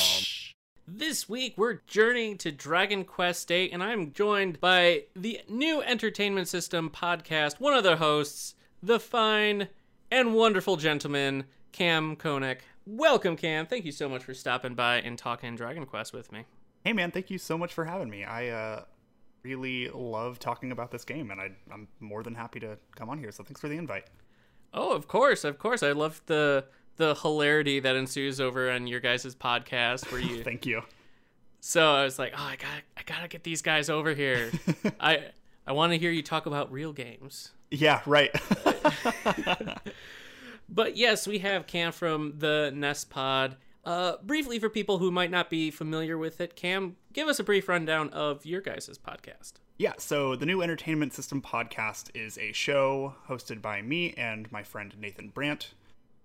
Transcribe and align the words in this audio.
this 0.88 1.27
week 1.27 1.55
we're 1.57 1.79
journeying 1.88 2.38
to 2.38 2.51
Dragon 2.51 3.03
Quest 3.05 3.47
VIII, 3.47 3.71
and 3.71 3.81
I'm 3.81 4.12
joined 4.12 4.59
by 4.59 5.05
the 5.15 5.41
new 5.49 5.81
Entertainment 5.81 6.48
System 6.48 6.91
podcast, 6.91 7.59
one 7.59 7.73
of 7.73 7.84
their 7.84 7.95
hosts, 7.95 8.53
the 8.84 8.99
fine 8.99 9.70
and 10.12 10.35
wonderful 10.35 10.77
gentleman, 10.77 11.45
Cam 11.71 12.15
Koenig. 12.15 12.59
Welcome, 12.85 13.35
Cam. 13.35 13.65
Thank 13.65 13.84
you 13.85 13.91
so 13.91 14.07
much 14.07 14.23
for 14.23 14.35
stopping 14.35 14.76
by 14.76 14.98
and 14.98 15.18
talking 15.18 15.55
Dragon 15.55 15.87
Quest 15.87 16.13
with 16.13 16.31
me. 16.31 16.46
Hey, 16.84 16.93
man. 16.93 17.09
Thank 17.09 17.31
you 17.31 17.40
so 17.40 17.57
much 17.57 17.73
for 17.73 17.85
having 17.85 18.12
me. 18.12 18.23
I 18.23 18.49
uh, 18.49 18.84
really 19.41 19.90
love 19.90 20.37
talking 20.37 20.71
about 20.71 20.91
this 20.91 21.03
game, 21.03 21.31
and 21.31 21.41
I, 21.41 21.49
I'm 21.71 21.87
more 21.99 22.21
than 22.21 22.35
happy 22.35 22.59
to 22.59 22.77
come 22.96 23.09
on 23.09 23.18
here. 23.18 23.31
So 23.31 23.43
thanks 23.43 23.59
for 23.59 23.70
the 23.70 23.77
invite. 23.77 24.05
Oh, 24.71 24.93
of 24.93 25.07
course, 25.07 25.43
of 25.43 25.57
course. 25.57 25.81
I 25.81 25.93
love 25.93 26.21
the 26.27 26.65
the 26.98 27.16
hilarity 27.16 27.80
that 27.80 27.96
ensues 27.96 28.40
over 28.40 28.70
on 28.72 28.88
your 28.88 28.99
guys' 28.99 29.36
podcast 29.36 30.12
where 30.12 30.22
you 30.22 30.44
Thank 30.46 30.66
you. 30.66 30.82
So 31.60 31.94
I 31.94 32.04
was 32.04 32.20
like, 32.20 32.34
oh, 32.36 32.44
I 32.44 32.55
got, 32.55 32.82
I 32.98 33.02
gotta 33.05 33.27
get 33.27 33.44
these 33.44 33.62
guys 33.62 33.90
over 33.90 34.13
here. 34.13 34.52
I, 34.99 35.26
I 35.66 35.71
want 35.71 35.94
to 35.94 35.98
hear 35.98 36.12
you 36.12 36.21
talk 36.21 36.46
about 36.46 36.71
real 36.71 36.91
games. 36.94 37.52
Yeah, 37.71 38.02
right. 38.05 38.32
But 40.74 40.98
yes, 40.98 41.27
we 41.27 41.40
have 41.40 41.68
Cam 41.68 41.91
from 41.91 42.34
the 42.40 42.71
Nest 42.74 43.10
Pod. 43.12 43.58
Uh, 43.86 44.14
briefly, 44.24 44.58
for 44.58 44.70
people 44.70 44.98
who 44.98 45.12
might 45.12 45.30
not 45.30 45.49
be 45.49 45.70
familiar 45.70 46.18
with 46.18 46.41
it, 46.41 46.55
Cam, 46.55 46.96
give 47.12 47.27
us 47.27 47.38
a 47.38 47.44
brief 47.44 47.68
rundown 47.68 48.10
of 48.10 48.46
your 48.46 48.62
guys' 48.62 48.98
podcast. 48.98 49.54
Yeah, 49.77 49.94
so 49.98 50.36
the 50.36 50.46
new 50.46 50.62
Entertainment 50.62 51.14
System 51.14 51.41
podcast 51.41 52.10
is 52.16 52.40
a 52.40 52.54
show 52.54 53.16
hosted 53.30 53.62
by 53.62 53.82
me 53.82 54.14
and 54.18 54.52
my 54.52 54.64
friend 54.64 54.96
Nathan 54.98 55.30
Brandt. 55.30 55.74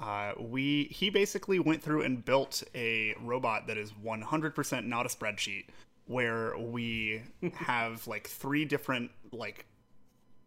Uh, 0.01 0.33
we 0.39 0.85
he 0.85 1.11
basically 1.11 1.59
went 1.59 1.83
through 1.83 2.03
and 2.03 2.25
built 2.25 2.63
a 2.75 3.15
robot 3.21 3.67
that 3.67 3.77
is 3.77 3.93
100% 3.93 4.87
not 4.87 5.07
a 5.07 5.09
spreadsheet, 5.09 5.67
where 6.07 6.57
we 6.57 7.23
have 7.55 8.07
like 8.07 8.29
three 8.29 8.65
different 8.65 9.11
like 9.33 9.67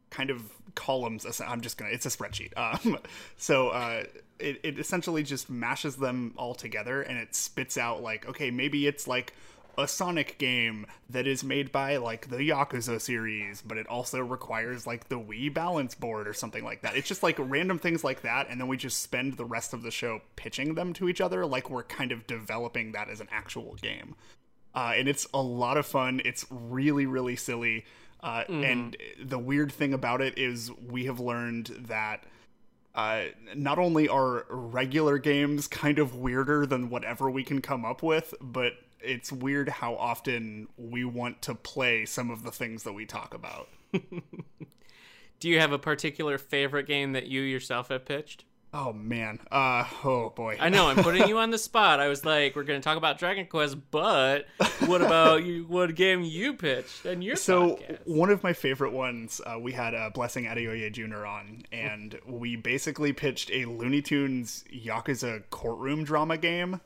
kind 0.09 0.29
of 0.29 0.51
columns. 0.75 1.25
I'm 1.45 1.61
just 1.61 1.77
gonna 1.77 1.91
it's 1.91 2.05
a 2.05 2.09
spreadsheet. 2.09 2.51
Um, 2.57 2.97
so 3.37 3.69
uh, 3.69 4.03
it 4.39 4.59
it 4.63 4.79
essentially 4.79 5.23
just 5.23 5.49
mashes 5.49 5.95
them 5.95 6.33
all 6.37 6.55
together 6.55 7.01
and 7.01 7.17
it 7.17 7.35
spits 7.35 7.77
out 7.77 8.01
like 8.01 8.27
okay 8.27 8.51
maybe 8.51 8.87
it's 8.87 9.07
like 9.07 9.33
a 9.77 9.87
Sonic 9.87 10.37
game 10.37 10.85
that 11.09 11.27
is 11.27 11.43
made 11.43 11.71
by 11.71 11.97
like 11.97 12.29
the 12.29 12.37
Yakuza 12.37 12.99
series, 12.99 13.61
but 13.61 13.77
it 13.77 13.87
also 13.87 14.19
requires 14.19 14.85
like 14.85 15.09
the 15.09 15.19
Wii 15.19 15.53
balance 15.53 15.95
board 15.95 16.27
or 16.27 16.33
something 16.33 16.63
like 16.63 16.81
that. 16.81 16.95
It's 16.95 17.07
just 17.07 17.23
like 17.23 17.35
random 17.39 17.79
things 17.79 18.03
like 18.03 18.21
that, 18.21 18.47
and 18.49 18.59
then 18.59 18.67
we 18.67 18.77
just 18.77 19.01
spend 19.01 19.37
the 19.37 19.45
rest 19.45 19.73
of 19.73 19.81
the 19.83 19.91
show 19.91 20.21
pitching 20.35 20.75
them 20.75 20.93
to 20.93 21.09
each 21.09 21.21
other 21.21 21.45
like 21.45 21.69
we're 21.69 21.83
kind 21.83 22.11
of 22.11 22.27
developing 22.27 22.91
that 22.91 23.09
as 23.09 23.19
an 23.21 23.27
actual 23.31 23.75
game. 23.81 24.15
Uh, 24.73 24.93
and 24.95 25.07
it's 25.07 25.27
a 25.33 25.41
lot 25.41 25.77
of 25.77 25.85
fun. 25.85 26.21
It's 26.23 26.45
really, 26.49 27.05
really 27.05 27.35
silly. 27.35 27.85
Uh, 28.21 28.43
And 28.47 28.95
the 29.21 29.39
weird 29.39 29.71
thing 29.71 29.93
about 29.93 30.21
it 30.21 30.37
is 30.37 30.71
we 30.71 31.05
have 31.05 31.19
learned 31.19 31.67
that 31.87 32.23
uh, 32.93 33.23
not 33.55 33.79
only 33.79 34.07
are 34.07 34.45
regular 34.49 35.17
games 35.17 35.67
kind 35.67 35.97
of 35.97 36.15
weirder 36.15 36.65
than 36.65 36.89
whatever 36.89 37.31
we 37.31 37.43
can 37.43 37.61
come 37.61 37.83
up 37.85 38.03
with, 38.03 38.33
but 38.41 38.73
it's 39.03 39.31
weird 39.31 39.69
how 39.69 39.95
often 39.95 40.67
we 40.77 41.03
want 41.05 41.41
to 41.43 41.55
play 41.55 42.05
some 42.05 42.29
of 42.29 42.43
the 42.43 42.51
things 42.51 42.83
that 42.83 42.93
we 42.93 43.05
talk 43.05 43.33
about. 43.33 43.67
Do 45.39 45.49
you 45.49 45.59
have 45.59 45.71
a 45.71 45.79
particular 45.79 46.37
favorite 46.37 46.87
game 46.87 47.13
that 47.13 47.27
you 47.27 47.41
yourself 47.41 47.89
have 47.89 48.05
pitched? 48.05 48.45
Oh 48.73 48.93
man, 48.93 49.39
uh, 49.51 49.83
oh 50.05 50.29
boy. 50.29 50.55
I 50.57 50.69
know 50.69 50.87
I'm 50.87 51.03
putting 51.03 51.27
you 51.27 51.37
on 51.39 51.49
the 51.49 51.57
spot. 51.57 51.99
I 51.99 52.07
was 52.07 52.23
like, 52.23 52.55
we're 52.55 52.63
going 52.63 52.79
to 52.79 52.83
talk 52.83 52.95
about 52.95 53.19
Dragon 53.19 53.45
Quest, 53.45 53.75
but 53.91 54.45
what 54.85 55.01
about 55.01 55.43
you? 55.43 55.65
What 55.67 55.93
game 55.93 56.23
you 56.23 56.53
pitched 56.53 57.05
and 57.05 57.21
your 57.21 57.35
so 57.35 57.71
podcast? 57.75 57.99
one 58.05 58.29
of 58.29 58.43
my 58.43 58.53
favorite 58.53 58.93
ones 58.93 59.41
uh, 59.45 59.59
we 59.59 59.73
had 59.73 59.93
uh, 59.93 60.09
blessing 60.11 60.45
adeoye 60.45 60.91
jr 60.91 61.25
on 61.25 61.63
and 61.71 62.17
we 62.25 62.55
basically 62.55 63.11
pitched 63.13 63.51
a 63.51 63.65
looney 63.65 64.01
tunes 64.01 64.63
yakuza 64.73 65.43
courtroom 65.49 66.03
drama 66.03 66.37
game 66.37 66.79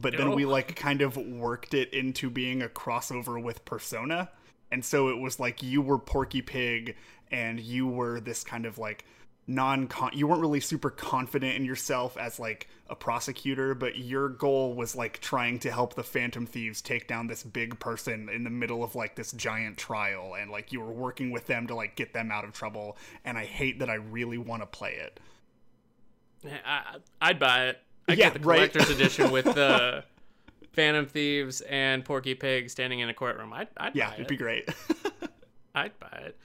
but 0.00 0.16
then 0.16 0.32
we 0.32 0.44
like 0.44 0.76
kind 0.76 1.02
of 1.02 1.16
worked 1.16 1.74
it 1.74 1.92
into 1.92 2.30
being 2.30 2.62
a 2.62 2.68
crossover 2.68 3.42
with 3.42 3.64
persona. 3.64 4.30
And 4.70 4.84
so 4.84 5.08
it 5.08 5.18
was 5.18 5.40
like 5.40 5.62
you 5.62 5.82
were 5.82 5.98
porky 5.98 6.42
pig 6.42 6.96
and 7.30 7.60
you 7.60 7.86
were 7.86 8.20
this 8.20 8.44
kind 8.44 8.66
of 8.66 8.78
like 8.78 9.04
non 9.46 9.88
you 10.12 10.28
weren't 10.28 10.40
really 10.40 10.60
super 10.60 10.90
confident 10.90 11.56
in 11.56 11.64
yourself 11.64 12.16
as 12.16 12.38
like 12.38 12.68
a 12.88 12.94
prosecutor 12.94 13.74
but 13.74 13.98
your 13.98 14.28
goal 14.28 14.74
was 14.74 14.94
like 14.94 15.18
trying 15.20 15.58
to 15.58 15.72
help 15.72 15.94
the 15.94 16.04
phantom 16.04 16.46
thieves 16.46 16.80
take 16.80 17.08
down 17.08 17.26
this 17.26 17.42
big 17.42 17.76
person 17.80 18.28
in 18.28 18.44
the 18.44 18.50
middle 18.50 18.84
of 18.84 18.94
like 18.94 19.16
this 19.16 19.32
giant 19.32 19.76
trial. 19.76 20.34
And 20.34 20.50
like 20.50 20.72
you 20.72 20.80
were 20.80 20.92
working 20.92 21.32
with 21.32 21.46
them 21.46 21.66
to 21.66 21.74
like 21.74 21.96
get 21.96 22.12
them 22.12 22.30
out 22.30 22.44
of 22.44 22.52
trouble. 22.52 22.96
And 23.24 23.36
i 23.36 23.44
hate 23.44 23.80
that 23.80 23.90
i 23.90 23.94
really 23.94 24.38
want 24.38 24.62
to 24.62 24.66
play 24.66 24.94
it. 24.94 25.18
I, 26.64 26.96
I'd 27.20 27.38
buy 27.38 27.68
it. 27.68 27.82
I 28.10 28.14
Yeah, 28.14 28.30
get 28.30 28.34
the 28.42 28.48
right. 28.48 28.72
collector's 28.72 28.90
edition 28.90 29.30
with 29.30 29.44
the 29.54 30.04
Phantom 30.72 31.06
Thieves 31.06 31.60
and 31.62 32.04
Porky 32.04 32.34
Pig 32.34 32.70
standing 32.70 33.00
in 33.00 33.08
a 33.08 33.14
courtroom. 33.14 33.52
I'd, 33.52 33.68
I'd 33.76 33.96
yeah 33.96 34.08
buy 34.10 34.14
it'd 34.14 34.28
be 34.28 34.36
great 34.36 34.68
I'd 35.74 35.98
buy 35.98 36.22
it. 36.26 36.36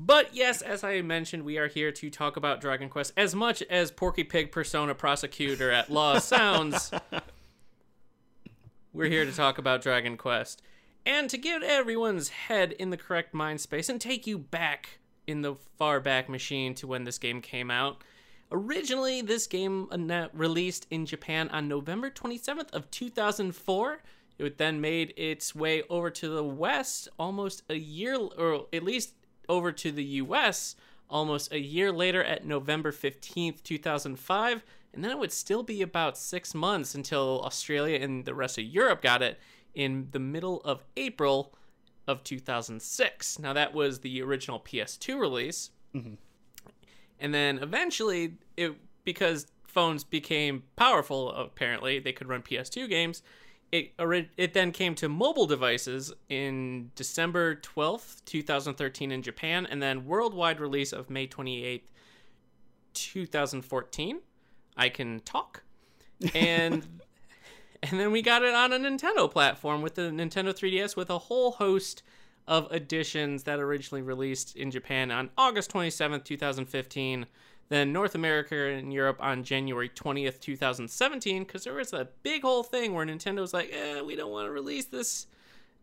But 0.00 0.32
yes, 0.34 0.62
as 0.62 0.84
I 0.84 1.00
mentioned, 1.02 1.44
we 1.44 1.58
are 1.58 1.66
here 1.66 1.90
to 1.90 2.08
talk 2.10 2.36
about 2.36 2.60
Dragon 2.60 2.88
Quest. 2.88 3.12
As 3.16 3.34
much 3.34 3.62
as 3.62 3.90
Porky 3.90 4.22
Pig 4.22 4.52
Persona 4.52 4.94
Prosecutor 4.94 5.72
at 5.72 5.90
Law 5.90 6.18
sounds, 6.20 6.92
we're 8.92 9.08
here 9.08 9.24
to 9.24 9.32
talk 9.32 9.58
about 9.58 9.82
Dragon 9.82 10.16
Quest. 10.16 10.62
And 11.04 11.30
to 11.30 11.38
get 11.38 11.62
everyone's 11.62 12.28
head 12.28 12.72
in 12.72 12.90
the 12.90 12.96
correct 12.96 13.32
mind 13.34 13.60
space 13.60 13.88
and 13.88 14.00
take 14.00 14.26
you 14.26 14.38
back 14.38 14.98
in 15.26 15.42
the 15.42 15.54
far 15.78 16.00
back 16.00 16.28
machine 16.28 16.74
to 16.76 16.86
when 16.86 17.04
this 17.04 17.18
game 17.18 17.40
came 17.40 17.70
out. 17.70 18.02
Originally, 18.50 19.20
this 19.20 19.46
game 19.46 19.88
uh, 19.90 20.28
released 20.32 20.86
in 20.90 21.04
Japan 21.04 21.48
on 21.50 21.68
November 21.68 22.10
27th 22.10 22.72
of 22.72 22.90
2004. 22.90 24.02
It 24.38 24.56
then 24.56 24.80
made 24.80 25.12
its 25.16 25.54
way 25.54 25.82
over 25.90 26.10
to 26.10 26.28
the 26.28 26.44
West 26.44 27.08
almost 27.18 27.62
a 27.68 27.74
year, 27.74 28.16
or 28.16 28.66
at 28.72 28.82
least 28.82 29.14
over 29.48 29.72
to 29.72 29.92
the 29.92 30.04
US 30.04 30.76
almost 31.10 31.52
a 31.52 31.58
year 31.58 31.90
later 31.90 32.22
at 32.22 32.46
November 32.46 32.92
15th, 32.92 33.62
2005. 33.62 34.62
And 34.94 35.04
then 35.04 35.10
it 35.10 35.18
would 35.18 35.32
still 35.32 35.62
be 35.62 35.82
about 35.82 36.16
six 36.16 36.54
months 36.54 36.94
until 36.94 37.42
Australia 37.44 37.98
and 38.00 38.24
the 38.24 38.34
rest 38.34 38.58
of 38.58 38.64
Europe 38.64 39.02
got 39.02 39.22
it 39.22 39.38
in 39.74 40.08
the 40.12 40.18
middle 40.18 40.60
of 40.62 40.84
April 40.96 41.54
of 42.06 42.24
2006. 42.24 43.38
Now, 43.38 43.52
that 43.52 43.74
was 43.74 44.00
the 44.00 44.22
original 44.22 44.60
PS2 44.60 45.20
release. 45.20 45.70
Mm-hmm. 45.94 46.14
And 47.20 47.34
then 47.34 47.58
eventually, 47.58 48.34
it 48.56 48.74
because 49.04 49.46
phones 49.66 50.04
became 50.04 50.64
powerful, 50.76 51.30
apparently, 51.30 51.98
they 51.98 52.12
could 52.12 52.28
run 52.28 52.42
PS2 52.42 52.88
games. 52.88 53.22
It, 53.70 53.92
it 54.36 54.54
then 54.54 54.72
came 54.72 54.94
to 54.94 55.10
mobile 55.10 55.46
devices 55.46 56.12
in 56.30 56.90
December 56.94 57.56
12th, 57.56 58.24
2013 58.24 59.12
in 59.12 59.22
Japan, 59.22 59.66
and 59.66 59.82
then 59.82 60.06
worldwide 60.06 60.58
release 60.58 60.92
of 60.92 61.10
May 61.10 61.26
28th, 61.26 61.82
2014. 62.94 64.20
I 64.76 64.88
can 64.88 65.20
talk. 65.20 65.62
And 66.34 66.84
And 67.82 68.00
then 68.00 68.10
we 68.10 68.22
got 68.22 68.42
it 68.42 68.54
on 68.54 68.72
a 68.72 68.78
Nintendo 68.78 69.30
platform 69.30 69.82
with 69.82 69.94
the 69.94 70.02
Nintendo 70.10 70.52
3DS 70.52 70.96
with 70.96 71.10
a 71.10 71.18
whole 71.18 71.52
host 71.52 72.02
of 72.48 72.72
editions 72.72 73.44
that 73.44 73.60
originally 73.60 74.02
released 74.02 74.56
in 74.56 74.70
Japan 74.72 75.10
on 75.12 75.30
August 75.38 75.72
27th, 75.72 76.24
2015. 76.24 77.26
Then 77.68 77.92
North 77.92 78.14
America 78.14 78.56
and 78.56 78.92
Europe 78.92 79.18
on 79.20 79.44
January 79.44 79.90
20th, 79.90 80.40
2017, 80.40 81.44
because 81.44 81.64
there 81.64 81.74
was 81.74 81.92
a 81.92 82.08
big 82.22 82.40
whole 82.42 82.62
thing 82.62 82.94
where 82.94 83.04
Nintendo 83.04 83.40
was 83.40 83.52
like, 83.52 83.70
eh, 83.72 84.00
we 84.00 84.16
don't 84.16 84.30
want 84.32 84.46
to 84.46 84.50
release 84.50 84.86
this 84.86 85.26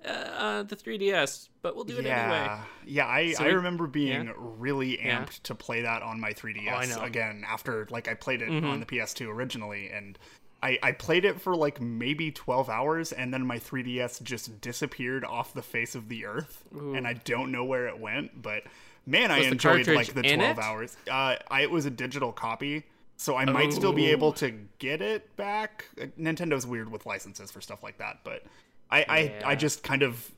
uh, 0.04 0.10
uh, 0.10 0.64
the 0.64 0.76
3DS, 0.76 1.50
but 1.62 1.76
we'll 1.76 1.84
do 1.86 1.98
it 1.98 2.06
yeah, 2.06 2.22
anyway. 2.24 2.60
yeah. 2.86 3.08
I, 3.08 3.32
So 3.34 3.44
I 3.44 3.48
we- 3.48 3.54
remember 3.54 3.88
being 3.88 4.26
yeah. 4.26 4.34
really 4.38 4.98
amped 4.98 5.04
Yeah. 5.06 5.44
to 5.44 5.56
play 5.56 5.82
that 5.82 6.02
on 6.04 6.20
my 6.20 6.32
3DS 6.34 6.68
Oh. 6.68 6.80
Mm-hmm. 6.98 7.04
again 7.06 7.44
after 7.48 7.88
like 7.90 8.08
I 8.08 8.14
played 8.16 8.42
it 8.42 8.50
on 8.64 8.80
the 8.80 8.86
PS2 8.86 9.28
originally, 9.30 9.90
and 9.90 10.18
I 10.66 10.80
I 10.82 10.92
played 10.94 11.26
it 11.26 11.40
for 11.40 11.56
like 11.56 11.80
maybe 11.80 12.32
12 12.32 12.70
hours, 12.70 13.12
and 13.12 13.34
then 13.34 13.46
my 13.46 13.60
3DS 13.60 14.22
just 14.24 14.60
disappeared 14.62 15.24
off 15.24 15.54
the 15.54 15.62
face 15.62 15.96
of 15.96 16.10
the 16.10 16.26
earth, 16.26 16.64
and 16.74 17.08
I 17.08 17.14
don't 17.14 17.52
know 17.52 17.64
where 17.64 17.88
it 17.88 18.00
went, 18.00 18.42
but 18.42 18.64
man, 19.06 19.30
I 19.32 19.38
Was 19.38 19.48
the 19.48 19.52
enjoyed 19.54 19.88
like 19.88 20.14
the 20.14 20.24
12 20.24 20.58
it? 20.58 20.64
hours. 20.64 20.98
Uh, 21.10 21.36
I, 21.50 21.62
it 21.62 21.72
was 21.72 21.86
a 21.86 21.92
digital 21.92 22.32
copy. 22.32 22.84
So 23.18 23.38
I 23.38 23.46
might 23.46 23.72
still 23.72 23.94
be 23.94 24.08
Oh. 24.10 24.12
able 24.12 24.34
to 24.34 24.52
get 24.78 25.02
it 25.02 25.38
back. 25.38 25.86
Nintendo's 26.20 26.68
weird 26.68 26.92
with 26.92 27.06
licenses 27.06 27.50
for 27.50 27.62
stuff 27.62 27.82
like 27.82 27.98
that, 28.00 28.20
but 28.26 28.44
I, 28.92 29.06
I, 29.08 29.20
Yeah. 29.20 29.42
I 29.46 29.56
just 29.56 29.84
kind 29.84 30.04
of 30.04 30.32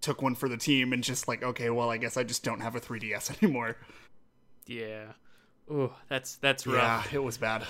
took 0.00 0.20
one 0.20 0.34
for 0.34 0.48
the 0.48 0.56
team 0.56 0.92
and 0.92 1.04
just 1.04 1.28
like, 1.28 1.44
okay, 1.44 1.70
well, 1.70 1.90
I 1.90 1.98
guess 1.98 2.16
I 2.16 2.24
just 2.24 2.42
don't 2.42 2.58
have 2.58 2.74
a 2.74 2.80
3DS 2.80 3.30
anymore. 3.42 3.76
Yeah. 4.66 5.12
Ooh, 5.70 5.92
that's 6.08 6.34
that's 6.36 6.66
rough. 6.66 7.12
Yeah, 7.12 7.18
it 7.20 7.22
was 7.22 7.38
bad. 7.38 7.66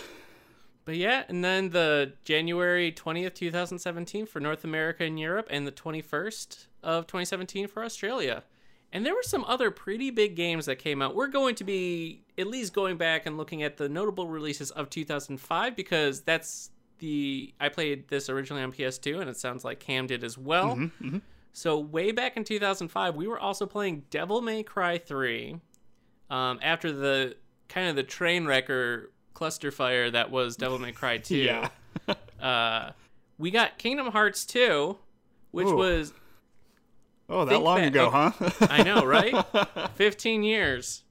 But 0.84 0.96
yeah, 0.96 1.25
and 1.29 1.44
then 1.44 1.70
the 1.70 2.14
January 2.25 2.90
20th, 2.90 3.34
2017 3.34 4.26
for 4.26 4.40
North 4.40 4.64
America 4.64 5.05
and 5.05 5.19
Europe, 5.19 5.46
and 5.50 5.67
the 5.67 5.73
21st 5.73 6.67
of 6.82 7.06
2017 7.06 7.69
for 7.69 7.84
Australia. 7.84 8.43
And 8.93 9.06
there 9.06 9.14
were 9.14 9.23
some 9.23 9.44
other 9.44 9.70
pretty 9.70 10.11
big 10.11 10.34
games 10.37 10.67
that 10.67 10.76
came 10.76 11.00
out. 11.00 11.14
We're 11.14 11.29
going 11.29 11.55
to 11.56 11.64
be 11.64 12.25
at 12.37 12.46
least 12.46 12.75
going 12.75 12.96
back 12.99 13.25
and 13.26 13.38
looking 13.38 13.62
at 13.62 13.76
the 13.79 13.88
notable 13.88 14.29
releases 14.29 14.70
of 14.73 14.90
2005 14.90 15.76
because 15.76 16.20
that's 16.23 16.70
the. 16.99 17.55
I 17.58 17.69
played 17.70 18.08
this 18.08 18.29
originally 18.29 18.62
on 18.62 18.73
PS2, 18.73 19.20
and 19.20 19.31
it 19.31 19.37
sounds 19.37 19.64
like 19.64 19.81
Cam 19.81 20.06
did 20.08 20.25
as 20.25 20.37
well. 20.37 20.75
So, 21.55 21.79
way 21.79 22.12
back 22.12 22.37
in 22.37 22.44
2005, 22.44 23.14
we 23.14 23.26
were 23.26 23.38
also 23.38 23.67
playing 23.67 24.05
Devil 24.11 24.40
May 24.43 24.62
Cry 24.62 24.99
3 24.99 25.56
um, 26.29 26.58
after 26.62 26.93
the 26.93 27.37
kind 27.69 27.88
of 27.88 27.96
the 27.96 28.02
train 28.02 28.44
wrecker 28.46 29.11
cluster 29.42 29.72
fire 29.72 30.08
that 30.08 30.30
was 30.30 30.56
Devil 30.56 30.78
May 30.78 30.92
Cry 30.92 31.18
2. 31.18 31.36
Yeah. 31.36 31.68
Uh, 32.40 32.90
we 33.38 33.52
got 33.52 33.78
Kingdom 33.78 34.08
Hearts 34.08 34.44
2, 34.46 34.96
which 35.52 35.68
Ooh. 35.68 35.76
was, 35.76 36.12
Oh, 37.28 37.44
that 37.44 37.60
long 37.62 37.78
back- 37.78 37.86
ago, 37.88 38.10
huh? 38.10 38.32
I 38.62 38.82
know, 38.82 39.04
right? 39.04 39.32
15 39.94 40.42
years. 40.42 41.04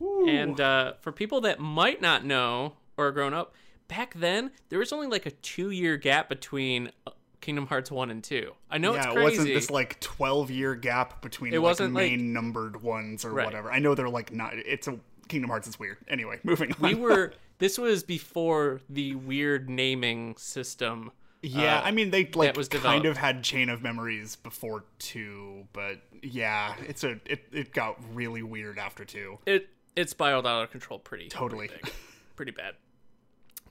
And 0.00 0.58
uh, 0.58 0.94
for 1.02 1.12
people 1.12 1.42
that 1.42 1.60
might 1.60 2.00
not 2.00 2.24
know 2.24 2.76
or 2.96 3.08
are 3.08 3.12
grown 3.12 3.34
up, 3.34 3.54
back 3.88 4.14
then, 4.14 4.50
there 4.70 4.78
was 4.78 4.94
only 4.94 5.08
like 5.08 5.26
a 5.26 5.30
two 5.30 5.68
year 5.70 5.98
gap 5.98 6.30
between 6.30 6.90
uh, 7.06 7.10
Kingdom 7.42 7.66
Hearts 7.66 7.90
1 7.90 8.10
and 8.10 8.24
2. 8.24 8.50
I 8.70 8.78
know 8.78 8.94
yeah, 8.94 8.98
it's 9.00 9.06
it 9.08 9.12
crazy. 9.12 9.24
wasn't 9.38 9.54
this 9.54 9.70
like 9.70 10.00
12 10.00 10.50
year 10.50 10.74
gap 10.74 11.20
between 11.20 11.52
It 11.52 11.58
like 11.58 11.64
wasn't, 11.64 11.92
like- 11.92 12.10
main 12.12 12.32
numbered 12.32 12.82
ones 12.82 13.26
or 13.26 13.32
Right. 13.32 13.44
whatever. 13.44 13.70
I 13.70 13.78
know 13.78 13.94
they're 13.94 14.08
like 14.08 14.32
not. 14.32 14.54
It's 14.54 14.88
a 14.88 14.98
Kingdom 15.28 15.50
Hearts 15.50 15.68
is 15.68 15.78
weird. 15.78 15.98
Anyway, 16.08 16.40
moving 16.44 16.72
on. 16.72 16.78
we 16.80 16.94
were, 16.94 17.34
this 17.62 17.78
was 17.78 18.02
before 18.02 18.80
the 18.88 19.14
weird 19.14 19.70
naming 19.70 20.34
system. 20.36 21.12
Yeah, 21.42 21.78
uh, 21.78 21.82
I 21.82 21.92
mean 21.92 22.10
they 22.10 22.28
like 22.34 22.56
was 22.56 22.68
kind 22.68 23.06
of 23.06 23.16
had 23.16 23.44
Chain 23.44 23.68
of 23.68 23.82
Memories 23.82 24.34
before 24.34 24.82
two, 24.98 25.68
but 25.72 26.00
yeah, 26.24 26.74
it's 26.88 27.04
a 27.04 27.20
it, 27.24 27.44
it 27.52 27.72
got 27.72 28.00
really 28.12 28.42
weird 28.42 28.80
after 28.80 29.04
two. 29.04 29.38
It, 29.46 29.68
it 29.94 30.10
spiraled 30.10 30.44
out 30.44 30.64
of 30.64 30.70
control 30.72 30.98
pretty 30.98 31.28
Totally. 31.28 31.68
pretty, 31.68 31.82
big. 31.84 31.92
pretty 32.34 32.50
bad. 32.52 32.74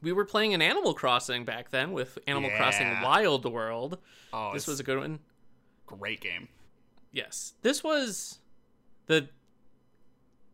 We 0.02 0.14
were 0.14 0.24
playing 0.26 0.54
an 0.54 0.62
Animal 0.62 0.94
Crossing 0.94 1.44
back 1.44 1.70
then 1.72 1.92
with 1.92 2.18
Animal 2.28 2.50
Crossing 2.56 3.02
Wild 3.02 3.44
World. 3.52 3.98
Oh, 4.32 4.54
This 4.54 4.68
was 4.68 4.80
a 4.80 4.84
good 4.84 5.00
one. 5.00 5.20
great 5.86 6.22
game. 6.22 6.48
Yes. 7.12 7.56
This 7.62 7.84
was 7.84 8.40
the 9.08 9.28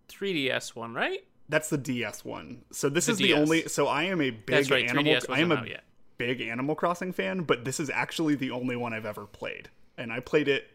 3DS 0.10 0.76
one, 0.76 0.94
right? 0.96 1.24
That's 1.50 1.70
the 1.70 1.78
DS 1.78 2.26
one. 2.26 2.64
So 2.72 2.90
this 2.90 3.06
The 3.06 3.12
is 3.14 3.18
the 3.20 3.34
only. 3.34 3.68
So 3.68 3.88
I 3.88 4.04
am 4.04 4.22
a 4.22 4.32
big 4.32 4.46
That's 4.48 4.70
right. 4.72 4.90
Animal. 4.90 5.18
I 5.30 5.40
am 5.40 5.52
a 5.52 5.66
big 6.18 6.42
Animal 6.42 6.76
Crossing 6.76 7.14
fan, 7.14 7.42
but 7.44 7.64
this 7.64 7.80
is 7.80 7.90
actually 7.90 8.36
the 8.36 8.52
only 8.52 8.76
one 8.76 8.94
I've 8.94 9.06
ever 9.06 9.26
played, 9.26 9.70
and 9.98 10.12
I 10.12 10.20
played 10.20 10.48
it 10.48 10.70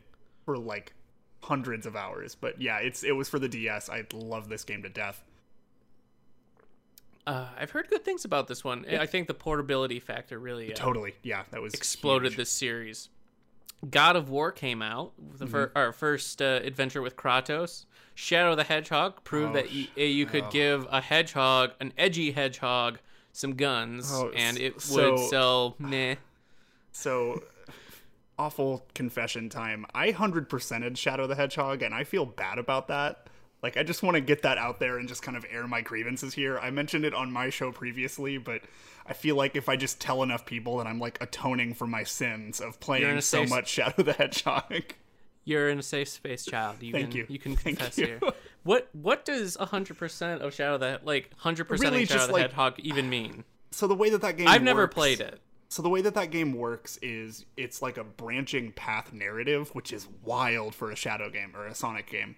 for 0.45 0.57
like 0.57 0.95
hundreds 1.43 1.85
of 1.87 1.95
hours. 1.97 2.35
But 2.35 2.61
yeah, 2.61 2.79
it's 2.79 3.05
it 3.05 3.13
was 3.13 3.29
for 3.29 3.39
the 3.39 3.49
DS. 3.49 3.91
I 3.91 4.05
love 4.15 4.49
this 4.49 4.65
game 4.65 4.83
to 4.83 4.89
death. 4.89 5.23
Uh, 7.27 7.47
I've 7.57 7.71
heard 7.71 7.89
good 7.89 8.05
things 8.05 8.25
about 8.25 8.49
this 8.49 8.65
one. 8.65 8.85
I 8.89 9.07
think 9.07 9.29
the 9.29 9.35
portability 9.35 10.01
factor 10.01 10.39
really 10.39 10.73
uh, 10.73 10.77
Totally. 10.77 11.15
Yeah, 11.23 11.43
that 11.51 11.63
was 11.63 11.73
exploded 11.75 12.33
huge. 12.33 12.37
this 12.37 12.51
series. 12.51 13.11
God 13.89 14.17
of 14.17 14.29
War 14.29 14.51
came 14.53 14.83
out, 14.83 15.13
the 15.39 15.47
Mm-hmm. 15.47 15.77
our 15.79 15.93
first 15.93 16.41
uh, 16.43 16.61
adventure 16.65 17.03
with 17.03 17.17
Kratos. 17.17 17.85
Shadow 18.15 18.55
the 18.55 18.65
Hedgehog 18.65 19.25
proved 19.25 19.51
Oh, 19.51 19.53
that 19.55 19.67
y- 19.73 19.89
uh, 19.97 20.03
you 20.03 20.27
could 20.27 20.51
give 20.51 20.87
a 20.91 21.01
hedgehog, 21.01 21.73
an 21.81 21.93
edgy 21.97 22.33
hedgehog, 22.33 22.99
some 23.33 23.55
guns, 23.55 24.11
Oh, 24.13 24.31
and 24.37 24.59
it 24.59 24.75
would 24.91 25.19
sell 25.19 25.75
meh. 25.79 26.17
So, 26.93 27.43
awful 28.39 28.85
confession 28.95 29.49
time. 29.49 29.87
I 29.95 30.13
100%ed 30.13 30.99
Shadow 30.99 31.27
the 31.27 31.35
Hedgehog, 31.35 31.83
and 31.83 31.95
I 31.95 32.05
feel 32.05 32.27
bad 32.27 32.59
about 32.59 32.89
that. 32.89 33.27
Like, 33.63 33.77
I 33.77 33.83
just 33.85 34.03
want 34.03 34.17
to 34.17 34.21
get 34.21 34.43
that 34.43 34.59
out 34.59 34.81
there 34.81 34.99
and 34.99 35.09
just 35.09 35.23
kind 35.23 35.37
of 35.37 35.47
air 35.51 35.67
my 35.69 35.81
grievances 35.83 36.35
here. 36.35 36.59
I 36.59 36.71
mentioned 36.71 37.05
it 37.05 37.15
on 37.15 37.31
my 37.33 37.49
show 37.49 37.71
previously, 37.71 38.37
but 38.37 38.63
I 39.07 39.13
feel 39.13 39.37
like 39.37 39.55
if 39.55 39.69
I 39.69 39.77
just 39.77 40.01
tell 40.01 40.23
enough 40.23 40.45
people 40.45 40.79
that 40.79 40.87
I'm, 40.87 40.99
like, 40.99 41.17
atoning 41.23 41.75
for 41.75 41.87
my 41.87 42.03
sins 42.03 42.61
of 42.61 42.81
playing 42.81 43.21
so 43.21 43.39
much 43.51 43.69
Shadow 43.69 44.03
the 44.03 44.13
Hedgehog. 44.15 44.95
You're 45.45 45.69
in 45.71 45.79
a 45.79 45.83
safe 45.83 46.09
space, 46.09 46.45
child. 46.45 46.83
You 46.83 46.93
Thank 46.93 47.11
can, 47.11 47.19
you. 47.19 47.27
You 47.29 47.39
can 47.39 47.57
Thank 47.57 47.79
confess 47.79 47.99
you. 47.99 48.07
here. 48.07 48.21
What 48.63 48.89
what 48.93 49.25
does 49.25 49.57
100% 49.57 50.41
of 50.41 50.55
Shadow 50.55 50.79
the 50.79 51.01
like 51.03 51.37
100% 51.39 51.69
Really 51.81 52.05
of 52.05 52.09
Shadow 52.09 52.27
the 52.29 52.33
like- 52.33 52.43
Hedgehog 52.43 52.79
even 52.79 53.11
mean? 53.11 53.45
So, 53.73 53.87
the 53.87 53.95
way 53.95 54.11
that 54.11 54.21
that 54.21 54.37
game 54.37 54.47
I've 54.49 54.63
never 54.63 54.87
played 54.87 55.21
it. 55.21 55.41
So 55.71 55.81
the 55.81 55.89
way 55.89 56.03
that 56.03 56.13
that 56.15 56.31
game 56.31 56.53
works 56.53 56.99
is 57.01 57.47
it's 57.57 57.81
like 57.81 57.97
a 57.97 58.05
branching 58.05 58.73
path 58.73 59.13
narrative, 59.15 59.71
which 59.75 59.91
is 59.91 60.07
wild 60.23 60.75
for 60.75 60.91
a 60.91 60.97
Shadow 60.97 61.31
game 61.31 61.57
or 61.57 61.67
a 61.67 61.75
Sonic 61.75 62.11
game. 62.11 62.37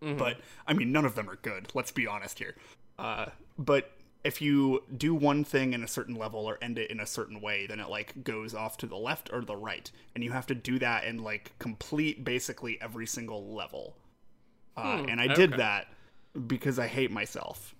But 0.00 0.38
I 0.66 0.72
mean, 0.72 0.90
none 0.90 1.04
of 1.04 1.14
them 1.14 1.28
are 1.30 1.36
good. 1.36 1.68
Let's 1.74 1.92
be 1.92 2.06
honest 2.06 2.38
here. 2.38 2.56
Uh, 2.98 3.26
but 3.58 3.92
if 4.24 4.40
you 4.40 4.82
do 4.96 5.14
one 5.14 5.44
thing 5.44 5.72
in 5.72 5.82
a 5.82 5.88
certain 5.88 6.14
level 6.14 6.40
or 6.46 6.58
end 6.62 6.78
it 6.78 6.90
in 6.90 7.00
a 7.00 7.06
certain 7.06 7.40
way, 7.40 7.66
then 7.66 7.80
it 7.80 7.88
like 7.88 8.22
goes 8.24 8.54
off 8.54 8.76
to 8.78 8.86
the 8.86 8.96
left 8.96 9.30
or 9.32 9.42
the 9.42 9.56
right, 9.56 9.90
and 10.14 10.22
you 10.22 10.30
have 10.32 10.46
to 10.46 10.54
do 10.54 10.78
that 10.78 11.04
and 11.04 11.20
like 11.20 11.52
complete 11.58 12.24
basically 12.24 12.78
every 12.80 13.06
single 13.06 13.52
level. 13.54 13.96
Uh, 14.76 15.04
and 15.08 15.20
I 15.20 15.26
did 15.26 15.54
okay. 15.54 15.56
that 15.58 15.86
because 16.46 16.78
I 16.78 16.86
hate 16.86 17.10
myself. 17.10 17.74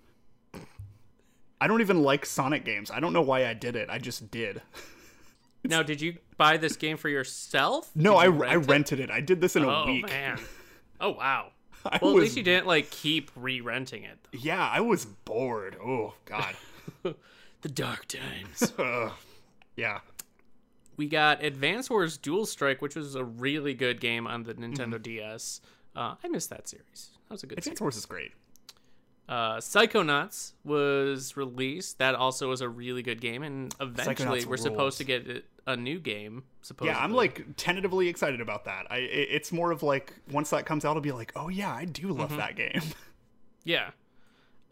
I 1.61 1.67
don't 1.67 1.81
even 1.81 2.03
like 2.03 2.25
Sonic 2.25 2.65
games. 2.65 2.91
I 2.91 2.99
don't 2.99 3.13
know 3.13 3.21
why 3.21 3.45
I 3.47 3.53
did 3.53 3.75
it. 3.75 3.89
I 3.89 3.97
just 3.97 4.29
did. 4.31 4.61
Now, 5.65 5.81
did 5.81 6.01
you 6.01 6.17
buy 6.37 6.57
this 6.57 6.75
game 6.75 6.97
for 6.97 7.07
yourself? 7.07 7.95
No, 7.95 8.17
I, 8.17 8.25
you 8.25 8.31
I 8.43 8.55
rent 8.55 8.69
it? 8.69 8.69
rented 8.69 8.99
it. 8.99 9.09
I 9.09 9.21
did 9.21 9.39
this 9.39 9.55
in 9.55 9.63
a 9.63 9.69
Oh 9.69 9.85
week. 9.85 10.09
man. 10.09 10.39
Oh 10.99 11.11
wow. 11.11 11.52
I 11.91 11.99
Well, 12.01 12.11
at 12.11 12.15
was, 12.15 12.23
least 12.23 12.37
you 12.37 12.43
didn't 12.43 12.67
like 12.67 12.89
keep 12.89 13.31
re-renting 13.35 14.03
it. 14.03 14.17
yeah, 14.31 14.67
I 14.71 14.79
was 14.81 15.05
bored. 15.05 15.75
Oh 15.83 16.13
God. 16.25 16.55
The 17.61 17.69
dark 17.69 18.07
times. 18.07 18.73
Ugh. 18.79 19.13
yeah. 19.77 19.99
we 20.97 21.07
got 21.07 21.41
Advance 21.41 21.89
Wars 21.89 22.17
Dual 22.17 22.45
Strike, 22.45 22.81
which 22.81 22.93
was 22.95 23.15
a 23.15 23.23
really 23.23 23.73
good 23.73 24.01
game 24.01 24.27
on 24.27 24.43
the 24.43 24.53
Mm-hmm. 24.53 24.73
Nintendo 24.73 25.01
DS. 25.01 25.61
Uh, 25.95 26.15
I 26.21 26.27
missed 26.27 26.49
that 26.49 26.67
series. 26.67 27.11
That 27.29 27.35
was 27.35 27.43
a 27.43 27.47
good 27.47 27.63
series. 27.63 27.67
Advance 27.67 27.79
Wars 27.81 27.95
is 27.95 28.05
great. 28.05 28.31
Uh, 29.29 29.57
Psychonauts 29.57 30.53
was 30.65 31.37
released. 31.37 31.97
That 31.99 32.13
also 32.15 32.49
was 32.49 32.61
a 32.61 32.67
really 32.69 33.01
good 33.03 33.21
game, 33.21 33.41
and 33.43 33.73
eventually 33.79 34.43
we're 34.45 34.57
supposed 34.57 34.97
to 34.97 35.03
get 35.05 35.45
a 35.65 35.77
new 35.77 35.99
game. 35.99 36.43
Supposedly. 36.61 36.93
Yeah, 36.93 37.03
I'm 37.03 37.13
like 37.13 37.45
tentatively 37.55 38.09
excited 38.09 38.41
about 38.41 38.65
that. 38.65 38.85
I 38.89 38.97
it's 38.97 39.51
more 39.51 39.71
of 39.71 39.81
like 39.81 40.13
once 40.31 40.49
that 40.49 40.65
comes 40.65 40.83
out, 40.85 40.95
I'll 40.97 41.01
be 41.01 41.11
like, 41.13 41.31
oh 41.35 41.47
yeah, 41.49 41.73
I 41.73 41.85
do 41.85 42.07
Mm-hmm. 42.09 42.19
love 42.19 42.35
that 42.37 42.55
game. 42.55 42.81
Yeah. 43.65 43.91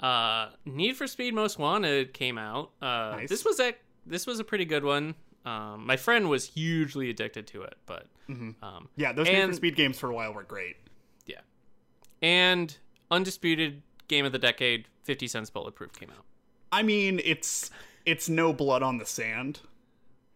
Uh, 0.02 0.50
Need 0.66 0.98
for 0.98 1.08
Speed 1.08 1.34
Most 1.34 1.58
Wanted 1.58 2.14
came 2.14 2.38
out. 2.38 2.72
Uh, 2.82 3.16
Nice. 3.18 3.30
This 3.30 3.46
was 3.46 3.60
a 3.62 3.74
this 4.06 4.28
was 4.28 4.40
a 4.40 4.44
pretty 4.44 4.66
good 4.66 4.84
one. 4.84 5.16
Um, 5.46 5.86
my 5.88 5.96
friend 5.96 6.28
was 6.30 6.46
hugely 6.50 7.10
addicted 7.10 7.48
to 7.48 7.62
it, 7.64 7.76
but 7.86 8.08
Mm-hmm. 8.30 8.64
um, 8.64 8.90
yeah, 8.98 9.14
those 9.14 9.28
Need 9.28 9.46
for 9.48 9.54
Speed 9.54 9.76
games 9.78 9.98
for 9.98 10.10
a 10.10 10.14
while 10.14 10.34
were 10.34 10.44
great. 10.44 10.76
yeah. 11.26 11.40
And 12.22 12.76
undisputed 13.10 13.82
game 14.12 14.26
of 14.26 14.32
the 14.32 14.38
decade, 14.38 14.86
Fifty 15.04 15.28
Cent's 15.28 15.50
Bulletproof 15.50 15.94
came 15.94 16.12
out. 16.12 16.26
I 16.72 16.84
mean, 16.84 17.20
it's 17.24 17.72
it's 18.06 18.30
no 18.30 18.54
blood 18.54 18.84
on 18.84 19.00
the 19.00 19.06
sand, 19.06 19.62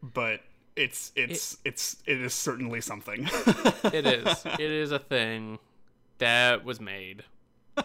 but 0.01 0.39
it's 0.75 1.11
it's 1.15 1.57
it's 1.63 1.97
it 2.07 2.19
is 2.21 2.33
certainly 2.33 2.81
something. 2.81 3.29
It 3.93 4.07
is. 4.07 4.45
it 4.59 4.71
is 4.71 4.91
a 4.91 4.97
thing 4.97 5.59
that 6.17 6.65
was 6.65 6.81
made. 6.81 7.23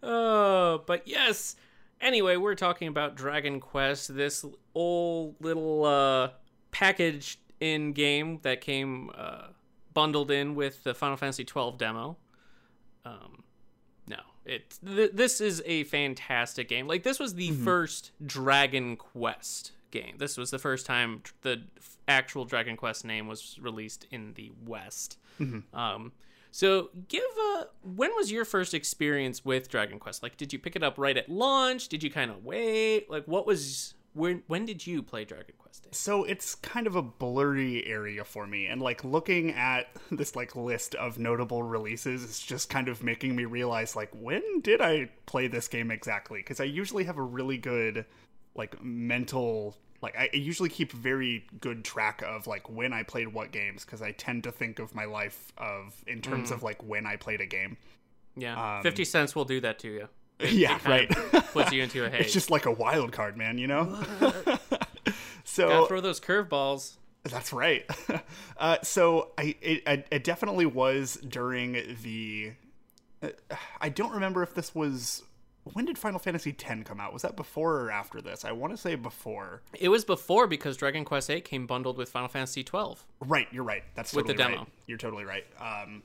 Oh, 0.00 0.84
but 0.86 1.08
yes. 1.08 1.56
Anyway, 2.00 2.36
we're 2.36 2.54
talking 2.54 2.86
about 2.86 3.16
Dragon 3.16 3.58
Quest, 3.58 4.14
this 4.14 4.44
old 4.72 5.34
little 5.40 5.84
uh, 5.84 6.30
packaged 6.70 7.40
in 7.58 7.92
game 7.92 8.38
that 8.42 8.60
came 8.60 9.10
uh, 9.16 9.48
bundled 9.92 10.30
in 10.30 10.54
with 10.54 10.84
the 10.84 10.94
Final 10.94 11.16
Fantasy 11.16 11.44
twelve 11.44 11.78
demo. 11.78 12.16
Um, 13.08 13.44
no, 14.06 14.20
it 14.44 14.78
th- 14.84 15.12
this 15.14 15.40
is 15.40 15.62
a 15.66 15.84
fantastic 15.84 16.68
game. 16.68 16.86
Like 16.86 17.02
this 17.02 17.18
was 17.18 17.34
the 17.34 17.52
first 17.52 18.12
Dragon 18.24 18.96
Quest 18.96 19.72
game. 19.90 20.16
This 20.18 20.36
was 20.36 20.50
the 20.50 20.58
first 20.58 20.86
time 20.86 21.22
the 21.42 21.62
actual 22.06 22.44
Dragon 22.44 22.76
Quest 22.76 23.04
name 23.04 23.26
was 23.26 23.58
released 23.60 24.06
in 24.10 24.34
the 24.34 24.52
West. 24.66 25.18
Um, 25.72 26.12
so 26.50 26.90
give 27.08 27.22
a 27.22 27.66
when 27.82 28.10
was 28.16 28.32
your 28.32 28.44
first 28.44 28.74
experience 28.74 29.44
with 29.44 29.68
Dragon 29.68 29.98
Quest? 29.98 30.22
Like, 30.22 30.36
did 30.36 30.52
you 30.52 30.58
pick 30.58 30.74
it 30.76 30.82
up 30.82 30.98
right 30.98 31.16
at 31.16 31.28
launch? 31.28 31.88
Did 31.88 32.02
you 32.02 32.10
kind 32.10 32.30
of 32.30 32.44
wait? 32.44 33.08
Like, 33.10 33.24
what 33.26 33.46
was 33.46 33.94
when? 34.14 34.42
When 34.46 34.64
did 34.66 34.86
you 34.86 35.02
play 35.02 35.24
Dragon 35.24 35.54
Quest? 35.58 35.84
Dave? 35.84 35.94
So 35.94 36.24
it's 36.24 36.54
kind 36.54 36.86
of 36.86 36.96
a 36.96 37.02
blurry 37.02 37.86
area 37.86 38.24
for 38.24 38.46
me, 38.46 38.66
and 38.66 38.80
like 38.80 39.04
looking 39.04 39.52
at 39.52 39.88
this 40.10 40.36
like 40.36 40.56
list 40.56 40.94
of 40.94 41.18
notable 41.18 41.62
releases 41.62 42.22
is 42.24 42.40
just 42.40 42.68
kind 42.70 42.88
of 42.88 43.02
making 43.02 43.36
me 43.36 43.44
realize 43.44 43.96
like 43.96 44.10
when 44.12 44.60
did 44.60 44.80
I 44.80 45.10
play 45.26 45.48
this 45.48 45.68
game 45.68 45.90
exactly? 45.90 46.40
Because 46.40 46.60
I 46.60 46.64
usually 46.64 47.04
have 47.04 47.18
a 47.18 47.22
really 47.22 47.58
good 47.58 48.04
like 48.54 48.82
mental 48.82 49.76
like 50.00 50.16
I 50.16 50.30
usually 50.32 50.68
keep 50.68 50.92
very 50.92 51.46
good 51.60 51.84
track 51.84 52.22
of 52.22 52.46
like 52.46 52.68
when 52.70 52.92
I 52.92 53.02
played 53.02 53.28
what 53.28 53.50
games 53.50 53.84
because 53.84 54.00
I 54.00 54.12
tend 54.12 54.44
to 54.44 54.52
think 54.52 54.78
of 54.78 54.94
my 54.94 55.04
life 55.04 55.52
of 55.58 56.02
in 56.06 56.20
terms 56.20 56.50
of 56.50 56.62
like 56.62 56.82
when 56.82 57.06
I 57.06 57.16
played 57.16 57.40
a 57.40 57.46
game. 57.46 57.76
Yeah, 58.36 58.76
Um, 58.76 58.82
fifty 58.82 59.04
cents 59.04 59.34
will 59.34 59.44
do 59.44 59.60
that 59.60 59.80
to 59.80 59.88
you. 59.88 60.08
Yeah, 60.40 60.78
right. 60.86 61.08
Puts 61.52 61.72
you 61.72 61.82
into 61.82 62.04
a 62.04 62.10
haze. 62.10 62.26
it's 62.26 62.32
just 62.32 62.50
like 62.50 62.66
a 62.66 62.72
wild 62.72 63.12
card, 63.12 63.36
man. 63.36 63.58
You 63.58 63.66
know. 63.68 64.00
so 65.44 65.68
Gotta 65.68 65.86
throw 65.86 66.00
those 66.00 66.20
curveballs. 66.20 66.94
That's 67.24 67.52
right. 67.52 67.84
uh, 68.56 68.78
so 68.82 69.32
I 69.38 69.54
it, 69.60 69.82
I- 69.86 70.04
it 70.10 70.24
definitely 70.24 70.66
was 70.66 71.16
during 71.16 71.72
the. 72.02 72.52
Uh, 73.22 73.28
I 73.80 73.88
don't 73.88 74.12
remember 74.12 74.42
if 74.42 74.54
this 74.54 74.74
was. 74.74 75.22
When 75.74 75.84
did 75.84 75.98
Final 75.98 76.18
Fantasy 76.18 76.56
X 76.58 76.82
come 76.88 76.98
out? 76.98 77.12
Was 77.12 77.20
that 77.22 77.36
before 77.36 77.80
or 77.82 77.90
after 77.90 78.22
this? 78.22 78.46
I 78.46 78.52
want 78.52 78.72
to 78.72 78.76
say 78.78 78.94
before. 78.94 79.60
It 79.78 79.90
was 79.90 80.02
before 80.02 80.46
because 80.46 80.78
Dragon 80.78 81.04
Quest 81.04 81.26
VIII 81.28 81.42
came 81.42 81.66
bundled 81.66 81.98
with 81.98 82.08
Final 82.08 82.28
Fantasy 82.28 82.64
twelve. 82.64 83.04
Right, 83.20 83.48
you're 83.52 83.64
right. 83.64 83.82
That's 83.94 84.14
With 84.14 84.26
the 84.26 84.32
totally 84.32 84.52
demo. 84.54 84.62
right. 84.62 84.72
You're 84.86 84.96
totally 84.98 85.24
right. 85.26 85.44
Um, 85.60 86.02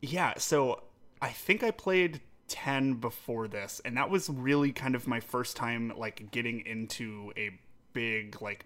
yeah, 0.00 0.34
so 0.38 0.82
I 1.20 1.28
think 1.28 1.62
I 1.62 1.70
played 1.72 2.20
10 2.48 2.94
before 2.94 3.46
this, 3.48 3.80
and 3.84 3.96
that 3.96 4.10
was 4.10 4.28
really 4.28 4.72
kind 4.72 4.94
of 4.94 5.06
my 5.06 5.20
first 5.20 5.56
time 5.56 5.92
like 5.96 6.30
getting 6.30 6.64
into 6.66 7.32
a 7.36 7.50
big 7.92 8.40
like 8.42 8.64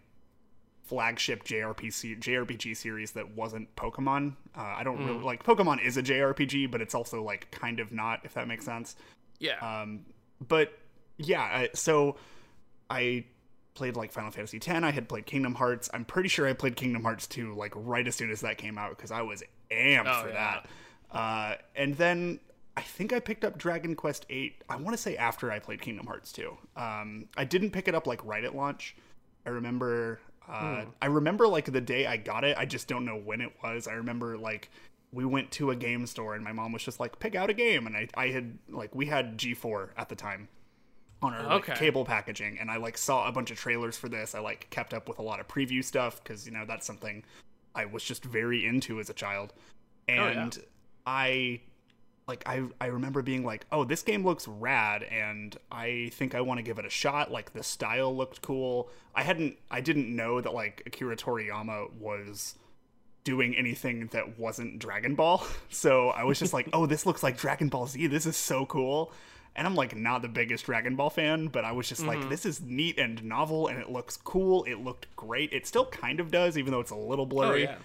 flagship 0.85 1.45
JRPG 1.45 2.19
JRPG 2.21 2.77
series 2.77 3.13
that 3.13 3.35
wasn't 3.37 3.75
Pokemon. 3.77 4.35
Uh, 4.57 4.61
I 4.63 4.83
don't 4.83 4.99
really 5.07 5.21
like 5.23 5.43
Pokemon 5.45 5.85
is 5.85 5.97
a 5.97 6.03
JRPG, 6.03 6.71
but 6.71 6.81
it's 6.83 6.95
also 6.95 7.23
like 7.23 7.51
kind 7.51 7.81
of 7.81 7.93
not, 7.93 8.21
if 8.25 8.35
that 8.35 8.49
makes 8.49 8.65
sense. 8.65 8.97
Yeah. 9.39 9.59
Um, 9.61 10.05
but 10.47 10.73
yeah, 11.19 11.41
I, 11.41 11.69
so 11.75 12.17
I 12.91 13.25
played 13.75 13.97
like 13.97 14.13
Final 14.13 14.31
Fantasy 14.31 14.59
X. 14.59 14.69
I 14.69 14.91
had 14.91 15.09
played 15.09 15.25
Kingdom 15.25 15.55
Hearts. 15.55 15.89
I'm 15.95 16.05
pretty 16.05 16.29
sure 16.29 16.47
I 16.47 16.53
played 16.53 16.77
Kingdom 16.77 17.03
Hearts 17.05 17.27
2 17.29 17.55
like 17.55 17.73
right 17.75 18.07
as 18.07 18.15
soon 18.17 18.31
as 18.31 18.41
that 18.43 18.59
came 18.59 18.77
out 18.77 18.91
because 18.97 19.11
I 19.11 19.23
was 19.23 19.43
amped 19.71 20.05
Oh, 20.07 20.23
for 20.25 20.29
yeah. 20.29 20.61
that. 21.11 21.17
Uh, 21.17 21.55
and 21.77 21.95
then 21.97 22.41
I 22.77 22.81
think 22.81 23.13
I 23.13 23.21
picked 23.21 23.45
up 23.45 23.59
Dragon 23.59 23.95
Quest 23.95 24.25
8. 24.31 24.63
I 24.69 24.77
want 24.77 24.97
to 24.97 25.03
say 25.03 25.17
after 25.17 25.51
I 25.53 25.59
played 25.59 25.81
Kingdom 25.83 26.07
Hearts 26.07 26.33
2. 26.33 26.57
Um, 26.77 27.27
I 27.37 27.45
didn't 27.45 27.71
pick 27.71 27.87
it 27.89 27.95
up 27.95 28.07
like 28.07 28.25
right 28.25 28.45
at 28.45 28.55
launch. 28.57 28.97
I 29.45 29.51
remember 29.51 30.21
uh, 30.49 30.85
I 31.01 31.07
remember 31.07 31.47
like 31.47 31.67
the 31.71 31.81
day 31.81 32.07
I 32.07 32.17
got 32.17 32.45
it. 32.45 32.57
I 32.59 32.65
just 32.65 32.89
don't 32.89 33.05
know 33.05 33.17
when 33.17 33.41
it 33.41 33.53
was. 33.63 33.87
I 33.87 33.93
remember 33.93 34.37
like 34.39 34.71
we 35.13 35.25
went 35.25 35.51
to 35.53 35.71
a 35.71 35.77
game 35.77 36.07
store 36.07 36.35
and 36.35 36.43
my 36.43 36.53
mom 36.53 36.73
was 36.73 36.83
just 36.83 36.99
like 36.99 37.19
pick 37.19 37.35
out 37.35 37.51
a 37.51 37.55
game 37.55 37.87
and 37.87 37.97
I 37.97 38.09
I 38.15 38.29
had 38.29 38.59
like 38.69 38.95
we 38.95 39.07
had 39.07 39.37
G4 39.39 39.91
at 39.97 40.09
the 40.09 40.17
time 40.17 40.49
on 41.21 41.35
our 41.35 41.43
like, 41.45 41.69
Okay. 41.69 41.75
cable 41.79 42.05
packaging 42.05 42.59
and 42.59 42.71
I 42.71 42.79
like 42.79 42.97
saw 42.99 43.29
a 43.29 43.33
bunch 43.33 43.51
of 43.51 43.59
trailers 43.59 43.97
for 43.99 44.09
this. 44.09 44.35
I 44.35 44.41
like 44.41 44.69
kept 44.71 44.95
up 44.95 45.09
with 45.09 45.19
a 45.19 45.23
lot 45.23 45.39
of 45.41 45.47
preview 45.47 45.85
stuff 45.85 46.25
cuz 46.25 46.47
you 46.47 46.53
know 46.53 46.65
that's 46.67 46.87
something 46.87 47.23
I 47.75 47.85
was 47.85 48.03
just 48.03 48.25
very 48.25 48.65
into 48.67 48.99
as 48.99 49.11
a 49.11 49.15
child. 49.15 49.53
yeah. 50.09 50.27
And 50.27 50.59
I 51.07 51.61
like 52.33 52.49
I 52.49 52.63
I 52.81 52.87
remember 52.87 53.21
being 53.21 53.45
like, 53.45 53.67
"Oh, 53.71 53.85
this 53.85 54.03
game 54.03 54.25
looks 54.25 54.49
rad 54.49 55.03
and 55.03 55.55
I 55.71 56.11
think 56.15 56.35
I 56.35 56.41
want 56.41 56.59
to 56.59 56.63
give 56.63 56.79
it 56.79 56.87
a 56.87 56.91
shot." 56.91 57.31
Like 57.31 57.53
the 57.53 57.63
style 57.63 58.17
looked 58.17 58.41
cool. 58.41 58.89
I 59.15 59.23
hadn't 59.23 59.59
I 59.71 59.83
didn't 59.83 60.15
know 60.15 60.41
that 60.41 60.55
like 60.55 60.83
Akira 60.87 61.17
Toriyama 61.17 61.93
was 61.93 62.55
doing 63.25 63.55
anything 63.55 64.07
that 64.13 64.39
wasn't 64.39 64.79
Dragon 64.79 65.15
Ball. 65.15 65.47
So 65.69 66.09
I 66.09 66.25
was 66.25 66.39
just 66.39 66.55
like, 66.55 66.69
"Oh, 66.73 66.87
this 66.87 67.05
looks 67.05 67.23
like 67.23 67.37
Dragon 67.37 67.69
Ball 67.69 67.87
Z. 67.87 68.07
This 68.07 68.25
is 68.25 68.37
so 68.37 68.65
cool." 68.65 69.13
And 69.55 69.67
I'm 69.67 69.75
like 69.75 69.95
not 69.95 70.23
the 70.23 70.29
biggest 70.29 70.65
Dragon 70.65 70.97
Ball 70.97 71.11
fan, 71.11 71.49
but 71.49 71.67
I 71.67 71.73
was 71.73 71.87
just 71.87 72.07
like, 72.07 72.31
"This 72.31 72.47
is 72.47 72.63
neat 72.63 72.99
and 72.99 73.23
novel 73.23 73.69
and 73.69 73.79
it 73.79 73.91
looks 73.91 74.17
cool. 74.17 74.65
It 74.65 74.77
looked 74.77 75.15
great. 75.17 75.53
It 75.53 75.67
still 75.67 75.85
kind 75.85 76.19
of 76.19 76.31
does 76.31 76.57
even 76.57 76.73
though 76.73 76.81
it's 76.81 76.93
a 76.93 76.97
little 76.97 77.27
oh 77.27 77.35
blurry." 77.35 77.65
yeah. 77.65 77.77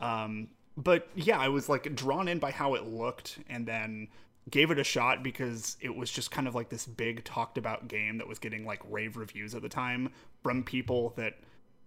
Um, 0.00 0.48
but 0.78 1.08
yeah, 1.16 1.38
I 1.38 1.48
was 1.48 1.68
like 1.68 1.94
drawn 1.96 2.28
in 2.28 2.38
by 2.38 2.52
how 2.52 2.74
it 2.74 2.86
looked 2.86 3.40
and 3.50 3.66
then 3.66 4.08
gave 4.48 4.70
it 4.70 4.78
a 4.78 4.84
shot 4.84 5.22
because 5.22 5.76
it 5.80 5.94
was 5.94 6.10
just 6.10 6.30
kind 6.30 6.46
of 6.46 6.54
like 6.54 6.68
this 6.68 6.86
big 6.86 7.24
talked 7.24 7.58
about 7.58 7.88
game 7.88 8.18
that 8.18 8.28
was 8.28 8.38
getting 8.38 8.64
like 8.64 8.80
rave 8.88 9.16
reviews 9.16 9.54
at 9.54 9.62
the 9.62 9.68
time 9.68 10.10
from 10.42 10.62
people 10.62 11.12
that 11.16 11.34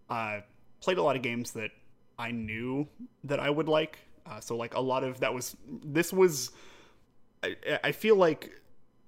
uh, 0.10 0.42
played 0.82 0.98
a 0.98 1.02
lot 1.02 1.16
of 1.16 1.22
games 1.22 1.52
that 1.52 1.72
I 2.20 2.32
knew 2.32 2.88
that 3.24 3.40
I 3.40 3.50
would 3.50 3.70
like. 3.70 4.00
Uh, 4.26 4.42
so 4.42 4.58
like 4.58 4.76
a 4.76 4.82
lot 4.82 5.06
of 5.06 5.22
that 5.22 5.34
was 5.34 5.56
this 5.66 6.12
was 6.12 6.52
I, 7.42 7.56
I 7.86 7.92
feel 7.94 8.18
like 8.18 8.52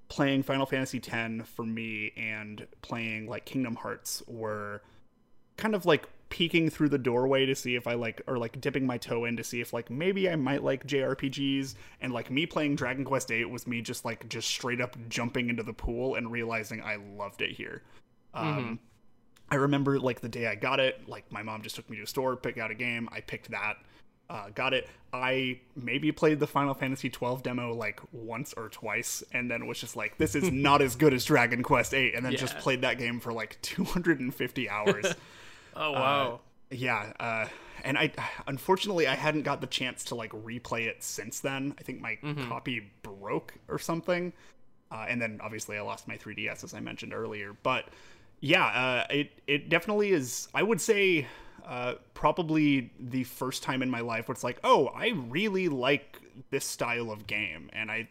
playing 0.08 0.44
Final 0.44 0.66
Fantasy 0.66 1.02
X 1.06 1.50
for 1.50 1.66
me 1.66 2.14
and 2.16 2.66
playing 2.82 3.28
like 3.28 3.44
Kingdom 3.44 3.76
Hearts 3.76 4.24
were 4.28 4.82
kind 5.58 5.76
of 5.76 5.86
like 5.86 6.08
peeking 6.34 6.68
through 6.68 6.90
the 6.90 6.98
doorway 6.98 7.46
to 7.46 7.54
see 7.54 7.76
if 7.76 7.86
I 7.86 7.94
like 7.94 8.24
or 8.26 8.40
like 8.40 8.60
dipping 8.60 8.88
my 8.88 8.98
toe 8.98 9.26
in 9.26 9.38
to 9.38 9.44
see 9.44 9.62
if 9.62 9.72
like 9.72 9.92
maybe 9.92 10.28
I 10.28 10.36
might 10.36 10.64
like 10.64 10.88
JRPGs 10.88 11.76
and 12.02 12.12
like 12.12 12.32
me 12.32 12.48
playing 12.48 12.76
Dragon 12.76 13.06
Quest 13.06 13.32
8 13.32 13.52
was 13.52 13.68
me 13.68 13.84
just 13.84 14.04
like 14.04 14.28
just 14.30 14.48
straight 14.48 14.82
up 14.82 14.98
jumping 15.10 15.50
into 15.50 15.62
the 15.62 15.74
pool 15.74 16.16
and 16.16 16.32
realizing 16.32 16.82
I 16.82 16.96
loved 16.96 17.44
it 17.44 17.52
here. 17.52 17.84
Um 18.34 18.80
I 19.52 19.58
remember 19.58 20.00
like 20.00 20.22
the 20.22 20.30
day 20.30 20.48
I 20.48 20.56
got 20.56 20.80
it, 20.80 21.08
like 21.08 21.32
my 21.32 21.44
mom 21.44 21.62
just 21.62 21.76
took 21.76 21.88
me 21.88 21.98
to 21.98 22.04
a 22.04 22.08
store, 22.08 22.36
pick 22.36 22.58
out 22.58 22.72
a 22.72 22.76
game, 22.76 23.08
I 23.12 23.22
picked 23.22 23.52
that. 23.52 23.76
Uh, 24.28 24.50
got 24.56 24.74
it. 24.74 24.90
I 25.12 25.60
maybe 25.76 26.12
played 26.12 26.40
the 26.40 26.48
Final 26.48 26.74
Fantasy 26.74 27.12
12 27.12 27.44
demo 27.44 27.76
like 27.76 28.00
once 28.12 28.54
or 28.54 28.70
twice, 28.70 29.22
and 29.34 29.52
then 29.52 29.68
was 29.68 29.80
just 29.80 29.96
like, 29.96 30.18
"This 30.18 30.34
is 30.34 30.50
not 30.52 30.82
as 30.82 30.96
good 30.96 31.14
as 31.14 31.26
Dragon 31.26 31.62
Quest 31.62 31.94
8," 31.94 32.16
and 32.16 32.26
then 32.26 32.36
just 32.36 32.58
played 32.58 32.82
that 32.82 32.98
game 32.98 33.20
for 33.20 33.32
like 33.32 33.62
250 33.62 34.70
hours. 34.70 35.14
Oh 35.76 35.92
wow. 35.92 36.40
Yeah, 36.72 37.14
uh, 37.20 37.48
and 37.84 37.98
I 37.98 38.12
unfortunately 38.48 39.08
I 39.08 39.16
hadn't 39.16 39.44
got 39.44 39.62
the 39.62 39.68
chance 39.68 40.04
to 40.06 40.16
like 40.16 40.32
replay 40.32 40.88
it 40.88 41.04
since 41.04 41.40
then. 41.40 41.76
I 41.78 41.84
think 41.84 42.02
my 42.02 42.18
copy 42.50 42.92
broke 43.04 43.54
or 43.68 43.78
something, 43.78 44.34
uh, 44.92 45.06
and 45.08 45.22
then 45.22 45.40
obviously 45.44 45.78
I 45.78 45.82
lost 45.82 46.08
my 46.08 46.18
3ds 46.18 46.64
as 46.64 46.74
I 46.74 46.80
mentioned 46.80 47.14
earlier. 47.14 47.56
But 47.62 47.86
yeah, 48.40 48.66
uh, 48.66 49.14
it 49.14 49.32
it 49.48 49.70
definitely 49.70 50.12
is. 50.12 50.48
I 50.54 50.64
would 50.64 50.82
say 50.82 51.28
uh, 51.66 51.96
probably 52.14 52.92
the 53.00 53.24
first 53.24 53.64
time 53.64 53.82
in 53.82 53.90
my 53.90 54.02
life 54.02 54.28
where 54.28 54.34
it's 54.34 54.44
like, 54.44 54.60
oh, 54.64 54.88
I 54.88 55.10
really 55.30 55.70
like 55.70 56.20
this 56.50 56.66
style 56.66 57.12
of 57.12 57.28
game, 57.28 57.70
and 57.74 57.92
I 57.92 58.10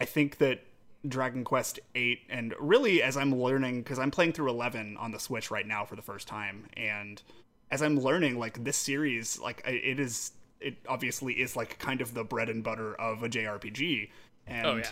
I 0.00 0.04
think 0.04 0.38
that 0.38 0.60
Dragon 1.06 1.44
Quest 1.44 1.78
8 1.94 2.20
and 2.28 2.54
really 2.58 3.02
as 3.02 3.16
I'm 3.16 3.34
learning 3.34 3.84
cuz 3.84 3.98
I'm 3.98 4.10
playing 4.10 4.32
through 4.32 4.50
11 4.50 4.96
on 4.96 5.12
the 5.12 5.20
Switch 5.20 5.50
right 5.50 5.66
now 5.66 5.84
for 5.84 5.96
the 5.96 6.02
first 6.02 6.26
time 6.26 6.66
and 6.76 7.22
as 7.70 7.82
I'm 7.82 7.98
learning 7.98 8.38
like 8.38 8.64
this 8.64 8.76
series 8.76 9.38
like 9.38 9.62
it 9.64 10.00
is 10.00 10.32
it 10.60 10.76
obviously 10.88 11.34
is 11.34 11.54
like 11.54 11.78
kind 11.78 12.00
of 12.00 12.14
the 12.14 12.24
bread 12.24 12.48
and 12.48 12.64
butter 12.64 12.94
of 12.96 13.22
a 13.22 13.28
JRPG 13.28 14.10
and 14.46 14.66
Oh, 14.66 14.76
yeah. 14.76 14.90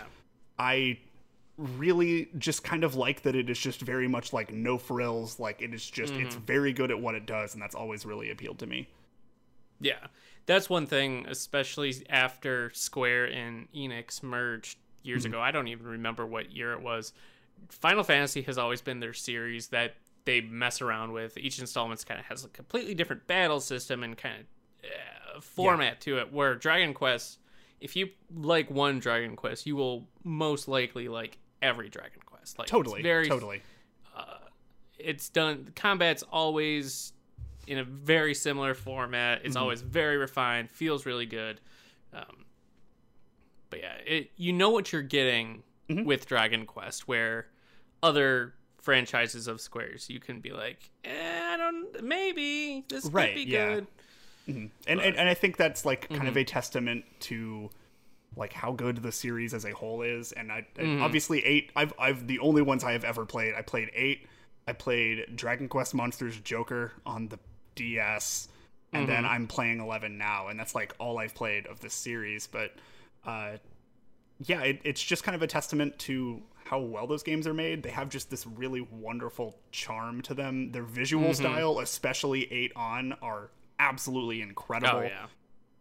I 0.57 0.99
really 1.57 2.29
just 2.37 2.63
kind 2.63 2.83
of 2.83 2.95
like 2.95 3.23
that 3.23 3.35
it 3.35 3.49
is 3.49 3.59
just 3.59 3.81
very 3.81 4.07
much 4.07 4.31
like 4.31 4.53
no 4.53 4.77
frills 4.77 5.39
like 5.39 5.61
it 5.61 5.73
is 5.73 5.89
just 5.89 6.13
it's 6.13 6.35
mm-hmm. 6.35 6.45
very 6.45 6.71
good 6.71 6.91
at 6.91 6.99
what 6.99 7.15
it 7.15 7.25
does 7.25 7.53
and 7.53 7.61
that's 7.61 7.75
always 7.75 8.05
really 8.05 8.29
appealed 8.29 8.59
to 8.59 8.67
me. 8.67 8.87
Yeah, 9.79 10.07
that's 10.45 10.69
one 10.69 10.87
thing, 10.87 11.25
especially 11.27 11.93
after 12.09 12.71
Square 12.73 13.25
and 13.25 13.67
Enix 13.73 14.23
merged 14.23 14.77
years 15.03 15.25
ago. 15.25 15.39
I 15.41 15.51
don't 15.51 15.67
even 15.67 15.85
remember 15.87 16.25
what 16.25 16.51
year 16.51 16.73
it 16.73 16.81
was. 16.81 17.13
Final 17.69 18.03
Fantasy 18.03 18.41
has 18.43 18.57
always 18.57 18.81
been 18.81 18.99
their 18.99 19.13
series 19.13 19.67
that 19.69 19.95
they 20.25 20.41
mess 20.41 20.81
around 20.81 21.11
with. 21.13 21.37
Each 21.37 21.59
installment 21.59 22.05
kind 22.05 22.19
of 22.19 22.25
has 22.27 22.43
a 22.43 22.49
completely 22.49 22.93
different 22.93 23.25
battle 23.27 23.59
system 23.59 24.03
and 24.03 24.17
kind 24.17 24.35
of 24.39 24.89
uh, 25.37 25.41
format 25.41 26.01
to 26.01 26.19
it. 26.19 26.31
Where 26.33 26.55
Dragon 26.55 26.93
Quest, 26.93 27.39
if 27.79 27.95
you 27.95 28.09
like 28.35 28.69
one 28.69 28.99
Dragon 28.99 29.35
Quest, 29.35 29.65
you 29.65 29.75
will 29.75 30.07
most 30.23 30.67
likely 30.67 31.07
like 31.07 31.37
every 31.61 31.89
Dragon 31.89 32.21
Quest. 32.25 32.59
Like 32.59 32.67
Totally. 32.67 33.01
very 33.01 33.27
totally. 33.27 33.61
it's 34.99 35.29
done 35.29 35.63
the 35.65 35.71
combat's 35.71 36.23
always 36.23 37.13
in 37.67 37.77
a 37.77 37.83
very 37.83 38.33
similar 38.33 38.73
format 38.73 39.41
it's 39.43 39.55
always 39.55 39.81
very 39.81 40.17
refined 40.17 40.71
feels 40.71 41.05
really 41.05 41.25
good 41.27 41.61
um, 42.13 42.45
but 43.69 43.79
yeah 43.79 43.95
it, 44.05 44.31
you 44.37 44.53
know 44.53 44.69
what 44.69 44.91
you're 44.91 45.01
getting 45.01 45.63
mm-hmm. 45.89 46.03
with 46.03 46.25
dragon 46.25 46.65
quest 46.65 47.07
where 47.07 47.47
other 48.03 48.53
franchises 48.77 49.47
of 49.47 49.59
squares 49.59 50.09
you 50.09 50.19
can 50.19 50.39
be 50.39 50.51
like 50.51 50.89
eh, 51.03 51.41
i 51.51 51.57
don't 51.57 52.03
maybe 52.03 52.85
this 52.89 53.05
Right, 53.05 53.29
could 53.29 53.35
be 53.35 53.51
yeah. 53.51 53.73
good 53.75 53.87
mm-hmm. 54.47 54.65
and, 54.87 55.01
and 55.01 55.15
and 55.15 55.29
I 55.29 55.33
think 55.33 55.57
that's 55.57 55.85
like 55.85 56.07
kind 56.09 56.21
of 56.23 56.29
mm-hmm. 56.29 56.37
a 56.37 56.43
testament 56.45 57.05
to 57.21 57.69
like 58.37 58.53
how 58.53 58.71
good 58.71 58.97
the 58.97 59.11
series 59.11 59.53
as 59.53 59.65
a 59.65 59.71
whole 59.71 60.01
is. 60.01 60.31
And 60.31 60.51
I 60.51 60.65
and 60.77 61.01
obviously 61.01 61.43
eight. 61.43 61.71
I've 61.75 61.93
I've 61.99 62.27
the 62.27 62.39
only 62.39 62.61
ones 62.61 62.83
I 62.83 62.93
have 62.93 63.03
ever 63.03 63.25
played. 63.25 63.53
I 63.55 63.61
played 63.61 63.89
eight. 63.93 64.27
I 64.67 64.73
played 64.73 65.35
Dragon 65.35 65.67
Quest 65.67 65.95
Monsters 65.95 66.39
Joker 66.41 66.91
on 67.05 67.29
the 67.29 67.39
DS, 67.75 68.49
and 68.91 69.07
then 69.07 69.25
I'm 69.25 69.47
playing 69.47 69.79
eleven 69.79 70.17
now, 70.17 70.47
and 70.47 70.59
that's 70.59 70.75
like 70.75 70.93
all 70.99 71.17
I've 71.19 71.33
played 71.33 71.67
of 71.67 71.79
this 71.79 71.93
series. 71.93 72.47
But 72.47 72.73
uh, 73.25 73.57
yeah, 74.39 74.61
it, 74.61 74.81
it's 74.83 75.01
just 75.01 75.23
kind 75.23 75.35
of 75.35 75.41
a 75.41 75.47
testament 75.47 75.97
to 75.99 76.41
how 76.65 76.79
well 76.79 77.07
those 77.07 77.23
games 77.23 77.47
are 77.47 77.53
made. 77.53 77.83
They 77.83 77.89
have 77.91 78.09
just 78.09 78.29
this 78.29 78.45
really 78.45 78.81
wonderful 78.81 79.57
charm 79.71 80.21
to 80.23 80.33
them. 80.33 80.71
Their 80.71 80.83
visual 80.83 81.33
style, 81.33 81.79
especially 81.79 82.51
eight 82.51 82.71
on, 82.75 83.13
are 83.21 83.49
absolutely 83.79 84.41
incredible. 84.41 84.99
oh 84.99 85.01
yeah 85.03 85.25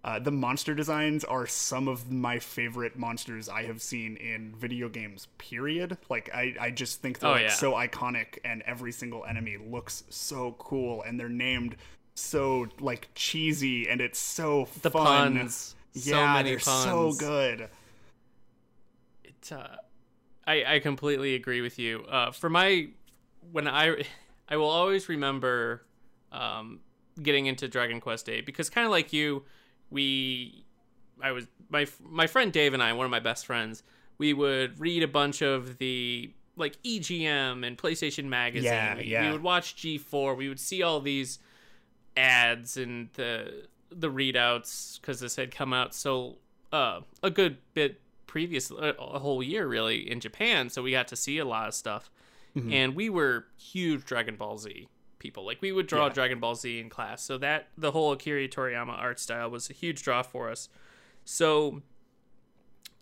Uh, 0.05 0.19
the 0.21 0.31
monster 0.31 0.75
designs 0.75 1.25
are 1.25 1.47
some 1.47 1.89
of 1.89 2.11
my 2.13 2.39
favorite 2.39 2.97
monsters 2.97 3.49
I 3.49 3.65
have 3.65 3.83
seen 3.83 4.17
in 4.17 4.55
video 4.55 4.89
games. 4.89 5.27
Period. 5.39 5.99
Like 6.09 6.31
I, 6.33 6.55
I 6.61 6.71
just 6.71 7.03
think 7.03 7.19
they're 7.19 7.31
Oh, 7.31 7.33
like, 7.35 7.43
yeah. 7.43 7.49
so 7.53 7.73
iconic, 7.73 8.39
and 8.45 8.63
every 8.63 8.93
single 8.93 9.25
enemy 9.25 9.57
looks 9.57 10.05
so 10.09 10.55
cool, 10.59 11.03
and 11.03 11.19
they're 11.19 11.29
named 11.29 11.77
so 12.15 12.69
like 12.81 13.09
cheesy, 13.15 13.89
and 13.89 14.01
it's 14.01 14.19
so 14.19 14.69
the 14.83 14.91
fun. 14.91 15.35
puns 15.39 15.75
so 15.97 16.11
Yeah, 16.17 16.33
many 16.35 16.51
they're 16.51 16.59
puns 16.59 16.85
so 16.85 17.13
good. 17.27 17.69
it, 19.25 19.53
uh, 19.53 19.77
I 20.47 20.75
I 20.77 20.79
completely 20.81 21.35
agree 21.35 21.61
with 21.61 21.79
you. 21.79 22.05
Uh, 22.09 22.31
for 22.31 22.49
my 22.51 22.89
when 23.53 23.67
I 23.69 24.05
I 24.49 24.57
will 24.57 24.69
always 24.71 25.09
remember 25.09 25.85
um, 26.33 26.81
getting 27.23 27.47
into 27.47 27.67
Dragon 27.69 28.01
Quest 28.01 28.27
VIII 28.27 28.43
because 28.43 28.71
kind 28.71 28.85
of 28.85 28.91
like 28.91 29.13
you, 29.13 29.45
we 29.91 30.65
I 31.23 31.33
was 31.33 31.47
my 31.69 31.87
my 32.03 32.27
friend 32.27 32.53
Dave 32.53 32.75
and 32.75 32.83
I, 32.83 32.93
one 32.93 33.05
of 33.05 33.11
my 33.11 33.21
best 33.21 33.47
friends, 33.47 33.83
we 34.19 34.33
would 34.33 34.79
read 34.79 35.03
a 35.03 35.09
bunch 35.09 35.43
of 35.43 35.79
the 35.79 36.33
like 36.57 36.81
EGM 36.83 37.67
and 37.67 37.77
PlayStation 37.77 38.25
Magazine. 38.25 38.65
Yeah, 38.73 38.99
yeah. 38.99 39.27
we 39.27 39.33
would 39.33 39.43
watch 39.43 39.77
G4. 39.77 40.37
We 40.37 40.49
would 40.49 40.61
see 40.61 40.83
all 40.83 41.01
these 41.01 41.39
ads 42.17 42.77
and 42.79 43.11
the 43.15 43.67
the 43.91 44.11
readouts 44.11 45.01
because 45.01 45.21
this 45.21 45.37
had 45.37 45.55
come 45.55 45.73
out 45.73 45.95
so 45.95 46.37
uh, 46.73 47.01
a 47.23 47.31
good 47.31 47.59
bit 47.75 48.01
previous 48.27 48.71
a 48.71 48.95
a 48.99 49.19
whole 49.19 49.43
year 49.43 49.67
really 49.67 50.11
in 50.11 50.21
Japan, 50.21 50.69
so 50.69 50.83
we 50.83 50.91
got 50.91 51.09
to 51.09 51.17
see 51.17 51.39
a 51.39 51.45
lot 51.45 51.69
of 51.69 51.75
stuff. 51.75 52.11
Mm-hmm. 52.57 52.73
And 52.73 52.95
we 52.97 53.11
were 53.11 53.47
huge 53.59 54.05
Dragon 54.05 54.37
Ball 54.37 54.57
Z 54.59 54.89
people. 55.19 55.45
Like 55.45 55.61
we 55.61 55.73
would 55.73 55.87
draw 55.87 56.07
Yeah. 56.07 56.13
Dragon 56.13 56.41
Ball 56.41 56.55
Z 56.55 56.81
in 56.81 56.89
class, 56.89 57.23
so 57.23 57.39
that 57.39 57.69
the 57.77 57.93
whole 57.93 58.13
Akira 58.13 58.49
Toriyama 58.49 58.99
art 58.99 59.21
style 59.21 59.51
was 59.51 59.71
a 59.71 59.73
huge 59.73 60.03
draw 60.03 60.23
for 60.23 60.51
us. 60.51 60.69
So 61.25 61.83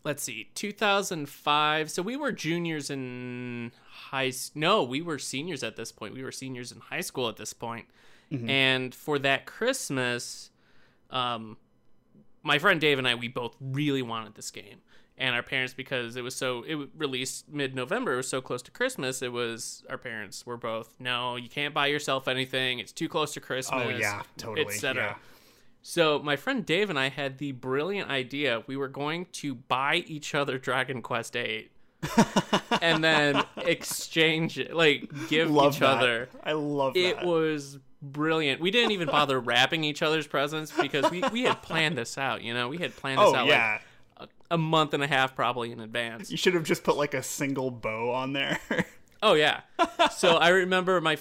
let's 0.05 0.23
see, 0.23 0.51
2005. 0.55 1.91
So 1.91 2.03
we 2.03 2.17
were 2.17 2.33
juniors 2.33 2.91
in 2.91 3.73
high. 3.89 4.33
No, 4.55 4.83
we 4.83 5.01
were 5.03 5.19
seniors 5.19 5.63
at 5.63 5.77
this 5.77 5.93
point. 5.93 6.15
We 6.15 6.23
were 6.23 6.33
seniors 6.33 6.73
in 6.73 6.81
high 6.81 7.01
school 7.01 7.29
at 7.29 7.37
this 7.37 7.53
point. 7.53 7.87
And 8.49 8.93
for 8.93 9.21
that 9.21 9.47
Christmas, 9.47 10.51
um, 11.11 11.57
my 12.43 12.59
friend 12.59 12.81
Dave 12.81 12.99
and 12.99 13.09
I, 13.09 13.15
we 13.15 13.29
both 13.29 13.57
really 13.61 14.03
wanted 14.03 14.35
this 14.35 14.51
game. 14.51 14.81
And 15.17 15.35
our 15.37 15.45
parents, 15.45 15.73
because 15.75 16.17
it 16.17 16.23
was 16.23 16.35
so, 16.35 16.65
it 16.67 16.77
released 16.97 17.49
mid 17.49 17.75
November, 17.77 18.15
it 18.15 18.17
was 18.17 18.29
so 18.29 18.41
close 18.41 18.63
to 18.63 18.73
Christmas, 18.73 19.23
it 19.23 19.31
was, 19.33 19.85
our 19.89 19.97
parents 19.97 20.45
were 20.45 20.57
both, 20.57 20.97
no, 20.99 21.37
you 21.37 21.49
can't 21.49 21.73
buy 21.73 21.87
yourself 21.87 22.27
anything. 22.27 22.81
It's 22.81 22.91
too 22.93 23.09
close 23.09 23.33
to 23.35 23.41
Christmas. 23.41 23.85
Oh 23.87 23.89
yeah, 23.91 24.23
totally. 24.37 24.67
etc. 24.67 25.03
Yeah. 25.05 25.15
So 25.83 26.19
my 26.19 26.35
friend 26.35 26.67
Dave 26.67 26.91
and 26.91 26.99
I 26.99 27.11
had 27.11 27.39
the 27.39 27.53
brilliant 27.53 28.11
idea 28.11 28.65
we 28.67 28.77
were 28.77 28.89
going 28.89 29.27
to 29.33 29.55
buy 29.55 29.97
each 30.07 30.35
other 30.35 30.59
Dragon 30.59 31.01
Quest 31.01 31.35
VIII, 31.35 31.69
and 32.83 33.05
then 33.05 33.45
exchange 33.59 34.59
it, 34.59 34.75
like 34.75 35.09
give 35.29 35.51
Love 35.51 35.75
each 35.75 35.81
that. 35.81 35.99
other. 35.99 36.29
I 36.43 36.53
love 36.53 36.97
It 36.97 37.23
was 37.23 37.79
brilliant. 38.13 38.61
We 38.61 38.71
didn't 38.71 38.93
even 38.93 39.09
bother 39.09 39.39
wrapping 39.41 39.85
each 39.85 40.03
other's 40.03 40.27
presents 40.27 40.73
because 40.73 41.11
we, 41.11 41.23
we 41.33 41.43
had 41.43 41.63
planned 41.63 41.97
this 41.97 42.19
out. 42.19 42.43
You 42.43 42.55
know, 42.55 42.69
we 42.69 42.79
had 42.79 42.95
planned 42.95 43.19
this 43.19 43.29
oh 43.29 43.35
out 43.35 43.47
yeah. 43.47 43.79
like 44.19 44.31
a, 44.51 44.55
a 44.55 44.59
month 44.59 44.95
and 44.95 45.03
a 45.03 45.07
half 45.07 45.35
probably 45.35 45.73
in 45.73 45.81
advance. 45.81 46.31
you 46.31 46.37
should 46.37 46.55
have 46.55 46.65
just 46.65 46.85
put 46.85 46.97
like 46.97 47.15
a 47.15 47.23
single 47.23 47.71
bow 47.71 48.13
on 48.13 48.33
there. 48.33 48.59
Oh 49.25 49.33
yeah. 49.33 49.61
So 50.15 50.37
I 50.37 50.49
remember 50.51 51.01
my 51.01 51.17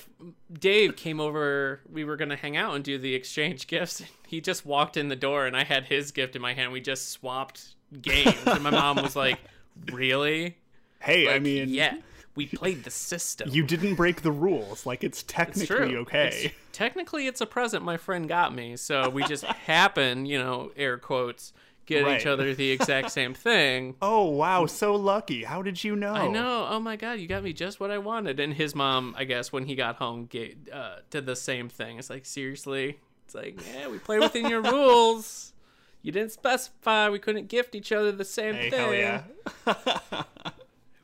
Dave 0.52 0.98
came 0.98 1.22
over. 1.22 1.80
We 1.90 2.04
were 2.04 2.18
gonna 2.18 2.36
hang 2.36 2.58
out 2.58 2.76
and 2.76 2.84
do 2.84 2.98
the 2.98 3.16
exchange 3.16 3.66
gifts. 3.66 4.04
He 4.28 4.42
just 4.42 4.66
walked 4.66 4.98
in 4.98 5.08
the 5.08 5.16
door, 5.16 5.46
and 5.46 5.56
I 5.56 5.64
had 5.64 5.86
his 5.86 6.12
gift 6.12 6.36
in 6.36 6.42
my 6.42 6.54
hand. 6.54 6.74
We 6.74 6.82
just 6.82 7.12
swapped 7.12 7.76
games, 8.02 8.36
and 8.46 8.62
my 8.62 8.72
mom 8.72 8.98
was 8.98 9.16
like, 9.16 9.40
"Really? 9.94 10.58
hey, 11.00 11.34
I 11.34 11.40
mean, 11.40 11.70
yeah, 11.70 11.96
we 12.36 12.48
played 12.48 12.84
the 12.84 12.90
system. 12.92 13.50
you 13.52 13.64
didn't 13.64 13.96
break 13.96 14.22
the 14.22 14.32
rules. 14.32 14.86
Like 14.86 15.04
it's 15.04 15.22
It's 15.22 15.32
technically 15.32 15.66
true. 15.90 15.98
okay. 16.00 16.28
It's- 16.28 16.52
technically, 16.72 17.28
it's 17.28 17.42
a 17.42 17.46
present 17.46 17.84
my 17.84 17.98
friend 17.98 18.28
got 18.28 18.54
me. 18.56 18.76
So 18.78 19.10
we 19.10 19.24
just 19.26 19.44
happen, 19.68 20.26
you 20.26 20.40
know, 20.40 20.72
air 20.76 20.98
quotes, 20.98 21.54
get 21.86 22.08
each 22.08 22.26
other 22.26 22.56
the 22.56 22.72
exact 22.72 23.12
same 23.12 23.34
thing. 23.34 23.96
Oh 24.02 24.26
wow, 24.30 24.66
so 24.66 24.96
lucky. 24.96 25.44
How 25.44 25.62
did 25.62 25.84
you 25.84 25.96
know? 25.96 26.14
I 26.14 26.28
know. 26.28 26.66
Oh 26.70 26.80
my 26.80 26.96
god, 26.96 27.20
you 27.20 27.28
got 27.28 27.44
me 27.44 27.54
just 27.54 27.80
what 27.80 27.92
I 27.92 27.98
wanted. 28.00 28.40
And 28.40 28.54
his 28.54 28.74
mom, 28.74 29.14
I 29.18 29.26
guess, 29.26 29.52
when 29.52 29.66
he 29.66 29.76
got 29.76 29.98
home, 29.98 30.26
ga 30.26 30.56
uh, 30.74 30.96
did 31.10 31.26
the 31.26 31.36
same 31.36 31.70
thing. 31.70 32.00
It's 32.00 32.10
like 32.10 32.26
seriously. 32.26 33.00
It's 33.26 33.36
like, 33.36 33.60
yeah, 33.74 33.88
we 33.90 34.00
play 34.00 34.20
within 34.20 34.50
your 34.50 34.62
rules. 34.74 35.54
You 36.02 36.12
didn't 36.12 36.32
specify. 36.32 37.10
We 37.10 37.20
couldn't 37.20 37.48
gift 37.48 37.76
each 37.76 37.92
other 37.94 38.12
the 38.12 38.26
same 38.26 38.56
Hey, 38.56 38.70
thing. 38.70 38.80
hell 38.80 38.94
yeah. 38.94 40.24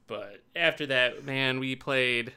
But 0.08 0.39
after 0.60 0.86
that, 0.88 1.26
man, 1.26 1.60
we 1.60 1.76
played. 1.76 2.34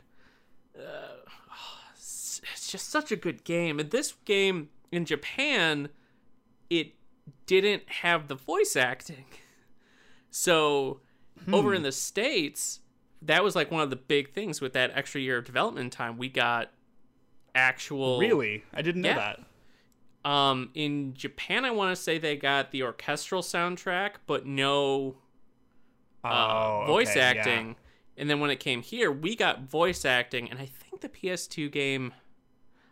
Uh, 0.79 1.17
it's 1.97 2.41
just 2.71 2.89
such 2.89 3.13
a 3.13 3.17
good 3.17 3.45
game. 3.45 3.79
And 3.79 3.91
this 3.91 4.13
game 4.25 4.71
in 4.91 5.05
Japan, 5.05 5.89
it 6.71 6.95
didn't 7.47 7.83
have 7.89 8.29
the 8.29 8.35
voice 8.35 8.77
acting. 8.77 9.25
So 10.31 11.01
over 11.53 11.75
in 11.75 11.83
the 11.83 11.93
states, 11.93 12.81
that 13.21 13.43
was 13.45 13.55
like 13.57 13.71
one 13.71 13.83
of 13.83 13.91
the 13.91 13.97
big 13.97 14.33
things 14.33 14.61
with 14.61 14.73
that 14.75 14.91
extra 14.95 15.21
year 15.21 15.39
of 15.39 15.45
development 15.45 15.93
time. 15.93 16.17
We 16.17 16.29
got 16.29 16.71
actual 17.55 18.19
Really? 18.19 18.65
I 18.73 18.81
didn't 18.83 19.03
know 19.03 19.11
Yeah. 19.11 19.35
that. 20.25 20.31
Um, 20.31 20.71
in 20.75 21.15
Japan, 21.15 21.65
I 21.65 21.73
want 21.73 21.95
to 21.97 22.01
say 22.01 22.17
they 22.17 22.37
got 22.37 22.71
the 22.71 22.85
orchestral 22.85 23.43
soundtrack, 23.43 24.13
but 24.27 24.47
no 24.47 25.17
uh, 26.25 26.29
Oh, 26.29 26.85
voice 26.87 27.11
okay, 27.11 27.21
yeah. 27.35 27.43
And 28.17 28.29
then 28.29 28.41
when 28.41 28.51
it 28.51 28.61
came 28.61 28.83
here, 28.83 29.11
we 29.11 29.35
got 29.35 29.63
voice 29.63 30.05
acting, 30.05 30.51
and 30.51 30.59
I 30.59 30.67
think 30.67 31.01
the 31.01 31.09
PS2 31.09 31.71
game, 31.73 32.13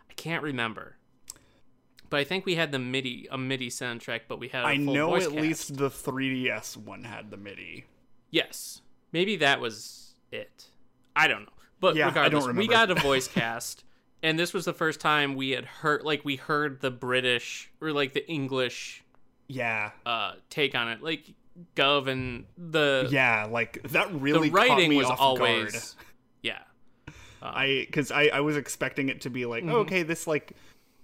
I 0.08 0.14
can't 0.14 0.42
remember, 0.42 0.96
but 2.08 2.18
I 2.20 2.24
think 2.24 2.46
we 2.46 2.54
had 2.56 2.72
the 2.72 2.78
MIDI 2.78 3.28
a 3.30 3.36
MIDI 3.38 3.68
soundtrack, 3.68 4.22
but 4.28 4.38
we 4.40 4.48
had 4.48 4.64
a 4.64 4.68
I 4.68 4.76
know 4.76 5.14
at 5.16 5.22
cast. 5.22 5.32
least 5.34 5.76
the 5.76 5.90
3DS 5.90 6.76
one 6.76 7.04
had 7.04 7.30
the 7.30 7.36
MIDI. 7.36 7.84
yes, 8.30 8.80
maybe 9.12 9.36
that 9.36 9.60
was 9.60 10.14
it. 10.32 10.66
I 11.14 11.28
don't 11.28 11.42
know, 11.42 11.52
but 11.80 11.96
Yeah, 11.96 12.06
regardless, 12.06 12.46
we 12.48 12.66
got 12.66 12.90
a 12.90 12.94
voice 13.00 13.28
cast, 13.28 13.84
and 14.22 14.38
this 14.38 14.54
was 14.54 14.64
the 14.64 14.72
first 14.72 15.00
time 15.00 15.34
we 15.34 15.50
had 15.50 15.64
heard 15.66 16.02
like 16.02 16.24
we 16.24 16.36
heard 16.36 16.80
the 16.80 16.90
British 16.90 17.70
or 17.80 17.92
like 17.92 18.14
the 18.14 18.26
English 18.28 19.04
Yeah. 19.48 19.90
uh 20.06 20.32
take 20.48 20.74
on 20.74 20.88
it, 20.88 21.02
like 21.02 21.34
Gov 21.76 22.08
and 22.08 22.44
the 22.56 23.08
Yeah, 23.10 23.46
like 23.50 23.82
that 23.90 24.12
the 24.12 24.18
really 24.18 24.50
caught 24.50 24.56
writing 24.68 24.90
me 24.90 24.96
was 24.96 25.06
off 25.06 25.20
always 25.20 25.72
guard. 25.72 25.84
yeah. 26.42 26.58
I 27.42 27.84
because 27.86 28.10
I 28.10 28.24
I 28.32 28.40
was 28.40 28.56
expecting 28.56 29.08
it 29.08 29.22
to 29.22 29.30
be 29.30 29.46
like 29.46 29.64
Mm-hmm. 29.64 29.72
oh, 29.74 29.78
okay 29.78 30.02
this 30.02 30.26
like 30.26 30.52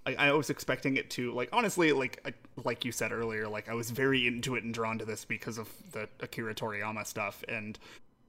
I, 0.05 0.15
I 0.15 0.31
was 0.33 0.49
expecting 0.49 0.95
it 0.97 1.09
to 1.11 1.33
like 1.33 1.49
honestly 1.51 1.91
like 1.91 2.21
I, 2.25 2.33
like 2.63 2.85
you 2.85 2.91
said 2.91 3.11
earlier 3.11 3.47
like 3.47 3.69
I 3.69 3.73
was 3.73 3.89
very 3.91 4.25
into 4.27 4.55
it 4.55 4.63
and 4.63 4.73
drawn 4.73 4.97
to 4.99 5.05
this 5.05 5.25
because 5.25 5.57
of 5.57 5.67
the 5.91 6.07
Akira 6.21 6.53
Toriyama 6.55 7.05
stuff 7.05 7.43
and 7.49 7.77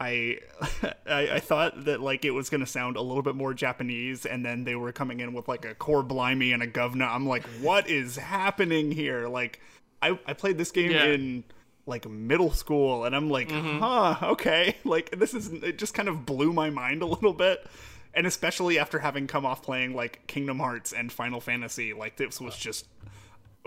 I, 0.01 0.39
I 1.09 1.31
I 1.35 1.41
thought 1.41 1.85
that 1.87 2.01
like 2.01 2.25
it 2.25 2.31
was 2.31 2.49
gonna 2.51 2.67
sound 2.67 2.97
a 2.97 3.01
little 3.03 3.23
bit 3.23 3.35
more 3.35 3.53
Japanese, 3.53 4.27
and 4.27 4.47
then 4.47 4.63
they 4.63 4.77
were 4.77 4.93
coming 4.93 5.19
in 5.19 5.33
with 5.33 5.49
like 5.49 5.65
a 5.65 5.75
cor 5.75 6.05
blimey 6.05 6.53
and 6.53 6.63
a 6.63 6.69
govna. 6.69 7.13
I'm 7.13 7.27
like, 7.27 7.45
what 7.61 7.89
is 7.91 8.15
happening 8.15 8.93
here? 8.93 9.27
Like, 9.27 9.61
I 10.01 10.17
I 10.25 10.35
played 10.35 10.57
this 10.57 10.71
game 10.71 10.93
Yeah. 10.93 11.07
in 11.07 11.43
like 11.89 12.09
middle 12.09 12.53
school, 12.53 13.05
and 13.05 13.17
I'm 13.17 13.31
like, 13.31 13.49
mm-hmm. 13.49 13.81
huh, 13.81 14.17
okay, 14.33 14.77
like 14.85 15.19
this 15.19 15.35
is 15.35 15.49
it. 15.49 15.79
Just 15.79 15.95
kind 15.95 16.09
of 16.09 16.27
blew 16.27 16.53
my 16.53 16.71
mind 16.71 17.03
a 17.03 17.07
little 17.07 17.33
bit. 17.33 17.67
And 18.15 18.27
especially 18.27 18.79
after 18.79 18.99
having 18.99 19.27
come 19.27 19.47
off 19.47 19.63
playing 19.63 19.95
like 19.95 20.27
Kingdom 20.27 20.59
Hearts 20.59 20.93
and 20.93 21.13
Final 21.13 21.41
Fantasy, 21.41 21.93
like 21.93 22.17
this 22.17 22.41
was 22.41 22.57
just 22.57 22.89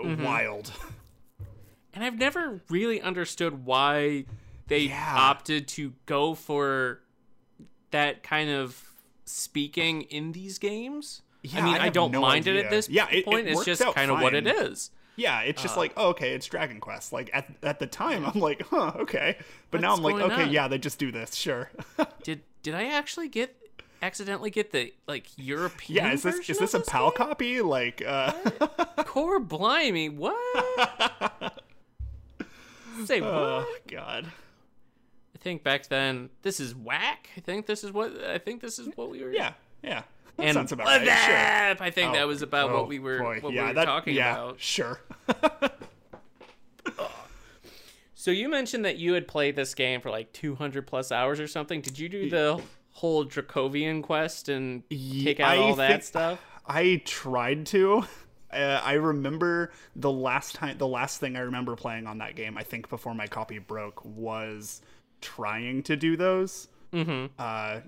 mm-hmm. 0.00 0.22
wild. 0.22 0.72
And 1.94 2.02
I've 2.02 2.18
never 2.18 2.62
really 2.70 3.02
understood 3.02 3.66
why 3.66 4.24
they 4.66 4.84
Yeah. 4.84 5.14
opted 5.14 5.68
to 5.68 5.92
go 6.06 6.34
for 6.34 7.00
that 7.90 8.22
kind 8.22 8.48
of 8.48 8.82
speaking 9.26 10.02
in 10.02 10.32
these 10.32 10.58
games. 10.58 11.20
Yeah, 11.42 11.60
I 11.60 11.62
mean, 11.62 11.74
I 11.74 11.84
I, 11.84 11.88
don't 11.90 12.12
mind 12.12 12.46
it 12.46 12.56
at 12.64 12.70
this 12.70 12.88
Yeah, 12.88 13.08
it- 13.10 13.18
it 13.18 13.24
point. 13.26 13.46
it's 13.46 13.64
just 13.64 13.82
kind 13.94 14.10
of 14.10 14.20
what 14.20 14.34
it 14.34 14.46
is. 14.46 14.90
Yeah, 15.16 15.40
it's 15.40 15.60
just 15.60 15.76
like, 15.76 15.92
oh, 15.96 16.08
okay, 16.10 16.32
it's 16.34 16.46
Dragon 16.46 16.80
Quest. 16.80 17.12
Like 17.12 17.30
at 17.32 17.46
at 17.62 17.78
the 17.78 17.86
time, 17.86 18.24
I'm 18.24 18.40
like, 18.40 18.62
huh, 18.70 18.92
okay, 18.96 19.36
but 19.70 19.80
now 19.80 19.94
I'm 19.94 20.02
like, 20.02 20.14
okay, 20.16 20.44
on? 20.44 20.50
yeah, 20.50 20.68
they 20.68 20.78
just 20.78 20.98
do 20.98 21.12
this, 21.12 21.34
sure. 21.34 21.70
Did 22.22 22.40
did 22.62 22.74
I 22.74 22.84
actually 22.86 23.28
get 23.28 23.56
accidentally 24.00 24.50
get 24.50 24.72
the 24.72 24.92
like 25.06 25.26
European? 25.36 25.96
yeah, 26.04 26.12
is 26.12 26.22
this 26.22 26.48
is 26.48 26.58
this 26.58 26.74
a 26.74 26.78
of 26.78 26.86
PAL 26.86 27.10
game? 27.10 27.16
copy? 27.16 27.60
Like, 27.60 28.02
uh, 28.06 28.32
Cor 29.04 29.38
blimey, 29.40 30.08
what? 30.08 30.34
Say 33.04 33.20
what? 33.20 33.30
oh 33.32 33.76
god, 33.88 34.26
I 35.34 35.38
think 35.38 35.62
back 35.62 35.88
then 35.88 36.30
this 36.42 36.58
is 36.60 36.74
whack. 36.74 37.28
I 37.36 37.40
think 37.40 37.66
this 37.66 37.84
is 37.84 37.92
what 37.92 38.16
I 38.24 38.38
think 38.38 38.62
this 38.62 38.78
is 38.78 38.88
what 38.94 39.10
we 39.10 39.22
were. 39.22 39.32
yeah, 39.32 39.52
yeah, 39.82 40.02
that 40.36 40.46
and 40.46 40.54
sounds 40.54 40.72
about 40.72 40.86
right. 40.86 41.04
Sure. 41.04 41.84
I 41.84 41.90
think 41.90 42.14
that 42.14 42.22
Oh, 42.22 42.26
was 42.26 42.42
about 42.42 42.70
oh, 42.70 42.74
what 42.74 42.88
we 42.88 42.98
were 42.98 43.18
boy, 43.18 43.40
what 43.40 43.52
yeah, 43.52 43.62
we 43.62 43.68
were 43.68 43.74
that, 43.74 43.84
talking 43.84 44.14
yeah, 44.14 44.32
about. 44.32 44.60
Sure. 44.60 45.00
So 48.22 48.30
you 48.30 48.48
mentioned 48.48 48.84
that 48.84 48.98
you 48.98 49.14
had 49.14 49.26
played 49.26 49.56
this 49.56 49.74
game 49.74 50.00
for 50.00 50.08
like 50.08 50.32
200 50.32 50.86
plus 50.86 51.10
hours 51.10 51.40
or 51.40 51.48
something. 51.48 51.80
Did 51.80 51.98
you 51.98 52.08
do 52.08 52.30
the 52.30 52.62
whole 52.92 53.24
Dragovian 53.24 54.00
quest 54.00 54.48
and 54.48 54.84
take 54.88 55.40
out 55.40 55.56
I 55.56 55.56
all 55.56 55.74
that 55.74 56.04
stuff? 56.04 56.38
I 56.64 57.02
tried 57.04 57.66
to. 57.66 58.04
Uh, 58.52 58.80
I 58.84 58.92
remember 58.92 59.72
the 59.96 60.12
last 60.12 60.54
time, 60.54 60.78
the 60.78 60.86
last 60.86 61.18
thing 61.18 61.36
I 61.36 61.40
remember 61.40 61.74
playing 61.74 62.06
on 62.06 62.18
that 62.18 62.36
game, 62.36 62.56
I 62.56 62.62
think 62.62 62.88
before 62.88 63.12
my 63.12 63.26
copy 63.26 63.58
broke, 63.58 64.04
was 64.04 64.82
trying 65.20 65.82
to 65.82 65.96
do 65.96 66.16
those. 66.16 66.68
Mm-hmm. 66.92 67.26
Uh, 67.40 67.80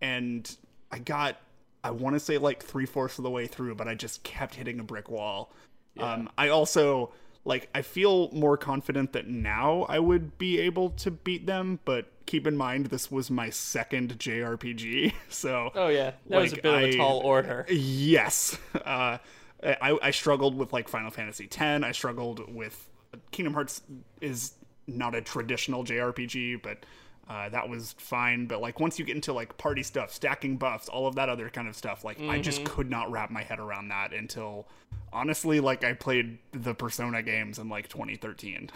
and 0.00 0.56
I 0.92 1.00
got, 1.00 1.40
I 1.82 1.90
want 1.90 2.14
to 2.16 2.20
say 2.20 2.38
like 2.38 2.62
three 2.62 2.86
fourths 2.86 3.18
of 3.18 3.24
the 3.24 3.30
way 3.30 3.46
through, 3.46 3.74
but 3.74 3.88
I 3.88 3.94
just 3.94 4.22
kept 4.22 4.54
hitting 4.56 4.80
a 4.80 4.84
brick 4.84 5.08
wall. 5.10 5.52
Um, 5.98 6.28
I 6.38 6.48
also 6.48 7.12
like 7.44 7.68
I 7.74 7.82
feel 7.82 8.30
more 8.32 8.56
confident 8.56 9.12
that 9.12 9.26
now 9.26 9.86
I 9.88 9.98
would 9.98 10.38
be 10.38 10.58
able 10.60 10.90
to 10.90 11.10
beat 11.10 11.46
them, 11.46 11.80
but 11.84 12.06
keep 12.26 12.46
in 12.46 12.56
mind 12.56 12.86
this 12.86 13.10
was 13.10 13.30
my 13.30 13.50
second 13.50 14.18
JRPG, 14.18 15.12
so 15.28 15.70
Oh 15.74 15.88
yeah, 15.88 16.12
that 16.28 16.38
was 16.40 16.52
a 16.52 16.56
Like, 16.56 16.62
bit 16.62 16.74
of 16.74 16.82
a 16.82 16.96
tall 16.96 17.18
order. 17.20 17.66
Yes. 17.70 18.56
Uh, 18.74 19.18
I, 19.62 19.98
I 20.02 20.10
struggled 20.10 20.56
with 20.56 20.72
like 20.72 20.88
Final 20.88 21.10
Fantasy 21.10 21.44
X. 21.44 21.60
I 21.60 21.92
struggled 21.92 22.54
with 22.54 22.88
Kingdom 23.30 23.54
Hearts 23.54 23.82
is 24.20 24.54
not 24.86 25.14
a 25.14 25.20
traditional 25.20 25.84
JRPG, 25.84 26.62
but 26.62 26.84
uh, 27.28 27.48
that 27.48 27.68
was 27.68 27.94
fine. 27.98 28.46
But 28.46 28.60
like 28.60 28.80
once 28.80 28.98
you 28.98 29.04
get 29.04 29.14
into 29.14 29.32
like 29.32 29.56
party 29.56 29.82
stuff, 29.82 30.12
stacking 30.12 30.56
buffs, 30.56 30.88
all 30.88 31.06
of 31.06 31.14
that 31.14 31.28
other 31.28 31.48
kind 31.48 31.68
of 31.68 31.76
stuff, 31.76 32.04
like 32.04 32.20
I 32.20 32.40
just 32.40 32.64
could 32.64 32.90
not 32.90 33.10
wrap 33.10 33.30
my 33.30 33.42
head 33.42 33.58
around 33.58 33.88
that 33.88 34.12
until 34.12 34.66
honestly, 35.12 35.60
like 35.60 35.84
I 35.84 35.92
played 35.92 36.38
the 36.52 36.74
Persona 36.74 37.22
games 37.22 37.58
in 37.58 37.68
like 37.68 37.88
2013. 37.88 38.70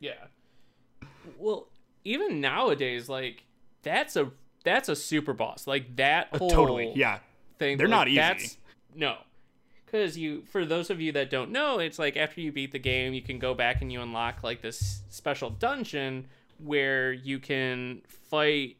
Yeah. 0.00 0.12
Well, 1.38 1.68
even 2.04 2.40
nowadays, 2.40 3.08
like 3.08 3.44
that's 3.82 4.16
a 4.16 4.30
that's 4.64 4.88
a 4.88 4.96
super 4.96 5.32
boss. 5.32 5.66
Like 5.66 5.96
that 5.96 6.34
whole 6.36 6.50
Totally. 6.50 6.92
Yeah. 6.94 7.20
thing. 7.58 7.78
They're 7.78 7.86
like, 7.86 7.98
not 7.98 8.08
easy. 8.08 8.16
That's, 8.16 8.56
no, 8.94 9.16
because 9.84 10.18
you 10.18 10.42
for 10.42 10.64
those 10.64 10.90
of 10.90 11.00
you 11.00 11.12
that 11.12 11.30
don't 11.30 11.52
know, 11.52 11.78
it's 11.78 11.98
like 11.98 12.16
after 12.16 12.40
you 12.40 12.50
beat 12.52 12.72
the 12.72 12.78
game, 12.78 13.14
you 13.14 13.22
can 13.22 13.38
go 13.38 13.54
back 13.54 13.80
and 13.80 13.92
you 13.92 14.00
unlock 14.02 14.42
like 14.42 14.60
this 14.60 15.02
special 15.08 15.50
dungeon 15.50 16.26
where 16.58 17.12
you 17.12 17.38
can 17.38 18.02
fight. 18.08 18.76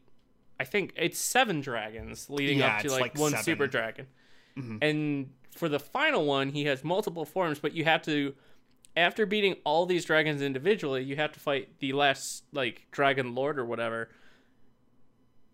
I 0.59 0.65
think 0.65 0.93
it's 0.97 1.19
seven 1.19 1.61
dragons 1.61 2.29
leading 2.31 2.59
Yeah, 2.59 2.77
up 2.77 2.83
to 2.83 2.91
like, 2.91 3.01
like 3.01 3.19
one 3.19 3.31
seven. 3.33 3.45
super 3.45 3.67
dragon, 3.67 4.07
mm-hmm. 4.57 4.79
and 4.83 5.31
for 5.55 5.69
the 5.69 5.79
final 5.81 6.25
one, 6.27 6.51
he 6.51 6.65
has 6.67 6.83
multiple 6.85 7.25
forms, 7.25 7.59
but 7.59 7.73
you 7.73 7.85
have 7.85 8.03
to. 8.03 8.35
After 8.99 9.27
beating 9.27 9.57
all 9.65 9.85
these 9.85 10.07
dragons 10.07 10.41
individually, 10.41 11.05
you 11.05 11.17
have 11.17 11.31
to 11.33 11.41
fight 11.41 11.69
the 11.81 11.93
last 11.93 12.45
like 12.53 12.87
dragon 12.93 13.35
lord 13.35 13.59
or 13.59 13.65
whatever 13.67 14.09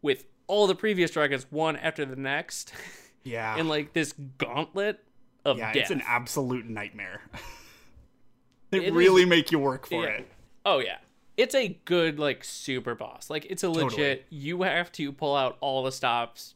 with 0.00 0.24
all 0.46 0.66
the 0.68 0.74
previous 0.76 1.10
dragons 1.10 1.46
one 1.50 1.76
after 1.76 2.04
the 2.04 2.14
next 2.16 2.72
Yeah. 3.24 3.56
in 3.56 3.66
like 3.68 3.92
this 3.94 4.14
gauntlet 4.38 5.00
of 5.44 5.58
yeah, 5.58 5.72
death. 5.72 5.82
it's 5.82 5.90
an 5.90 6.02
absolute 6.06 6.66
nightmare. 6.66 7.20
they 8.70 8.78
It 8.78 8.84
is- 8.84 8.92
really 8.92 9.24
make 9.24 9.50
you 9.52 9.58
work 9.58 9.86
for 9.88 10.04
Yeah. 10.04 10.10
it. 10.10 10.28
oh 10.64 10.78
yeah. 10.78 10.98
It's 11.36 11.54
a 11.54 11.78
good 11.84 12.18
like 12.18 12.44
super 12.44 12.94
boss. 12.94 13.30
Like 13.30 13.46
it's 13.48 13.62
a 13.62 13.70
legit 13.70 14.26
you 14.30 14.62
have 14.62 14.92
to 14.92 15.12
pull 15.12 15.34
out 15.34 15.56
all 15.60 15.82
the 15.82 15.92
stops, 15.92 16.54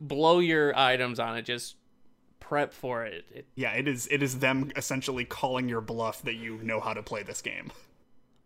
blow 0.00 0.38
your 0.38 0.76
items 0.76 1.18
on 1.18 1.36
it, 1.36 1.42
just 1.42 1.76
prep 2.40 2.72
for 2.72 3.04
it. 3.04 3.24
it 3.34 3.46
Yeah, 3.56 3.72
it 3.72 3.88
is. 3.88 4.06
It 4.10 4.22
is 4.22 4.38
them 4.38 4.70
essentially 4.76 5.24
calling 5.24 5.68
your 5.68 5.80
bluff 5.80 6.22
that 6.22 6.34
you 6.34 6.58
know 6.62 6.80
how 6.80 6.94
to 6.94 7.02
play 7.02 7.22
this 7.24 7.42
game. 7.42 7.72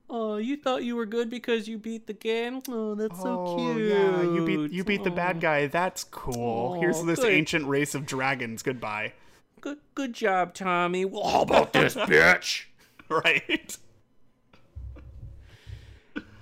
oh, 0.08 0.38
you 0.38 0.56
thought 0.56 0.82
you 0.84 0.96
were 0.96 1.06
good 1.06 1.28
because 1.30 1.68
you 1.68 1.78
beat 1.78 2.06
the 2.06 2.12
game? 2.14 2.62
Oh, 2.68 2.94
that's 2.94 3.20
so 3.20 3.56
cute. 3.58 3.90
yeah, 3.90 4.22
you 4.22 4.44
beat 4.46 4.72
you 4.72 4.84
beat 4.84 5.04
the 5.04 5.12
Oh, 5.12 5.14
bad 5.14 5.40
guy. 5.40 5.66
That's 5.66 6.02
cool. 6.04 6.80
Here's 6.80 7.02
this 7.04 7.20
good. 7.20 7.30
ancient 7.32 7.66
race 7.66 7.94
of 7.94 8.06
dragons. 8.06 8.62
Goodbye. 8.62 9.12
Good 9.60 9.78
good 9.94 10.14
job, 10.14 10.54
Tommy. 10.54 11.04
Well, 11.04 11.28
how 11.28 11.42
about 11.42 11.74
this 11.74 11.94
bitch? 11.94 12.64
Right. 13.10 13.76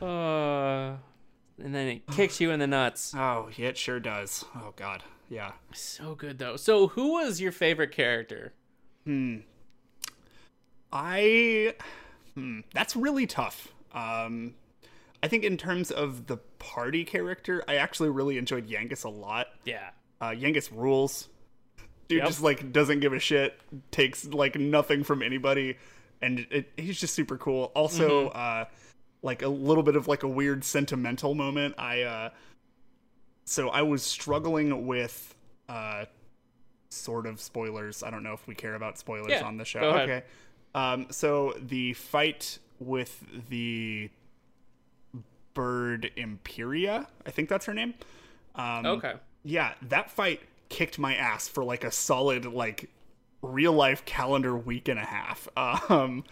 Uh 0.00 0.96
and 1.62 1.74
then 1.74 1.88
it 1.88 2.06
kicks 2.08 2.40
you 2.40 2.50
in 2.52 2.60
the 2.60 2.66
nuts. 2.66 3.12
Oh, 3.16 3.48
it 3.56 3.76
sure 3.76 3.98
does. 4.00 4.44
Oh 4.54 4.72
God. 4.76 5.02
Yeah. 5.28 5.52
So 5.72 6.14
good 6.14 6.38
though. 6.38 6.56
So 6.56 6.88
who 6.88 7.14
was 7.14 7.40
your 7.40 7.52
favorite 7.52 7.90
character? 7.92 8.52
Hmm. 9.04 9.38
I. 10.92 11.74
Hmm, 12.34 12.60
that's 12.72 12.94
really 12.96 13.26
tough. 13.26 13.68
Um, 13.92 14.54
I 15.22 15.28
think 15.28 15.44
in 15.44 15.56
terms 15.56 15.90
of 15.90 16.26
the 16.26 16.36
party 16.58 17.04
character, 17.04 17.62
I 17.66 17.76
actually 17.76 18.10
really 18.10 18.38
enjoyed 18.38 18.68
Yangus 18.68 19.04
a 19.04 19.08
lot. 19.08 19.48
Yeah. 19.64 19.90
Uh, 20.20 20.30
Yangus 20.30 20.70
rules. 20.72 21.28
Dude 22.08 22.18
Yep. 22.18 22.26
just 22.28 22.42
like 22.42 22.72
doesn't 22.72 23.00
give 23.00 23.12
a 23.12 23.18
shit, 23.18 23.58
takes 23.90 24.24
like 24.24 24.56
nothing 24.56 25.04
from 25.04 25.22
anybody, 25.22 25.76
and 26.22 26.46
it, 26.50 26.72
he's 26.78 26.98
just 26.98 27.14
super 27.14 27.36
cool. 27.36 27.70
Also, 27.74 28.28
uh, 28.30 28.64
like 29.28 29.42
a 29.42 29.48
little 29.48 29.82
bit 29.82 29.94
of 29.94 30.08
like 30.08 30.22
a 30.22 30.28
weird 30.28 30.64
sentimental 30.64 31.34
moment. 31.34 31.74
I 31.76 32.02
uh, 32.02 32.30
so 33.44 33.68
I 33.68 33.82
was 33.82 34.02
struggling 34.02 34.86
with 34.86 35.34
uh, 35.68 36.06
sort 36.88 37.26
of 37.26 37.38
spoilers. 37.40 38.02
I 38.02 38.10
don't 38.10 38.22
know 38.22 38.32
if 38.32 38.46
we 38.46 38.54
care 38.54 38.74
about 38.74 38.98
spoilers 38.98 39.30
Yeah, 39.32 39.44
on 39.44 39.58
the 39.58 39.66
show. 39.66 39.80
Okay. 39.80 40.22
Um, 40.74 41.06
so 41.10 41.54
the 41.60 41.92
fight 41.92 42.58
with 42.78 43.22
the 43.50 44.08
bird 45.52 46.10
Empyrea, 46.16 47.06
I 47.26 47.30
think 47.30 47.50
that's 47.50 47.66
her 47.66 47.74
name. 47.74 47.92
Um, 48.54 48.86
Okay. 48.86 49.14
yeah, 49.44 49.74
that 49.88 50.10
fight 50.10 50.40
kicked 50.70 50.98
my 50.98 51.14
ass 51.14 51.48
for 51.48 51.64
like 51.64 51.84
a 51.84 51.90
solid 51.90 52.46
like 52.46 52.88
real 53.40 53.72
life 53.72 54.04
calendar 54.04 54.56
week 54.56 54.88
and 54.88 54.98
a 54.98 55.04
half. 55.04 55.48
Um 55.90 56.24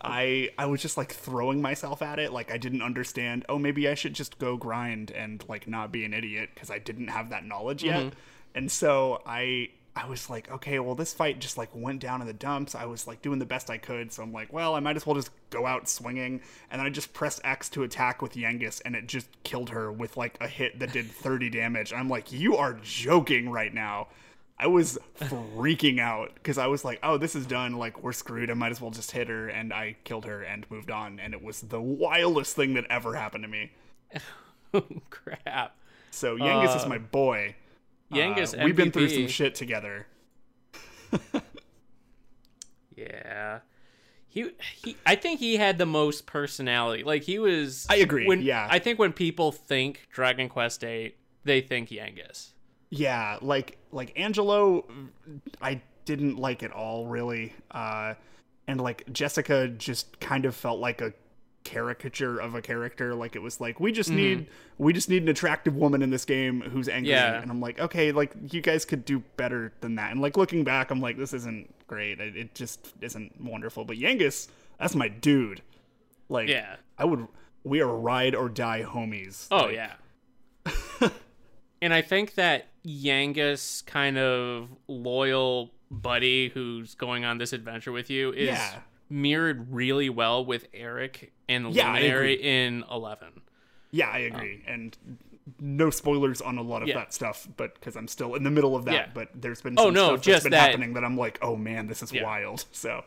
I 0.00 0.50
I 0.58 0.66
was 0.66 0.80
just 0.80 0.96
like 0.96 1.12
throwing 1.12 1.60
myself 1.60 2.00
at 2.02 2.18
it 2.18 2.32
like 2.32 2.50
I 2.50 2.58
didn't 2.58 2.82
understand, 2.82 3.44
oh 3.48 3.58
maybe 3.58 3.88
I 3.88 3.94
should 3.94 4.14
just 4.14 4.38
go 4.38 4.56
grind 4.56 5.10
and 5.10 5.44
like 5.48 5.66
not 5.66 5.90
be 5.92 6.04
an 6.04 6.14
idiot 6.14 6.50
because 6.54 6.70
I 6.70 6.78
didn't 6.78 7.08
have 7.08 7.30
that 7.30 7.44
knowledge 7.44 7.82
yet. 7.84 8.12
And 8.54 8.70
so 8.70 9.20
I 9.26 9.70
I 9.96 10.06
was 10.06 10.28
like, 10.28 10.50
okay, 10.50 10.78
well 10.80 10.94
this 10.94 11.12
fight 11.14 11.38
just 11.38 11.56
like 11.58 11.70
went 11.74 12.00
down 12.00 12.20
in 12.20 12.26
the 12.26 12.32
dumps. 12.32 12.74
I 12.74 12.84
was 12.84 13.06
like 13.06 13.22
doing 13.22 13.38
the 13.38 13.46
best 13.46 13.70
I 13.70 13.78
could, 13.78 14.12
so 14.12 14.22
I'm 14.22 14.32
like, 14.32 14.52
well, 14.52 14.74
I 14.74 14.80
might 14.80 14.96
as 14.96 15.06
well 15.06 15.14
just 15.14 15.30
go 15.50 15.66
out 15.66 15.88
swinging. 15.88 16.40
And 16.70 16.80
then 16.80 16.86
I 16.86 16.90
just 16.90 17.12
pressed 17.14 17.40
X 17.44 17.68
to 17.70 17.82
attack 17.84 18.20
with 18.20 18.34
Yangus 18.34 18.80
and 18.84 18.96
it 18.96 19.06
just 19.06 19.28
killed 19.44 19.70
her 19.70 19.92
with 19.92 20.16
like 20.16 20.36
a 20.40 20.48
hit 20.48 20.78
that 20.80 20.92
did 20.92 21.06
30 21.10 21.50
damage. 21.50 21.92
I'm 21.92 22.08
like, 22.08 22.32
you 22.32 22.56
are 22.56 22.74
joking 22.82 23.50
right 23.50 23.72
now. 23.72 24.08
I 24.58 24.68
was 24.68 24.98
freaking 25.18 25.98
out 25.98 26.34
because 26.34 26.58
I 26.58 26.68
was 26.68 26.84
like, 26.84 27.00
oh, 27.02 27.18
this 27.18 27.34
is 27.34 27.44
done. 27.44 27.72
Like, 27.74 28.02
we're 28.02 28.12
screwed. 28.12 28.50
I 28.50 28.54
might 28.54 28.70
as 28.70 28.80
well 28.80 28.92
just 28.92 29.10
hit 29.10 29.28
her. 29.28 29.48
And 29.48 29.72
I 29.72 29.96
killed 30.04 30.26
her 30.26 30.42
and 30.42 30.64
moved 30.70 30.90
on. 30.90 31.18
And 31.18 31.34
it 31.34 31.42
was 31.42 31.60
the 31.60 31.80
wildest 31.80 32.54
thing 32.54 32.74
that 32.74 32.84
ever 32.88 33.14
happened 33.14 33.44
to 33.44 33.48
me. 33.48 33.72
Oh, 34.76 34.82
crap. 35.08 35.76
So 36.10 36.36
Yangus 36.36 36.74
is 36.76 36.82
Uh, 36.82 36.88
my 36.88 36.98
boy. 36.98 37.54
Yangus 38.12 38.60
Uh, 38.60 38.64
we've 38.64 38.74
been 38.74 38.90
through 38.90 39.08
some 39.08 39.28
shit 39.28 39.54
together. 39.54 40.08
Yeah. 42.96 43.60
He 44.28 44.50
he 44.82 44.96
I 45.06 45.14
think 45.14 45.38
he 45.40 45.56
had 45.56 45.78
the 45.78 45.86
most 45.86 46.26
personality. 46.26 47.04
Like 47.04 47.22
he 47.22 47.38
was 47.38 47.86
I 47.88 47.96
agree, 47.96 48.26
When 48.26 48.42
yeah. 48.42 48.66
I 48.70 48.78
think 48.78 48.98
when 48.98 49.12
people 49.12 49.52
think 49.52 50.08
Dragon 50.12 50.48
Quest 50.48 50.82
8, 50.82 51.16
they 51.44 51.60
think 51.60 51.90
Yangus. 51.90 52.50
Yeah, 52.96 53.38
like 53.42 53.78
like 53.92 54.12
Angelo, 54.16 54.84
I 55.60 55.80
didn't 56.04 56.36
like 56.36 56.62
at 56.62 56.70
all 56.70 57.06
really, 57.06 57.52
uh, 57.70 58.14
and 58.68 58.80
like 58.80 59.10
Jessica 59.12 59.68
just 59.68 60.20
kind 60.20 60.44
of 60.44 60.54
felt 60.54 60.78
like 60.80 61.00
a 61.00 61.12
caricature 61.64 62.38
of 62.38 62.54
a 62.54 62.60
character. 62.62 63.14
Like 63.14 63.34
it 63.34 63.40
was 63.40 63.60
like 63.60 63.80
we 63.80 63.90
just 63.90 64.10
need 64.10 64.46
we 64.78 64.92
just 64.92 65.08
need 65.08 65.22
an 65.22 65.28
attractive 65.28 65.74
woman 65.74 66.02
in 66.02 66.10
this 66.10 66.24
game 66.24 66.60
who's 66.60 66.88
angry, 66.88 67.10
Yeah. 67.12 67.40
and 67.40 67.50
I'm 67.50 67.60
like, 67.60 67.80
okay, 67.80 68.12
like 68.12 68.32
you 68.52 68.60
guys 68.60 68.84
could 68.84 69.04
do 69.04 69.22
better 69.36 69.72
than 69.80 69.96
that. 69.96 70.12
And 70.12 70.20
like 70.20 70.36
looking 70.36 70.62
back, 70.62 70.90
I'm 70.90 71.00
like, 71.00 71.16
this 71.16 71.32
isn't 71.32 71.74
great. 71.86 72.20
It, 72.20 72.36
it 72.36 72.54
just 72.54 72.92
isn't 73.00 73.40
wonderful. 73.40 73.84
But 73.84 73.96
Yangus, 73.96 74.48
that's 74.78 74.94
my 74.94 75.08
dude. 75.08 75.62
Like, 76.28 76.48
Yeah. 76.48 76.76
I 76.98 77.04
would. 77.06 77.26
We 77.64 77.80
are 77.80 77.88
ride 77.96 78.34
or 78.34 78.48
die 78.50 78.82
homies. 78.86 79.48
Oh 79.50 79.64
Like, 79.66 79.74
yeah. 79.74 79.92
and 81.84 81.92
I 81.94 82.02
think 82.02 82.34
that 82.34 82.68
Yangus 82.86 83.84
kind 83.86 84.18
of 84.18 84.68
loyal 84.88 85.70
buddy 85.90 86.48
who's 86.48 86.94
going 86.94 87.24
on 87.24 87.38
this 87.38 87.52
adventure 87.52 87.92
with 87.92 88.10
you 88.10 88.32
is 88.32 88.48
Yeah. 88.48 88.74
mirrored 89.10 89.72
really 89.72 90.08
well 90.08 90.44
with 90.44 90.66
Erik 90.74 91.32
and 91.48 91.72
Yeah, 91.74 91.88
Luminary 91.92 92.34
in 92.34 92.84
11. 92.90 93.42
Yeah, 93.90 94.08
I 94.08 94.18
agree. 94.18 94.62
Um, 94.66 94.72
and 94.74 94.98
no 95.60 95.90
spoilers 95.90 96.40
on 96.40 96.56
a 96.58 96.62
lot 96.62 96.82
of 96.82 96.88
Yeah. 96.88 96.96
that 96.96 97.12
stuff, 97.12 97.46
but 97.56 97.74
because 97.74 97.96
I'm 97.96 98.08
still 98.08 98.34
in 98.34 98.42
the 98.44 98.50
middle 98.50 98.74
of 98.74 98.86
that. 98.86 98.92
Yeah. 98.94 99.06
But 99.12 99.28
there's 99.34 99.60
been 99.60 99.74
Oh, 99.78 99.90
no, 99.90 100.04
stuff 100.06 100.10
that's 100.16 100.26
just 100.26 100.42
been 100.44 100.50
that- 100.52 100.70
happening 100.70 100.94
that 100.94 101.04
I'm 101.04 101.16
like, 101.18 101.38
oh 101.42 101.54
man, 101.56 101.86
this 101.86 102.02
is 102.02 102.12
wild. 102.12 102.64
So 102.72 103.04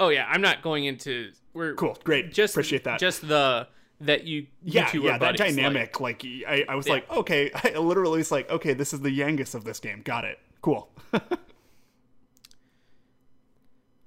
Oh 0.00 0.08
yeah, 0.08 0.26
I'm 0.28 0.40
not 0.40 0.62
going 0.62 0.84
into 0.84 1.30
we're 1.52 1.74
cool, 1.74 1.96
great, 2.04 2.32
just 2.32 2.54
appreciate 2.54 2.84
that. 2.84 2.98
Just 3.00 3.26
the 3.28 3.68
that 4.00 4.24
you 4.24 4.46
yeah, 4.62 4.90
you 4.92 5.04
yeah, 5.04 5.10
are 5.10 5.18
that 5.18 5.20
buddies, 5.20 5.40
like- 5.40 5.54
dynamic. 5.56 6.00
Like, 6.00 6.24
I, 6.24 6.64
I 6.68 6.74
was 6.74 6.86
Yeah. 6.86 6.94
like, 6.94 7.10
okay, 7.10 7.50
I 7.64 7.78
literally 7.78 8.18
was 8.18 8.30
like, 8.32 8.50
okay, 8.50 8.72
this 8.74 8.92
is 8.92 9.00
the 9.00 9.10
Yangus 9.16 9.54
of 9.54 9.64
this 9.64 9.78
game. 9.80 10.02
Got 10.04 10.24
it. 10.24 10.38
Cool. 10.62 10.88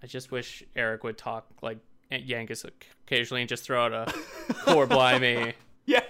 I 0.01 0.08
just 0.08 0.32
wish 0.32 0.63
Erik 0.75 1.03
would 1.03 1.17
talk 1.17 1.47
like 1.62 1.77
Yangus 2.12 2.65
occasionally 3.06 3.41
and 3.41 3.49
just 3.49 3.63
throw 3.63 3.86
out 3.86 3.93
a 3.93 4.13
poor 4.65 4.86
blimey. 4.86 5.53
yeah. 5.86 6.01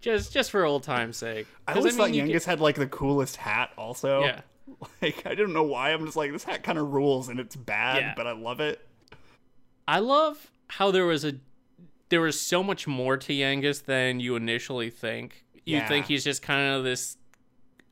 Just 0.00 0.32
just 0.32 0.50
for 0.50 0.64
old 0.64 0.84
time's 0.84 1.16
sake. 1.16 1.46
I 1.66 1.74
always 1.74 1.96
mean, 1.96 2.06
thought 2.06 2.10
Yangus 2.14 2.28
get- 2.32 2.44
had 2.44 2.60
like 2.60 2.76
the 2.76 2.86
coolest 2.86 3.36
hat. 3.36 3.70
Also, 3.76 4.20
Yeah. 4.22 4.40
Like 5.00 5.24
I 5.26 5.30
didn't 5.30 5.52
know 5.52 5.62
why. 5.64 5.90
I'm 5.90 6.04
just 6.04 6.16
like 6.16 6.32
this 6.32 6.44
hat 6.44 6.62
kind 6.62 6.78
of 6.78 6.92
rules 6.92 7.28
and 7.28 7.38
it's 7.40 7.56
bad, 7.56 7.98
Yeah. 8.02 8.14
but 8.16 8.26
I 8.26 8.32
love 8.32 8.60
it. 8.60 8.80
I 9.88 10.00
love 10.00 10.50
how 10.68 10.90
there 10.90 11.06
was 11.06 11.24
a 11.24 11.34
there 12.08 12.20
was 12.20 12.38
so 12.40 12.62
much 12.62 12.86
more 12.86 13.16
to 13.16 13.32
Yangus 13.32 13.84
than 13.84 14.20
you 14.20 14.36
initially 14.36 14.90
think. 14.90 15.44
You 15.64 15.78
Yeah. 15.78 15.88
think 15.88 16.06
he's 16.06 16.22
just 16.24 16.42
kind 16.42 16.74
of 16.76 16.84
this 16.84 17.16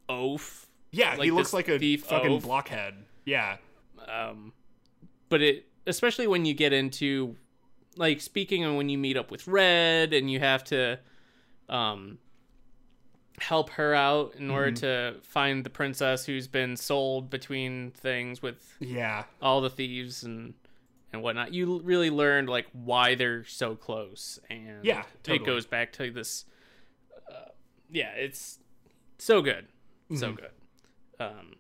oaf, 0.09 0.67
Yeah, 0.93 1.11
Like 1.17 1.25
he 1.25 1.31
looks 1.33 1.53
like 1.53 1.69
a 1.69 1.97
fucking 1.97 2.31
oaf. 2.31 2.43
blockhead. 2.45 2.95
Yeah. 3.25 3.57
um, 4.07 4.53
but 5.31 5.41
it 5.43 5.67
especially 5.87 6.27
when 6.27 6.45
you 6.45 6.55
get 6.55 6.73
into 6.73 7.37
like 7.97 8.21
speaking 8.21 8.63
and 8.65 8.77
when 8.77 8.89
you 8.89 8.99
meet 8.99 9.17
up 9.17 9.31
with 9.31 9.47
Red 9.49 10.13
and 10.13 10.31
you 10.31 10.39
have 10.41 10.63
to 10.65 10.99
um 11.69 12.19
help 13.41 13.71
her 13.71 13.95
out 13.95 14.35
in 14.37 14.51
order 14.51 14.71
to 14.71 15.17
find 15.23 15.65
the 15.65 15.71
princess 15.71 16.25
who's 16.27 16.47
been 16.47 16.77
sold 16.77 17.31
between 17.31 17.91
things 17.93 18.41
with 18.43 18.77
Yeah. 18.79 19.25
all 19.43 19.61
the 19.61 19.71
thieves 19.71 20.23
and 20.23 20.55
and 21.15 21.23
whatnot. 21.23 21.55
You 21.55 21.81
really 21.81 22.11
learned 22.11 22.49
like 22.51 22.67
why 22.73 23.15
they're 23.15 23.45
so 23.45 23.75
close, 23.77 24.39
and 24.51 24.85
Yeah, 24.85 25.05
it 25.27 25.45
goes 25.47 25.65
back 25.67 25.93
to 25.95 26.11
this. 26.11 26.45
Uh, 27.31 27.51
yeah, 27.91 28.11
it's 28.13 28.59
so 29.19 29.41
good, 29.41 29.67
so 30.15 30.29
Mm-hmm. 30.29 30.35
good. 30.37 30.51
Um, 31.21 31.55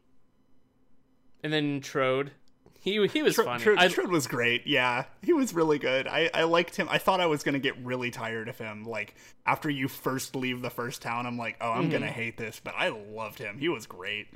and 1.42 1.52
then 1.52 1.80
Trode, 1.80 2.32
he 2.80 3.06
he 3.06 3.22
was 3.22 3.34
Tr- 3.34 3.42
funny. 3.42 3.62
Tr- 3.62 3.74
I- 3.78 3.88
Trode 3.88 4.10
was 4.10 4.26
great. 4.26 4.66
Yeah, 4.66 5.04
he 5.22 5.32
was 5.32 5.54
really 5.54 5.78
good. 5.78 6.06
I, 6.06 6.30
I 6.34 6.42
liked 6.44 6.76
him. 6.76 6.88
I 6.90 6.98
thought 6.98 7.20
I 7.20 7.26
was 7.26 7.42
gonna 7.42 7.58
get 7.58 7.76
really 7.84 8.10
tired 8.10 8.48
of 8.48 8.58
him. 8.58 8.84
Like 8.84 9.14
after 9.46 9.70
you 9.70 9.88
first 9.88 10.34
leave 10.36 10.60
the 10.62 10.70
first 10.70 11.00
town, 11.02 11.26
I'm 11.26 11.38
like, 11.38 11.56
oh, 11.60 11.70
I'm 11.70 11.88
gonna 11.90 12.06
Mm-hmm. 12.06 12.14
hate 12.14 12.36
this. 12.36 12.60
But 12.62 12.74
I 12.76 12.88
loved 12.88 13.38
him. 13.38 13.58
He 13.58 13.68
was 13.68 13.86
great. 13.86 14.26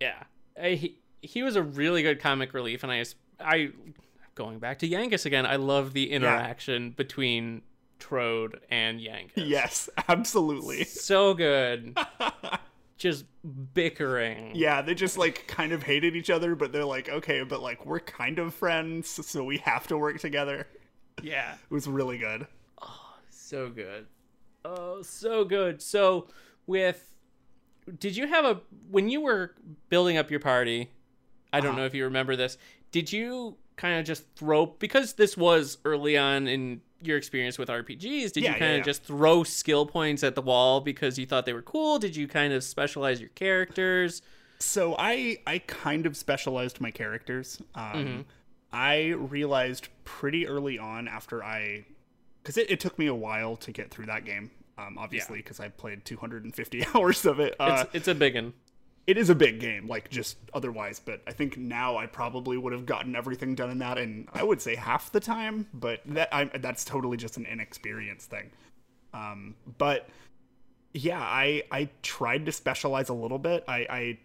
yeah, 0.00 0.22
I, 0.60 0.70
he 0.70 0.98
he 1.22 1.42
was 1.42 1.56
a 1.56 1.62
really 1.62 2.02
good 2.02 2.20
comic 2.20 2.52
relief, 2.54 2.82
and 2.82 2.92
I 2.92 3.04
I 3.40 3.70
going 4.34 4.58
back 4.58 4.78
to 4.80 4.88
Yangus 4.88 5.26
again. 5.26 5.46
I 5.46 5.56
love 5.56 5.92
the 5.92 6.10
interaction 6.10 6.90
between 6.90 7.62
Trode 7.98 8.60
and 8.70 9.00
Yangus. 9.00 9.30
Yes, 9.36 9.88
absolutely. 10.08 10.84
so 10.84 11.34
good. 11.34 11.96
Just 12.96 13.24
bickering. 13.74 14.52
Yeah, 14.54 14.80
they 14.80 14.94
just 14.94 15.18
like 15.18 15.46
kind 15.48 15.72
of 15.72 15.82
hated 15.82 16.14
each 16.16 16.30
other, 16.30 16.54
but 16.54 16.72
they're 16.72 16.84
like, 16.84 17.08
okay, 17.08 17.42
but 17.42 17.60
like 17.60 17.84
we're 17.84 18.00
kind 18.00 18.38
of 18.38 18.54
friends, 18.54 19.08
so 19.26 19.42
we 19.44 19.58
have 19.58 19.86
to 19.88 19.98
work 19.98 20.20
together. 20.20 20.66
Yeah. 21.22 21.54
It 21.70 21.70
was 21.74 21.88
really 21.88 22.18
good. 22.18 22.46
Oh, 22.80 23.14
so 23.30 23.68
good. 23.68 24.06
Oh, 24.64 25.02
so 25.02 25.44
good. 25.44 25.82
So 25.82 26.28
with 26.66 27.10
did 27.98 28.16
you 28.16 28.26
have 28.28 28.44
a 28.44 28.60
when 28.90 29.08
you 29.10 29.20
were 29.20 29.54
building 29.90 30.16
up 30.16 30.30
your 30.30 30.40
party, 30.40 30.90
I 31.52 31.60
don't 31.60 31.70
Uh-huh. 31.70 31.80
know 31.80 31.86
if 31.86 31.94
you 31.94 32.04
remember 32.04 32.36
this, 32.36 32.56
did 32.92 33.12
you 33.12 33.56
kind 33.76 33.98
of 33.98 34.06
just 34.06 34.24
throw 34.36 34.66
because 34.66 35.14
this 35.14 35.36
was 35.36 35.78
early 35.84 36.16
on 36.16 36.46
in 36.48 36.80
your 37.02 37.16
experience 37.18 37.58
with 37.58 37.68
RPGs, 37.68 38.32
did 38.32 38.42
Yeah, 38.42 38.50
you 38.50 38.54
yeah, 38.54 38.58
kind 38.58 38.72
of 38.72 38.78
yeah. 38.78 38.84
just 38.84 39.04
throw 39.04 39.42
skill 39.44 39.84
points 39.86 40.22
at 40.22 40.34
the 40.34 40.42
wall 40.42 40.80
because 40.80 41.18
you 41.18 41.26
thought 41.26 41.44
they 41.46 41.52
were 41.52 41.62
cool? 41.62 41.98
Did 41.98 42.16
you 42.16 42.26
kind 42.28 42.52
of 42.52 42.64
specialize 42.64 43.20
your 43.20 43.30
characters? 43.30 44.22
So 44.58 44.94
I 44.98 45.38
I 45.46 45.58
kind 45.58 46.06
of 46.06 46.16
specialized 46.16 46.80
my 46.80 46.90
characters. 46.90 47.60
Um, 47.74 48.24
I 48.72 49.08
realized 49.08 49.88
pretty 50.04 50.46
early 50.46 50.78
on 50.78 51.06
after 51.06 51.44
I, 51.44 51.84
because 52.42 52.56
it, 52.56 52.70
it 52.70 52.80
took 52.80 52.98
me 52.98 53.06
a 53.06 53.14
while 53.14 53.56
to 53.56 53.70
get 53.72 53.90
through 53.90 54.06
that 54.06 54.24
game. 54.24 54.50
Um, 54.76 54.96
obviously, 54.98 55.36
because 55.38 55.60
I 55.60 55.68
played 55.68 56.04
250 56.04 56.84
hours 56.94 57.24
of 57.26 57.38
it. 57.40 57.54
Uh, 57.60 57.84
It's 57.86 57.94
it's 57.94 58.08
a 58.08 58.14
big 58.14 58.34
one. 58.34 58.54
It 59.06 59.18
is 59.18 59.28
a 59.28 59.34
big 59.34 59.60
game, 59.60 59.86
like 59.86 60.10
just 60.10 60.38
otherwise. 60.52 61.00
But 61.00 61.20
I 61.26 61.32
think 61.32 61.56
now 61.56 61.96
I 61.96 62.06
probably 62.06 62.56
would 62.56 62.72
have 62.72 62.86
gotten 62.86 63.14
everything 63.14 63.54
done 63.54 63.70
in 63.70 63.78
that 63.78 63.98
in 63.98 64.28
I 64.32 64.42
would 64.42 64.60
say 64.60 64.74
half 64.74 65.12
the 65.12 65.20
time. 65.20 65.66
But 65.74 66.00
that 66.06 66.28
I, 66.32 66.44
that's 66.44 66.84
totally 66.84 67.16
just 67.16 67.36
an 67.36 67.46
inexperience 67.46 68.26
thing. 68.26 68.50
Um, 69.12 69.54
but 69.78 70.08
yeah, 70.92 71.20
I 71.20 71.64
I 71.70 71.90
tried 72.02 72.46
to 72.46 72.52
specialize 72.52 73.08
a 73.08 73.14
little 73.14 73.38
bit. 73.38 73.64
I, 73.68 73.86
I 73.90 74.18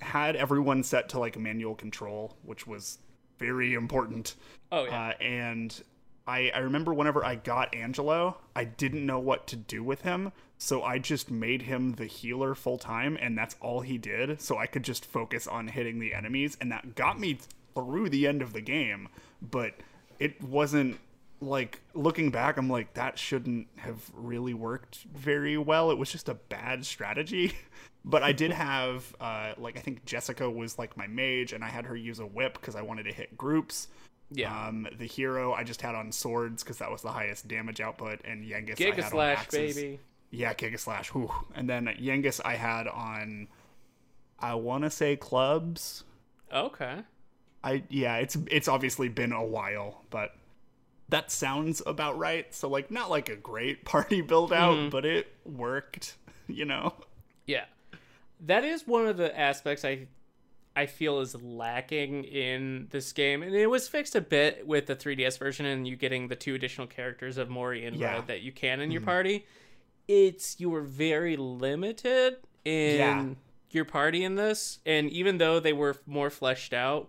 had 0.00 0.36
everyone 0.36 0.82
set 0.82 1.08
to 1.10 1.18
like 1.18 1.38
manual 1.38 1.74
control, 1.74 2.36
which 2.42 2.66
was 2.66 2.98
very 3.38 3.74
important. 3.74 4.36
Oh 4.70 4.84
yeah. 4.84 5.08
Uh, 5.08 5.22
and 5.22 5.82
I, 6.26 6.50
I 6.54 6.58
remember 6.58 6.94
whenever 6.94 7.24
I 7.24 7.34
got 7.34 7.74
Angelo, 7.74 8.38
I 8.54 8.64
didn't 8.64 9.04
know 9.04 9.18
what 9.18 9.46
to 9.48 9.56
do 9.56 9.82
with 9.82 10.02
him. 10.02 10.32
So 10.58 10.82
I 10.82 10.98
just 10.98 11.30
made 11.30 11.62
him 11.62 11.94
the 11.94 12.06
healer 12.06 12.54
full 12.54 12.78
time, 12.78 13.18
and 13.20 13.36
that's 13.36 13.56
all 13.60 13.80
he 13.80 13.98
did. 13.98 14.40
So 14.40 14.58
I 14.58 14.66
could 14.66 14.84
just 14.84 15.04
focus 15.04 15.48
on 15.48 15.68
hitting 15.68 15.98
the 15.98 16.14
enemies, 16.14 16.56
and 16.60 16.70
that 16.70 16.94
got 16.94 17.18
me 17.18 17.38
through 17.74 18.10
the 18.10 18.28
end 18.28 18.42
of 18.42 18.52
the 18.52 18.60
game. 18.60 19.08
But 19.40 19.74
it 20.20 20.40
wasn't 20.40 21.00
like 21.40 21.80
looking 21.94 22.30
back, 22.30 22.56
I'm 22.56 22.70
like, 22.70 22.94
that 22.94 23.18
shouldn't 23.18 23.66
have 23.78 24.10
really 24.14 24.54
worked 24.54 24.98
very 25.12 25.58
well. 25.58 25.90
It 25.90 25.98
was 25.98 26.12
just 26.12 26.28
a 26.28 26.34
bad 26.34 26.86
strategy. 26.86 27.52
But 28.04 28.24
I 28.24 28.32
did 28.32 28.50
have, 28.52 29.14
uh, 29.20 29.52
like, 29.58 29.76
I 29.76 29.80
think 29.80 30.04
Jessica 30.04 30.50
was 30.50 30.76
like 30.76 30.96
my 30.96 31.06
mage, 31.06 31.52
and 31.52 31.62
I 31.62 31.68
had 31.68 31.86
her 31.86 31.94
use 31.94 32.18
a 32.18 32.26
whip 32.26 32.54
because 32.54 32.74
I 32.74 32.82
wanted 32.82 33.04
to 33.04 33.12
hit 33.12 33.36
groups. 33.36 33.86
Yeah. 34.34 34.66
Um, 34.68 34.86
the 34.98 35.06
hero 35.06 35.52
I 35.52 35.64
just 35.64 35.82
had 35.82 35.94
on 35.94 36.12
swords 36.12 36.62
because 36.62 36.78
that 36.78 36.90
was 36.90 37.02
the 37.02 37.10
highest 37.12 37.48
damage 37.48 37.80
output, 37.80 38.20
and 38.24 38.44
Yangus 38.44 38.72
I 38.80 38.84
Giga 38.84 38.94
had 38.96 39.04
on 39.04 39.10
slash 39.10 39.38
axes. 39.38 39.74
baby. 39.76 40.00
Yeah, 40.30 40.54
Giga 40.54 40.78
slash. 40.78 41.08
Whew. 41.10 41.30
And 41.54 41.68
then 41.68 41.86
Yangus 42.00 42.40
I 42.44 42.54
had 42.56 42.88
on, 42.88 43.48
I 44.38 44.54
want 44.54 44.84
to 44.84 44.90
say 44.90 45.16
clubs. 45.16 46.04
Okay. 46.52 46.98
I 47.64 47.82
yeah, 47.90 48.16
it's 48.16 48.36
it's 48.50 48.66
obviously 48.68 49.08
been 49.08 49.32
a 49.32 49.44
while, 49.44 50.02
but 50.10 50.34
that 51.10 51.30
sounds 51.30 51.82
about 51.86 52.18
right. 52.18 52.52
So 52.54 52.68
like, 52.68 52.90
not 52.90 53.10
like 53.10 53.28
a 53.28 53.36
great 53.36 53.84
party 53.86 54.20
build 54.20 54.52
out, 54.52 54.76
Mm-hmm. 54.76 54.88
but 54.90 55.04
it 55.04 55.28
worked. 55.44 56.16
You 56.48 56.64
know. 56.66 56.92
Yeah. 57.46 57.64
That 58.40 58.64
is 58.64 58.86
one 58.86 59.06
of 59.06 59.16
the 59.16 59.38
aspects 59.38 59.84
I 59.84 60.08
I 60.74 60.86
feel 60.86 61.20
is 61.20 61.34
lacking 61.34 62.24
in 62.24 62.86
this 62.90 63.12
game. 63.12 63.42
And 63.42 63.54
it 63.54 63.66
was 63.68 63.88
fixed 63.88 64.14
a 64.16 64.20
bit 64.20 64.66
with 64.66 64.86
the 64.86 64.96
3DS 64.96 65.38
version 65.38 65.66
and 65.66 65.86
you 65.86 65.96
getting 65.96 66.28
the 66.28 66.36
two 66.36 66.54
additional 66.54 66.86
characters 66.86 67.36
of 67.36 67.48
Morrie 67.48 67.86
and 67.86 67.96
Yeah. 67.96 68.14
Red 68.14 68.26
that 68.28 68.40
you 68.42 68.52
can 68.52 68.80
in 68.80 68.90
your 68.90 69.00
mm-hmm. 69.00 69.10
party. 69.10 69.46
it's 70.08 70.58
you 70.58 70.68
were 70.68 70.80
very 70.82 71.36
limited 71.36 72.36
in 72.64 72.96
Yeah. 72.96 73.24
your 73.70 73.84
party 73.84 74.24
in 74.24 74.34
this, 74.34 74.80
and 74.84 75.08
even 75.10 75.38
though 75.38 75.60
they 75.60 75.72
were 75.72 75.96
more 76.06 76.28
fleshed 76.30 76.72
out, 76.74 77.08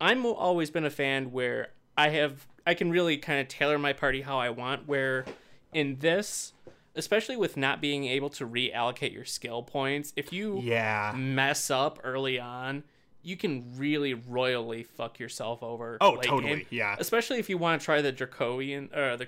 I'm 0.00 0.26
always 0.26 0.70
been 0.70 0.84
a 0.84 0.90
fan 0.90 1.32
where 1.32 1.68
I 1.96 2.10
have 2.10 2.46
I 2.66 2.74
can 2.74 2.90
really 2.90 3.16
kind 3.18 3.40
of 3.40 3.48
tailor 3.48 3.78
my 3.78 3.92
party 3.92 4.22
how 4.22 4.38
I 4.38 4.50
want. 4.50 4.86
Where 4.88 5.24
in 5.72 5.98
this, 6.00 6.52
especially 6.94 7.36
with 7.36 7.56
not 7.56 7.80
being 7.80 8.04
able 8.04 8.30
to 8.30 8.46
reallocate 8.46 9.12
your 9.12 9.24
skill 9.24 9.62
points, 9.62 10.12
if 10.16 10.32
you 10.32 10.60
Yeah. 10.60 11.14
mess 11.16 11.70
up 11.70 11.98
early 12.04 12.38
on, 12.38 12.84
you 13.24 13.36
can 13.36 13.72
really 13.76 14.14
royally 14.14 14.84
fuck 14.84 15.18
yourself 15.18 15.62
over. 15.62 15.96
Oh, 16.00 16.16
totally. 16.16 16.56
game. 16.56 16.66
Yeah. 16.70 16.96
Especially 16.98 17.38
if 17.38 17.48
you 17.48 17.58
want 17.58 17.80
to 17.80 17.84
try 17.84 18.02
the 18.02 18.12
Dragovian 18.12 18.94
or 18.96 19.16
the 19.16 19.26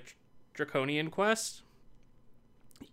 Dragovian 0.55 1.11
quest. 1.11 1.63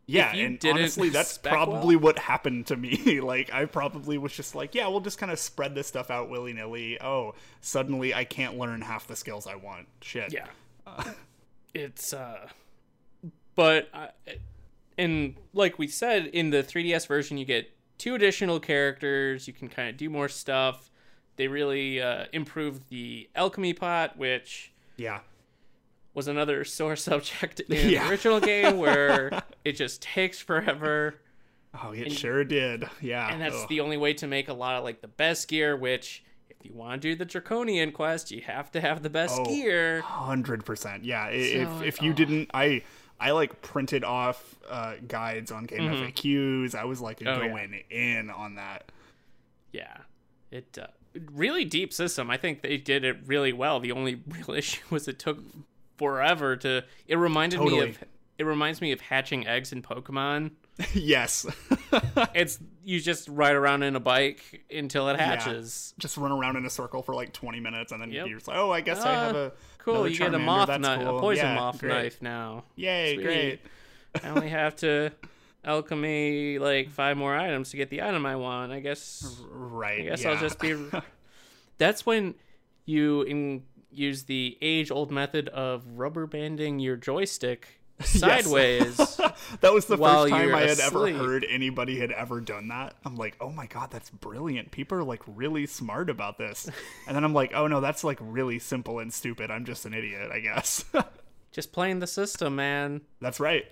Yeah, 0.07 0.35
and 0.35 0.63
honestly, 0.65 1.11
that's 1.11 1.37
probably 1.39 1.97
what 1.97 2.19
happened 2.19 2.67
to 2.69 2.77
me. 2.77 3.21
like, 3.23 3.53
I 3.53 3.67
probably 3.67 4.17
was 4.17 4.33
just 4.33 4.55
like, 4.55 4.75
yeah, 4.75 4.89
we'll 4.89 5.01
just 5.01 5.19
kind 5.19 5.31
of 5.31 5.39
spread 5.39 5.75
this 5.75 5.87
stuff 5.87 6.11
out 6.11 6.31
willy 6.31 6.55
nilly. 6.55 7.01
Oh, 7.01 7.35
suddenly 7.61 8.15
I 8.15 8.25
can't 8.25 8.59
learn 8.59 8.81
half 8.81 9.07
the 9.07 9.17
skills 9.17 9.47
I 9.47 9.57
want. 9.57 9.87
Shit. 10.01 10.33
Yeah. 10.33 10.47
it's 11.75 12.13
uh 12.13 12.49
but 13.55 13.89
uh, 13.93 14.09
and 14.99 15.35
like 15.53 15.79
we 15.79 15.89
said 15.89 16.27
in 16.27 16.51
the 16.51 16.63
3DS 16.63 17.07
version 17.07 17.37
you 17.39 17.45
get 17.45 17.71
two 17.99 18.15
additional 18.15 18.61
characters, 18.61 19.47
you 19.47 19.55
can 19.55 19.69
kind 19.69 19.89
of 19.89 19.97
do 19.97 20.11
more 20.11 20.29
stuff. 20.29 20.91
They 21.37 21.49
really 21.49 22.01
uh 22.01 22.27
improved 22.33 22.89
the 22.91 23.29
alchemy 23.35 23.73
pot 23.75 24.17
which 24.17 24.73
Yeah. 24.97 25.21
was 26.15 26.29
another 26.29 26.65
sore 26.77 26.97
subject 26.97 27.61
in 27.61 27.91
Yeah. 27.91 28.05
the 28.05 28.11
original 28.11 28.41
game 28.41 28.79
where 28.79 29.43
it 29.65 29.73
just 29.73 30.03
takes 30.03 30.41
forever 30.41 31.17
Oh, 31.83 31.91
it 31.91 32.13
sure 32.13 32.45
did. 32.45 32.85
Yeah. 33.01 33.33
and 33.33 33.41
that's 33.43 33.63
Ugh. 33.63 33.69
the 33.69 33.81
only 33.81 33.97
way 33.97 34.15
to 34.15 34.27
make 34.29 34.49
a 34.49 34.55
lot 34.55 34.77
of 34.77 34.85
like 34.85 35.01
the 35.01 35.09
best 35.09 35.49
gear 35.49 35.77
which 35.77 36.23
if 36.49 36.65
you 36.65 36.73
want 36.73 37.03
to 37.03 37.09
do 37.09 37.17
the 37.17 37.27
Dragovian 37.27 37.93
quest 37.93 38.31
you 38.31 38.43
have 38.43 38.71
to 38.73 38.81
have 38.81 39.03
the 39.03 39.11
best 39.11 39.41
Oh. 39.41 39.45
gear 39.45 40.01
hundred 40.03 40.65
percent. 40.65 41.05
Yeah. 41.05 41.29
So, 41.31 41.35
if 41.37 41.83
if 41.83 42.03
you 42.03 42.13
oh. 42.13 42.15
didn't, 42.15 42.51
I 42.55 42.83
I 43.19 43.31
like 43.33 43.61
printed 43.63 44.05
off 44.05 44.57
uh, 44.69 44.95
guides 45.09 45.51
on 45.53 45.65
game 45.65 45.81
FAQs. 45.91 46.75
I 46.75 46.85
was 46.85 47.01
like 47.01 47.21
Mm-hmm. 47.21 47.29
Oh, 47.41 47.43
yeah. 47.45 47.49
going 47.49 47.83
in 47.91 48.31
on 48.31 48.55
that. 48.57 48.91
Yeah, 49.73 49.97
it 50.51 50.79
uh, 50.81 50.87
really 51.33 51.65
deep 51.65 51.93
system. 51.93 52.31
I 52.31 52.37
think 52.37 52.63
they 52.63 52.77
did 52.77 53.05
it 53.05 53.19
really 53.27 53.53
well. 53.53 53.81
The 53.81 53.93
only 53.93 54.23
real 54.29 54.51
issue 54.57 54.83
was 54.91 55.09
it 55.09 55.19
took 55.19 55.39
forever 55.97 56.57
to. 56.57 56.85
It 57.07 57.17
reminded 57.17 57.61
me 57.61 57.81
of. 57.81 57.99
It 58.37 58.45
reminds 58.45 58.81
me 58.81 58.91
of 58.91 59.01
hatching 59.01 59.47
eggs 59.47 59.73
in 59.73 59.81
Pokemon. 59.83 60.51
yes. 60.95 61.47
It's 62.35 62.59
you 62.83 62.99
just 63.01 63.29
ride 63.29 63.55
around 63.55 63.85
in 63.85 63.95
a 63.95 64.01
bike 64.01 64.65
until 64.75 65.09
it 65.09 65.17
Yeah. 65.17 65.27
hatches. 65.27 65.95
Just 66.01 66.17
run 66.17 66.33
around 66.33 66.57
in 66.57 66.65
a 66.67 66.71
circle 66.71 67.01
for 67.03 67.15
like 67.15 67.33
twenty 67.33 67.61
minutes, 67.61 67.93
and 67.93 68.03
then 68.03 68.11
Yep. 68.11 68.27
you're 68.27 68.41
like, 68.47 68.57
oh, 68.57 68.73
I 68.73 68.81
guess 68.81 69.01
I 69.01 69.13
have 69.13 69.37
Ah, 69.37 69.39
a 69.39 69.51
Cool, 69.79 70.09
you 70.09 70.19
get 70.19 70.35
a 70.35 70.39
moth 70.41 70.69
knife, 70.81 71.01
cool. 71.01 71.19
a 71.19 71.21
poison 71.21 71.45
Yeah, 71.47 71.55
moth 71.55 71.79
great. 71.79 71.91
knife 71.93 72.23
now. 72.23 72.65
Yay, 72.75 73.15
Sweet. 73.15 73.23
great. 73.25 73.61
I 74.25 74.29
only 74.31 74.49
have 74.49 74.75
to 74.77 75.13
alchemy 75.65 76.59
like 76.59 76.91
five 76.91 77.17
more 77.17 77.37
items 77.37 77.71
to 77.71 77.77
get 77.77 77.91
the 77.91 78.03
item 78.03 78.27
I 78.27 78.37
want. 78.37 78.73
I 78.73 78.81
guess 78.81 79.37
Right. 79.51 80.01
I 80.01 80.05
guess 80.05 80.23
yeah. 80.25 80.31
I'll 80.31 80.39
just 80.39 80.59
be. 80.59 80.77
That's 81.79 82.07
when 82.07 82.35
you 82.85 83.23
in, 83.23 83.63
use 83.91 84.25
the 84.25 84.59
age-old 84.61 85.11
method 85.11 85.49
of 85.49 85.85
rubber 85.95 86.27
banding 86.27 86.79
your 86.79 86.97
joystick 86.97 87.81
sideways. 88.01 88.97
that 89.61 89.73
was 89.73 89.87
the 89.87 89.97
first 89.97 90.29
time 90.31 90.55
I 90.55 90.61
had 90.63 90.71
asleep. 90.71 91.15
ever 91.17 91.25
heard 91.25 91.47
anybody 91.49 91.99
had 91.99 92.11
ever 92.11 92.41
done 92.41 92.69
that. 92.69 92.95
I'm 93.05 93.17
like, 93.17 93.37
oh 93.41 93.51
my 93.51 93.67
god, 93.67 93.91
that's 93.91 94.11
brilliant. 94.11 94.71
People 94.73 94.99
are 94.99 95.05
like 95.05 95.23
really 95.27 95.67
smart 95.67 96.11
about 96.11 96.37
this. 96.39 96.69
And 97.07 97.17
then 97.17 97.25
I'm 97.25 97.35
like, 97.35 97.53
oh 97.55 97.67
no, 97.69 97.81
that's 97.81 98.03
like 98.05 98.19
really 98.21 98.59
simple 98.59 98.99
and 98.99 99.13
stupid. 99.13 99.51
I'm 99.51 99.65
just 99.65 99.87
an 99.87 99.95
idiot, 99.95 100.31
I 100.33 100.41
guess. 100.41 100.85
Just 101.53 101.73
playing 101.73 102.01
the 102.01 102.07
system, 102.09 102.57
man. 102.57 103.03
that's 103.21 103.39
right. 103.39 103.65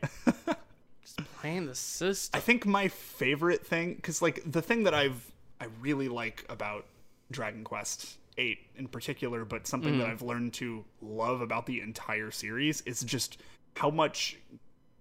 Just 1.03 1.19
playing 1.41 1.67
the 1.67 1.75
system. 1.75 2.39
I 2.39 2.41
think 2.41 2.65
my 2.67 2.89
favorite 2.89 3.67
thing, 3.67 3.95
because 3.95 4.23
like 4.23 4.43
the 4.51 4.63
thing 4.63 4.85
that 4.85 4.95
I've 4.95 5.33
I 5.61 5.67
really 5.81 6.09
like 6.09 6.45
about 6.49 6.87
Dragon 7.31 7.65
Quest 7.65 8.19
Eight 8.39 8.59
in 8.77 8.89
particular, 8.89 9.45
but 9.45 9.67
something 9.67 9.99
that 9.99 10.07
mm. 10.07 10.11
I've 10.11 10.23
learned 10.23 10.55
to 10.55 10.85
love 11.03 11.41
about 11.41 11.67
the 11.67 11.81
entire 11.81 12.31
series 12.31 12.81
is 12.83 13.03
just 13.03 13.39
how 13.77 13.91
much 13.91 14.39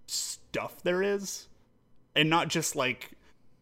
stuff 0.06 0.82
there 0.82 1.02
is, 1.02 1.48
and 2.14 2.28
not 2.28 2.48
just 2.48 2.76
like 2.76 3.12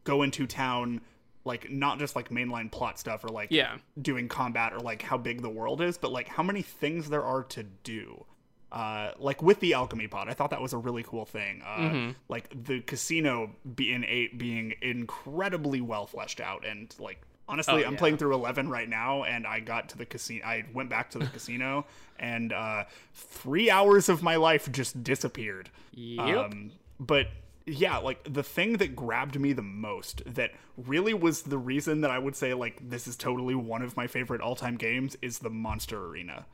go 0.05 0.23
into 0.23 0.47
town, 0.47 1.01
like 1.45 1.71
not 1.71 1.99
just 1.99 2.17
like 2.17 2.31
mainline 2.31 2.71
plot 2.71 2.99
stuff 2.99 3.23
or 3.23 3.29
like 3.29 3.49
Yeah. 3.51 3.77
doing 4.01 4.29
combat 4.29 4.73
or 4.73 4.81
like 4.81 5.03
how 5.03 5.17
big 5.17 5.43
the 5.43 5.51
world 5.51 5.81
is, 5.81 5.97
but 5.97 6.11
like 6.11 6.29
how 6.29 6.43
many 6.43 6.63
things 6.63 7.09
there 7.09 7.25
are 7.25 7.45
to 7.45 7.63
do. 7.63 8.25
Uh, 8.73 9.11
like 9.19 9.43
with 9.43 9.59
the 9.61 9.75
alchemy 9.75 10.07
pot, 10.07 10.29
I 10.29 10.35
thought 10.35 10.51
that 10.51 10.61
was 10.61 10.73
a 10.73 10.79
really 10.79 11.03
cool 11.03 11.25
thing. 11.25 11.61
Uh, 11.63 12.13
Like 12.29 12.49
the 12.65 12.81
casino 12.81 13.51
being 13.75 14.05
eight 14.07 14.39
being 14.39 14.75
incredibly 14.81 15.81
well 15.81 16.07
fleshed 16.07 16.41
out, 16.41 16.65
and 16.65 16.95
like 17.01 17.21
honestly, 17.49 17.83
Oh, 17.83 17.87
I'm 17.87 17.95
yeah. 17.95 17.99
playing 17.99 18.17
through 18.19 18.33
eleven 18.35 18.69
right 18.69 18.89
now, 18.89 19.25
and 19.25 19.45
I 19.47 19.59
got 19.59 19.89
to 19.89 19.99
the 19.99 20.07
casino. 20.07 20.45
I 20.45 20.65
went 20.73 20.89
back 20.89 21.11
to 21.11 21.19
the 21.19 21.27
casino, 21.35 21.85
and 22.19 22.53
uh, 22.53 22.85
three 23.13 23.71
hours 23.71 24.09
of 24.09 24.23
my 24.23 24.37
life 24.37 24.71
just 24.71 25.03
disappeared. 25.03 25.71
Yep. 25.95 26.37
Um, 26.37 26.71
but 27.01 27.27
yeah, 27.67 27.99
like 27.99 28.23
the 28.33 28.43
thing 28.45 28.77
that 28.77 28.95
grabbed 28.95 29.39
me 29.41 29.53
the 29.53 29.63
most, 29.63 30.23
that 30.27 30.53
really 30.77 31.13
was 31.15 31.43
the 31.43 31.59
reason 31.59 32.03
that 32.03 32.11
I 32.13 32.21
would 32.21 32.37
say 32.37 32.55
like 32.55 32.89
this 32.89 33.09
is 33.09 33.17
totally 33.17 33.57
one 33.57 33.83
of 33.83 33.97
my 33.97 34.07
favorite 34.07 34.41
all 34.41 34.55
time 34.55 34.77
games, 34.77 35.17
is 35.21 35.41
the 35.41 35.51
Monster 35.51 36.07
Arena. 36.07 36.47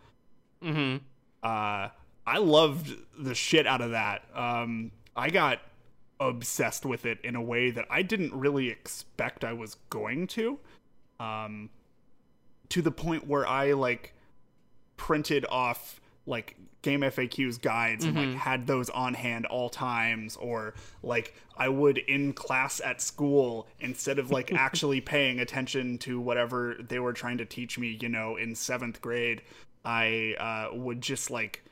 mm-hmm. 0.62 0.96
Uh, 1.42 1.88
I 2.26 2.38
loved 2.38 2.92
the 3.18 3.34
shit 3.34 3.66
out 3.66 3.80
of 3.80 3.92
that. 3.92 4.22
Um, 4.34 4.90
I 5.14 5.30
got 5.30 5.60
obsessed 6.18 6.84
with 6.84 7.06
it 7.06 7.18
in 7.22 7.36
a 7.36 7.42
way 7.42 7.70
that 7.70 7.86
I 7.90 8.02
didn't 8.02 8.34
really 8.34 8.68
expect 8.68 9.44
I 9.44 9.52
was 9.52 9.76
going 9.90 10.26
to. 10.28 10.58
Um, 11.20 11.70
to 12.70 12.82
the 12.82 12.90
point 12.90 13.26
where 13.26 13.46
I 13.46 13.72
like 13.72 14.14
printed 14.96 15.46
off 15.48 16.00
like 16.26 16.56
game 16.82 17.00
FAQs 17.00 17.60
guides 17.60 18.04
and 18.04 18.16
like 18.16 18.36
had 18.36 18.66
those 18.66 18.90
on 18.90 19.14
hand 19.14 19.46
all 19.46 19.68
times 19.68 20.36
or 20.36 20.74
like 21.02 21.34
I 21.56 21.68
would 21.68 21.98
in 21.98 22.32
class 22.32 22.80
at 22.80 23.00
school 23.00 23.66
instead 23.80 24.18
of 24.18 24.30
like 24.30 24.52
actually 24.54 25.00
paying 25.00 25.40
attention 25.40 25.98
to 25.98 26.20
whatever 26.20 26.76
they 26.88 26.98
were 26.98 27.12
trying 27.12 27.38
to 27.38 27.44
teach 27.44 27.78
me, 27.78 27.98
you 28.00 28.08
know, 28.08 28.36
in 28.36 28.54
7th 28.54 29.00
grade, 29.00 29.42
I 29.84 30.34
uh 30.38 30.76
would 30.76 31.00
just 31.00 31.30
like 31.30 31.64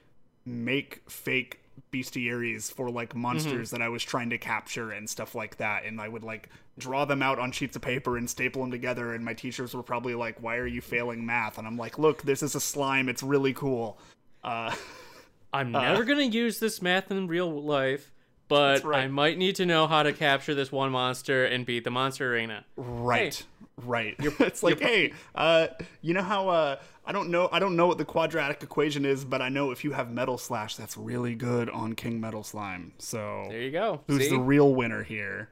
make 0.44 1.08
fake 1.10 1.60
bestiaries 1.92 2.72
for 2.72 2.90
like 2.90 3.14
monsters 3.14 3.70
that 3.70 3.80
I 3.82 3.88
was 3.88 4.02
trying 4.02 4.30
to 4.30 4.38
capture 4.38 4.90
and 4.90 5.08
stuff 5.08 5.34
like 5.34 5.56
that. 5.58 5.84
And 5.84 6.00
I 6.00 6.08
would 6.08 6.24
like 6.24 6.48
draw 6.78 7.04
them 7.04 7.22
out 7.22 7.38
on 7.38 7.52
sheets 7.52 7.76
of 7.76 7.82
paper 7.82 8.16
and 8.16 8.28
staple 8.28 8.62
them 8.62 8.70
together. 8.70 9.14
And 9.14 9.24
my 9.24 9.34
teachers 9.34 9.74
were 9.74 9.82
probably 9.82 10.14
like, 10.14 10.42
Why 10.42 10.56
are 10.56 10.66
you 10.66 10.80
failing 10.80 11.24
math? 11.24 11.58
And 11.58 11.66
I'm 11.66 11.76
like, 11.76 11.98
Look, 11.98 12.22
this 12.22 12.42
is 12.42 12.54
a 12.54 12.60
slime. 12.60 13.08
It's 13.08 13.22
really 13.22 13.52
cool. 13.52 13.98
Uh, 14.42 14.74
I'm 15.52 15.70
never 15.70 16.04
gonna 16.04 16.24
use 16.24 16.58
this 16.58 16.82
math 16.82 17.12
in 17.12 17.28
real 17.28 17.62
life, 17.62 18.10
but 18.48 18.84
right. 18.84 19.04
I 19.04 19.08
might 19.08 19.38
need 19.38 19.56
to 19.56 19.66
know 19.66 19.86
how 19.86 20.02
to 20.02 20.12
capture 20.12 20.54
this 20.54 20.70
one 20.70 20.92
monster 20.92 21.44
and 21.44 21.64
beat 21.66 21.84
the 21.84 21.90
monster 21.90 22.32
arena. 22.32 22.64
right. 22.76 23.42
Right. 23.76 24.14
it's 24.20 24.62
like, 24.62 24.78
hey, 24.78 25.12
uh, 25.34 25.66
you 26.00 26.14
know 26.14 26.22
how 26.22 26.48
uh, 26.48 26.76
I 27.04 27.10
don't 27.10 27.30
know 27.30 27.48
I 27.50 27.58
don't 27.58 27.74
know 27.74 27.88
what 27.88 27.98
the 27.98 28.04
quadratic 28.04 28.62
equation 28.62 29.04
is, 29.04 29.24
but 29.24 29.42
I 29.42 29.48
know 29.48 29.72
if 29.72 29.82
you 29.82 29.90
have 29.92 30.12
metal 30.12 30.38
slash, 30.38 30.76
that's 30.76 30.96
really 30.96 31.34
good 31.34 31.68
on 31.68 31.94
King 31.94 32.20
Metal 32.20 32.44
Slime. 32.44 32.92
So 32.98 33.46
There 33.48 33.60
you 33.60 33.72
go. 33.72 34.02
who's 34.06 34.22
See? 34.24 34.30
the 34.30 34.38
real 34.38 34.72
winner 34.74 35.02
here? 35.02 35.48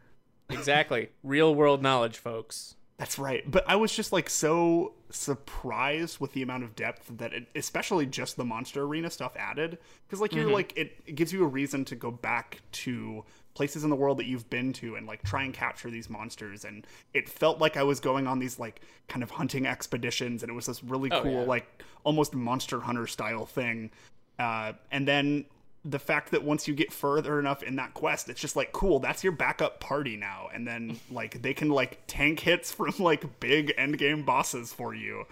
exactly. 0.50 1.08
Real 1.24 1.52
world 1.52 1.82
knowledge, 1.82 2.18
folks. 2.18 2.76
That's 3.02 3.18
right. 3.18 3.42
But 3.50 3.64
I 3.66 3.74
was 3.74 3.92
just 3.92 4.12
like 4.12 4.30
so 4.30 4.92
surprised 5.10 6.20
with 6.20 6.34
the 6.34 6.42
amount 6.42 6.62
of 6.62 6.76
depth 6.76 7.10
that 7.18 7.32
it, 7.32 7.48
especially 7.56 8.06
just 8.06 8.36
the 8.36 8.44
monster 8.44 8.82
arena 8.84 9.10
stuff 9.10 9.34
added 9.36 9.78
because 10.06 10.20
like 10.20 10.32
you're 10.32 10.48
like 10.48 10.72
it, 10.76 11.00
it 11.04 11.16
gives 11.16 11.32
you 11.32 11.42
a 11.42 11.46
reason 11.48 11.84
to 11.86 11.96
go 11.96 12.12
back 12.12 12.60
to 12.70 13.24
places 13.54 13.82
in 13.82 13.90
the 13.90 13.96
world 13.96 14.18
that 14.18 14.26
you've 14.26 14.48
been 14.50 14.72
to 14.74 14.94
and 14.94 15.08
like 15.08 15.20
try 15.24 15.42
and 15.42 15.52
capture 15.52 15.90
these 15.90 16.08
monsters 16.08 16.64
and 16.64 16.86
it 17.12 17.28
felt 17.28 17.58
like 17.58 17.76
I 17.76 17.82
was 17.82 17.98
going 17.98 18.28
on 18.28 18.38
these 18.38 18.60
like 18.60 18.80
kind 19.08 19.24
of 19.24 19.32
hunting 19.32 19.66
expeditions 19.66 20.44
and 20.44 20.48
it 20.48 20.54
was 20.54 20.66
this 20.66 20.84
really 20.84 21.10
Oh, 21.10 21.22
cool 21.22 21.32
yeah. 21.32 21.40
like 21.40 21.82
almost 22.04 22.34
monster 22.34 22.78
hunter 22.78 23.08
style 23.08 23.46
thing 23.46 23.90
uh, 24.38 24.74
and 24.92 25.08
then 25.08 25.44
the 25.84 25.98
fact 25.98 26.30
that 26.30 26.44
once 26.44 26.68
you 26.68 26.74
get 26.74 26.92
further 26.92 27.40
enough 27.40 27.62
in 27.62 27.76
that 27.76 27.92
quest, 27.94 28.28
it's 28.28 28.40
just 28.40 28.54
like 28.56 28.72
cool. 28.72 28.98
That's 29.00 29.24
your 29.24 29.32
backup 29.32 29.80
party 29.80 30.16
now, 30.16 30.48
and 30.54 30.66
then 30.66 31.00
like 31.10 31.42
they 31.42 31.54
can 31.54 31.68
like 31.70 32.00
tank 32.06 32.40
hits 32.40 32.72
from 32.72 32.92
like 32.98 33.40
big 33.40 33.72
end 33.76 33.98
game 33.98 34.24
bosses 34.24 34.72
for 34.72 34.94
you. 34.94 35.24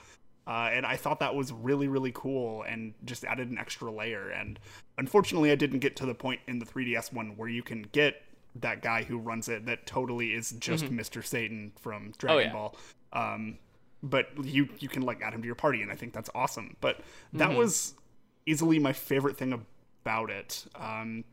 Uh, 0.46 0.70
and 0.72 0.84
I 0.84 0.96
thought 0.96 1.20
that 1.20 1.34
was 1.36 1.52
really 1.52 1.86
really 1.86 2.10
cool, 2.12 2.62
and 2.62 2.94
just 3.04 3.24
added 3.24 3.50
an 3.50 3.58
extra 3.58 3.90
layer. 3.92 4.30
And 4.30 4.58
unfortunately, 4.98 5.52
I 5.52 5.54
didn't 5.54 5.78
get 5.80 5.94
to 5.96 6.06
the 6.06 6.14
point 6.14 6.40
in 6.48 6.58
the 6.58 6.66
3DS 6.66 7.12
one 7.12 7.36
where 7.36 7.48
you 7.48 7.62
can 7.62 7.82
get 7.92 8.22
that 8.56 8.82
guy 8.82 9.04
who 9.04 9.16
runs 9.18 9.48
it 9.48 9.66
that 9.66 9.86
totally 9.86 10.34
is 10.34 10.50
just 10.58 10.86
Mr. 10.86 11.24
Satan 11.24 11.70
from 11.80 12.12
Dragon 12.18 12.48
Mm-hmm. 12.50 12.56
Oh, 12.56 12.60
yeah. 12.60 12.68
Ball. 13.12 13.34
Um, 13.34 13.58
but 14.02 14.30
you 14.42 14.68
you 14.80 14.88
can 14.88 15.02
like 15.02 15.22
add 15.22 15.32
him 15.34 15.42
to 15.42 15.46
your 15.46 15.54
party, 15.54 15.82
and 15.82 15.92
I 15.92 15.94
think 15.94 16.12
that's 16.12 16.30
awesome. 16.34 16.76
But 16.80 16.96
Mm-hmm. 16.98 17.38
that 17.38 17.54
was 17.54 17.94
easily 18.46 18.80
my 18.80 18.92
favorite 18.92 19.36
thing 19.36 19.52
about 19.52 19.66
it. 20.30 20.66
Um, 20.74 21.24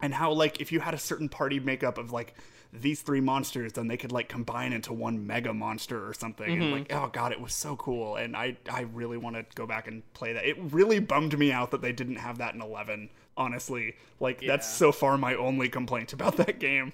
and 0.00 0.14
how 0.14 0.32
like 0.32 0.60
if 0.60 0.72
you 0.72 0.80
had 0.80 0.94
a 0.94 0.98
certain 0.98 1.28
party 1.28 1.60
makeup 1.60 1.98
of 1.98 2.12
like 2.12 2.34
these 2.72 3.02
three 3.02 3.20
monsters, 3.20 3.72
then 3.74 3.86
they 3.86 3.96
could 3.96 4.12
like 4.12 4.28
combine 4.28 4.72
into 4.72 4.92
one 4.92 5.26
mega 5.26 5.54
monster 5.54 6.06
or 6.06 6.12
something. 6.12 6.60
And 6.60 6.72
like, 6.72 6.92
oh 6.92 7.08
god, 7.12 7.32
it 7.32 7.40
was 7.40 7.54
so 7.54 7.76
cool. 7.76 8.16
And 8.16 8.36
I 8.36 8.56
I 8.70 8.82
really 8.82 9.16
want 9.16 9.36
to 9.36 9.44
go 9.54 9.66
back 9.66 9.86
and 9.86 10.02
play 10.12 10.32
that. 10.32 10.44
It 10.44 10.56
really 10.58 10.98
bummed 10.98 11.38
me 11.38 11.52
out 11.52 11.70
that 11.70 11.82
they 11.82 11.92
didn't 11.92 12.16
have 12.16 12.38
that 12.38 12.54
in 12.54 12.60
eleven. 12.60 13.10
Honestly, 13.36 13.94
like 14.20 14.40
that's 14.40 14.68
so 14.68 14.92
far 14.92 15.16
my 15.18 15.34
only 15.34 15.68
complaint 15.68 16.12
about 16.12 16.36
that 16.36 16.58
game. 16.58 16.92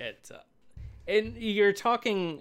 It, 0.00 0.30
uh, 0.32 0.38
and 1.08 1.36
you're 1.36 1.72
talking, 1.72 2.40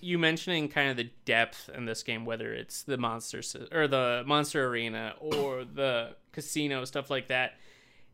you- 0.00 0.18
mentioning 0.18 0.68
kind 0.68 0.90
of 0.90 0.96
the 0.96 1.10
depth 1.24 1.68
in 1.74 1.84
this 1.86 2.02
game, 2.02 2.24
whether 2.24 2.52
it's 2.52 2.82
the 2.82 2.96
monster 2.96 3.42
or 3.72 3.86
the 3.88 4.22
monster 4.26 4.66
arena 4.68 5.14
or 5.18 5.64
the 5.64 6.16
casino 6.32 6.84
stuff 6.84 7.10
like 7.10 7.28
that. 7.28 7.54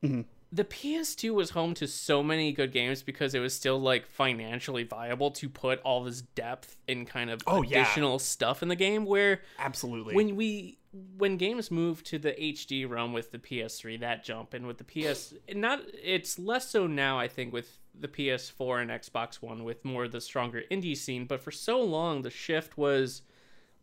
Mm-hmm. 0.02 0.22
The 0.54 0.64
PS2 0.64 1.32
was 1.32 1.50
home 1.50 1.72
to 1.74 1.86
so 1.88 2.22
many 2.22 2.52
good 2.52 2.72
games 2.72 3.02
because 3.02 3.34
it 3.34 3.38
was 3.40 3.54
still 3.54 3.80
like 3.80 4.06
financially 4.06 4.82
viable 4.84 5.30
to 5.30 5.48
put 5.48 5.80
all 5.80 6.04
this 6.04 6.20
depth 6.20 6.76
and 6.86 7.06
kind 7.06 7.30
of 7.30 7.40
Oh, 7.46 7.62
yeah. 7.62 7.80
additional 7.82 8.18
stuff 8.18 8.62
in 8.62 8.68
the 8.68 8.76
game. 8.76 9.06
Where 9.06 9.40
Absolutely. 9.58 10.14
when 10.14 10.36
we 10.36 10.78
when 11.16 11.38
games 11.38 11.70
move 11.70 12.04
to 12.04 12.18
the 12.18 12.32
HD 12.32 12.86
realm 12.86 13.14
with 13.14 13.32
the 13.32 13.38
PS3, 13.38 14.00
that 14.00 14.24
jump, 14.24 14.52
and 14.52 14.66
with 14.66 14.76
the 14.76 14.84
PS, 14.84 15.32
not 15.54 15.80
it's 16.02 16.38
less 16.38 16.68
so 16.68 16.86
now. 16.86 17.18
I 17.18 17.28
think 17.28 17.50
with 17.54 17.78
the 17.98 18.08
PS4 18.08 18.82
and 18.82 18.90
Xbox 18.90 19.36
One, 19.36 19.64
with 19.64 19.84
more 19.84 20.04
of 20.04 20.12
the 20.12 20.20
stronger 20.20 20.62
indie 20.70 20.96
scene. 20.96 21.26
But 21.26 21.40
for 21.40 21.50
so 21.50 21.80
long, 21.80 22.22
the 22.22 22.30
shift 22.30 22.76
was 22.78 23.22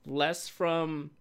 less 0.06 0.48
from. 0.48 1.12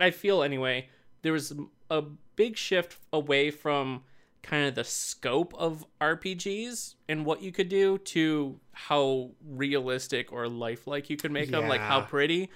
I 0.00 0.10
feel 0.10 0.42
anyway. 0.42 0.88
There 1.22 1.32
was 1.32 1.54
a 1.90 2.02
big 2.34 2.56
shift 2.56 2.98
away 3.12 3.50
from 3.50 4.02
kind 4.42 4.66
of 4.66 4.74
the 4.74 4.82
scope 4.82 5.54
of 5.56 5.86
RPGs 6.00 6.96
and 7.08 7.24
what 7.24 7.42
you 7.42 7.52
could 7.52 7.68
do 7.68 7.98
to 7.98 8.58
how 8.72 9.30
realistic 9.46 10.32
or 10.32 10.48
lifelike 10.48 11.08
you 11.08 11.16
could 11.16 11.30
make 11.30 11.50
them, 11.50 11.68
like 11.68 11.80
how 11.80 12.00
pretty. 12.00 12.50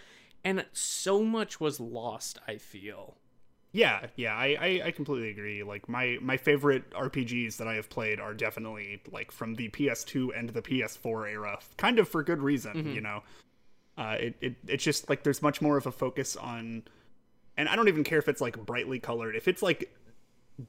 And 0.44 0.64
so 0.72 1.22
much 1.22 1.60
was 1.60 1.78
lost, 1.78 2.40
I 2.48 2.56
feel. 2.56 3.18
Yeah, 3.76 4.06
yeah, 4.16 4.34
I, 4.34 4.56
I, 4.58 4.80
I 4.86 4.90
completely 4.90 5.28
agree. 5.28 5.62
Like 5.62 5.86
my 5.86 6.16
my 6.22 6.38
favorite 6.38 6.88
RPGs 6.92 7.58
that 7.58 7.68
I 7.68 7.74
have 7.74 7.90
played 7.90 8.18
are 8.18 8.32
definitely 8.32 9.02
like 9.12 9.30
from 9.30 9.54
the 9.54 9.68
PS2 9.68 10.30
and 10.34 10.48
the 10.48 10.62
PS4 10.62 11.30
era, 11.30 11.58
kind 11.76 11.98
of 11.98 12.08
for 12.08 12.22
good 12.22 12.40
reason. 12.40 12.94
You 12.94 13.02
know, 13.02 13.22
uh, 13.98 14.16
it, 14.18 14.36
it 14.40 14.54
it's 14.66 14.82
just 14.82 15.10
like 15.10 15.24
there's 15.24 15.42
much 15.42 15.60
more 15.60 15.76
of 15.76 15.86
a 15.86 15.92
focus 15.92 16.36
on, 16.36 16.84
and 17.58 17.68
I 17.68 17.76
don't 17.76 17.88
even 17.88 18.02
care 18.02 18.18
if 18.18 18.28
it's 18.28 18.40
like 18.40 18.56
brightly 18.64 18.98
colored. 18.98 19.36
If 19.36 19.46
it's 19.46 19.60
like 19.60 19.92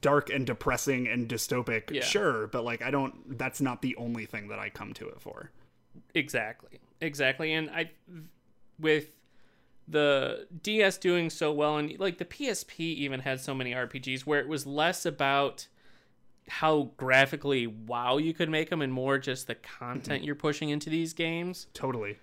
dark 0.02 0.28
and 0.28 0.46
depressing 0.46 1.08
and 1.08 1.26
dystopic, 1.26 1.90
Yeah. 1.90 2.02
sure, 2.02 2.46
but 2.46 2.62
like 2.62 2.82
I 2.82 2.90
don't. 2.90 3.38
That's 3.38 3.62
not 3.62 3.80
the 3.80 3.96
only 3.96 4.26
thing 4.26 4.48
that 4.48 4.58
I 4.58 4.68
come 4.68 4.92
to 4.92 5.08
it 5.08 5.18
for. 5.18 5.50
Exactly. 6.14 6.78
Exactly. 7.00 7.54
And 7.54 7.70
I 7.70 7.90
with 8.78 9.06
the 9.88 10.46
DS 10.62 10.98
doing 10.98 11.30
so 11.30 11.52
well 11.52 11.78
and 11.78 11.98
like 11.98 12.18
the 12.18 12.24
PSP 12.24 12.80
even 12.80 13.20
had 13.20 13.40
so 13.40 13.54
many 13.54 13.72
RPGs 13.72 14.22
where 14.22 14.40
it 14.40 14.48
was 14.48 14.66
less 14.66 15.06
about 15.06 15.66
how 16.48 16.90
graphically 16.96 17.66
wow 17.66 18.18
you 18.18 18.34
could 18.34 18.48
make 18.48 18.70
them 18.70 18.82
and 18.82 18.92
more 18.92 19.18
just 19.18 19.46
the 19.46 19.54
content 19.54 20.24
you're 20.24 20.34
pushing 20.34 20.70
into 20.70 20.90
these 20.90 21.12
games. 21.12 21.66
Totally. 21.74 22.18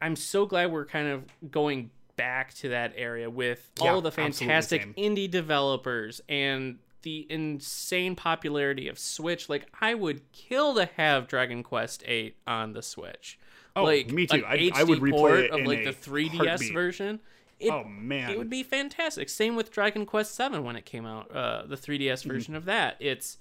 I'm 0.00 0.16
so 0.16 0.46
glad 0.46 0.72
we're 0.72 0.86
kind 0.86 1.08
of 1.08 1.24
going 1.50 1.90
back 2.16 2.54
to 2.54 2.68
that 2.70 2.92
area 2.96 3.30
with 3.30 3.70
Yeah, 3.80 3.92
all 3.92 4.00
the 4.00 4.10
fantastic 4.12 4.96
indie 4.96 5.30
developers 5.30 6.20
and 6.28 6.78
the 7.02 7.26
insane 7.30 8.16
popularity 8.16 8.88
of 8.88 8.98
Switch. 8.98 9.48
Like 9.48 9.66
I 9.80 9.94
would 9.94 10.20
kill 10.32 10.74
to 10.74 10.86
have 10.96 11.28
Dragon 11.28 11.62
Quest 11.62 12.02
8 12.06 12.36
on 12.46 12.72
the 12.72 12.82
Switch. 12.82 13.38
Oh, 13.74 13.84
like 13.84 14.10
me 14.10 14.26
too. 14.26 14.44
I- 14.46 14.56
HD 14.58 14.72
I 14.74 14.84
would 14.84 15.00
replay 15.00 15.10
port 15.10 15.40
it 15.40 15.50
of 15.50 15.66
like 15.66 15.84
the 15.84 15.92
3DS 15.92 16.46
heartbeat. 16.46 16.72
version. 16.72 17.20
It, 17.60 17.70
oh 17.70 17.84
man, 17.84 18.30
it 18.30 18.38
would 18.38 18.50
be 18.50 18.62
fantastic. 18.64 19.28
Same 19.28 19.54
with 19.56 19.70
Dragon 19.70 20.04
Quest 20.04 20.34
Seven 20.34 20.64
when 20.64 20.74
it 20.76 20.84
came 20.84 21.06
out, 21.06 21.30
uh, 21.34 21.64
the 21.66 21.76
3DS 21.76 22.20
Mm-hmm. 22.20 22.28
version 22.30 22.54
of 22.56 22.64
that. 22.64 22.96
It's 22.98 23.38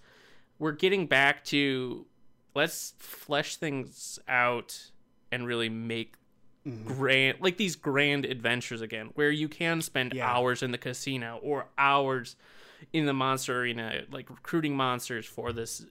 we're 0.60 0.74
getting 0.74 1.08
back 1.08 1.44
to 1.46 2.06
let's 2.54 2.94
flesh 3.00 3.56
things 3.56 4.20
out 4.28 4.92
and 5.32 5.46
really 5.48 5.70
make 5.70 6.16
Mm-hmm. 6.68 6.88
grand 6.94 7.38
like 7.42 7.58
these 7.58 7.76
grand 7.76 8.24
adventures 8.24 8.82
again, 8.82 9.10
where 9.16 9.32
you 9.32 9.50
can 9.50 9.82
spend 9.82 10.14
Yeah. 10.14 10.30
hours 10.32 10.62
in 10.62 10.70
the 10.72 10.78
casino 10.78 11.40
or 11.42 11.66
hours 11.76 12.36
in 12.94 13.06
the 13.06 13.14
monster 13.14 13.62
arena, 13.62 14.02
like 14.12 14.30
recruiting 14.30 14.76
monsters 14.76 15.26
for 15.26 15.52
this 15.54 15.86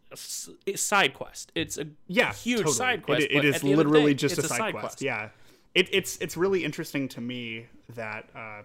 side 0.77 1.15
quest. 1.15 1.53
It's 1.55 1.79
a 1.79 1.87
yeah, 2.07 2.33
huge 2.33 2.59
totally. 2.59 2.75
side 2.75 3.03
quest. 3.03 3.23
It, 3.23 3.33
it 3.33 3.45
is 3.45 3.57
at 3.57 3.61
the 3.63 3.71
end 3.73 3.81
of 3.81 3.87
the 3.87 3.91
literally 3.93 4.15
day, 4.15 4.19
just 4.19 4.39
a 4.39 4.41
it's 4.41 4.49
side, 4.49 4.75
quest. 4.75 5.03
Yeah, 5.03 5.31
it, 5.75 5.89
it's 5.93 6.17
it's 6.19 6.37
really 6.37 6.65
interesting 6.65 7.09
to 7.09 7.21
me 7.21 7.67
that, 7.95 8.29
uh, 8.35 8.63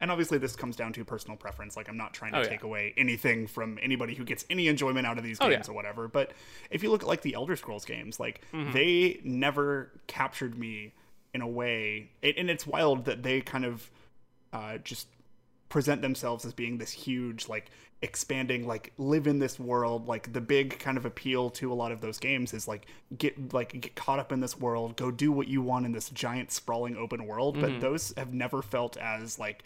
and 0.00 0.10
obviously 0.10 0.38
this 0.38 0.56
comes 0.56 0.76
down 0.76 0.92
to 0.94 1.04
personal 1.04 1.36
preference. 1.36 1.76
Like 1.76 1.88
I'm 1.88 1.96
not 1.96 2.12
trying 2.12 2.32
to 2.32 2.38
Oh, 2.38 2.42
yeah. 2.42 2.48
take 2.48 2.62
away 2.62 2.92
anything 2.96 3.46
from 3.46 3.78
anybody 3.80 4.14
who 4.14 4.24
gets 4.24 4.44
any 4.50 4.68
enjoyment 4.68 5.06
out 5.06 5.16
of 5.18 5.24
these 5.24 5.38
Oh, 5.40 5.48
games 5.48 5.66
yeah. 5.68 5.72
or 5.72 5.74
whatever. 5.74 6.08
But 6.08 6.32
if 6.70 6.82
you 6.82 6.90
look 6.90 7.02
at 7.02 7.08
like 7.08 7.22
the 7.22 7.34
Elder 7.34 7.56
Scrolls 7.56 7.84
games, 7.84 8.18
like 8.20 8.40
Mm-hmm. 8.52 8.72
they 8.72 9.20
never 9.24 9.90
captured 10.08 10.58
me 10.58 10.92
in 11.34 11.40
a 11.40 11.48
way, 11.48 12.10
it, 12.20 12.36
and 12.36 12.50
it's 12.50 12.66
wild 12.66 13.06
that 13.06 13.22
they 13.22 13.40
kind 13.40 13.64
of 13.64 13.90
uh, 14.52 14.76
just 14.78 15.06
present 15.72 16.02
themselves 16.02 16.44
as 16.44 16.52
being 16.52 16.76
this 16.76 16.90
huge 16.92 17.48
like 17.48 17.70
expanding 18.02 18.66
like 18.66 18.92
live 18.98 19.26
in 19.26 19.38
this 19.38 19.58
world. 19.58 20.06
Like 20.06 20.30
the 20.34 20.40
big 20.42 20.78
kind 20.78 20.98
of 20.98 21.06
appeal 21.06 21.48
to 21.50 21.72
a 21.72 21.74
lot 21.74 21.92
of 21.92 22.02
those 22.02 22.18
games 22.18 22.52
is 22.52 22.68
like 22.68 22.84
get 23.16 23.54
like 23.54 23.80
get 23.80 23.94
caught 23.94 24.18
up 24.18 24.32
in 24.32 24.40
this 24.40 24.58
world 24.60 24.96
go 24.96 25.10
do 25.10 25.32
what 25.32 25.48
you 25.48 25.62
want 25.62 25.86
in 25.86 25.92
this 25.92 26.10
giant 26.10 26.52
sprawling 26.52 26.94
open 26.96 27.26
world. 27.26 27.58
But 27.58 27.80
those 27.80 28.12
have 28.18 28.34
never 28.34 28.60
felt 28.60 28.98
as 28.98 29.38
like 29.38 29.64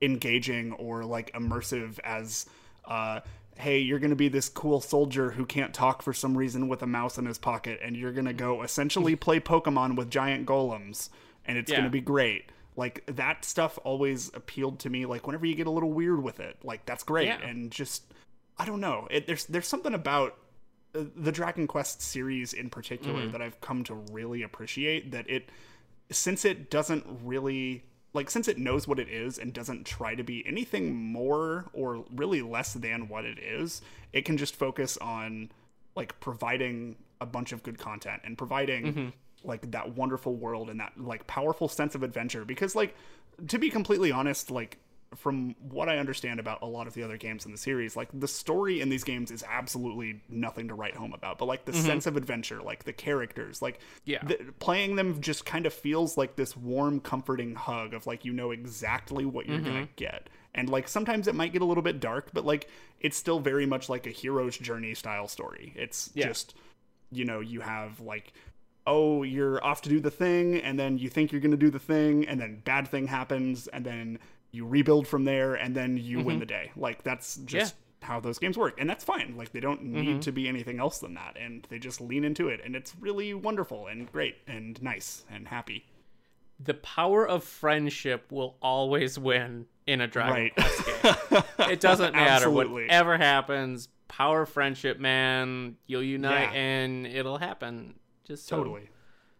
engaging 0.00 0.72
or 0.74 1.04
like 1.04 1.32
immersive 1.32 1.98
as 2.04 2.46
uh 2.84 3.18
hey 3.56 3.78
you're 3.80 3.98
gonna 3.98 4.14
be 4.14 4.28
this 4.28 4.48
cool 4.48 4.80
soldier 4.80 5.32
who 5.32 5.44
can't 5.44 5.74
talk 5.74 6.02
for 6.02 6.12
some 6.12 6.38
reason 6.38 6.68
with 6.68 6.82
a 6.82 6.86
mouse 6.86 7.18
in 7.18 7.26
his 7.26 7.36
pocket 7.38 7.80
and 7.82 7.96
you're 7.96 8.12
gonna 8.12 8.32
go 8.32 8.62
essentially 8.68 9.16
play 9.16 9.40
pokemon 9.40 9.96
with 9.96 10.08
giant 10.08 10.46
golems 10.46 11.08
and 11.44 11.58
it's 11.58 11.68
Yeah. 11.68 11.78
gonna 11.78 11.90
be 11.90 12.00
great 12.00 12.44
like 12.78 13.02
that 13.06 13.44
stuff 13.44 13.78
always 13.82 14.30
appealed 14.34 14.78
to 14.78 14.88
me 14.88 15.04
like 15.04 15.26
whenever 15.26 15.44
you 15.46 15.54
get 15.56 15.66
a 15.66 15.70
little 15.70 15.90
weird 15.92 16.22
with 16.22 16.38
it 16.38 16.56
like 16.62 16.86
that's 16.86 17.02
great 17.02 17.26
Yeah. 17.26 17.40
and 17.48 17.70
just 17.72 18.04
i 18.56 18.64
don't 18.64 18.80
know 18.80 19.08
it, 19.10 19.26
there's 19.26 19.44
there's 19.46 19.66
something 19.66 19.94
about 19.94 20.36
uh, 20.94 21.02
the 21.16 21.32
dragon 21.32 21.66
quest 21.66 22.00
series 22.00 22.52
in 22.52 22.70
particular 22.70 23.22
Mm-hmm. 23.22 23.32
that 23.32 23.42
i've 23.42 23.60
come 23.60 23.82
to 23.84 23.94
really 24.12 24.42
appreciate 24.42 25.10
that 25.10 25.28
it 25.28 25.50
since 26.10 26.44
it 26.44 26.70
doesn't 26.70 27.04
really 27.24 27.82
like 28.14 28.30
since 28.30 28.48
it 28.48 28.58
knows 28.58 28.86
what 28.88 28.98
it 28.98 29.08
is 29.08 29.38
and 29.38 29.52
doesn't 29.52 29.84
try 29.84 30.14
to 30.14 30.22
be 30.22 30.42
anything 30.46 30.94
more 30.96 31.66
or 31.72 32.04
really 32.14 32.40
less 32.42 32.72
than 32.74 33.08
what 33.08 33.24
it 33.24 33.38
is 33.38 33.82
it 34.12 34.24
can 34.24 34.36
just 34.38 34.54
focus 34.56 34.96
on 34.98 35.50
like 35.96 36.18
providing 36.20 36.96
a 37.20 37.26
bunch 37.26 37.50
of 37.52 37.62
good 37.64 37.76
content 37.78 38.22
and 38.24 38.38
providing 38.38 38.84
Mm-hmm. 38.86 39.08
Like 39.44 39.70
that 39.70 39.96
wonderful 39.96 40.34
world 40.34 40.68
and 40.70 40.80
that 40.80 40.92
like 40.96 41.26
powerful 41.26 41.68
sense 41.68 41.94
of 41.94 42.02
adventure 42.02 42.44
because 42.44 42.74
like 42.74 42.94
to 43.46 43.58
be 43.58 43.70
completely 43.70 44.10
honest 44.10 44.50
like 44.50 44.78
from 45.16 45.54
what 45.70 45.88
I 45.88 45.96
understand 45.96 46.38
about 46.38 46.60
a 46.60 46.66
lot 46.66 46.86
of 46.86 46.92
the 46.92 47.02
other 47.02 47.16
games 47.16 47.46
in 47.46 47.52
the 47.52 47.56
series, 47.56 47.96
like 47.96 48.10
the 48.12 48.28
story 48.28 48.82
in 48.82 48.90
these 48.90 49.04
games 49.04 49.30
is 49.30 49.42
absolutely 49.48 50.20
nothing 50.28 50.68
to 50.68 50.74
write 50.74 50.94
home 50.96 51.14
about. 51.14 51.38
But 51.38 51.46
like 51.46 51.64
the 51.64 51.72
sense 51.72 52.06
of 52.06 52.14
adventure, 52.18 52.60
like 52.60 52.84
the 52.84 52.92
characters, 52.92 53.62
like 53.62 53.80
Yeah. 54.04 54.22
the, 54.22 54.36
playing 54.58 54.96
them 54.96 55.18
just 55.22 55.46
kind 55.46 55.64
of 55.64 55.72
feels 55.72 56.18
like 56.18 56.36
this 56.36 56.54
warm, 56.54 57.00
comforting 57.00 57.54
hug 57.54 57.94
of 57.94 58.06
like 58.06 58.26
you 58.26 58.34
know 58.34 58.50
exactly 58.50 59.24
what 59.24 59.46
you're 59.46 59.60
Mm-hmm. 59.60 59.66
gonna 59.66 59.88
get. 59.96 60.28
And 60.54 60.68
like 60.68 60.88
sometimes 60.88 61.26
it 61.26 61.34
might 61.34 61.54
get 61.54 61.62
a 61.62 61.64
little 61.64 61.82
bit 61.82 62.00
dark, 62.00 62.28
but 62.34 62.44
like 62.44 62.68
it's 63.00 63.16
still 63.16 63.40
very 63.40 63.64
much 63.64 63.88
like 63.88 64.06
a 64.06 64.10
hero's 64.10 64.58
journey 64.58 64.92
style 64.92 65.26
story. 65.26 65.72
It's 65.74 66.10
Yeah. 66.12 66.26
just 66.28 66.54
you 67.10 67.24
know 67.24 67.40
you 67.40 67.60
have 67.62 68.00
like 68.00 68.34
oh 68.88 69.22
you're 69.22 69.62
off 69.64 69.82
to 69.82 69.88
do 69.88 70.00
the 70.00 70.10
thing 70.10 70.56
and 70.56 70.78
then 70.78 70.98
you 70.98 71.08
think 71.08 71.30
you're 71.30 71.40
going 71.40 71.50
to 71.50 71.56
do 71.56 71.70
the 71.70 71.78
thing 71.78 72.26
and 72.26 72.40
then 72.40 72.60
bad 72.64 72.88
thing 72.88 73.06
happens 73.06 73.68
and 73.68 73.84
then 73.84 74.18
you 74.50 74.66
rebuild 74.66 75.06
from 75.06 75.24
there 75.24 75.54
and 75.54 75.76
then 75.76 75.96
you 75.96 76.18
win 76.18 76.26
mm-hmm. 76.26 76.40
the 76.40 76.46
day 76.46 76.72
like 76.74 77.02
that's 77.02 77.36
just 77.44 77.74
how 78.02 78.18
those 78.18 78.38
games 78.38 78.56
work 78.56 78.74
and 78.80 78.88
that's 78.88 79.04
fine 79.04 79.34
like 79.36 79.52
they 79.52 79.60
don't 79.60 79.82
need 79.82 80.08
mm-hmm. 80.08 80.20
to 80.20 80.32
be 80.32 80.48
anything 80.48 80.80
else 80.80 80.98
than 80.98 81.14
that 81.14 81.36
and 81.38 81.66
they 81.68 81.78
just 81.78 82.00
lean 82.00 82.24
into 82.24 82.48
it 82.48 82.60
and 82.64 82.74
it's 82.74 82.94
really 83.00 83.34
wonderful 83.34 83.86
and 83.88 84.10
great 84.10 84.36
and 84.46 84.82
nice 84.82 85.24
and 85.30 85.48
happy 85.48 85.84
the 86.60 86.74
power 86.74 87.26
of 87.26 87.44
friendship 87.44 88.32
will 88.32 88.56
always 88.60 89.18
win 89.18 89.66
in 89.86 90.00
a 90.00 90.06
Dragon 90.06 90.34
Right. 90.34 90.54
Quest 90.54 91.30
game. 91.30 91.42
It 91.70 91.80
doesn't 91.80 92.14
matter 92.14 92.50
whatever 92.50 93.16
happens. 93.16 93.88
power 94.08 94.42
of 94.42 94.48
friendship, 94.48 94.98
man. 94.98 95.76
You'll 95.86 96.02
unite 96.02 96.52
Yeah. 96.52 96.60
and 96.60 97.06
it'll 97.06 97.38
happen. 97.38 97.94
Just 98.28 98.46
so, 98.46 98.58
Totally. 98.58 98.88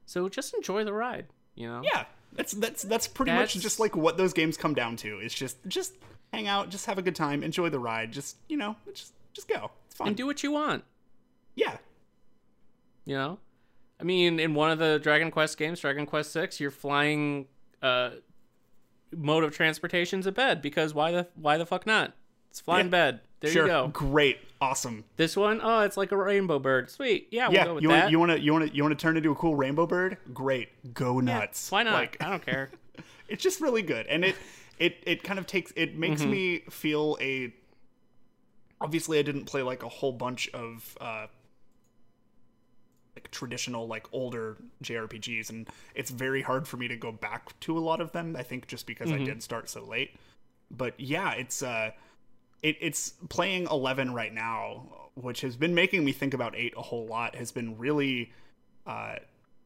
So 0.06 0.28
just 0.28 0.52
enjoy 0.54 0.82
the 0.84 0.92
ride. 0.92 1.26
You 1.54 1.68
know. 1.68 1.82
Yeah, 1.84 2.06
that's 2.32 2.52
that's 2.54 2.82
that's 2.82 3.06
pretty 3.06 3.30
That's- 3.30 3.54
much 3.54 3.62
just 3.62 3.78
like 3.78 3.94
what 3.94 4.16
those 4.16 4.32
games 4.32 4.56
come 4.56 4.74
down 4.74 4.96
to. 4.96 5.18
It's 5.18 5.34
just 5.34 5.58
just 5.68 5.94
hang 6.32 6.46
out, 6.48 6.70
just 6.70 6.86
have 6.86 6.98
a 6.98 7.02
good 7.02 7.14
time, 7.16 7.42
enjoy 7.42 7.68
the 7.68 7.78
ride. 7.78 8.10
Just 8.12 8.36
you 8.48 8.56
know, 8.56 8.74
just 8.94 9.12
just 9.34 9.46
go. 9.48 9.70
It's 9.86 9.94
fun. 9.96 10.08
And 10.08 10.16
do 10.16 10.24
what 10.26 10.42
you 10.42 10.50
want. 10.52 10.84
yeah, 11.54 11.76
You 13.04 13.14
know. 13.16 13.38
I 14.00 14.04
mean, 14.04 14.38
in 14.38 14.54
one 14.54 14.70
of 14.70 14.78
the 14.78 15.00
Dragon 15.02 15.30
Quest 15.32 15.58
games, 15.58 15.80
Dragon 15.80 16.06
Quest 16.06 16.30
Six, 16.32 16.60
you're 16.60 16.70
flying 16.70 17.46
uh, 17.82 18.10
mode 19.16 19.42
of 19.44 19.52
transportation's 19.54 20.26
a 20.26 20.32
bed 20.32 20.62
because 20.62 20.94
why 20.94 21.10
the 21.10 21.26
why 21.34 21.56
the 21.58 21.66
fuck 21.66 21.84
not? 21.86 22.14
It's 22.50 22.60
flying 22.60 22.86
Yeah. 22.86 22.90
bed. 22.90 23.20
There 23.40 23.50
sure, 23.50 23.62
you 23.62 23.68
go. 23.68 23.88
great, 23.88 24.38
awesome. 24.60 25.04
This 25.16 25.36
one, 25.36 25.60
oh, 25.62 25.80
it's 25.80 25.96
like 25.96 26.10
a 26.12 26.16
rainbow 26.16 26.58
bird. 26.58 26.90
Sweet. 26.90 27.28
Yeah, 27.30 27.48
we'll 27.48 27.54
yeah, 27.54 27.64
go 27.64 27.74
with 27.74 27.82
you 27.82 27.88
that. 27.90 28.00
want 28.00 28.10
you 28.12 28.18
want 28.18 28.32
to 28.32 28.40
you 28.40 28.52
want 28.52 28.68
to 28.70 28.74
you 28.76 28.82
want 28.82 28.98
to 28.98 29.02
turn 29.02 29.16
into 29.16 29.30
a 29.30 29.34
cool 29.36 29.54
rainbow 29.54 29.86
bird? 29.86 30.16
Great, 30.34 30.92
go 30.94 31.20
nuts. 31.20 31.70
Why 31.70 31.82
not? 31.84 31.92
Like, 31.94 32.16
I 32.20 32.30
don't 32.30 32.44
care. 32.44 32.70
it's 33.28 33.42
just 33.42 33.60
really 33.60 33.82
good 33.82 34.06
and 34.06 34.24
it 34.24 34.34
it 34.78 34.96
it 35.06 35.22
kind 35.22 35.38
of 35.38 35.46
takes 35.46 35.72
it 35.76 35.96
makes 35.96 36.22
Mm-hmm. 36.22 36.30
me 36.30 36.58
feel 36.70 37.16
a 37.20 37.52
obviously 38.80 39.18
i 39.18 39.22
didn't 39.22 39.44
play 39.44 39.60
like 39.62 39.82
a 39.82 39.88
whole 39.88 40.12
bunch 40.12 40.48
of 40.54 40.96
uh 41.00 41.26
like 43.14 43.30
traditional 43.30 43.86
like 43.86 44.06
older 44.12 44.56
jrpgs 44.82 45.50
and 45.50 45.68
it's 45.94 46.10
very 46.10 46.42
hard 46.42 46.66
for 46.66 46.76
me 46.76 46.86
to 46.88 46.96
go 46.96 47.10
back 47.12 47.58
to 47.60 47.76
a 47.76 47.80
lot 47.80 48.00
of 48.00 48.12
them 48.12 48.36
i 48.36 48.42
think 48.42 48.66
just 48.66 48.86
because 48.86 49.10
Mm-hmm. 49.10 49.22
i 49.22 49.24
did 49.26 49.42
start 49.42 49.68
so 49.68 49.84
late 49.84 50.12
but 50.70 50.98
yeah 50.98 51.32
it's 51.32 51.62
uh 51.62 51.90
it, 52.62 52.76
it's 52.80 53.10
playing 53.28 53.66
11 53.70 54.14
right 54.14 54.32
now 54.32 55.10
which 55.14 55.40
has 55.40 55.56
been 55.56 55.74
making 55.74 56.04
me 56.04 56.12
think 56.12 56.34
about 56.34 56.54
8 56.56 56.74
a 56.76 56.82
whole 56.82 57.06
lot 57.06 57.34
has 57.34 57.52
been 57.52 57.78
really 57.78 58.32
uh 58.86 59.16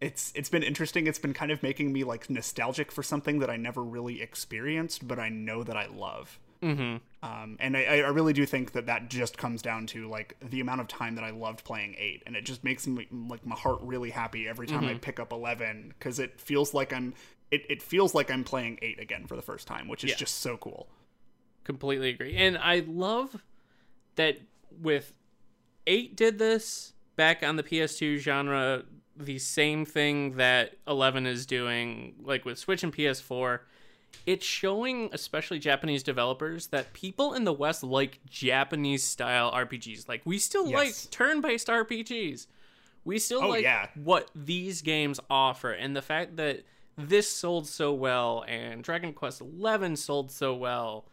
it's 0.01 0.32
it's 0.34 0.49
been 0.49 0.62
interesting 0.62 1.07
it's 1.07 1.18
been 1.18 1.34
kind 1.34 1.53
of 1.53 1.62
making 1.62 1.93
me 1.93 2.05
like 2.05 2.28
nostalgic 2.28 2.90
for 2.90 3.03
something 3.03 3.38
that 3.38 3.51
i 3.51 3.57
never 3.57 3.82
really 3.82 4.20
experienced 4.20 5.07
but 5.07 5.18
i 5.18 5.28
know 5.28 5.62
that 5.62 5.76
i 5.76 5.86
love 5.86 6.38
mm-hmm. 6.62 6.97
um, 7.28 7.57
and 7.61 7.76
I, 7.76 7.82
I 7.82 8.09
really 8.09 8.32
do 8.32 8.47
think 8.47 8.72
that 8.72 8.86
that 8.86 9.11
just 9.11 9.36
comes 9.36 9.62
down 9.62 9.86
to 9.88 10.09
like 10.09 10.36
the 10.40 10.61
amount 10.61 10.80
of 10.80 10.88
time 10.88 11.16
that 11.16 11.24
I 11.24 11.30
loved 11.30 11.64
playing 11.64 11.97
eight, 11.99 12.22
and 12.26 12.36
it 12.36 12.45
just 12.45 12.62
makes 12.64 12.86
me 12.86 13.09
like 13.28 13.45
my 13.45 13.57
heart 13.57 13.80
really 13.82 14.11
happy 14.11 14.49
every 14.49 14.66
time 14.66 14.84
I 14.84 14.95
pick 14.95 15.18
up 15.18 15.32
eleven 15.32 15.93
because 15.99 16.18
it 16.18 16.40
feels 16.40 16.72
like 16.72 16.93
I'm 16.93 17.14
it, 17.51 17.66
it 17.68 17.82
feels 17.82 18.14
like 18.14 18.30
I'm 18.30 18.45
playing 18.45 18.78
eight 18.80 18.99
again 19.01 19.26
for 19.26 19.36
the 19.36 19.43
first 19.43 19.66
time, 19.66 19.88
which 19.88 20.05
is 20.05 20.11
Yeah. 20.11 20.16
just 20.16 20.38
so 20.38 20.57
cool. 20.57 20.88
Completely 21.65 22.11
agree. 22.11 22.37
And 22.37 22.57
I 22.59 22.85
love 22.87 23.43
that 24.17 24.39
with 24.81 25.13
8 25.87 26.17
did 26.17 26.39
this 26.39 26.93
back 27.17 27.43
on 27.43 27.57
the 27.57 27.63
PS2 27.63 28.19
genre, 28.19 28.85
the 29.17 29.39
same 29.39 29.85
thing 29.85 30.37
that 30.37 30.75
11 30.87 31.27
is 31.27 31.45
doing, 31.47 32.15
like 32.23 32.45
with 32.45 32.59
Switch 32.59 32.83
and 32.83 32.93
PS4. 32.95 33.61
It's 34.27 34.45
showing, 34.45 35.09
especially 35.13 35.59
Japanese 35.59 36.03
developers, 36.03 36.67
that 36.69 36.93
people 36.93 37.33
in 37.35 37.45
the 37.45 37.53
West 37.53 37.83
like 37.83 38.21
Japanese 38.29 39.03
style 39.03 39.51
RPGs. 39.53 40.09
Like, 40.09 40.23
we 40.25 40.39
still 40.39 40.67
Yes. 40.69 40.75
like 41.05 41.11
turn 41.11 41.41
based 41.41 41.69
RPGs. 41.69 42.47
We 43.05 43.19
still 43.19 43.43
Oh, 43.43 43.49
like 43.49 43.63
yeah. 43.63 43.89
what 43.95 44.31
these 44.35 44.83
games 44.83 45.19
offer. 45.31 45.73
And 45.73 45.97
the 45.97 46.03
fact 46.03 46.37
that 46.37 46.65
this 46.97 47.29
sold 47.29 47.67
so 47.67 47.93
well 47.93 48.45
and 48.47 48.85
Dragon 48.85 49.13
Quest 49.15 49.41
11 49.41 49.97
sold 49.97 50.31
so 50.31 50.55
well 50.55 51.07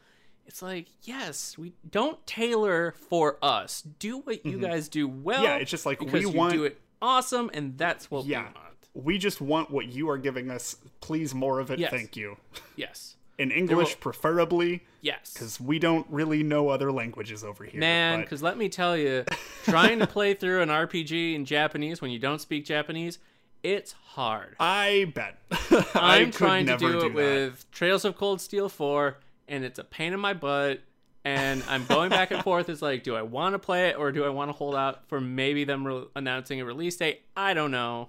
it's 0.50 0.64
like 0.64 0.88
yes 1.04 1.58
we 1.60 1.74
don't 1.92 2.26
tailor 2.26 2.96
for 3.10 3.38
us 3.42 3.84
do 4.00 4.18
what 4.18 4.44
you 4.46 4.58
guys 4.60 4.90
do 4.90 5.08
well 5.08 5.38
Mm-hmm. 5.38 5.44
Yeah, 5.46 5.56
it's 5.58 5.70
just 5.72 5.86
like, 5.86 6.02
we 6.02 6.26
want- 6.26 6.54
do 6.54 6.64
it 6.66 6.82
awesome 7.02 7.52
and 7.54 7.78
that's 7.78 8.10
what 8.10 8.26
Yeah. 8.26 8.40
we 8.40 8.46
want 8.46 8.56
We 8.96 9.18
just 9.20 9.40
want 9.42 9.70
what 9.70 9.86
you 9.88 10.10
are 10.10 10.18
giving 10.18 10.50
us. 10.50 10.76
Please, 11.00 11.34
more 11.36 11.60
of 11.60 11.70
it. 11.72 11.78
Yes. 11.80 11.92
Thank 11.92 12.18
you. 12.18 12.36
yes 12.76 13.16
In 13.38 13.52
English, 13.52 13.92
will- 13.92 14.02
preferably, 14.02 14.84
yes 15.02 15.32
because 15.34 15.62
we 15.62 15.78
don't 15.80 16.06
really 16.10 16.42
know 16.44 16.68
other 16.70 16.92
languages 16.92 17.44
over 17.44 17.64
here. 17.64 17.80
man 17.80 18.20
but- 18.20 18.26
because 18.26 18.42
let 18.42 18.58
me 18.58 18.68
tell 18.70 18.98
you 18.98 19.24
trying 19.66 20.00
to 20.00 20.08
play 20.08 20.34
through 20.34 20.62
an 20.64 20.70
rpg 20.70 21.36
in 21.36 21.46
japanese 21.46 22.02
when 22.02 22.10
you 22.12 22.18
don't 22.20 22.42
speak 22.42 22.66
japanese 22.66 23.20
it's 23.62 23.92
hard 24.16 24.56
I 24.60 25.12
bet. 25.14 25.38
I 25.52 26.20
i'm 26.20 26.26
could 26.26 26.34
trying 26.34 26.66
to 26.66 26.72
never 26.72 26.92
do 26.94 26.98
it 27.00 27.02
that. 27.10 27.14
with 27.14 27.72
trails 27.72 28.04
of 28.04 28.18
cold 28.18 28.42
steel 28.42 28.68
4 28.68 29.18
and 29.50 29.66
it's 29.66 29.80
a 29.80 29.84
pain 29.84 30.14
in 30.14 30.20
my 30.20 30.34
butt 30.34 30.80
and 31.26 31.62
i'm 31.68 31.86
going 31.86 32.10
back 32.10 32.32
and 32.32 32.42
forth 32.44 32.70
it's 32.70 32.82
like 32.82 33.04
do 33.04 33.16
i 33.16 33.22
want 33.22 33.54
to 33.54 33.60
play 33.60 33.90
it 33.90 33.98
or 33.98 34.12
do 34.12 34.24
i 34.24 34.30
want 34.30 34.48
to 34.50 34.54
hold 34.54 34.76
out 34.76 35.08
for 35.10 35.20
maybe 35.20 35.64
them 35.66 35.86
re- 35.86 36.06
announcing 36.16 36.62
a 36.62 36.66
release 36.66 36.96
date 36.96 37.22
i 37.36 37.54
don't 37.54 37.72
know 37.72 38.08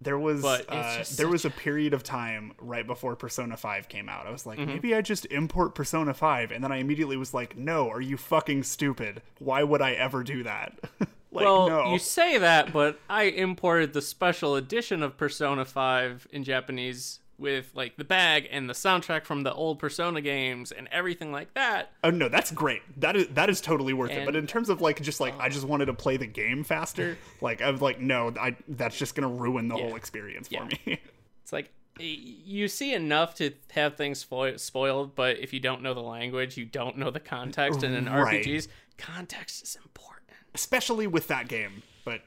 There 0.00 0.18
was 0.18 0.44
uh, 0.44 1.04
there 1.16 1.28
was 1.28 1.44
a 1.44 1.50
period 1.50 1.92
of 1.92 2.02
time 2.04 2.52
right 2.60 2.86
before 2.86 3.16
Persona 3.16 3.56
5 3.56 3.88
came 3.88 4.08
out. 4.08 4.28
I 4.28 4.30
was 4.30 4.46
like, 4.46 4.60
maybe 4.60 4.94
I 4.94 5.00
just 5.02 5.26
import 5.26 5.74
Persona 5.74 6.14
5 6.14 6.52
and 6.52 6.62
then 6.62 6.70
I 6.70 6.76
immediately 6.76 7.16
was 7.16 7.34
like, 7.34 7.56
no, 7.56 7.90
are 7.90 8.00
you 8.00 8.16
fucking 8.16 8.62
stupid? 8.62 9.22
Why 9.40 9.64
would 9.64 9.82
I 9.82 9.92
ever 9.94 10.22
do 10.22 10.44
that? 10.44 10.78
like 11.00 11.08
well, 11.32 11.68
no. 11.68 11.92
you 11.92 11.98
say 11.98 12.38
that, 12.38 12.72
but 12.72 13.00
I 13.10 13.24
imported 13.24 13.92
the 13.92 14.00
special 14.00 14.54
edition 14.54 15.02
of 15.02 15.16
Persona 15.16 15.64
5 15.64 16.28
in 16.30 16.44
Japanese 16.44 17.18
with 17.38 17.70
like 17.74 17.96
the 17.96 18.04
bag 18.04 18.48
and 18.50 18.68
the 18.68 18.74
soundtrack 18.74 19.24
from 19.24 19.42
the 19.42 19.52
old 19.54 19.78
Persona 19.78 20.20
games 20.20 20.72
and 20.72 20.88
everything 20.90 21.30
like 21.32 21.54
that. 21.54 21.92
Oh 22.02 22.10
no, 22.10 22.28
that's 22.28 22.50
great. 22.50 22.82
That 23.00 23.16
is 23.16 23.28
that 23.28 23.48
is 23.48 23.60
totally 23.60 23.92
worth 23.92 24.10
it. 24.10 24.24
But 24.24 24.34
in 24.36 24.46
terms 24.46 24.68
of 24.68 24.80
like 24.80 25.00
just 25.02 25.20
like 25.20 25.34
I 25.38 25.48
just 25.48 25.64
wanted 25.66 25.86
to 25.86 25.94
play 25.94 26.16
the 26.16 26.26
game 26.26 26.64
faster, 26.64 27.16
like 27.40 27.62
I 27.62 27.70
was 27.70 27.80
like, 27.80 28.00
no, 28.00 28.32
I 28.40 28.56
that's 28.68 28.98
just 28.98 29.14
gonna 29.14 29.28
ruin 29.28 29.68
the 29.68 29.76
whole 29.76 29.94
experience 29.96 30.48
for 30.48 30.54
Yeah. 30.54 30.64
me. 30.86 31.00
It's 31.42 31.52
like 31.52 31.70
you 31.98 32.68
see 32.68 32.92
enough 32.92 33.34
to 33.36 33.52
have 33.70 33.96
things 33.96 34.18
spoiled, 34.56 35.14
but 35.14 35.38
if 35.38 35.52
you 35.52 35.60
don't 35.60 35.82
know 35.82 35.94
the 35.94 36.02
language, 36.02 36.56
you 36.56 36.64
don't 36.66 36.98
know 36.98 37.10
the 37.10 37.20
context. 37.20 37.82
And 37.82 37.94
in 37.94 38.04
Right. 38.12 38.44
RPGs, 38.44 38.68
context 38.98 39.62
is 39.62 39.76
important. 39.82 40.26
Especially 40.54 41.06
with 41.06 41.26
that 41.28 41.48
game. 41.48 41.82
But 42.04 42.20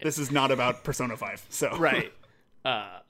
this 0.00 0.18
is 0.18 0.30
not 0.32 0.50
about 0.50 0.84
Persona 0.84 1.16
5. 1.16 1.46
So 1.50 1.76
right 1.76 2.12
uh 2.64 3.00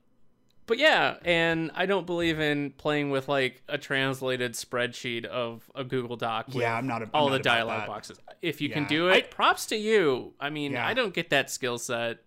but 0.67 0.79
yeah 0.79 1.17
and 1.25 1.71
i 1.75 1.87
don't 1.87 2.07
believe 2.07 2.39
in 2.41 2.71
playing 2.73 3.11
with 3.11 3.29
like 3.29 3.63
a 3.69 3.79
translated 3.79 4.53
spreadsheet 4.55 5.25
of 5.25 5.71
a 5.75 5.85
google 5.85 6.17
doc 6.17 6.47
with 6.49 6.57
Yeah, 6.57 6.75
I'm 6.77 6.87
not 6.87 7.03
a- 7.03 7.05
I'm 7.07 7.11
all 7.15 7.29
not 7.29 7.37
the 7.39 7.43
dialogue 7.43 7.87
boxes 7.87 8.19
if 8.43 8.61
you 8.61 8.69
can 8.71 8.85
do 8.87 9.09
it 9.09 9.31
props 9.31 9.67
to 9.67 9.77
you 9.77 10.35
i 10.41 10.51
mean 10.51 10.73
Yeah. 10.73 10.87
i 10.87 10.95
don't 10.95 11.15
get 11.15 11.31
that 11.31 11.51
skill 11.51 11.79
set 11.79 12.19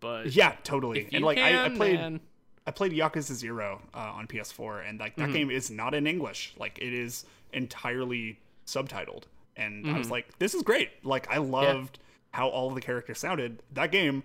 but 0.00 0.32
Yeah, 0.32 0.54
totally. 0.62 1.00
if 1.00 1.12
you 1.12 1.16
and 1.16 1.24
like 1.24 1.38
can, 1.38 1.54
I, 1.54 1.64
I 1.66 1.68
played 1.70 1.94
man, 2.00 2.20
I 2.66 2.70
played 2.70 2.92
Yakuza 2.92 3.32
Zero 3.32 3.80
uh, 3.94 3.98
on 3.98 4.26
PS4, 4.28 4.88
and 4.88 5.00
like 5.00 5.16
that 5.16 5.24
Mm-hmm. 5.24 5.32
game 5.32 5.50
is 5.50 5.70
not 5.70 5.92
in 5.94 6.06
English. 6.06 6.52
Like 6.58 6.78
it 6.78 6.92
is 6.92 7.24
entirely 7.52 8.38
subtitled, 8.66 9.24
and 9.56 9.84
I 9.86 9.88
Mm-hmm. 9.88 9.98
was 9.98 10.10
like, 10.10 10.38
"This 10.38 10.54
is 10.54 10.62
great!" 10.62 10.90
Like 11.02 11.26
I 11.30 11.38
loved 11.38 11.98
how 12.32 12.46
all 12.48 12.68
of 12.68 12.74
the 12.74 12.80
characters 12.80 13.18
sounded. 13.18 13.62
That 13.72 13.90
game, 13.90 14.22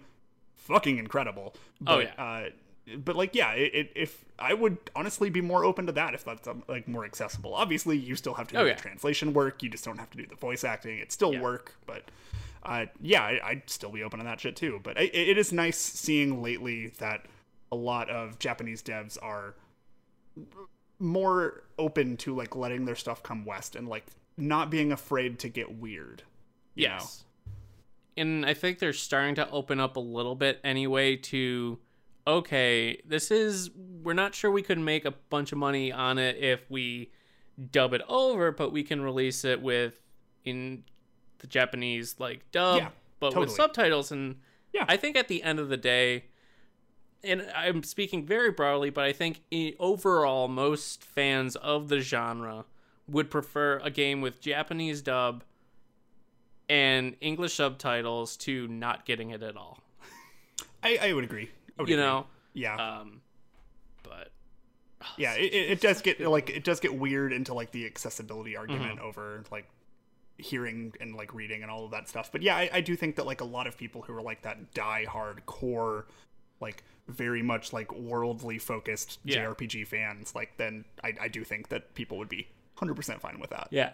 fucking 0.57 0.97
incredible. 0.97 1.55
But, 1.81 1.91
Oh, 1.93 1.99
yeah. 1.99 2.13
Uh, 2.23 2.49
but 2.97 3.15
like, 3.15 3.33
yeah, 3.35 3.51
it, 3.53 3.73
it, 3.75 3.91
if 3.95 4.25
I 4.37 4.53
would 4.53 4.77
honestly 4.95 5.29
be 5.29 5.41
more 5.41 5.63
open 5.63 5.85
to 5.85 5.91
that 5.93 6.13
if 6.13 6.23
that's 6.25 6.47
um, 6.47 6.63
like 6.67 6.87
more 6.87 7.05
accessible. 7.05 7.53
Obviously, 7.55 7.97
you 7.97 8.15
still 8.15 8.33
have 8.33 8.47
to 8.49 8.53
do 8.55 8.59
Oh, 8.59 8.65
the 8.65 8.73
translation 8.73 9.33
work. 9.33 9.63
You 9.63 9.69
just 9.69 9.85
don't 9.85 9.97
have 9.99 10.09
to 10.11 10.17
do 10.17 10.25
the 10.25 10.35
voice 10.35 10.63
acting. 10.63 10.99
It's 10.99 11.13
still 11.13 11.33
Yeah. 11.33 11.41
work, 11.41 11.75
but 11.85 12.03
uh, 12.63 12.85
yeah, 13.01 13.23
I, 13.23 13.39
I'd 13.43 13.69
still 13.69 13.91
be 13.91 14.03
open 14.03 14.19
to 14.19 14.25
that 14.25 14.39
shit 14.39 14.55
too. 14.55 14.79
But 14.83 14.97
it, 14.99 15.13
it 15.15 15.37
is 15.37 15.51
nice 15.53 15.77
seeing 15.77 16.41
lately 16.41 16.87
that 16.99 17.25
a 17.71 17.75
lot 17.75 18.09
of 18.09 18.37
Japanese 18.39 18.81
devs 18.83 19.17
are 19.21 19.55
more 20.99 21.63
open 21.77 22.17
to 22.17 22.35
like 22.35 22.55
letting 22.55 22.85
their 22.85 22.95
stuff 22.95 23.21
come 23.23 23.45
west 23.45 23.75
and 23.75 23.87
like 23.87 24.05
not 24.37 24.69
being 24.69 24.91
afraid 24.91 25.39
to 25.39 25.49
get 25.49 25.75
weird. 25.77 26.23
you 26.75 26.87
know? 26.87 26.93
yes 26.95 27.23
and 28.15 28.45
i 28.45 28.53
think 28.53 28.79
they're 28.79 28.93
starting 28.93 29.35
to 29.35 29.49
open 29.49 29.79
up 29.79 29.97
a 29.97 29.99
little 29.99 30.35
bit 30.35 30.59
anyway 30.63 31.15
to 31.15 31.77
okay 32.25 33.01
this 33.05 33.31
is 33.31 33.69
we're 34.03 34.13
not 34.13 34.33
sure 34.33 34.49
we 34.51 34.61
could 34.61 34.79
make 34.79 35.03
a 35.05 35.11
bunch 35.29 35.51
of 35.51 35.57
money 35.57 35.91
on 35.91 36.17
it 36.17 36.37
if 36.37 36.69
we 36.69 37.11
dub 37.71 37.93
it 37.93 38.01
over 38.07 38.51
but 38.51 38.71
we 38.71 38.81
can 38.83 39.01
release 39.01 39.43
it 39.43 39.61
with 39.61 39.99
in 40.45 40.83
the 41.39 41.47
japanese 41.47 42.15
like 42.19 42.49
dub 42.51 42.77
Yeah, 42.77 42.89
but 43.19 43.35
with 43.35 43.51
subtitles 43.51 44.11
and 44.11 44.37
Yeah. 44.71 44.85
i 44.87 44.95
think 44.97 45.17
at 45.17 45.27
the 45.27 45.43
end 45.43 45.59
of 45.59 45.67
the 45.69 45.77
day 45.77 46.25
and 47.23 47.45
i'm 47.55 47.83
speaking 47.83 48.25
very 48.25 48.51
broadly 48.51 48.89
but 48.89 49.03
i 49.03 49.11
think 49.11 49.41
overall 49.79 50.47
most 50.47 51.03
fans 51.03 51.55
of 51.57 51.89
the 51.89 51.99
genre 51.99 52.65
would 53.07 53.29
prefer 53.29 53.79
a 53.83 53.89
game 53.91 54.21
with 54.21 54.39
japanese 54.39 55.01
dub 55.01 55.43
and 56.69 57.15
english 57.19 57.53
subtitles 57.55 58.37
to 58.37 58.67
not 58.69 59.05
getting 59.05 59.29
it 59.31 59.43
at 59.43 59.57
all 59.57 59.79
I, 60.85 60.97
I 61.01 61.13
would 61.13 61.23
agree. 61.23 61.49
Would 61.77 61.89
you 61.89 61.95
agree. 61.95 62.05
know 62.05 62.25
yeah, 62.53 62.99
um 62.99 63.21
but 64.03 64.31
yeah. 65.17 65.33
It, 65.33 65.53
it 65.53 65.81
does 65.81 66.01
get 66.01 66.19
like 66.21 66.49
it 66.49 66.63
does 66.63 66.79
get 66.79 66.93
weird 66.95 67.33
into 67.33 67.53
like 67.53 67.71
the 67.71 67.85
accessibility 67.85 68.55
argument 68.55 68.97
Mm-hmm. 68.99 69.05
over 69.07 69.43
like 69.51 69.67
hearing 70.37 70.93
and 70.99 71.15
like 71.15 71.33
reading 71.33 71.61
and 71.61 71.71
all 71.71 71.85
of 71.85 71.91
that 71.91 72.07
stuff. 72.09 72.31
But 72.31 72.41
yeah, 72.41 72.55
I, 72.55 72.69
I 72.73 72.81
do 72.81 72.95
think 72.95 73.15
that 73.17 73.25
like 73.25 73.41
a 73.41 73.45
lot 73.45 73.67
of 73.67 73.77
people 73.77 74.01
who 74.01 74.13
are 74.15 74.21
like 74.21 74.41
that 74.43 74.73
die 74.73 75.05
hard 75.09 75.45
core, 75.45 76.07
like 76.61 76.83
very 77.07 77.43
much 77.43 77.73
like 77.73 77.93
worldly 77.93 78.57
focused 78.59 79.19
Yeah. 79.23 79.45
JRPG 79.45 79.87
fans, 79.87 80.33
like 80.35 80.57
then 80.57 80.85
I, 81.03 81.13
I 81.21 81.27
do 81.27 81.43
think 81.43 81.69
that 81.69 81.93
people 81.95 82.17
would 82.17 82.29
be 82.29 82.47
100% 82.77 83.19
fine 83.19 83.39
with 83.39 83.49
that. 83.51 83.67
Yeah. 83.71 83.91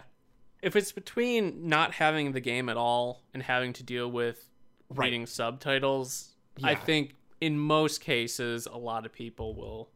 If 0.62 0.76
it's 0.76 0.92
between 0.92 1.68
not 1.68 1.94
having 1.94 2.32
the 2.32 2.40
game 2.40 2.68
at 2.68 2.76
all 2.76 3.22
and 3.34 3.42
having 3.42 3.72
to 3.74 3.82
deal 3.82 4.10
with 4.10 4.46
Right. 4.92 5.06
reading 5.06 5.26
subtitles, 5.26 6.30
I 6.64 6.74
think 6.74 7.14
in 7.40 7.58
most 7.58 8.00
cases 8.00 8.66
a 8.66 8.76
lot 8.76 9.06
of 9.06 9.12
people 9.12 9.54
will 9.54 9.88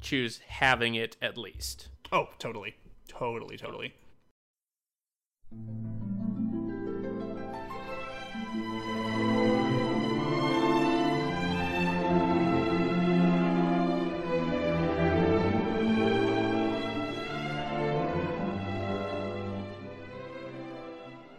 choose 0.00 0.40
having 0.46 0.94
it 0.94 1.16
at 1.22 1.38
least. 1.38 1.88
Oh, 2.10 2.28
totally. 2.38 2.74
Totally, 3.08 3.56
totally. 3.56 3.94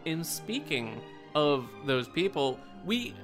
in 0.04 0.22
speaking 0.22 1.00
of 1.34 1.68
those 1.86 2.06
people, 2.08 2.58
we, 2.84 3.14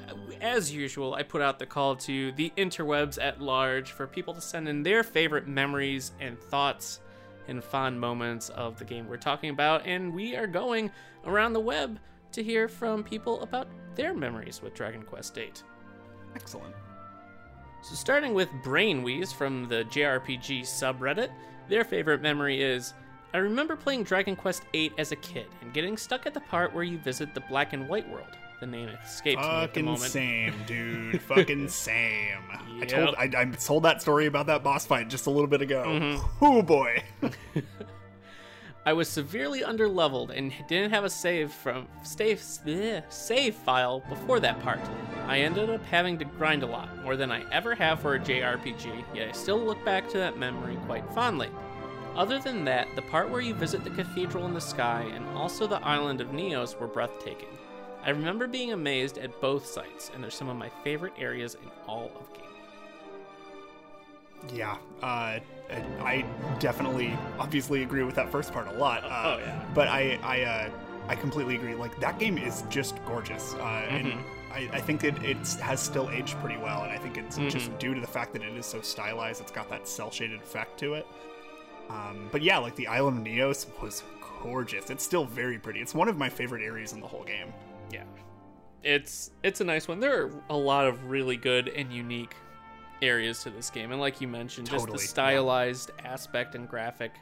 as 0.41 0.73
usual, 0.73 1.15
I 1.15 1.23
put 1.23 1.43
out 1.43 1.59
the 1.59 1.67
call 1.67 1.97
to 1.97 2.33
the 2.33 2.53
interwebs 2.57 3.23
at 3.23 3.41
large 3.41 3.93
for 3.93 4.07
people 4.07 4.35
to 4.35 4.41
send 4.41 4.69
in 4.69 4.83
their 4.83 5.03
favorite 5.03 5.47
memories 5.47 6.13
and 6.21 6.39
thoughts 6.39 7.01
and 7.49 7.63
fond 7.63 8.01
moments 8.01 8.49
of 8.51 8.79
the 8.79 8.85
game 8.85 9.09
we're 9.09 9.17
talking 9.17 9.51
about, 9.51 9.87
and 9.87 10.15
we 10.15 10.37
are 10.37 10.47
going 10.47 10.91
around 11.27 11.53
the 11.53 11.61
web 11.61 11.99
to 12.33 12.43
hear 12.43 12.69
from 12.69 13.03
people 13.03 13.43
about 13.43 13.69
their 13.97 14.15
memories 14.15 14.63
with 14.63 14.75
Dragon 14.75 15.03
Quest 15.03 15.35
VIII. 15.35 15.53
Excellent. 16.35 16.75
So, 17.83 17.95
starting 17.95 18.35
with 18.35 18.49
Brainwheeze 18.63 19.35
from 19.35 19.69
the 19.69 19.85
JRPG 19.85 20.63
subreddit, 20.63 21.31
their 21.69 21.85
favorite 21.85 22.23
memory 22.23 22.63
is 22.63 22.95
I 23.33 23.39
remember 23.39 23.77
playing 23.77 24.05
Dragon 24.05 24.37
Quest 24.37 24.63
VIII 24.73 24.93
as 24.99 25.13
a 25.13 25.17
kid 25.17 25.47
and 25.61 25.73
getting 25.73 25.97
stuck 25.97 26.27
at 26.27 26.35
the 26.35 26.41
part 26.41 26.75
where 26.75 26.85
you 26.85 26.99
visit 26.99 27.33
the 27.35 27.41
black 27.43 27.73
and 27.73 27.89
white 27.89 28.09
world. 28.09 28.37
The 28.61 28.67
name 28.67 28.91
escaped 28.91 29.41
me 29.41 29.49
at 29.49 29.61
the 29.61 29.67
Fucking 29.69 29.85
moment. 29.87 30.03
same, 30.03 30.55
dude. 30.67 31.23
Fucking 31.23 31.69
same. 31.69 32.43
I 32.81 32.85
told 32.85 33.15
I, 33.17 33.31
I 33.37 33.45
told 33.47 33.83
that 33.85 34.03
story 34.03 34.27
about 34.27 34.47
that 34.47 34.63
boss 34.63 34.85
fight 34.87 35.09
just 35.09 35.27
a 35.27 35.31
little 35.31 35.47
bit 35.47 35.63
ago. 35.63 35.85
Mm-hmm. 35.87 36.45
Oh 36.45 36.63
boy. 36.63 37.03
I 38.87 38.95
was 38.95 39.09
severely 39.09 39.61
underleveled 39.61 40.31
and 40.37 40.53
didn't 40.67 40.91
have 40.91 41.05
a 41.05 41.11
save 41.11 41.53
from 41.53 41.87
save 42.03 42.41
save 42.41 43.55
file 43.55 44.01
before 44.09 44.41
that 44.41 44.61
part. 44.61 44.81
I 45.27 45.41
ended 45.41 45.69
up 45.71 45.85
having 45.85 46.19
to 46.19 46.25
grind 46.25 46.63
a 46.63 46.67
lot, 46.67 47.03
more 47.03 47.17
than 47.17 47.31
I 47.31 47.45
ever 47.53 47.75
have 47.75 48.01
for 48.01 48.15
a 48.15 48.19
JRPG, 48.21 49.05
yet 49.15 49.29
I 49.29 49.33
still 49.33 49.59
look 49.59 49.85
back 49.85 50.09
to 50.11 50.19
that 50.19 50.39
memory 50.39 50.77
quite 50.87 51.09
fondly. 51.13 51.49
Other 52.17 52.39
than 52.41 52.65
that, 52.65 52.89
the 52.97 53.03
part 53.03 53.31
where 53.31 53.41
you 53.41 53.55
visit 53.55 53.85
the 53.85 53.91
cathedral 53.91 54.47
in 54.47 54.55
the 54.55 54.61
sky 54.61 55.03
and 55.15 55.25
also 55.37 55.67
the 55.67 55.85
island 55.87 56.21
of 56.21 56.29
Neos 56.29 56.79
were 56.79 56.89
breathtaking. 56.89 57.49
I 58.05 58.11
remember 58.11 58.47
being 58.47 58.73
amazed 58.73 59.19
at 59.19 59.41
both 59.41 59.67
sites, 59.67 60.11
and 60.15 60.23
they're 60.23 60.31
some 60.31 60.49
of 60.49 60.57
my 60.57 60.71
favorite 60.85 61.13
areas 61.19 61.55
in 61.55 61.71
all 61.87 62.11
of 62.19 62.33
gaming. 62.33 62.47
Yeah, 64.55 64.77
uh, 65.03 65.39
I- 66.01 66.25
definitely, 66.59 67.13
obviously 67.39 67.83
agree 67.83 68.03
with 68.05 68.15
that 68.15 68.31
first 68.33 68.53
part 68.53 68.69
a 68.69 68.73
lot. 68.73 69.05
Uh, 69.05 69.09
Oh, 69.37 69.39
yeah. 69.39 69.65
But 69.75 69.89
I, 69.89 70.19
I, 70.23 70.41
uh, 70.43 70.71
I 71.09 71.15
completely 71.15 71.57
agree. 71.57 71.75
Like 71.75 71.99
that 72.01 72.19
game 72.19 72.39
is 72.39 72.63
just 72.71 72.97
gorgeous, 73.05 73.55
uh, 73.55 73.87
and 73.91 74.07
Mm-hmm. 74.07 74.53
I, 74.53 74.69
I 74.73 74.81
think 74.81 75.05
it 75.05 75.15
it 75.23 75.37
has 75.63 75.79
still 75.79 76.11
aged 76.11 76.37
pretty 76.41 76.57
well. 76.57 76.83
And 76.83 76.91
I 76.91 76.99
think 76.99 77.17
it's 77.19 77.37
Mm-hmm. 77.37 77.49
just 77.51 77.79
due 77.79 77.95
to 77.95 78.01
the 78.01 78.07
fact 78.07 78.33
that 78.33 78.43
it 78.43 78.57
is 78.57 78.67
so 78.67 78.81
stylized. 78.81 79.41
It's 79.41 79.53
got 79.53 79.69
that 79.69 79.87
cell 79.87 80.11
shaded 80.11 80.41
effect 80.41 80.77
to 80.81 80.95
it. 80.95 81.07
Um, 81.89 82.29
but 82.33 82.43
yeah, 82.43 82.59
like 82.59 82.75
the 82.77 82.87
Island 82.89 83.19
of 83.19 83.25
Neos 83.33 83.67
was 83.83 84.03
gorgeous. 84.43 84.91
It's 84.91 85.05
still 85.05 85.25
very 85.25 85.59
pretty. 85.59 85.81
It's 85.81 85.95
one 85.95 86.09
of 86.09 86.17
my 86.17 86.29
favorite 86.29 86.63
areas 86.65 86.93
in 86.95 87.01
the 87.01 87.07
whole 87.07 87.23
game. 87.25 87.53
Yeah. 87.91 88.05
It's 88.83 89.31
it's 89.43 89.61
a 89.61 89.65
nice 89.65 89.89
one. 89.89 90.01
There 90.01 90.25
are 90.25 90.31
a 90.49 90.57
lot 90.57 90.87
of 90.87 91.05
really 91.11 91.37
good 91.37 91.69
and 91.69 91.93
unique 91.93 92.35
areas 93.03 93.43
to 93.43 93.51
this 93.51 93.69
game, 93.71 93.93
and 93.93 94.01
like 94.01 94.21
you 94.21 94.29
mentioned, 94.29 94.69
just 94.69 94.81
Totally, 94.87 94.97
the 94.99 95.03
yeah. 95.05 95.09
stylized 95.09 95.91
aspect 96.05 96.55
and 96.55 96.69
graphic 96.69 97.13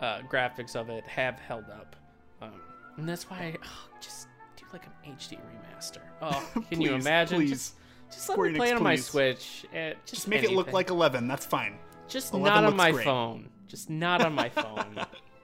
uh, 0.00 0.20
graphics 0.30 0.74
of 0.74 0.88
it 0.88 1.04
have 1.04 1.38
held 1.38 1.64
up, 1.70 1.96
um, 2.40 2.52
and 2.96 3.06
that's 3.08 3.28
why 3.28 3.56
oh, 3.62 3.88
just 4.00 4.28
do 4.56 4.64
like 4.72 4.86
an 4.86 5.12
HD 5.14 5.38
remaster. 5.38 6.00
Oh, 6.22 6.46
can 6.70 6.80
you 6.80 6.94
imagine? 6.94 7.38
please. 7.40 7.50
Just, 7.50 7.74
just 8.10 8.28
let 8.30 8.34
Square 8.36 8.50
me 8.50 8.56
play 8.56 8.68
it 8.70 8.72
Enix, 8.74 8.76
on 8.76 8.82
my. 8.82 8.96
Switch. 8.96 9.66
eh, 9.74 9.90
just, 10.04 10.14
Just 10.14 10.28
make 10.28 10.44
it 10.44 10.52
look 10.52 10.72
like 10.72 10.90
11. 10.90 11.26
That's 11.28 11.44
fine. 11.44 11.76
just 12.08 12.32
11 12.32 12.62
not 12.62 12.64
on 12.70 12.76
my 12.76 12.92
great. 12.92 13.04
phone. 13.04 13.48
Just 13.66 13.90
not 13.90 14.22
on 14.24 14.32
my 14.32 14.48
phone. 14.50 14.96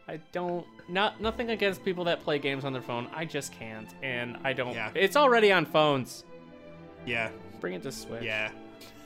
I 0.08 0.18
don't 0.32 0.64
not 0.88 1.20
nothing 1.20 1.50
against 1.50 1.84
people 1.84 2.04
that 2.04 2.20
play 2.20 2.38
games 2.38 2.64
on 2.64 2.72
their 2.72 2.82
phone. 2.82 3.08
I 3.14 3.24
just 3.24 3.52
can't, 3.52 3.88
and 4.02 4.38
I 4.44 4.52
don't. 4.52 4.74
Yeah. 4.74 4.90
It's 4.94 5.16
already 5.16 5.52
on 5.52 5.64
phones. 5.66 6.24
Yeah, 7.06 7.30
Bring 7.60 7.74
it 7.74 7.82
to 7.82 7.92
Switch. 7.92 8.22
yeah. 8.22 8.50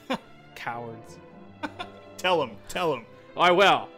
Cowards. 0.54 1.18
Tell 2.16 2.38
them. 2.38 2.52
Tell 2.68 2.90
them. 2.90 3.04
I 3.36 3.50
will. 3.50 3.88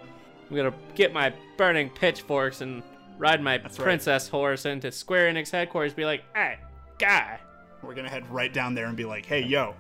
I'm 0.50 0.56
gonna 0.56 0.74
get 0.94 1.12
my 1.12 1.32
burning 1.56 1.90
pitchforks 1.90 2.60
and 2.60 2.82
ride 3.18 3.42
my 3.42 3.56
right. 3.56 3.76
princess 3.76 4.28
horse 4.28 4.66
into 4.66 4.90
Square 4.90 5.32
Enix 5.32 5.50
headquarters. 5.50 5.94
Be 5.94 6.04
like, 6.04 6.24
hey, 6.34 6.58
guy. 6.98 7.38
We're 7.82 7.94
gonna 7.94 8.10
head 8.10 8.28
right 8.30 8.52
down 8.52 8.74
there 8.74 8.86
and 8.86 8.96
be 8.96 9.04
like, 9.04 9.24
"Hey, 9.24 9.42
yo, 9.42 9.74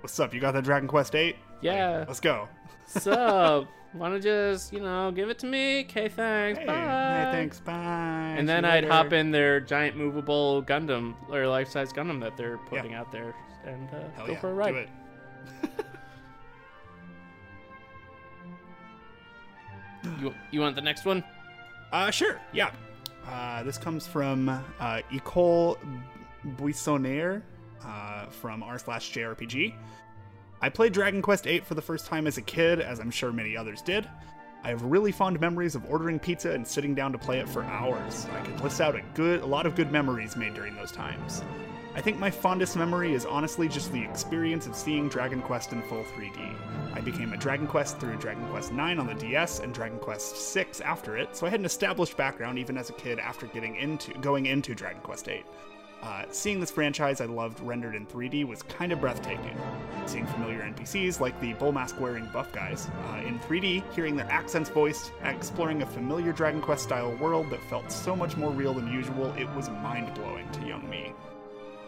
what's 0.00 0.18
up? 0.18 0.32
You 0.32 0.40
got 0.40 0.52
that 0.52 0.64
Dragon 0.64 0.88
Quest 0.88 1.14
8? 1.14 1.36
Yeah. 1.60 2.04
Let's 2.08 2.20
go." 2.20 2.48
Sup? 2.86 3.66
Wanna 3.94 4.20
just, 4.20 4.72
you 4.72 4.80
know, 4.80 5.10
give 5.10 5.30
it 5.30 5.38
to 5.40 5.46
me? 5.46 5.80
Okay, 5.80 6.08
thanks. 6.08 6.58
Hey, 6.58 6.66
Bye. 6.66 6.74
hey, 6.74 7.28
thanks. 7.32 7.60
Bye. 7.60 8.34
And 8.36 8.48
then 8.48 8.64
I'd 8.64 8.84
hop 8.84 9.12
in 9.12 9.30
their 9.30 9.60
giant 9.60 9.96
movable 9.96 10.62
Gundam 10.62 11.14
or 11.30 11.46
life-size 11.46 11.92
Gundam 11.92 12.20
that 12.20 12.36
they're 12.36 12.58
putting 12.58 12.94
out 12.94 13.10
there 13.10 13.34
and 13.64 13.88
uh, 13.90 13.98
Hell 14.16 14.26
go 14.26 14.32
yeah, 14.32 14.40
for 14.40 14.50
a 14.50 14.54
ride. 14.54 14.72
Do 14.72 14.76
it. 14.78 14.88
You, 20.20 20.32
you 20.50 20.60
want 20.60 20.76
the 20.76 20.82
next 20.82 21.04
one? 21.04 21.24
Uh, 21.92 22.10
sure. 22.10 22.40
Yeah. 22.52 22.70
Uh, 23.28 23.62
this 23.64 23.76
comes 23.76 24.06
from 24.06 24.48
uh, 24.48 25.00
Ecole 25.12 25.78
Buissonniere 26.56 27.42
uh, 27.84 28.26
from 28.26 28.62
r 28.62 28.78
slash 28.78 29.12
JRPG. 29.12 29.74
I 30.62 30.70
played 30.70 30.92
Dragon 30.92 31.20
Quest 31.20 31.44
VIII 31.44 31.60
for 31.60 31.74
the 31.74 31.82
first 31.82 32.06
time 32.06 32.26
as 32.26 32.38
a 32.38 32.42
kid, 32.42 32.80
as 32.80 32.98
I'm 32.98 33.10
sure 33.10 33.30
many 33.30 33.56
others 33.56 33.82
did. 33.82 34.08
I 34.64 34.70
have 34.70 34.82
really 34.82 35.12
fond 35.12 35.38
memories 35.38 35.74
of 35.74 35.84
ordering 35.88 36.18
pizza 36.18 36.50
and 36.50 36.66
sitting 36.66 36.94
down 36.94 37.12
to 37.12 37.18
play 37.18 37.38
it 37.40 37.48
for 37.48 37.62
hours. 37.62 38.26
I 38.34 38.40
could 38.40 38.60
list 38.62 38.80
out 38.80 38.96
a 38.96 39.02
good, 39.14 39.42
a 39.42 39.46
lot 39.46 39.66
of 39.66 39.74
good 39.74 39.92
memories 39.92 40.34
made 40.34 40.54
during 40.54 40.74
those 40.74 40.90
times. 40.90 41.42
I 41.94 42.00
think 42.00 42.18
my 42.18 42.30
fondest 42.30 42.74
memory 42.74 43.12
is 43.12 43.24
honestly 43.24 43.68
just 43.68 43.92
the 43.92 44.02
experience 44.02 44.66
of 44.66 44.74
seeing 44.74 45.08
Dragon 45.08 45.40
Quest 45.40 45.72
in 45.72 45.82
full 45.82 46.04
3D. 46.04 46.54
I 46.94 47.00
became 47.00 47.32
a 47.32 47.36
Dragon 47.36 47.66
Quest 47.66 47.98
through 47.98 48.16
Dragon 48.16 48.46
Quest 48.48 48.72
IX 48.72 48.98
on 48.98 49.06
the 49.06 49.14
DS 49.14 49.60
and 49.60 49.72
Dragon 49.72 49.98
Quest 49.98 50.36
VI 50.54 50.66
after 50.84 51.16
it, 51.16 51.36
so 51.36 51.46
I 51.46 51.50
had 51.50 51.60
an 51.60 51.66
established 51.66 52.16
background 52.16 52.58
even 52.58 52.76
as 52.76 52.90
a 52.90 52.94
kid 52.94 53.18
after 53.18 53.46
getting 53.46 53.76
into 53.76 54.12
going 54.18 54.46
into 54.46 54.74
Dragon 54.74 55.00
Quest 55.02 55.26
VIII. 55.26 55.44
Uh, 56.02 56.24
seeing 56.30 56.60
this 56.60 56.70
franchise 56.70 57.20
I 57.20 57.24
loved 57.24 57.58
rendered 57.60 57.94
in 57.96 58.06
3D 58.06 58.46
was 58.46 58.62
kind 58.62 58.92
of 58.92 59.00
breathtaking. 59.00 59.56
Seeing 60.06 60.26
familiar 60.26 60.60
NPCs 60.62 61.18
like 61.20 61.38
the 61.40 61.54
bull 61.54 61.72
mask 61.72 61.98
wearing 61.98 62.28
buff 62.32 62.52
guys 62.52 62.88
uh, 63.10 63.22
in 63.26 63.38
3D, 63.40 63.82
hearing 63.92 64.14
their 64.14 64.30
accents 64.30 64.70
voiced, 64.70 65.10
and 65.22 65.36
exploring 65.36 65.82
a 65.82 65.86
familiar 65.86 66.32
Dragon 66.32 66.60
Quest 66.60 66.84
style 66.84 67.12
world 67.16 67.50
that 67.50 67.60
felt 67.64 67.90
so 67.90 68.14
much 68.14 68.36
more 68.36 68.50
real 68.52 68.72
than 68.74 68.92
usual, 68.92 69.32
it 69.36 69.48
was 69.56 69.68
mind 69.68 70.14
blowing 70.14 70.48
to 70.52 70.66
young 70.66 70.88
me. 70.88 71.12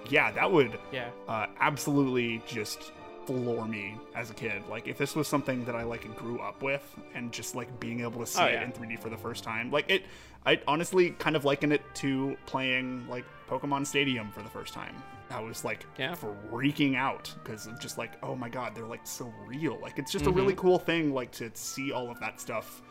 Yeah, 0.08 0.32
that 0.32 0.50
would 0.50 0.78
Yeah. 0.90 1.10
uh, 1.28 1.46
absolutely 1.60 2.42
just 2.46 2.92
floor 3.26 3.66
me 3.68 3.94
as 4.16 4.30
a 4.30 4.34
kid. 4.34 4.62
Like 4.70 4.88
if 4.88 4.96
this 4.96 5.14
was 5.14 5.28
something 5.28 5.64
that 5.66 5.76
I 5.76 5.82
like 5.82 6.12
grew 6.16 6.40
up 6.40 6.62
with, 6.62 6.82
and 7.14 7.30
just 7.30 7.54
like 7.54 7.78
being 7.78 8.00
able 8.00 8.18
to 8.20 8.26
see 8.26 8.40
Oh, 8.42 8.46
it 8.46 8.62
in 8.62 8.72
3D 8.72 8.98
for 9.00 9.10
the 9.10 9.18
first 9.18 9.44
time, 9.44 9.70
like 9.70 9.88
it, 9.90 10.02
I 10.46 10.60
honestly 10.66 11.10
kind 11.10 11.36
of 11.36 11.44
liken 11.44 11.72
it 11.72 11.82
to 11.96 12.36
playing 12.46 13.06
like 13.08 13.24
Pokemon 13.48 13.86
Stadium 13.86 14.30
for 14.30 14.42
the 14.42 14.48
first 14.48 14.72
time. 14.72 14.94
I 15.30 15.40
was 15.40 15.62
like 15.64 15.84
Yeah. 15.98 16.14
freaking 16.14 16.96
out 16.96 17.34
because 17.42 17.66
of 17.66 17.78
just 17.78 17.98
like, 17.98 18.12
oh 18.22 18.34
my 18.34 18.48
god, 18.48 18.74
they're 18.74 18.86
like 18.86 19.06
so 19.06 19.32
real. 19.46 19.78
Like 19.80 19.98
it's 19.98 20.10
just 20.10 20.24
Mm-hmm. 20.24 20.34
a 20.38 20.40
really 20.42 20.54
cool 20.54 20.78
thing, 20.78 21.12
like 21.12 21.30
to 21.32 21.50
see 21.54 21.92
all 21.92 22.10
of 22.10 22.18
that 22.20 22.40
stuff 22.40 22.82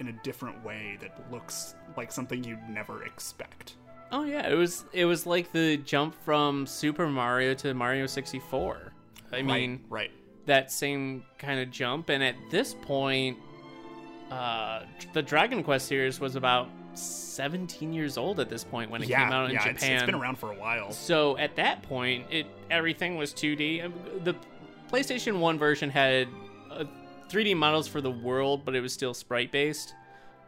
in 0.00 0.08
a 0.08 0.12
different 0.24 0.64
way 0.64 0.98
that 1.00 1.30
looks 1.30 1.76
like 1.96 2.10
something 2.10 2.42
you'd 2.42 2.68
never 2.68 3.04
expect. 3.04 3.76
Oh 4.10 4.24
yeah, 4.24 4.48
it 4.48 4.54
was 4.54 4.84
it 4.92 5.04
was 5.04 5.24
like 5.26 5.52
the 5.52 5.76
jump 5.78 6.14
from 6.24 6.66
Super 6.66 7.06
Mario 7.08 7.54
to 7.54 7.74
Mario 7.74 8.06
64. 8.06 8.92
I 9.32 9.42
mean, 9.42 9.84
right. 9.88 10.10
that 10.46 10.70
same 10.72 11.24
kind 11.38 11.60
of 11.60 11.70
jump 11.70 12.08
and 12.10 12.22
at 12.24 12.34
this 12.50 12.74
point 12.74 13.38
uh 14.30 14.82
the 15.12 15.22
Dragon 15.22 15.62
Quest 15.62 15.86
series 15.86 16.18
was 16.20 16.36
about 16.36 16.68
17 16.98 17.92
years 17.92 18.16
old 18.16 18.40
at 18.40 18.48
this 18.48 18.64
point 18.64 18.90
when 18.90 19.02
it 19.02 19.08
yeah, 19.08 19.24
came 19.24 19.32
out 19.32 19.46
in 19.46 19.52
yeah, 19.52 19.58
Japan. 19.60 19.74
it's- 19.74 19.92
it's 20.02 20.06
been 20.06 20.14
around 20.14 20.38
for 20.38 20.50
a 20.52 20.54
while. 20.54 20.90
So 20.92 21.36
at 21.38 21.56
that 21.56 21.82
point, 21.82 22.26
it 22.30 22.46
everything 22.70 23.16
was 23.16 23.32
2D. 23.32 23.82
Um, 23.84 23.92
The 24.22 24.34
PlayStation 24.90 25.38
1 25.40 25.58
version 25.58 25.90
had 25.90 26.28
uh, 26.70 26.84
3D 27.28 27.56
models 27.56 27.88
for 27.88 28.00
the 28.00 28.10
world, 28.10 28.64
but 28.64 28.74
it 28.74 28.80
was 28.80 28.92
still 28.92 29.14
sprite 29.14 29.50
based. 29.52 29.94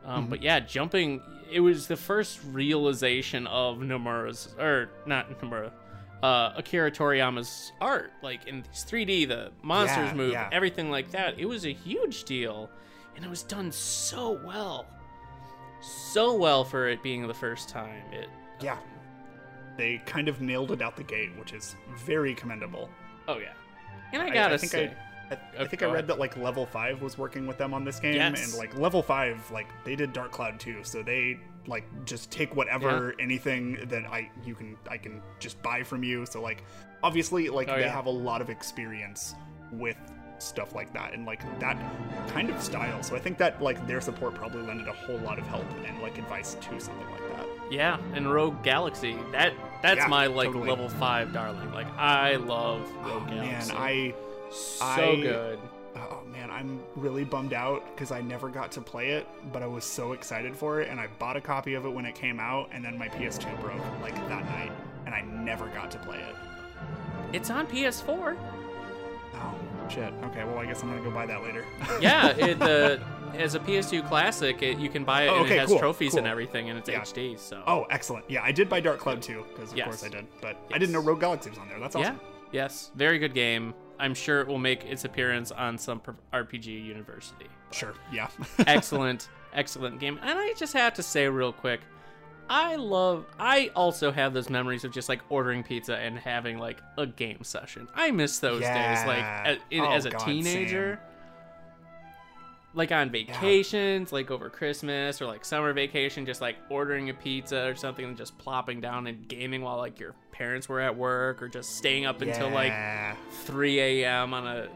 Um, 0.04 0.22
Mm-hmm. 0.22 0.30
But 0.30 0.42
yeah, 0.42 0.60
jumping, 0.60 1.20
it 1.50 1.60
was 1.60 1.88
the 1.88 1.96
first 1.96 2.40
realization 2.52 3.46
of 3.48 3.78
Nomura's, 3.78 4.54
or 4.58 4.90
not 5.04 5.28
Nomura, 5.40 5.72
uh, 6.22 6.52
Akira 6.56 6.90
Toriyama's 6.92 7.72
art. 7.80 8.12
Like 8.22 8.46
in 8.46 8.62
3D, 8.72 9.26
the 9.26 9.50
monsters 9.62 10.10
Yeah, 10.10 10.14
move, 10.14 10.36
everything 10.52 10.90
like 10.90 11.10
that. 11.10 11.38
It 11.38 11.46
was 11.46 11.64
a 11.66 11.72
huge 11.72 12.22
deal, 12.24 12.70
and 13.16 13.24
it 13.24 13.28
was 13.28 13.42
done 13.42 13.72
so 13.72 14.40
well. 14.44 14.86
So 15.80 16.34
well 16.34 16.64
for 16.64 16.88
it 16.88 17.02
being 17.02 17.26
the 17.26 17.34
first 17.34 17.68
time. 17.68 18.02
It 18.12 18.28
Yeah. 18.60 18.74
Um, 18.74 18.78
they 19.76 19.98
kind 20.06 20.28
of 20.28 20.40
nailed 20.40 20.72
it 20.72 20.80
out 20.80 20.96
the 20.96 21.02
gate, 21.04 21.36
which 21.38 21.52
is 21.52 21.76
very 21.96 22.34
commendable. 22.34 22.88
Oh 23.28 23.38
yeah, 23.38 23.52
and 24.12 24.22
I 24.22 24.30
gotta 24.30 24.56
think 24.56 24.72
say, 24.72 24.94
I, 25.30 25.34
I, 25.34 25.36
I 25.36 25.38
Oh, 25.58 25.66
think 25.66 25.82
I 25.82 25.86
read 25.86 25.94
ahead. 25.94 26.06
that 26.06 26.18
like 26.18 26.36
level 26.38 26.64
five 26.64 27.02
was 27.02 27.18
working 27.18 27.46
with 27.46 27.58
them 27.58 27.74
on 27.74 27.84
this 27.84 28.00
game, 28.00 28.14
Yes. 28.14 28.42
and 28.52 28.58
like 28.58 28.74
level 28.78 29.02
five, 29.02 29.38
like 29.50 29.66
they 29.84 29.94
did 29.94 30.12
Dark 30.14 30.30
Cloud 30.32 30.58
too, 30.58 30.78
so 30.82 31.02
they 31.02 31.38
like 31.66 31.84
just 32.06 32.30
take 32.30 32.54
whatever 32.56 33.14
anything 33.18 33.76
that 33.88 34.06
I 34.06 34.30
you 34.46 34.54
can 34.54 34.76
I 34.88 34.96
can 34.96 35.20
just 35.40 35.60
buy 35.62 35.82
from 35.82 36.02
you. 36.02 36.24
So 36.24 36.40
like 36.40 36.62
obviously 37.02 37.48
like 37.50 37.68
Oh, 37.68 37.74
they 37.74 37.82
yeah. 37.82 37.92
have 37.92 38.06
a 38.06 38.10
lot 38.10 38.40
of 38.40 38.48
experience 38.48 39.34
with 39.72 39.98
stuff 40.42 40.74
like 40.74 40.92
that 40.92 41.12
and 41.14 41.24
like 41.26 41.40
that 41.60 41.76
kind 42.28 42.50
of 42.50 42.62
style. 42.62 43.02
So 43.02 43.16
I 43.16 43.18
think 43.18 43.38
that 43.38 43.60
like 43.62 43.86
their 43.86 44.00
support 44.00 44.34
probably 44.34 44.62
lended 44.62 44.88
a 44.88 44.92
whole 44.92 45.18
lot 45.18 45.38
of 45.38 45.46
help 45.46 45.64
and 45.86 46.00
like 46.02 46.18
advice 46.18 46.54
to 46.54 46.80
something 46.80 47.10
like 47.10 47.36
that. 47.36 47.46
yeah, 47.70 47.98
and 48.14 48.30
Rogue 48.32 48.62
Galaxy. 48.62 49.16
That 49.32 49.52
that's 49.82 49.98
Yeah, 49.98 50.06
my 50.08 50.26
like 50.26 50.48
totally. 50.48 50.68
level 50.68 50.88
five 50.88 51.32
darling. 51.32 51.72
Like 51.72 51.88
I 51.96 52.36
love 52.36 52.80
Rogue 53.02 53.22
Oh, 53.26 53.26
man, 53.26 53.66
Galaxy. 53.68 53.72
I 53.76 54.14
so 54.50 54.84
I- 54.86 55.16
good. 55.20 55.58
Oh 55.96 56.20
man, 56.30 56.50
I'm 56.50 56.80
really 56.94 57.24
bummed 57.24 57.54
out 57.54 57.82
because 57.94 58.12
I 58.12 58.20
never 58.20 58.50
got 58.50 58.70
to 58.72 58.82
play 58.82 59.12
it, 59.12 59.26
but 59.50 59.62
I 59.62 59.66
was 59.66 59.82
so 59.84 60.12
excited 60.12 60.54
for 60.54 60.82
it, 60.82 60.90
and 60.90 61.00
I 61.00 61.06
bought 61.18 61.38
a 61.38 61.40
copy 61.40 61.72
of 61.72 61.86
it 61.86 61.88
when 61.88 62.04
it 62.04 62.14
came 62.14 62.38
out, 62.38 62.68
and 62.72 62.84
then 62.84 62.98
my 62.98 63.08
PS2 63.08 63.58
broke 63.62 63.80
like 64.02 64.14
that 64.28 64.44
night, 64.44 64.72
and 65.06 65.14
I 65.14 65.22
never 65.22 65.68
got 65.68 65.90
to 65.92 65.98
play 65.98 66.18
it. 66.18 66.34
It's 67.32 67.48
on 67.48 67.66
PS4. 67.66 68.36
Shit. 69.88 70.12
Okay, 70.24 70.44
well 70.44 70.58
I 70.58 70.66
guess 70.66 70.82
I'm 70.82 70.88
gonna 70.90 71.02
go 71.02 71.10
buy 71.10 71.26
that 71.26 71.42
later. 71.42 71.64
Yeah, 72.00 72.28
it, 72.36 72.58
the 72.58 73.00
as 73.34 73.54
a 73.54 73.60
PS2 73.60 74.06
classic, 74.08 74.62
it, 74.62 74.78
you 74.78 74.88
can 74.88 75.04
buy 75.04 75.24
it 75.24 75.28
Oh, 75.28 75.42
and 75.42 75.50
it 75.52 75.58
has 75.58 75.68
cool, 75.68 75.78
trophies 75.78 76.14
and 76.14 76.26
everything, 76.26 76.70
and 76.70 76.78
it's 76.78 76.88
Yeah. 76.88 77.00
HD. 77.00 77.38
So 77.38 77.62
oh, 77.66 77.84
excellent. 77.90 78.24
Yeah, 78.30 78.42
I 78.42 78.52
did 78.52 78.68
buy 78.68 78.80
Dark 78.80 78.98
Cloud 78.98 79.22
too, 79.22 79.44
because 79.52 79.72
of 79.72 79.78
Yes. 79.78 79.86
course 79.86 80.04
I 80.04 80.08
did, 80.08 80.26
but 80.40 80.56
I 80.72 80.78
didn't 80.78 80.92
know 80.92 81.00
Rogue 81.00 81.20
Galaxy 81.20 81.50
was 81.50 81.58
on 81.58 81.68
there. 81.68 81.78
That's 81.78 81.94
awesome. 81.96 82.18
yeah, 82.52 82.62
yes, 82.62 82.90
very 82.94 83.18
good 83.18 83.34
game. 83.34 83.74
I'm 83.98 84.14
sure 84.14 84.40
it 84.42 84.46
will 84.48 84.58
make 84.58 84.84
its 84.84 85.04
appearance 85.04 85.50
on 85.52 85.78
some 85.78 86.02
RPG 86.32 86.66
University. 86.84 87.46
Sure. 87.70 87.94
Yeah. 88.12 88.28
excellent, 88.66 89.28
excellent 89.54 90.00
game. 90.00 90.18
And 90.22 90.38
I 90.38 90.52
just 90.54 90.72
have 90.74 90.92
to 90.94 91.02
say 91.02 91.28
real 91.28 91.52
quick, 91.52 91.80
I 92.48 92.76
love. 92.76 93.26
I 93.38 93.70
also 93.74 94.12
have 94.12 94.32
those 94.32 94.48
memories 94.50 94.84
of 94.84 94.92
just 94.92 95.08
like 95.08 95.20
ordering 95.28 95.62
pizza 95.62 95.96
and 95.96 96.18
having 96.18 96.58
like 96.58 96.80
a 96.96 97.06
game 97.06 97.42
session. 97.42 97.88
I 97.94 98.10
miss 98.10 98.38
those 98.38 98.60
days, 98.60 99.06
like 99.06 99.22
as, 99.24 99.58
in, 99.70 99.80
Oh, 99.80 99.90
as 99.92 100.04
a 100.06 100.10
God, 100.10 100.24
teenager. 100.24 101.00
Like 102.74 102.92
on 102.92 103.08
vacations, 103.10 104.12
like 104.12 104.30
over 104.30 104.50
Christmas 104.50 105.22
or 105.22 105.26
like 105.26 105.46
summer 105.46 105.72
vacation, 105.72 106.26
just 106.26 106.42
like 106.42 106.56
ordering 106.68 107.08
a 107.08 107.14
pizza 107.14 107.64
or 107.66 107.74
something 107.74 108.04
and 108.04 108.16
just 108.18 108.36
plopping 108.36 108.82
down 108.82 109.06
and 109.06 109.26
gaming 109.26 109.62
while 109.62 109.78
like 109.78 109.98
your 109.98 110.14
parents 110.30 110.68
were 110.68 110.80
at 110.80 110.94
work 110.94 111.40
or 111.42 111.48
just 111.48 111.76
staying 111.76 112.04
up 112.04 112.20
until 112.20 112.50
like 112.50 112.74
3 113.44 113.80
a.m. 113.80 114.34
on 114.34 114.46
a. 114.46 114.68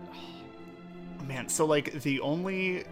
Man, 1.29 1.47
so 1.51 1.67
like 1.67 2.01
the 2.01 2.21
only 2.21 2.85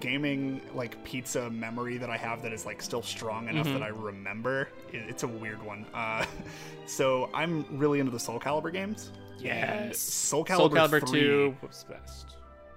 gaming 0.00 0.60
like 0.74 1.02
pizza 1.04 1.50
memory 1.50 1.98
that 1.98 2.08
I 2.10 2.16
have 2.16 2.42
that 2.42 2.52
is 2.52 2.64
like 2.66 2.80
still 2.82 3.02
strong 3.02 3.48
enough 3.48 3.66
Mm-hmm. 3.66 3.74
that 3.78 3.82
I 3.82 3.88
remember, 3.88 4.68
it's 4.92 5.22
a 5.22 5.28
weird 5.28 5.62
one. 5.62 5.86
Uh, 5.94 6.24
so 6.86 7.28
I'm 7.34 7.64
really 7.78 8.00
into 8.00 8.10
the 8.12 8.18
Soul 8.20 8.40
Calibur 8.40 8.72
games. 8.72 9.10
Yes. 9.38 9.98
Soul 9.98 10.46
Soul 10.46 10.70
Calibur, 10.70 11.00
Calibur 11.00 11.08
3, 11.08 11.20
2 11.20 11.56
was 11.62 11.84
best. 11.88 12.36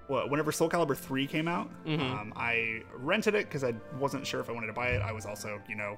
Well, 0.09 0.29
whenever 0.29 0.51
Soul 0.51 0.69
Calibur 0.69 0.95
3 0.97 1.27
came 1.27 1.47
out, 1.47 1.69
Mhm. 1.85 1.99
um, 1.99 2.33
I 2.35 2.81
rented 2.97 3.35
it 3.35 3.45
because 3.45 3.63
I 3.63 3.73
wasn't 3.99 4.25
sure 4.27 4.39
if 4.39 4.49
I 4.49 4.53
wanted 4.53 4.67
to 4.67 4.73
buy 4.73 4.87
it. 4.89 5.01
I 5.01 5.11
was 5.11 5.25
also, 5.25 5.61
you 5.69 5.75
know, 5.75 5.97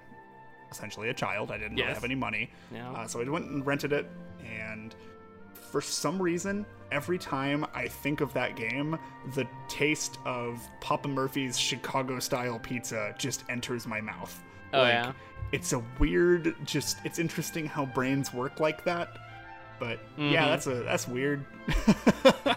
essentially 0.71 1.09
a 1.09 1.13
child. 1.13 1.51
I 1.51 1.57
didn't 1.57 1.77
really 1.77 1.91
have 1.93 2.03
any 2.03 2.15
money. 2.15 2.51
Uh, 2.75 3.07
so 3.07 3.21
I 3.21 3.23
went 3.29 3.45
and 3.45 3.65
rented 3.65 3.93
it, 3.93 4.07
and 4.45 4.95
for 5.71 5.81
some 5.81 6.21
reason, 6.21 6.65
every 6.91 7.17
time 7.17 7.65
I 7.73 7.87
think 7.87 8.21
of 8.21 8.33
that 8.33 8.55
game, 8.55 8.97
the 9.35 9.47
taste 9.67 10.17
of 10.25 10.61
Papa 10.81 11.07
Murphy's 11.07 11.57
Chicago 11.57 12.19
style 12.19 12.59
pizza 12.59 13.13
just 13.17 13.43
enters 13.49 13.85
my 13.87 14.01
mouth. 14.01 14.41
Oh, 14.73 14.83
yeah? 14.85 15.11
It's 15.51 15.73
a 15.73 15.81
weird, 15.97 16.55
just 16.65 16.97
it's 17.03 17.17
interesting 17.19 17.65
how 17.65 17.85
brains 17.87 18.33
work 18.33 18.59
like 18.59 18.83
that. 18.85 19.17
But 19.79 19.99
yeah, 20.17 20.43
Mhm. 20.43 20.47
that's 20.49 20.67
a 20.67 20.73
that's 20.83 21.07
weird. 21.07 21.45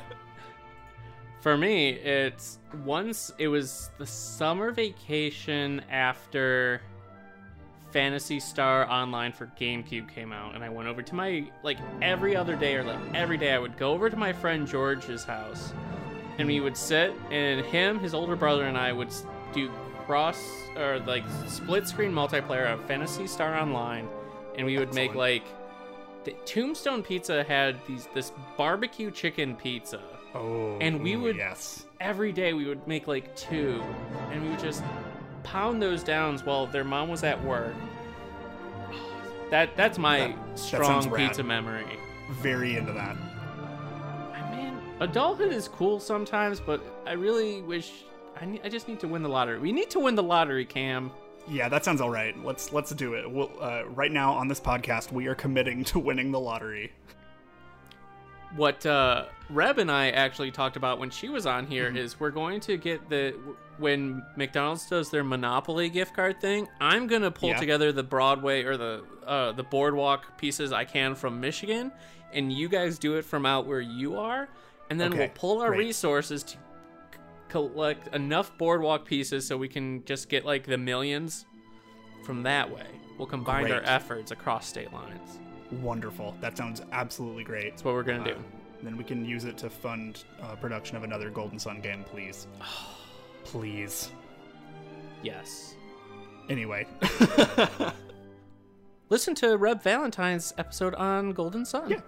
For 1.41 1.57
me, 1.57 1.91
it's 1.91 2.59
once 2.85 3.33
it 3.39 3.49
was 3.49 3.91
the 3.99 4.07
summer 4.07 4.70
vacation 4.70 5.80
after 5.91 6.80
Phantasy 7.93 8.40
Star 8.40 8.90
Online 8.90 9.32
for 9.32 9.47
GameCube 9.61 10.09
came 10.09 10.32
out, 10.32 10.55
and 10.55 10.64
I 10.64 10.68
went 10.70 10.88
over 10.88 11.03
to 11.03 11.14
my 11.14 11.45
like 11.62 11.78
every 12.01 12.34
other 12.34 12.57
day 12.57 12.74
or 12.76 12.84
like 12.84 12.99
every 13.14 13.36
day 13.36 13.53
I 13.53 13.59
would 13.59 13.76
go 13.76 13.93
over 13.93 14.09
to 14.09 14.16
my 14.16 14.32
friend 14.32 14.66
George's 14.66 15.24
house, 15.24 15.72
and 16.38 16.49
we 16.49 16.61
would 16.61 16.76
sit, 16.76 17.12
and 17.30 17.64
him, 17.66 17.99
his 17.99 18.14
older 18.14 18.34
brother, 18.36 18.64
and 18.64 18.78
I 18.78 18.93
would 18.93 19.11
do 19.53 19.70
cross 20.07 20.43
or 20.76 20.99
like 21.01 21.24
split 21.47 21.86
screen 21.86 22.12
multiplayer 22.12 22.72
of 22.72 22.84
Phantasy 22.86 23.26
Star 23.26 23.59
Online, 23.59 24.09
and 24.57 24.66
we 24.66 24.78
would 24.78 24.95
make 24.95 25.14
like 25.14 25.45
the 26.24 26.32
Tombstone 26.47 27.03
Pizza 27.03 27.45
had 27.45 27.76
these 27.86 28.09
this 28.14 28.32
barbecue 28.57 29.11
chicken 29.11 29.57
pizza 29.57 30.01
oh, 30.34 30.78
And 30.80 31.03
we 31.03 31.16
would- 31.16 31.36
yes. 31.36 31.84
every 32.01 32.32
day 32.32 32.53
we 32.53 32.64
would 32.66 32.86
make 32.86 33.07
like 33.09 33.34
two 33.36 33.82
and 34.30 34.43
we 34.43 34.49
would 34.51 34.61
just 34.61 34.82
pound 35.45 35.82
those 35.82 36.03
downs 36.03 36.45
while 36.45 36.66
their 36.66 36.84
mom 36.84 37.09
was 37.09 37.22
at 37.24 37.43
work 37.45 37.74
that 39.51 39.76
that's 39.76 39.99
my 39.99 40.18
That- 40.18 40.36
that 40.51 40.59
strong 40.59 41.11
rad. 41.11 41.28
pizza 41.28 41.43
memory 41.43 41.99
Very 42.40 42.76
into 42.76 42.93
that. 42.93 43.16
i 44.34 44.55
mean 44.55 44.78
adulthood 45.01 45.53
is 45.53 45.68
cool 45.68 46.01
sometimes 46.01 46.61
but 46.61 46.82
i 47.07 47.12
really 47.12 47.61
wish 47.62 48.05
I, 48.40 48.45
ne- 48.47 48.61
I 48.64 48.68
just 48.68 48.88
need 48.88 48.99
to 49.01 49.09
win 49.09 49.22
the 49.22 49.28
lottery 49.28 49.59
we 49.59 49.72
need 49.72 49.90
to 49.90 50.01
win 50.01 50.14
the 50.14 50.22
lottery 50.22 50.64
cam 50.64 51.11
Yeah, 51.49 51.68
that 51.68 51.84
sounds 51.84 52.01
all 52.01 52.09
right. 52.11 52.34
Let's 52.45 52.72
let's 52.72 52.93
do 52.95 53.14
it. 53.14 53.28
We'll, 53.30 53.51
uh, 53.61 53.82
right 53.97 54.12
now 54.12 54.32
on 54.32 54.47
this 54.47 54.61
podcast, 54.61 55.11
we 55.11 55.26
are 55.26 55.34
committing 55.34 55.82
to 55.90 55.99
winning 55.99 56.30
the 56.30 56.38
lottery. 56.38 56.93
What 58.57 58.85
uh, 58.87 59.27
Reb 59.51 59.79
and 59.79 59.91
I 59.91 60.11
actually 60.11 60.51
talked 60.51 60.77
about 60.77 60.99
when 60.99 61.11
she 61.11 61.29
was 61.29 61.47
on 61.47 61.65
Mm-hmm. 61.65 61.73
here 61.73 61.89
is 61.97 62.19
we're 62.21 62.31
going 62.31 62.61
to 62.61 62.77
get 62.77 63.09
the 63.09 63.35
when 63.79 64.23
McDonald's 64.37 64.87
does 64.89 65.11
their 65.11 65.25
Monopoly 65.25 65.89
gift 65.89 66.15
card 66.15 66.41
thing. 66.41 66.69
I'm 66.81 67.07
gonna 67.07 67.31
pull 67.31 67.51
Yeah. 67.51 67.57
together 67.59 67.93
the 67.93 68.03
Broadway 68.03 68.63
or 68.65 68.77
the 68.77 69.05
uh, 69.27 69.53
the 69.53 69.63
boardwalk 69.63 70.37
pieces 70.39 70.73
I 70.73 70.85
can 70.85 71.15
from 71.15 71.41
Michigan, 71.41 71.91
and 72.33 72.53
you 72.53 72.69
guys 72.69 72.99
do 72.99 73.15
it 73.17 73.25
from 73.25 73.47
out 73.47 73.67
where 73.67 73.81
you 73.81 74.19
are, 74.19 74.49
and 74.91 75.01
then 75.01 75.11
Okay, 75.13 75.19
we'll 75.21 75.29
pull 75.35 75.61
our 75.63 75.69
great. 75.71 75.79
resources 75.87 76.43
to 76.43 76.51
c- 76.53 76.59
collect 77.49 78.15
enough 78.15 78.57
boardwalk 78.59 79.05
pieces 79.07 79.47
so 79.47 79.57
we 79.57 79.69
can 79.69 80.05
just 80.05 80.29
get 80.29 80.45
like 80.45 80.65
the 80.67 80.77
millions 80.79 81.47
from 82.25 82.43
that 82.43 82.71
way. 82.71 82.87
We'll 83.19 83.27
combine 83.29 83.71
our 83.73 83.83
efforts 83.85 84.31
across 84.33 84.67
state 84.67 84.93
lines. 84.93 85.39
Wonderful. 85.81 86.37
That 86.41 86.57
sounds 86.57 86.83
absolutely 86.93 87.45
great. 87.45 87.70
That's 87.70 87.85
what 87.85 87.95
we're 87.95 88.03
gonna 88.03 88.25
do. 88.25 88.33
Uh, 88.33 88.43
then 88.83 88.97
we 88.97 89.05
can 89.05 89.25
use 89.25 89.45
it 89.45 89.57
to 89.59 89.70
fund 89.70 90.25
uh, 90.43 90.57
production 90.57 90.97
of 90.97 91.05
another 91.05 91.31
Golden 91.31 91.59
Sun 91.59 91.81
game, 91.81 92.05
please. 92.05 92.47
please. 93.45 94.11
Yes. 95.23 95.77
Anyway, 96.51 96.87
listen 99.09 99.35
to 99.37 99.57
Reb 99.57 99.83
Valentine's 99.83 100.53
episode 100.59 100.95
on 100.97 101.31
Golden 101.31 101.64
Sun. 101.64 101.91
yeah, 101.91 102.01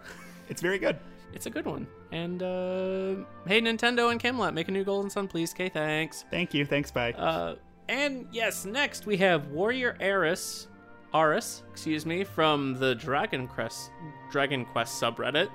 it's 0.49 0.61
very 0.61 0.79
good. 0.79 0.99
It's 1.33 1.47
a 1.47 1.51
good 1.51 1.65
one. 1.67 1.87
And 2.13 2.43
uh, 2.43 3.25
hey, 3.47 3.61
Nintendo 3.61 4.11
and 4.11 4.21
Camelot, 4.21 4.55
make 4.55 4.69
a 4.69 4.73
new 4.73 4.85
Golden 4.85 5.11
Sun, 5.11 5.29
please. 5.29 5.53
Okay, 5.53 5.69
thanks. 5.69 6.25
Thank 6.31 6.53
you. 6.53 6.67
Thanks. 6.67 6.91
Bye. 6.91 7.13
Uh, 7.13 7.55
and 7.89 8.27
yes, 8.33 8.65
next 8.65 9.07
we 9.07 9.17
have 9.19 9.49
Warrior 9.49 9.97
Eris, 10.01 10.69
Aris, 11.15 11.63
excuse 11.71 12.05
me, 12.05 12.25
from 12.25 12.75
the 12.79 12.95
Dragon 12.95 13.47
Quest 13.47 13.91
Dragon 14.31 14.65
Quest 14.65 15.01
subreddit. 15.01 15.49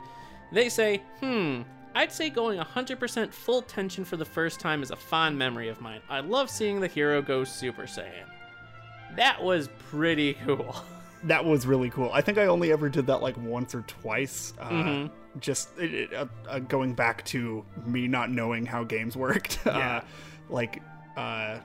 They 0.52 0.70
say, 0.70 1.02
hmm. 1.20 1.62
I'd 1.96 2.12
say 2.12 2.30
going 2.30 2.60
100% 2.60 3.34
full 3.34 3.62
tension 3.64 4.06
for 4.06 4.16
the 4.16 4.24
first 4.26 4.60
time 4.60 4.82
is 4.84 4.92
a 4.92 4.96
fond 4.96 5.38
memory 5.38 5.70
of 5.70 5.82
mine. 5.82 6.02
I 6.10 6.20
love 6.22 6.50
seeing 6.50 6.80
the 6.80 6.88
hero 6.88 7.22
go 7.22 7.44
Super 7.44 7.84
Saiyan. 7.84 8.26
That 9.16 9.44
was 9.44 9.70
pretty 9.90 10.34
cool. 10.46 10.76
that 11.24 11.44
was 11.44 11.66
really 11.66 11.90
cool. 11.90 12.10
I 12.14 12.22
think 12.22 12.38
I 12.38 12.46
only 12.46 12.72
ever 12.72 12.90
did 12.90 13.08
that 13.08 13.22
like 13.22 13.36
once 13.38 13.76
or 13.76 13.82
twice. 13.82 14.54
Uh, 14.60 14.70
Mhm. 14.70 15.12
Just 15.40 15.70
it, 15.78 16.12
uh, 16.14 16.26
uh, 16.48 16.60
going 16.60 16.94
back 16.94 17.24
to 17.26 17.64
me 17.86 18.08
not 18.08 18.32
knowing 18.32 18.66
how 18.66 18.84
games 18.84 19.16
worked. 19.18 19.60
Yeah. 19.66 19.98
Uh, 19.98 20.02
like, 20.50 20.82
uh, 21.18 21.60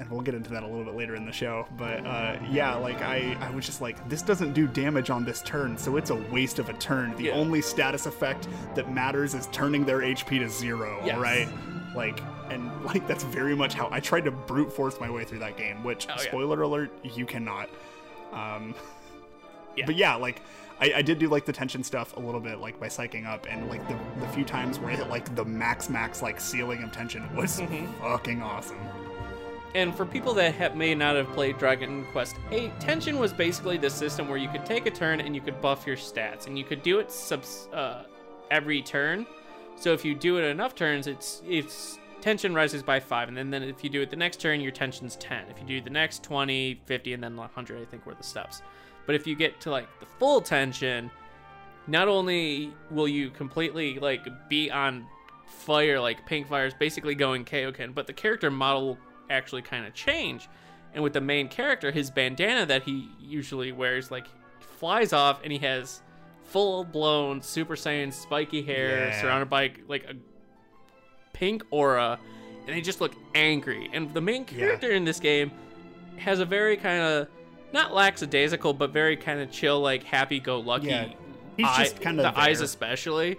and 0.00 0.08
we'll 0.10 0.20
get 0.20 0.34
into 0.34 0.50
that 0.50 0.62
a 0.62 0.66
little 0.66 0.84
bit 0.84 0.94
later 0.94 1.14
in 1.16 1.24
the 1.26 1.32
show. 1.32 1.66
But 1.76 2.06
uh, 2.06 2.38
yeah, 2.50 2.74
like 2.76 3.02
I, 3.02 3.36
I 3.40 3.50
was 3.50 3.66
just 3.66 3.80
like, 3.80 4.08
this 4.08 4.22
doesn't 4.22 4.52
do 4.52 4.66
damage 4.68 5.10
on 5.10 5.24
this 5.24 5.42
turn, 5.42 5.76
so 5.76 5.96
it's 5.96 6.10
a 6.10 6.14
waste 6.16 6.58
of 6.58 6.68
a 6.68 6.72
turn. 6.74 7.16
The 7.16 7.24
Yeah. 7.24 7.32
only 7.34 7.60
status 7.60 8.06
effect 8.06 8.46
that 8.74 8.92
matters 8.92 9.34
is 9.34 9.48
turning 9.52 9.84
their 9.84 9.98
HP 10.02 10.38
to 10.38 10.48
zero. 10.48 11.00
Yes. 11.04 11.18
Right. 11.18 11.48
Like, 11.96 12.20
and 12.50 12.70
like 12.84 13.06
that's 13.08 13.24
very 13.24 13.56
much 13.56 13.74
how 13.74 13.88
I 13.90 14.00
tried 14.00 14.24
to 14.24 14.30
brute 14.30 14.72
force 14.72 15.00
my 15.00 15.10
way 15.10 15.24
through 15.24 15.40
that 15.40 15.56
game. 15.56 15.82
Which, 15.82 16.06
Oh, 16.08 16.12
yeah. 16.16 16.28
spoiler 16.28 16.62
alert, 16.62 16.90
you 17.02 17.26
cannot. 17.26 17.68
Um, 18.32 18.74
Yeah. 19.76 19.86
but 19.86 19.96
yeah, 19.96 20.14
like 20.14 20.42
I, 20.80 20.92
I 20.96 21.02
did 21.02 21.18
do 21.18 21.28
like 21.28 21.44
the 21.44 21.52
tension 21.52 21.82
stuff 21.82 22.16
a 22.16 22.20
little 22.20 22.40
bit, 22.40 22.58
like 22.60 22.78
by 22.78 22.86
psyching 22.86 23.26
up, 23.26 23.46
and 23.50 23.68
like 23.68 23.86
the, 23.88 23.96
the 24.20 24.28
few 24.28 24.44
times 24.44 24.78
where 24.78 24.90
I 24.92 24.94
hit 24.96 25.08
like 25.08 25.34
the 25.34 25.44
max 25.44 25.88
max 25.88 26.22
like 26.22 26.40
ceiling 26.40 26.84
of 26.84 26.92
tension 26.92 27.34
was 27.34 27.58
Mhm. 27.60 27.92
fucking 28.00 28.42
awesome. 28.42 28.78
And 29.74 29.94
for 29.94 30.06
people 30.06 30.32
that 30.34 30.54
have, 30.54 30.76
may 30.76 30.94
not 30.94 31.16
have 31.16 31.28
played 31.32 31.58
Dragon 31.58 32.04
Quest 32.06 32.36
8, 32.50 32.80
Tension 32.80 33.18
was 33.18 33.32
basically 33.32 33.76
the 33.76 33.90
system 33.90 34.28
where 34.28 34.38
you 34.38 34.48
could 34.48 34.64
take 34.64 34.86
a 34.86 34.90
turn 34.90 35.20
and 35.20 35.34
you 35.34 35.40
could 35.40 35.60
buff 35.60 35.86
your 35.86 35.96
stats, 35.96 36.46
and 36.46 36.58
you 36.58 36.64
could 36.64 36.82
do 36.82 36.98
it 37.00 37.12
subs, 37.12 37.68
uh, 37.72 38.04
every 38.50 38.80
turn. 38.80 39.26
So 39.76 39.92
if 39.92 40.04
you 40.04 40.14
do 40.14 40.38
it 40.38 40.44
enough 40.44 40.74
turns, 40.74 41.06
it's 41.06 41.42
it's 41.46 41.98
tension 42.20 42.54
rises 42.54 42.82
by 42.82 42.98
five, 42.98 43.28
and 43.28 43.36
then, 43.36 43.50
then 43.50 43.62
if 43.62 43.84
you 43.84 43.90
do 43.90 44.02
it 44.02 44.10
the 44.10 44.16
next 44.16 44.40
turn, 44.40 44.60
your 44.60 44.72
tension's 44.72 45.16
10. 45.16 45.46
If 45.50 45.60
you 45.60 45.66
do 45.66 45.80
the 45.80 45.90
next 45.90 46.24
20, 46.24 46.80
50, 46.86 47.12
and 47.12 47.22
then 47.22 47.36
100, 47.36 47.80
I 47.80 47.84
think 47.84 48.06
were 48.06 48.14
the 48.14 48.24
steps. 48.24 48.62
But 49.06 49.14
if 49.14 49.26
you 49.26 49.36
get 49.36 49.60
to 49.62 49.70
like 49.70 49.88
the 50.00 50.06
full 50.06 50.40
tension, 50.40 51.10
not 51.86 52.08
only 52.08 52.72
will 52.90 53.08
you 53.08 53.30
completely 53.30 53.98
like 53.98 54.26
be 54.48 54.70
on 54.70 55.06
fire 55.46 55.98
like 55.98 56.24
pink 56.26 56.46
fire 56.46 56.66
is 56.66 56.74
basically 56.74 57.14
going 57.14 57.44
Kaioken, 57.44 57.94
but 57.94 58.06
the 58.06 58.12
character 58.12 58.50
model 58.50 58.98
actually 59.30 59.62
kind 59.62 59.86
of 59.86 59.94
change. 59.94 60.48
And 60.94 61.02
with 61.02 61.12
the 61.12 61.20
main 61.20 61.48
character, 61.48 61.90
his 61.90 62.10
bandana 62.10 62.66
that 62.66 62.82
he 62.84 63.08
usually 63.20 63.72
wears 63.72 64.10
like 64.10 64.26
flies 64.60 65.12
off, 65.12 65.40
and 65.42 65.52
he 65.52 65.58
has 65.58 66.02
full 66.44 66.84
blown 66.84 67.42
Super 67.42 67.76
Saiyan 67.76 68.12
spiky 68.12 68.62
hair 68.62 69.08
Yeah. 69.08 69.20
surrounded 69.20 69.50
by 69.50 69.72
like 69.86 70.04
a 70.04 70.14
pink 71.32 71.62
aura, 71.70 72.18
and 72.66 72.76
they 72.76 72.80
just 72.80 73.00
look 73.00 73.12
angry. 73.34 73.90
And 73.92 74.12
the 74.14 74.20
main 74.20 74.46
Yeah. 74.50 74.58
character 74.58 74.90
in 74.90 75.04
this 75.04 75.20
game 75.20 75.50
has 76.16 76.40
a 76.40 76.44
very 76.44 76.76
kind 76.76 77.00
of 77.02 77.28
not 77.72 77.92
lackadaisical, 77.92 78.72
but 78.72 78.90
very 78.90 79.16
kind 79.16 79.40
of 79.40 79.50
chill, 79.50 79.78
like 79.80 80.02
happy-go-lucky. 80.02 80.86
Yeah, 80.86 81.08
he's 81.56 81.66
eye- 81.66 81.84
just 81.84 82.00
kinda 82.00 82.22
the 82.22 82.38
eyes, 82.38 82.62
especially 82.62 83.38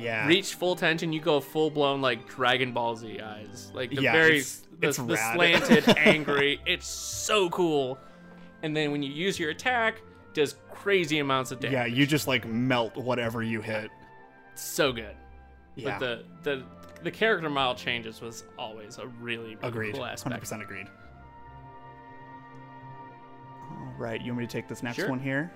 Yeah, 0.00 0.26
reach 0.26 0.54
full 0.54 0.76
tension, 0.76 1.12
you 1.12 1.20
go 1.20 1.40
full 1.40 1.70
blown 1.70 2.00
like 2.00 2.28
Dragon 2.28 2.72
Ball 2.72 2.96
Z 2.96 3.20
eyes, 3.20 3.70
like 3.74 3.90
the 3.90 4.02
Yeah, 4.02 4.12
very 4.12 4.38
it's- 4.38 4.62
the, 4.80 4.88
it's 4.88 4.96
the 4.96 5.16
slanted, 5.34 5.88
angry. 5.98 6.60
It's 6.66 6.86
so 6.86 7.50
cool. 7.50 7.98
And 8.62 8.74
then 8.76 8.92
when 8.92 9.02
you 9.02 9.10
use 9.12 9.38
your 9.38 9.50
attack, 9.50 10.00
does 10.32 10.54
crazy 10.70 11.18
amounts 11.18 11.50
of 11.50 11.60
damage. 11.60 11.72
yeah, 11.74 11.84
you 11.86 12.06
just 12.06 12.26
like 12.28 12.46
melt 12.46 12.96
whatever 12.96 13.42
you 13.42 13.60
hit. 13.60 13.90
so 14.54 14.92
good. 14.92 15.14
Yeah, 15.76 15.98
But 15.98 16.00
the 16.00 16.24
the 16.56 16.62
the 17.02 17.10
character 17.10 17.48
model 17.50 17.74
changes 17.74 18.20
was 18.20 18.44
always 18.58 18.98
a 18.98 19.06
really, 19.06 19.56
really 19.56 19.58
agreed, 19.62 19.92
cool 19.92 20.00
hundred 20.02 20.12
aspect. 20.12 20.40
percent 20.40 20.62
agreed. 20.62 20.86
All 23.70 23.94
right, 23.98 24.20
you 24.20 24.32
want 24.32 24.40
me 24.40 24.46
to 24.46 24.52
take 24.52 24.68
this 24.68 24.82
next 24.82 24.96
Sure. 24.96 25.08
one 25.08 25.20
here? 25.20 25.52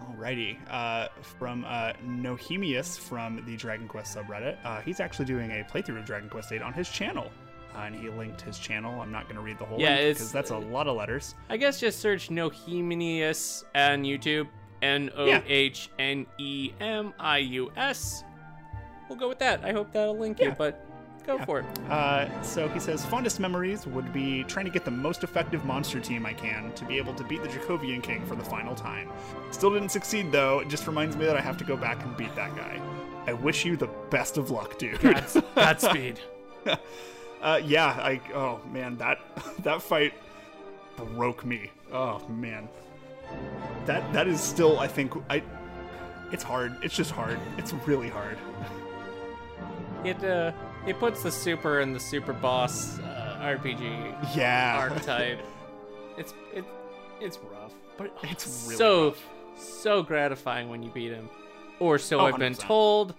Alrighty, 0.00 0.56
uh, 0.70 1.08
from 1.22 1.64
uh, 1.64 1.92
Nohemius 2.04 2.98
from 2.98 3.42
the 3.46 3.56
Dragon 3.56 3.86
Quest 3.88 4.16
subreddit. 4.16 4.56
Uh, 4.64 4.80
he's 4.80 5.00
actually 5.00 5.26
doing 5.26 5.50
a 5.50 5.64
playthrough 5.64 5.98
of 5.98 6.04
Dragon 6.04 6.28
Quest 6.28 6.52
8 6.52 6.62
on 6.62 6.72
his 6.72 6.88
channel. 6.88 7.30
Uh, 7.74 7.78
and 7.80 7.94
he 7.96 8.08
linked 8.08 8.40
his 8.40 8.58
channel. 8.58 9.00
I'm 9.00 9.10
not 9.10 9.24
going 9.24 9.36
to 9.36 9.42
read 9.42 9.58
the 9.58 9.64
whole 9.64 9.80
Yeah, 9.80 9.96
link 9.96 10.16
because 10.16 10.30
that's 10.30 10.50
a 10.50 10.58
lot 10.58 10.86
of 10.86 10.96
letters. 10.96 11.34
I 11.48 11.56
guess 11.56 11.80
just 11.80 11.98
search 12.00 12.28
Nohemius 12.28 13.64
on 13.74 14.02
YouTube. 14.04 14.46
N 14.82 15.10
O 15.16 15.42
H 15.46 15.88
N 15.98 16.26
E 16.38 16.72
M 16.80 17.14
I 17.18 17.38
U 17.38 17.72
S. 17.76 18.22
We'll 19.08 19.18
go 19.18 19.28
with 19.28 19.38
that. 19.38 19.64
I 19.64 19.72
hope 19.72 19.92
that'll 19.92 20.16
link 20.18 20.40
you, 20.40 20.54
but 20.58 20.84
go 21.26 21.36
Yeah. 21.36 21.44
for 21.44 21.60
it. 21.60 21.66
Uh, 21.90 22.42
so 22.42 22.68
he 22.68 22.78
says, 22.80 23.04
fondest 23.06 23.40
memories 23.40 23.86
would 23.86 24.12
be 24.12 24.44
trying 24.44 24.64
to 24.66 24.70
get 24.70 24.84
the 24.84 24.90
most 24.90 25.24
effective 25.24 25.64
monster 25.64 26.00
team 26.00 26.26
I 26.26 26.32
can 26.34 26.72
to 26.74 26.84
be 26.84 26.96
able 26.98 27.14
to 27.14 27.24
beat 27.24 27.42
the 27.42 27.48
Dragovian 27.48 28.02
King 28.02 28.24
for 28.26 28.36
the 28.36 28.44
final 28.44 28.74
time. 28.74 29.10
Still 29.50 29.70
didn't 29.72 29.90
succeed 29.90 30.30
though. 30.32 30.60
It 30.60 30.68
just 30.68 30.86
reminds 30.86 31.16
me 31.16 31.24
that 31.26 31.36
I 31.36 31.40
have 31.40 31.56
to 31.58 31.64
go 31.64 31.76
back 31.76 32.02
and 32.04 32.16
beat 32.16 32.34
that 32.36 32.54
guy. 32.56 32.80
I 33.26 33.32
wish 33.32 33.64
you 33.64 33.76
the 33.76 33.88
best 34.10 34.36
of 34.36 34.50
luck, 34.50 34.78
dude. 34.78 35.00
Gods- 35.00 35.40
Godspeed. 35.54 36.20
uh, 37.42 37.60
yeah, 37.64 37.86
I. 37.86 38.20
Oh 38.34 38.60
man, 38.70 38.96
that 38.98 39.18
that 39.62 39.80
fight 39.82 40.12
broke 40.96 41.44
me. 41.44 41.70
Oh 41.92 42.26
man, 42.28 42.68
that 43.86 44.12
that 44.12 44.28
is 44.28 44.40
still. 44.40 44.78
I 44.78 44.86
think 44.88 45.14
I. 45.30 45.42
It's 46.32 46.42
hard. 46.42 46.76
It's 46.82 46.94
just 46.96 47.12
hard. 47.12 47.38
It's 47.56 47.72
really 47.86 48.08
hard. 48.10 48.36
It 50.04 50.22
uh, 50.22 50.52
it 50.86 50.98
puts 50.98 51.22
the 51.22 51.30
super 51.30 51.80
and 51.80 51.94
the 51.94 52.00
super 52.00 52.32
boss 52.32 52.98
uh, 53.00 53.38
RPG 53.40 54.36
Yeah. 54.36 54.76
archetype. 54.78 55.40
It's 56.16 56.32
it 56.54 56.64
it's 57.20 57.38
rough, 57.50 57.72
but 57.98 58.12
oh, 58.16 58.20
It's 58.30 58.46
really 58.66 58.76
so 58.76 59.04
rough. 59.08 59.24
so 59.58 60.02
gratifying 60.04 60.68
when 60.68 60.80
you 60.82 60.90
beat 60.90 61.10
him, 61.10 61.28
or 61.80 61.98
so 61.98 62.20
Oh, 62.20 62.26
I've 62.26 62.38
been 62.38 62.54
100%. 62.54 62.58
told. 62.60 63.14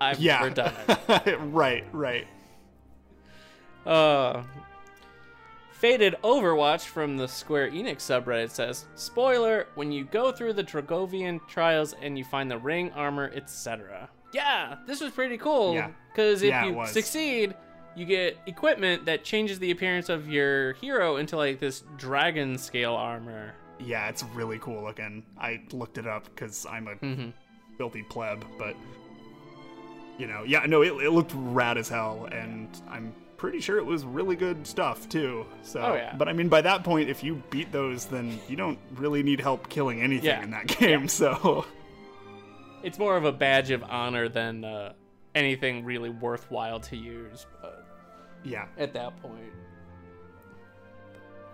I've 0.00 0.18
yeah. 0.18 0.38
never 0.40 0.50
done 0.50 0.74
it. 1.26 1.38
right. 1.52 1.84
Right. 1.92 2.26
Uh, 3.84 4.42
Faded 5.72 6.14
Overwatch 6.24 6.86
from 6.86 7.16
the 7.16 7.28
Square 7.28 7.70
Enix 7.72 7.96
subreddit 7.98 8.50
says, 8.50 8.86
"Spoiler: 8.94 9.66
When 9.74 9.92
you 9.92 10.04
go 10.04 10.32
through 10.32 10.54
the 10.54 10.64
Dragovian 10.64 11.40
trials 11.48 11.94
and 12.00 12.16
you 12.18 12.24
find 12.24 12.50
the 12.50 12.58
ring, 12.58 12.90
armor, 12.92 13.30
etc." 13.34 14.08
Yeah, 14.32 14.76
this 14.86 15.00
was 15.00 15.12
pretty 15.12 15.38
cool. 15.38 15.74
Yeah. 15.74 15.90
Because 16.12 16.42
if 16.42 16.50
Yeah, 16.50 16.66
you 16.66 16.86
succeed, 16.86 17.54
you 17.96 18.04
get 18.04 18.36
equipment 18.46 19.06
that 19.06 19.24
changes 19.24 19.58
the 19.58 19.70
appearance 19.70 20.08
of 20.08 20.28
your 20.28 20.74
hero 20.74 21.16
into 21.16 21.36
like 21.36 21.60
this 21.60 21.82
dragon 21.96 22.58
scale 22.58 22.94
armor. 22.94 23.54
Yeah, 23.80 24.08
it's 24.08 24.22
really 24.34 24.58
cool 24.58 24.82
looking. 24.82 25.24
I 25.38 25.62
looked 25.72 25.98
it 25.98 26.06
up 26.06 26.24
because 26.24 26.66
I'm 26.66 26.88
a 26.88 26.94
Mhm. 26.96 27.32
filthy 27.76 28.02
pleb, 28.02 28.44
but 28.58 28.74
you 30.18 30.26
know, 30.26 30.42
yeah, 30.44 30.64
no, 30.66 30.82
it, 30.82 30.92
it 31.04 31.10
looked 31.10 31.32
rad 31.34 31.78
as 31.78 31.88
hell, 31.88 32.28
and 32.32 32.68
I'm 32.90 33.14
pretty 33.36 33.60
sure 33.60 33.78
it 33.78 33.86
was 33.86 34.04
really 34.04 34.34
good 34.34 34.66
stuff 34.66 35.08
too. 35.08 35.46
So, 35.62 35.80
Oh, 35.80 35.94
yeah. 35.94 36.12
but 36.18 36.28
I 36.28 36.32
mean, 36.32 36.48
by 36.48 36.60
that 36.62 36.82
point, 36.82 37.08
if 37.08 37.22
you 37.22 37.40
beat 37.50 37.70
those, 37.70 38.06
then 38.06 38.40
you 38.48 38.56
don't 38.56 38.80
really 38.96 39.22
need 39.22 39.40
help 39.40 39.68
killing 39.68 40.02
anything 40.02 40.26
Yeah. 40.26 40.42
in 40.42 40.50
that 40.50 40.66
game. 40.66 41.06
So, 41.06 41.64
It's 42.82 42.98
more 42.98 43.16
of 43.16 43.24
a 43.24 43.32
badge 43.32 43.70
of 43.70 43.82
honor 43.84 44.28
than 44.28 44.64
uh, 44.64 44.92
anything 45.34 45.84
really 45.84 46.10
worthwhile 46.10 46.80
to 46.80 46.96
use. 46.96 47.46
But 47.60 47.84
yeah, 48.44 48.66
at 48.76 48.92
that 48.94 49.20
point, 49.22 49.52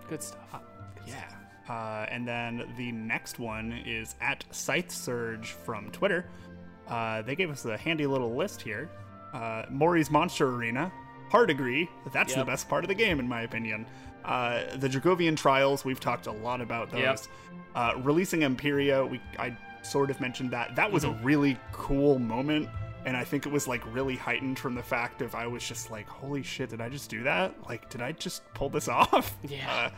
good 0.08 0.22
stuff. 0.22 0.60
yeah. 1.06 1.24
Uh, 1.68 2.04
and 2.10 2.28
then 2.28 2.70
the 2.76 2.92
next 2.92 3.38
one 3.38 3.72
is 3.86 4.16
at 4.20 4.44
Scythe 4.50 4.90
Surge 4.90 5.52
from 5.52 5.90
Twitter. 5.90 6.26
Uh, 6.88 7.22
they 7.22 7.34
gave 7.34 7.50
us 7.50 7.64
a 7.64 7.76
handy 7.78 8.06
little 8.06 8.34
list 8.34 8.60
here. 8.60 8.90
Uh, 9.32 9.64
Morrie's 9.70 10.10
Monster 10.10 10.50
Arena. 10.50 10.92
Hard 11.30 11.48
agree. 11.48 11.88
That's 12.12 12.34
the 12.34 12.44
best 12.44 12.68
part 12.68 12.84
of 12.84 12.88
the 12.88 12.94
game, 12.94 13.18
in 13.18 13.26
my 13.26 13.42
opinion. 13.42 13.86
Uh, 14.24 14.76
the 14.76 14.88
Dragovian 14.88 15.36
Trials. 15.36 15.84
We've 15.84 15.98
talked 15.98 16.26
a 16.26 16.32
lot 16.32 16.60
about 16.60 16.90
those. 16.90 17.00
Yep. 17.00 17.18
Uh, 17.74 17.92
releasing 18.02 18.44
Empyrea. 18.44 19.04
We 19.06 19.20
I 19.38 19.56
sort 19.84 20.10
of 20.10 20.20
mentioned 20.20 20.50
that. 20.52 20.74
That 20.76 20.90
was 20.90 21.04
Mm-hmm. 21.04 21.22
a 21.22 21.24
really 21.26 21.56
cool 21.72 22.18
moment, 22.18 22.68
and 23.06 23.16
I 23.16 23.24
think 23.24 23.46
it 23.46 23.52
was 23.52 23.68
like 23.68 23.82
really 23.94 24.16
heightened 24.16 24.58
from 24.58 24.74
the 24.74 24.82
fact 24.82 25.22
of 25.22 25.34
I 25.34 25.46
was 25.46 25.66
just 25.66 25.90
like, 25.90 26.08
holy 26.08 26.42
shit, 26.42 26.70
did 26.70 26.80
I 26.80 26.88
just 26.88 27.10
do 27.10 27.22
that? 27.24 27.54
Like, 27.68 27.90
did 27.90 28.00
I 28.02 28.12
just 28.12 28.42
pull 28.54 28.68
this 28.70 28.88
off? 29.00 29.36
Yeah. 29.46 29.70
Uh, 29.70 29.90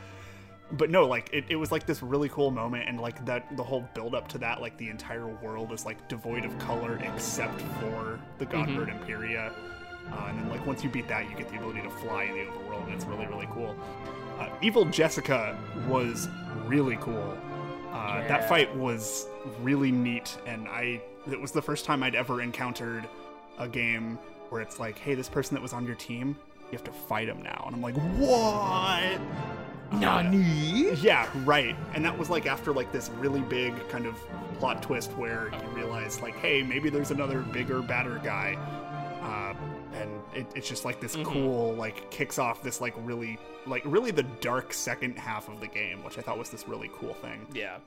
but 0.72 0.90
no, 0.90 1.06
like 1.06 1.30
it, 1.32 1.44
it 1.48 1.54
was 1.56 1.70
like 1.70 1.86
this 1.86 2.02
really 2.02 2.28
cool 2.28 2.50
moment, 2.50 2.88
and 2.88 3.00
like 3.00 3.24
that 3.26 3.56
the 3.56 3.62
whole 3.62 3.88
build 3.94 4.14
up 4.16 4.26
to 4.28 4.38
that, 4.38 4.60
like 4.60 4.76
the 4.78 4.88
entire 4.88 5.28
world 5.28 5.70
is 5.72 5.86
like 5.86 6.08
devoid 6.08 6.44
of 6.44 6.58
color 6.58 6.98
except 7.14 7.60
for 7.80 8.18
the 8.38 8.46
Godbird 8.46 8.90
Empyrea. 8.90 9.52
Uh, 10.12 10.26
and 10.28 10.38
then 10.40 10.48
like 10.48 10.64
once 10.66 10.82
you 10.82 10.90
beat 10.90 11.06
that, 11.08 11.28
you 11.30 11.36
get 11.36 11.48
the 11.48 11.56
ability 11.56 11.82
to 11.82 11.90
fly 11.90 12.24
in 12.24 12.32
the 12.34 12.40
overworld, 12.50 12.84
and 12.86 12.94
it's 12.94 13.04
really 13.04 13.26
really 13.26 13.46
cool. 13.52 13.76
Uh, 14.40 14.48
Evil 14.60 14.84
Jessica 14.86 15.56
was 15.88 16.28
really 16.64 16.96
cool. 16.96 17.38
Uh, 18.06 18.18
Yeah. 18.20 18.28
That 18.28 18.48
fight 18.48 18.74
was 18.76 19.26
really 19.62 19.90
neat, 19.90 20.36
and 20.46 20.68
I 20.68 21.00
it 21.30 21.40
was 21.40 21.50
the 21.52 21.62
first 21.62 21.84
time 21.84 22.02
I'd 22.02 22.14
ever 22.14 22.40
encountered 22.40 23.08
a 23.58 23.66
game 23.68 24.18
where 24.50 24.60
it's 24.62 24.78
like, 24.78 24.96
hey, 24.98 25.14
this 25.14 25.28
person 25.28 25.54
that 25.56 25.60
was 25.62 25.72
on 25.72 25.84
your 25.84 25.96
team, 25.96 26.36
you 26.66 26.72
have 26.72 26.84
to 26.84 26.92
fight 26.92 27.28
him 27.28 27.42
now, 27.42 27.64
and 27.66 27.74
I'm 27.74 27.82
like, 27.82 27.96
what? 28.18 29.20
Nani? 30.00 30.94
Yeah, 31.00 31.28
right. 31.44 31.76
And 31.94 32.04
that 32.04 32.16
was 32.16 32.28
like 32.30 32.46
after 32.46 32.72
like 32.72 32.92
this 32.92 33.08
really 33.18 33.40
big 33.40 33.72
kind 33.88 34.06
of 34.06 34.16
plot 34.58 34.82
twist 34.82 35.12
where 35.12 35.50
you 35.52 35.68
realize 35.76 36.20
like, 36.20 36.34
hey, 36.36 36.62
maybe 36.62 36.90
there's 36.90 37.10
another 37.10 37.40
bigger, 37.40 37.82
badder 37.82 38.20
guy. 38.24 38.56
Uh, 39.22 39.54
and 40.00 40.10
it, 40.34 40.46
it's 40.54 40.68
just 40.68 40.84
like 40.84 41.00
this 41.00 41.16
cool 41.24 41.74
like 41.74 42.10
kicks 42.10 42.38
off 42.38 42.62
this 42.62 42.80
like 42.80 42.94
really 42.98 43.38
like 43.66 43.82
really 43.84 44.10
the 44.10 44.22
dark 44.22 44.72
second 44.72 45.18
half 45.18 45.48
of 45.48 45.60
the 45.60 45.66
game, 45.68 46.02
which 46.04 46.18
I 46.18 46.20
thought 46.20 46.38
was 46.38 46.50
this 46.50 46.68
really 46.68 46.90
cool 46.98 47.14
thing. 47.14 47.46
Yeah. 47.52 47.78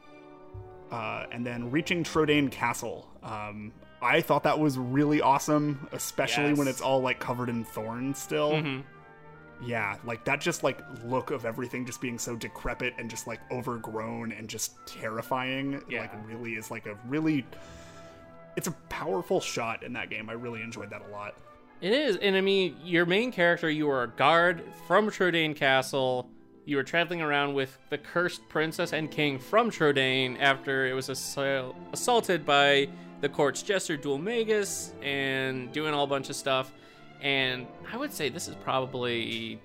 Uh, 0.91 1.25
and 1.31 1.45
then 1.45 1.69
reaching 1.71 2.03
Trodain 2.03 2.51
Castle. 2.51 3.07
Um, 3.21 3.71
I 4.01 4.21
thought 4.21 4.43
that 4.43 4.57
was 4.59 4.77
really 4.77 5.21
awesome, 5.21 5.87
especially 5.91 6.53
when 6.53 6.67
it's 6.67 6.81
all 6.81 7.01
like 7.01 7.19
covered 7.19 7.49
in 7.49 7.63
thorns 7.63 8.17
still. 8.17 8.53
Mhm. 8.53 8.83
Yeah, 9.61 9.97
like 10.05 10.23
that 10.23 10.39
just 10.39 10.63
like 10.63 10.79
look 11.05 11.31
of 11.31 11.45
everything 11.45 11.85
just 11.85 11.99
being 11.99 12.17
so 12.17 12.35
decrepit 12.37 12.93
and 12.97 13.09
just 13.09 13.27
like 13.27 13.39
overgrown 13.51 14.31
and 14.31 14.47
just 14.47 14.73
terrifying. 14.87 15.81
Yeah. 15.89 16.01
Like 16.01 16.11
really 16.27 16.53
is 16.53 16.71
like 16.71 16.85
a 16.85 16.95
really 17.07 17.45
it's 18.55 18.67
a 18.67 18.71
powerful 18.89 19.39
shot 19.41 19.83
in 19.83 19.93
that 19.93 20.09
game. 20.09 20.29
I 20.29 20.33
really 20.33 20.61
enjoyed 20.61 20.89
that 20.91 21.01
a 21.07 21.11
lot. 21.11 21.35
It 21.81 21.93
is, 21.93 22.17
and 22.17 22.35
I 22.35 22.41
mean, 22.41 22.75
your 22.83 23.05
main 23.05 23.31
character, 23.31 23.69
you 23.69 23.89
are 23.89 24.03
a 24.03 24.07
guard 24.09 24.63
from 24.87 25.09
Trodain 25.09 25.55
Castle. 25.55 26.29
You 26.70 26.78
were 26.78 26.84
traveling 26.84 27.20
around 27.24 27.55
with 27.55 27.76
the 27.89 27.97
cursed 27.97 28.47
princess 28.47 28.93
and 28.93 29.09
king 29.09 29.39
from 29.39 29.72
Trodain 29.72 30.38
after 30.39 30.86
it 30.86 30.93
was 30.93 31.09
assail- 31.09 31.76
assaulted 31.93 32.45
by 32.45 32.88
the 33.22 33.28
court's 33.28 33.63
jester 33.63 33.97
Dhoulmagus 33.97 34.91
and 35.03 35.72
doing 35.72 35.95
all 35.95 36.03
a 36.03 36.07
bunch 36.07 36.30
of 36.30 36.36
stuff. 36.36 36.72
And 37.22 37.65
I 37.91 37.97
would 37.97 38.13
say 38.13 38.30
this 38.30 38.47
is 38.47 38.53
probably 38.53 39.59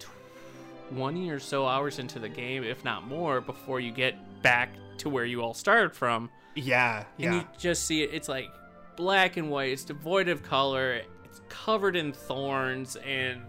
20 0.95 1.29
or 1.29 1.39
so 1.39 1.67
hours 1.67 1.99
into 1.99 2.19
the 2.19 2.29
game, 2.31 2.65
if 2.65 2.83
not 2.87 3.07
more, 3.07 3.43
before 3.43 3.81
you 3.81 3.93
get 3.93 4.15
back 4.43 4.71
to 4.97 5.11
where 5.11 5.27
you 5.27 5.43
all 5.43 5.53
started 5.53 5.93
from 5.95 6.31
Yeah, 6.55 7.05
and 7.19 7.25
yeah. 7.25 7.35
you 7.35 7.47
just 7.59 7.85
see 7.85 8.03
it 8.03 8.15
it's 8.15 8.31
like 8.31 8.49
black 8.97 9.37
and 9.37 9.51
white 9.51 9.73
it's 9.73 9.85
devoid 9.85 10.29
of 10.29 10.43
color 10.43 11.01
it's 11.25 11.43
covered 11.49 11.97
in 11.97 12.13
thorns 12.13 12.97
and 12.97 13.43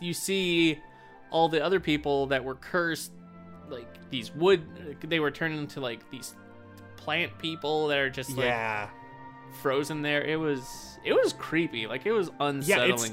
you 0.00 0.12
see 0.12 0.78
all 1.32 1.48
the 1.48 1.64
other 1.64 1.80
people 1.80 2.26
that 2.26 2.44
were 2.44 2.54
cursed 2.54 3.10
like 3.68 3.88
these 4.10 4.30
wood 4.34 4.62
they 5.02 5.18
were 5.18 5.30
turned 5.30 5.58
into 5.58 5.80
like 5.80 6.08
these 6.10 6.34
plant 6.96 7.36
people 7.38 7.88
that 7.88 7.98
are 7.98 8.10
just 8.10 8.30
like 8.36 8.46
yeah. 8.46 8.88
frozen 9.60 10.02
there 10.02 10.22
it 10.22 10.36
was 10.38 10.98
it 11.04 11.12
was 11.14 11.32
creepy 11.32 11.86
like 11.86 12.06
it 12.06 12.12
was 12.12 12.30
unsettling. 12.40 12.88
Yeah, 12.88 12.94
it's 12.94 13.12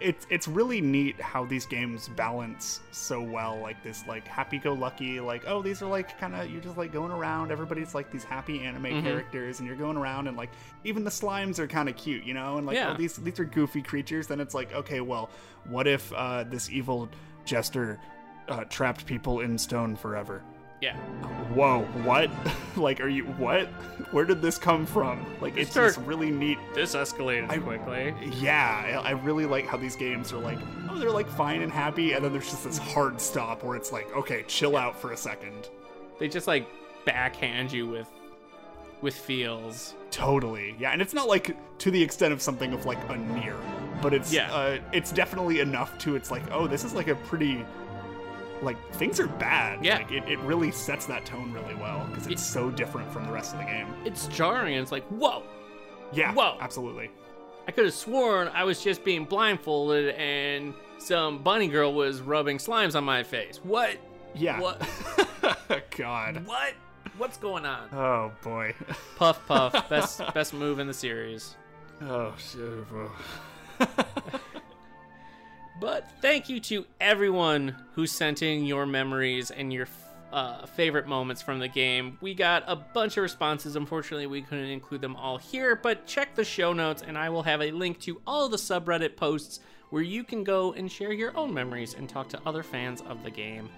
it's 0.00 0.26
it's 0.30 0.48
really 0.48 0.80
neat 0.80 1.20
how 1.20 1.44
these 1.44 1.66
games 1.66 2.08
balance 2.16 2.80
so 2.92 3.20
well 3.20 3.58
like 3.60 3.82
this 3.82 4.06
like 4.06 4.26
happy-go-lucky 4.28 5.18
like 5.20 5.42
oh 5.48 5.60
these 5.60 5.82
are 5.82 5.86
like 5.88 6.16
kind 6.20 6.36
of 6.36 6.48
you're 6.50 6.60
just 6.60 6.76
like 6.78 6.92
going 6.92 7.10
around 7.10 7.50
everybody's 7.50 7.94
like 7.96 8.10
these 8.12 8.22
happy 8.24 8.60
anime 8.62 8.84
Mm-hmm. 8.84 9.06
characters 9.06 9.58
and 9.58 9.66
you're 9.66 9.76
going 9.76 9.96
around 9.96 10.28
and 10.28 10.36
like 10.36 10.50
even 10.84 11.02
the 11.02 11.10
slimes 11.10 11.58
are 11.58 11.66
kind 11.66 11.88
of 11.88 11.96
cute 11.96 12.22
you 12.24 12.32
know 12.32 12.58
and 12.58 12.66
like 12.66 12.76
Yeah. 12.76 12.92
oh 12.92 12.96
these 12.96 13.16
these 13.16 13.40
are 13.40 13.44
goofy 13.44 13.82
creatures 13.82 14.28
then 14.28 14.38
it's 14.40 14.54
like 14.54 14.72
okay 14.72 15.00
well 15.00 15.30
what 15.68 15.86
if 15.88 16.12
uh, 16.12 16.44
this 16.44 16.70
evil 16.70 17.08
jester 17.48 17.98
uh, 18.48 18.64
trapped 18.64 19.04
people 19.06 19.40
in 19.40 19.58
stone 19.58 19.96
forever. 19.96 20.42
Yeah. 20.80 20.96
Whoa 21.54 21.82
what? 22.04 22.30
Like 22.76 23.00
are 23.00 23.08
you 23.08 23.24
what? 23.24 23.66
Where 24.12 24.24
did 24.24 24.40
this 24.40 24.56
come 24.58 24.86
from? 24.86 25.26
Like 25.40 25.56
it's 25.56 25.72
Start- 25.72 25.94
just 25.96 26.06
really 26.06 26.30
neat. 26.30 26.58
this 26.74 26.94
escalated 26.94 27.50
I- 27.50 27.58
quickly. 27.58 28.14
Yeah, 28.38 29.00
I 29.02 29.08
I 29.08 29.10
really 29.12 29.46
like 29.46 29.66
how 29.66 29.76
these 29.76 29.96
games 29.96 30.32
are 30.32 30.38
like, 30.38 30.58
oh, 30.88 30.96
they're 30.98 31.10
like 31.10 31.28
fine 31.28 31.62
and 31.62 31.72
happy, 31.72 32.12
and 32.12 32.24
then 32.24 32.32
there's 32.32 32.48
just 32.50 32.62
this 32.64 32.78
hard 32.78 33.20
stop 33.20 33.64
where 33.64 33.74
it's 33.76 33.90
like, 33.90 34.14
okay, 34.16 34.44
chill 34.46 34.76
out 34.76 34.96
for 35.00 35.10
a 35.12 35.16
second. 35.16 35.68
they 36.20 36.28
just 36.28 36.46
like 36.46 36.68
backhand 37.04 37.72
you 37.72 37.88
with 37.88 38.08
with 39.00 39.14
feels. 39.16 39.94
Totally, 40.12 40.76
yeah, 40.78 40.92
and 40.92 41.02
it's 41.02 41.14
not 41.14 41.26
like 41.26 41.56
to 41.78 41.90
the 41.90 42.00
extent 42.02 42.32
of 42.32 42.40
something 42.40 42.72
of 42.72 42.86
like 42.86 42.98
a 43.10 43.16
Nier, 43.16 43.56
but 44.02 44.12
it's 44.14 44.32
Yeah. 44.32 44.52
uh, 44.52 44.78
it's 44.92 45.12
definitely 45.12 45.60
enough 45.60 45.96
to 45.98 46.16
it's 46.16 46.30
like, 46.30 46.42
oh, 46.50 46.66
this 46.66 46.84
is 46.84 46.94
like 46.94 47.08
a 47.08 47.14
pretty 47.14 47.64
like 48.62 48.76
things 48.94 49.20
are 49.20 49.28
bad. 49.28 49.84
Yeah. 49.84 49.98
like, 49.98 50.10
it, 50.10 50.28
it 50.28 50.38
really 50.40 50.72
sets 50.72 51.06
that 51.06 51.24
tone 51.24 51.52
really 51.52 51.74
well 51.76 52.06
because 52.10 52.26
it's 52.26 52.44
so 52.44 52.70
different 52.70 53.10
from 53.12 53.24
the 53.24 53.32
rest 53.32 53.52
of 53.54 53.60
the 53.60 53.64
game. 53.66 53.86
it's 54.04 54.26
jarring 54.28 54.74
and 54.74 54.82
it's 54.82 54.90
like 54.92 55.04
whoa 55.08 55.42
Yeah, 56.12 56.32
Whoa. 56.34 56.56
absolutely. 56.60 57.10
I 57.68 57.70
could 57.70 57.84
have 57.84 57.94
sworn 57.94 58.48
I 58.48 58.64
was 58.64 58.82
just 58.82 59.04
being 59.04 59.24
blindfolded 59.26 60.14
and 60.16 60.74
some 60.98 61.38
bunny 61.42 61.68
girl 61.68 61.94
was 61.94 62.20
rubbing 62.20 62.58
slimes 62.58 62.96
on 62.96 63.04
my 63.04 63.22
face. 63.22 63.60
What? 63.62 63.96
Yeah. 64.34 64.58
What? 64.60 64.82
God. 65.96 66.44
What? 66.46 66.74
What's 67.16 67.36
going 67.36 67.64
on? 67.64 67.88
Oh 67.92 68.32
boy. 68.42 68.74
Puff 69.16 69.46
Puff, 69.46 69.88
best 69.88 70.20
best 70.34 70.52
move 70.52 70.78
in 70.80 70.86
the 70.88 70.94
series. 70.94 71.54
Oh 72.02 72.32
shit. 72.38 72.60
But 75.80 76.10
thank 76.20 76.48
you 76.48 76.58
to 76.60 76.86
everyone 77.00 77.76
who 77.92 78.06
sent 78.06 78.42
in 78.42 78.64
your 78.64 78.84
memories 78.84 79.50
and 79.50 79.72
your 79.72 79.86
uh, 80.32 80.66
favorite 80.66 81.06
moments 81.06 81.40
from 81.40 81.60
the 81.60 81.68
game. 81.68 82.18
We 82.20 82.34
got 82.34 82.64
a 82.66 82.74
bunch 82.74 83.16
of 83.16 83.22
responses. 83.22 83.76
Unfortunately, 83.76 84.26
we 84.26 84.42
couldn't 84.42 84.70
include 84.70 85.00
them 85.00 85.14
all 85.14 85.38
here, 85.38 85.76
but 85.76 86.06
check 86.06 86.34
the 86.34 86.44
show 86.44 86.72
notes 86.72 87.02
and 87.06 87.16
I 87.16 87.28
will 87.28 87.44
have 87.44 87.62
a 87.62 87.70
link 87.70 88.00
to 88.00 88.20
all 88.26 88.48
the 88.48 88.56
subreddit 88.56 89.16
posts 89.16 89.60
where 89.90 90.02
you 90.02 90.24
can 90.24 90.42
go 90.42 90.72
and 90.72 90.90
share 90.90 91.12
your 91.12 91.36
own 91.36 91.54
memories 91.54 91.94
and 91.94 92.08
talk 92.08 92.28
to 92.30 92.40
other 92.44 92.62
fans 92.62 93.00
of 93.02 93.22
the 93.22 93.30
game. 93.30 93.70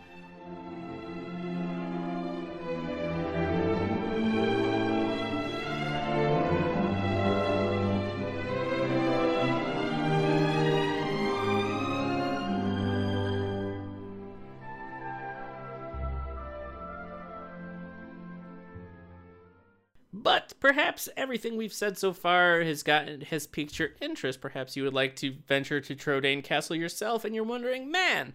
Perhaps 20.61 21.08
everything 21.16 21.56
we've 21.56 21.72
said 21.72 21.96
so 21.96 22.12
far 22.12 22.61
has 22.61 22.82
gotten 22.82 23.22
has 23.22 23.46
piqued 23.46 23.78
your 23.78 23.90
interest. 24.00 24.42
Perhaps 24.42 24.76
you 24.76 24.84
would 24.84 24.92
like 24.92 25.16
to 25.16 25.34
venture 25.48 25.80
to 25.80 25.96
Trodain 25.96 26.44
Castle 26.44 26.76
yourself, 26.76 27.24
and 27.24 27.34
you're 27.34 27.44
wondering, 27.44 27.90
man, 27.90 28.34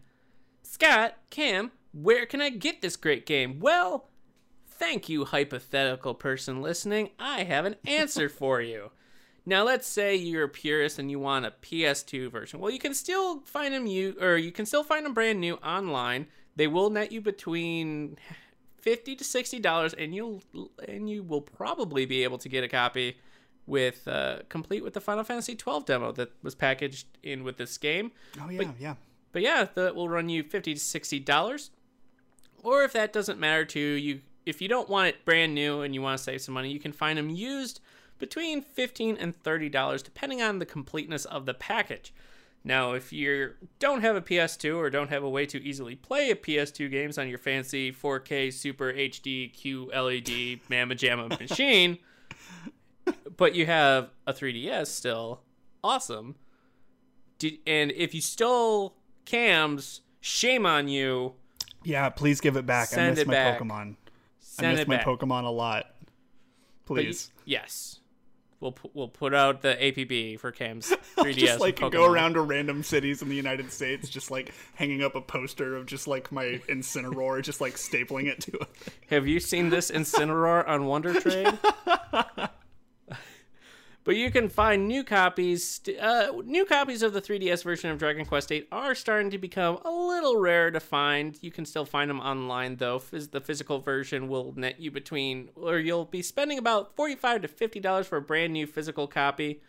Scott, 0.64 1.18
Cam, 1.30 1.72
where 1.94 2.26
can 2.26 2.42
I 2.42 2.50
get 2.50 2.82
this 2.82 2.96
great 2.96 3.28
game? 3.28 3.60
Well, 3.60 4.10
thank 4.68 5.08
you, 5.08 5.26
hypothetical 5.26 6.16
person 6.16 6.64
listening. 6.64 7.12
I 7.20 7.44
have 7.44 7.66
an 7.66 7.76
answer 7.86 8.28
for 8.30 8.60
you. 8.60 8.90
Now, 9.46 9.64
let's 9.64 9.86
say 9.86 10.16
you're 10.16 10.46
a 10.46 10.50
purist 10.50 10.98
and 10.98 11.12
you 11.12 11.20
want 11.20 11.46
a 11.46 11.54
PS2 11.62 12.32
version. 12.32 12.60
Well, 12.60 12.72
you 12.72 12.80
can 12.80 12.96
still 12.96 13.42
find 13.42 13.76
them 13.76 13.86
you 13.86 14.16
or 14.20 14.38
you 14.38 14.52
can 14.52 14.66
still 14.66 14.84
find 14.84 15.06
them 15.06 15.14
brand 15.14 15.40
new 15.40 15.56
online. 15.58 16.26
They 16.56 16.66
will 16.66 16.90
net 16.90 17.12
you 17.12 17.22
between 17.22 18.18
fifty 18.86 19.16
to 19.16 19.24
sixty 19.24 19.60
dollars, 19.60 19.94
and 19.94 20.16
you'll 20.16 20.42
and 20.88 21.10
you 21.10 21.24
will 21.24 21.42
probably 21.42 22.06
be 22.06 22.24
able 22.24 22.38
to 22.38 22.48
get 22.48 22.64
a 22.64 22.70
copy 22.70 23.18
with 23.66 24.08
uh, 24.08 24.38
complete 24.48 24.84
with 24.84 24.94
the 24.94 25.02
Final 25.02 25.24
Fantasy 25.24 25.56
twelve 25.56 25.86
demo 25.86 26.12
that 26.14 26.32
was 26.44 26.56
packaged 26.56 27.08
in 27.24 27.44
with 27.44 27.58
this 27.58 27.78
game. 27.78 28.12
Oh 28.40 28.50
yeah, 28.50 28.72
yeah. 28.80 28.96
But 29.34 29.42
yeah, 29.42 29.68
that 29.74 29.96
will 29.96 30.08
run 30.08 30.30
you 30.30 30.44
fifty 30.44 30.74
to 30.76 30.80
sixty 30.80 31.20
dollars. 31.20 31.72
Or 32.64 32.84
if 32.84 32.94
that 32.94 33.12
doesn't 33.12 33.40
matter 33.40 33.66
to 33.66 33.80
you, 33.80 33.96
you 33.96 34.22
if 34.46 34.62
you 34.62 34.68
don't 34.68 34.88
want 34.88 35.10
it 35.10 35.26
brand 35.26 35.56
new 35.56 35.82
and 35.82 35.94
you 35.94 36.02
want 36.02 36.18
to 36.18 36.24
save 36.24 36.42
some 36.42 36.54
money, 36.54 36.72
you 36.72 36.80
can 36.80 36.92
find 36.94 37.18
them 37.18 37.30
used 37.30 37.82
between 38.20 38.62
fifteen 38.62 39.18
and 39.18 39.36
thirty 39.36 39.68
dollars, 39.68 40.04
depending 40.04 40.42
on 40.42 40.60
the 40.60 40.66
completeness 40.66 41.26
of 41.26 41.46
the 41.46 41.54
package. 41.56 42.14
Now, 42.68 42.94
if 42.94 43.14
you 43.14 43.52
don't 43.78 44.02
have 44.02 44.16
a 44.16 44.22
PS2 44.22 44.76
or 44.76 44.90
don't 44.90 45.12
have 45.12 45.24
a 45.24 45.30
way 45.30 45.46
to 45.46 45.64
easily 45.64 45.96
play 45.96 46.32
a 46.32 46.36
PS2 46.36 46.90
games 46.90 47.20
on 47.20 47.30
your 47.30 47.38
fancy 47.38 47.92
4K 47.92 48.52
Super 48.52 48.92
HD 48.92 49.54
QLED 49.54 50.62
Mamma 50.68 50.96
Jamma 50.96 51.40
machine, 51.50 52.00
but 53.38 53.54
you 53.54 53.68
have 53.68 54.10
a 54.26 54.34
3DS 54.34 54.88
still, 54.88 55.42
awesome. 55.84 56.36
Did, 57.38 57.60
and 57.68 57.92
if 57.92 58.16
you 58.16 58.22
stole 58.22 58.96
Cam's, 59.26 60.02
shame 60.20 60.66
on 60.66 60.88
you. 60.88 61.34
Yeah, 61.84 62.10
please 62.10 62.42
give 62.42 62.58
it 62.58 62.66
back. 62.66 62.88
Send 62.88 63.06
I 63.06 63.10
miss 63.12 63.20
it 63.20 63.28
my 63.28 63.34
back. 63.34 63.60
Pokemon. 63.60 63.96
I 64.58 64.74
miss 64.74 64.88
my 64.88 64.98
back. 64.98 65.06
Pokemon 65.06 65.44
a 65.44 65.50
lot. 65.50 65.86
Please. 66.86 67.30
yes. 67.46 68.00
We'll, 68.60 68.76
we'll 68.94 69.10
put 69.10 69.34
out 69.34 69.62
the 69.62 69.76
APB 69.76 70.40
for 70.40 70.52
Cam's 70.52 70.90
3DS. 71.18 71.36
just 71.36 71.60
like 71.60 71.80
go 71.92 72.06
around 72.06 72.34
to 72.34 72.42
random 72.42 72.84
cities 72.84 73.22
in 73.22 73.30
the 73.30 73.36
United 73.36 73.72
States, 73.72 74.08
just 74.10 74.32
like 74.32 74.54
hanging 74.76 75.04
up 75.04 75.16
a 75.16 75.22
poster 75.22 75.76
of 75.76 75.86
just 75.86 76.08
like 76.08 76.32
my 76.32 76.62
Incineroar, 76.70 77.42
just 77.44 77.60
like 77.62 77.76
stapling 77.76 78.26
it 78.28 78.40
to 78.42 78.54
it. 78.54 78.68
Have 79.10 79.28
you 79.28 79.40
seen 79.40 79.70
this 79.70 79.92
Incineroar 79.92 80.68
on 80.68 80.86
Wonder 80.86 81.20
Trade? 81.20 81.58
But 84.06 84.18
you 84.18 84.30
can 84.30 84.50
find 84.50 84.88
new 84.88 85.04
copies. 85.04 85.82
Uh, 86.00 86.28
new 86.46 86.64
copies 86.64 87.02
of 87.02 87.12
the 87.14 87.22
3DS 87.22 87.64
version 87.64 87.90
of 87.90 87.98
Dragon 87.98 88.24
Quest 88.24 88.50
VIII 88.50 88.68
are 88.72 88.94
starting 88.94 89.32
to 89.32 89.40
become 89.40 89.80
a 89.84 89.90
little 89.90 90.38
rare 90.38 90.70
to 90.70 90.80
find. 90.80 91.36
You 91.42 91.50
can 91.50 91.66
still 91.66 91.86
find 91.86 92.08
them 92.08 92.20
online, 92.20 92.76
though. 92.76 93.00
The 93.00 93.42
physical 93.42 93.80
version 93.80 94.28
will 94.28 94.54
net 94.56 94.80
you 94.80 94.92
between, 94.92 95.50
or 95.56 95.80
you'll 95.80 96.06
be 96.06 96.22
spending 96.22 96.60
about 96.60 96.96
forty-five 96.96 97.42
to 97.42 97.48
fifty 97.48 97.80
dollars 97.80 98.06
for 98.06 98.18
a 98.18 98.22
brand 98.22 98.54
new 98.54 98.68
physical 98.68 99.08
copy. 99.08 99.62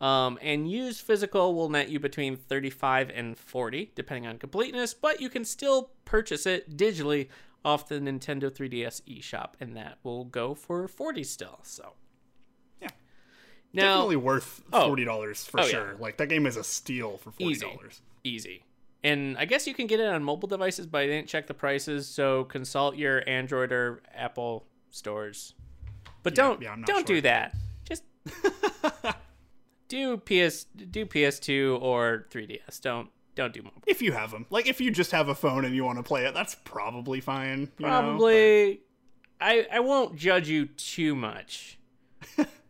Um, 0.00 0.38
and 0.40 0.70
used 0.70 1.02
physical 1.02 1.54
will 1.54 1.68
net 1.68 1.88
you 1.88 2.00
between 2.00 2.34
35 2.34 3.12
and 3.14 3.38
40, 3.38 3.92
depending 3.94 4.26
on 4.26 4.36
completeness, 4.36 4.94
but 4.94 5.20
you 5.20 5.28
can 5.28 5.44
still 5.44 5.90
purchase 6.04 6.44
it 6.44 6.76
digitally 6.76 7.28
off 7.64 7.88
the 7.88 8.00
Nintendo 8.00 8.50
3DS 8.50 9.02
eShop, 9.02 9.50
and 9.60 9.76
that 9.76 9.98
will 10.02 10.24
go 10.24 10.54
for 10.54 10.88
40 10.88 11.22
still. 11.22 11.60
So. 11.62 11.92
Now 13.72 13.94
Definitely 13.94 14.16
worth 14.16 14.62
Oh. 14.72 14.86
forty 14.88 15.04
dollars 15.04 15.44
for 15.44 15.60
Oh, 15.60 15.64
yeah. 15.64 15.70
sure. 15.70 15.96
Like 15.98 16.16
that 16.18 16.28
game 16.28 16.46
is 16.46 16.56
a 16.56 16.64
steal 16.64 17.16
for 17.18 17.30
forty 17.30 17.56
dollars. 17.56 18.00
easy. 18.24 18.34
Easy. 18.50 18.64
And 19.04 19.36
I 19.36 19.46
guess 19.46 19.66
you 19.66 19.74
can 19.74 19.88
get 19.88 19.98
it 19.98 20.06
on 20.06 20.22
mobile 20.22 20.46
devices, 20.48 20.86
but 20.86 20.98
I 21.02 21.06
didn't 21.06 21.26
check 21.28 21.48
the 21.48 21.54
prices, 21.54 22.06
so 22.06 22.44
consult 22.44 22.96
your 22.96 23.28
Android 23.28 23.72
or 23.72 24.00
Apple 24.14 24.64
stores. 24.90 25.54
But 26.22 26.34
don't 26.36 26.62
yeah, 26.62 26.76
don't 26.86 26.98
sure. 27.06 27.16
do 27.16 27.20
that. 27.22 27.54
Just 27.84 28.04
do 29.88 30.16
PS 30.18 30.64
do 30.64 31.04
PS2 31.06 31.80
or 31.82 32.26
3DS. 32.30 32.80
Don't 32.80 33.08
don't 33.34 33.52
do 33.52 33.62
mobile. 33.62 33.82
If 33.86 34.02
you 34.02 34.12
have 34.12 34.30
them, 34.30 34.46
like 34.50 34.66
if 34.68 34.80
you 34.80 34.90
just 34.90 35.10
have 35.12 35.28
a 35.28 35.34
phone 35.34 35.64
and 35.64 35.74
you 35.74 35.84
want 35.84 35.98
to 35.98 36.02
play 36.02 36.24
it, 36.26 36.34
that's 36.34 36.54
probably 36.64 37.20
fine. 37.20 37.70
you 37.78 37.86
know? 37.86 37.88
Probably 38.00 38.80
I 39.40 39.66
I 39.72 39.80
won't 39.80 40.16
judge 40.16 40.48
you 40.48 40.66
too 40.66 41.14
much. 41.16 41.78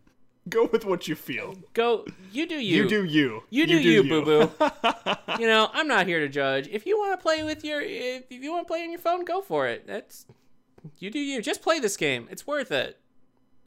Go 0.48 0.68
with 0.72 0.84
what 0.84 1.06
you 1.06 1.14
feel. 1.14 1.54
Go 1.72 2.04
you 2.32 2.48
do 2.48 2.56
you. 2.56 2.82
You, 2.82 2.88
do 2.88 3.04
you. 3.04 3.42
You 3.50 3.66
do 3.66 3.78
you, 3.78 4.02
boo 4.02 4.24
boo. 4.24 4.50
you 5.38 5.46
know, 5.46 5.70
I'm 5.72 5.86
not 5.86 6.06
here 6.06 6.18
to 6.18 6.28
judge. 6.28 6.66
If 6.68 6.84
you 6.84 6.98
want 6.98 7.18
to 7.18 7.22
play 7.22 7.44
with 7.44 7.64
your, 7.64 7.80
if, 7.80 8.24
if 8.28 8.42
you 8.42 8.50
want 8.50 8.66
to 8.66 8.68
play 8.68 8.82
on 8.82 8.90
your 8.90 8.98
phone, 8.98 9.24
go 9.24 9.40
for 9.40 9.68
it. 9.68 9.86
That's 9.86 10.26
you 10.98 11.10
do 11.10 11.20
you. 11.20 11.40
Just 11.42 11.62
play 11.62 11.78
this 11.78 11.96
game. 11.96 12.26
It's 12.30 12.44
worth 12.44 12.72
it. 12.72 12.98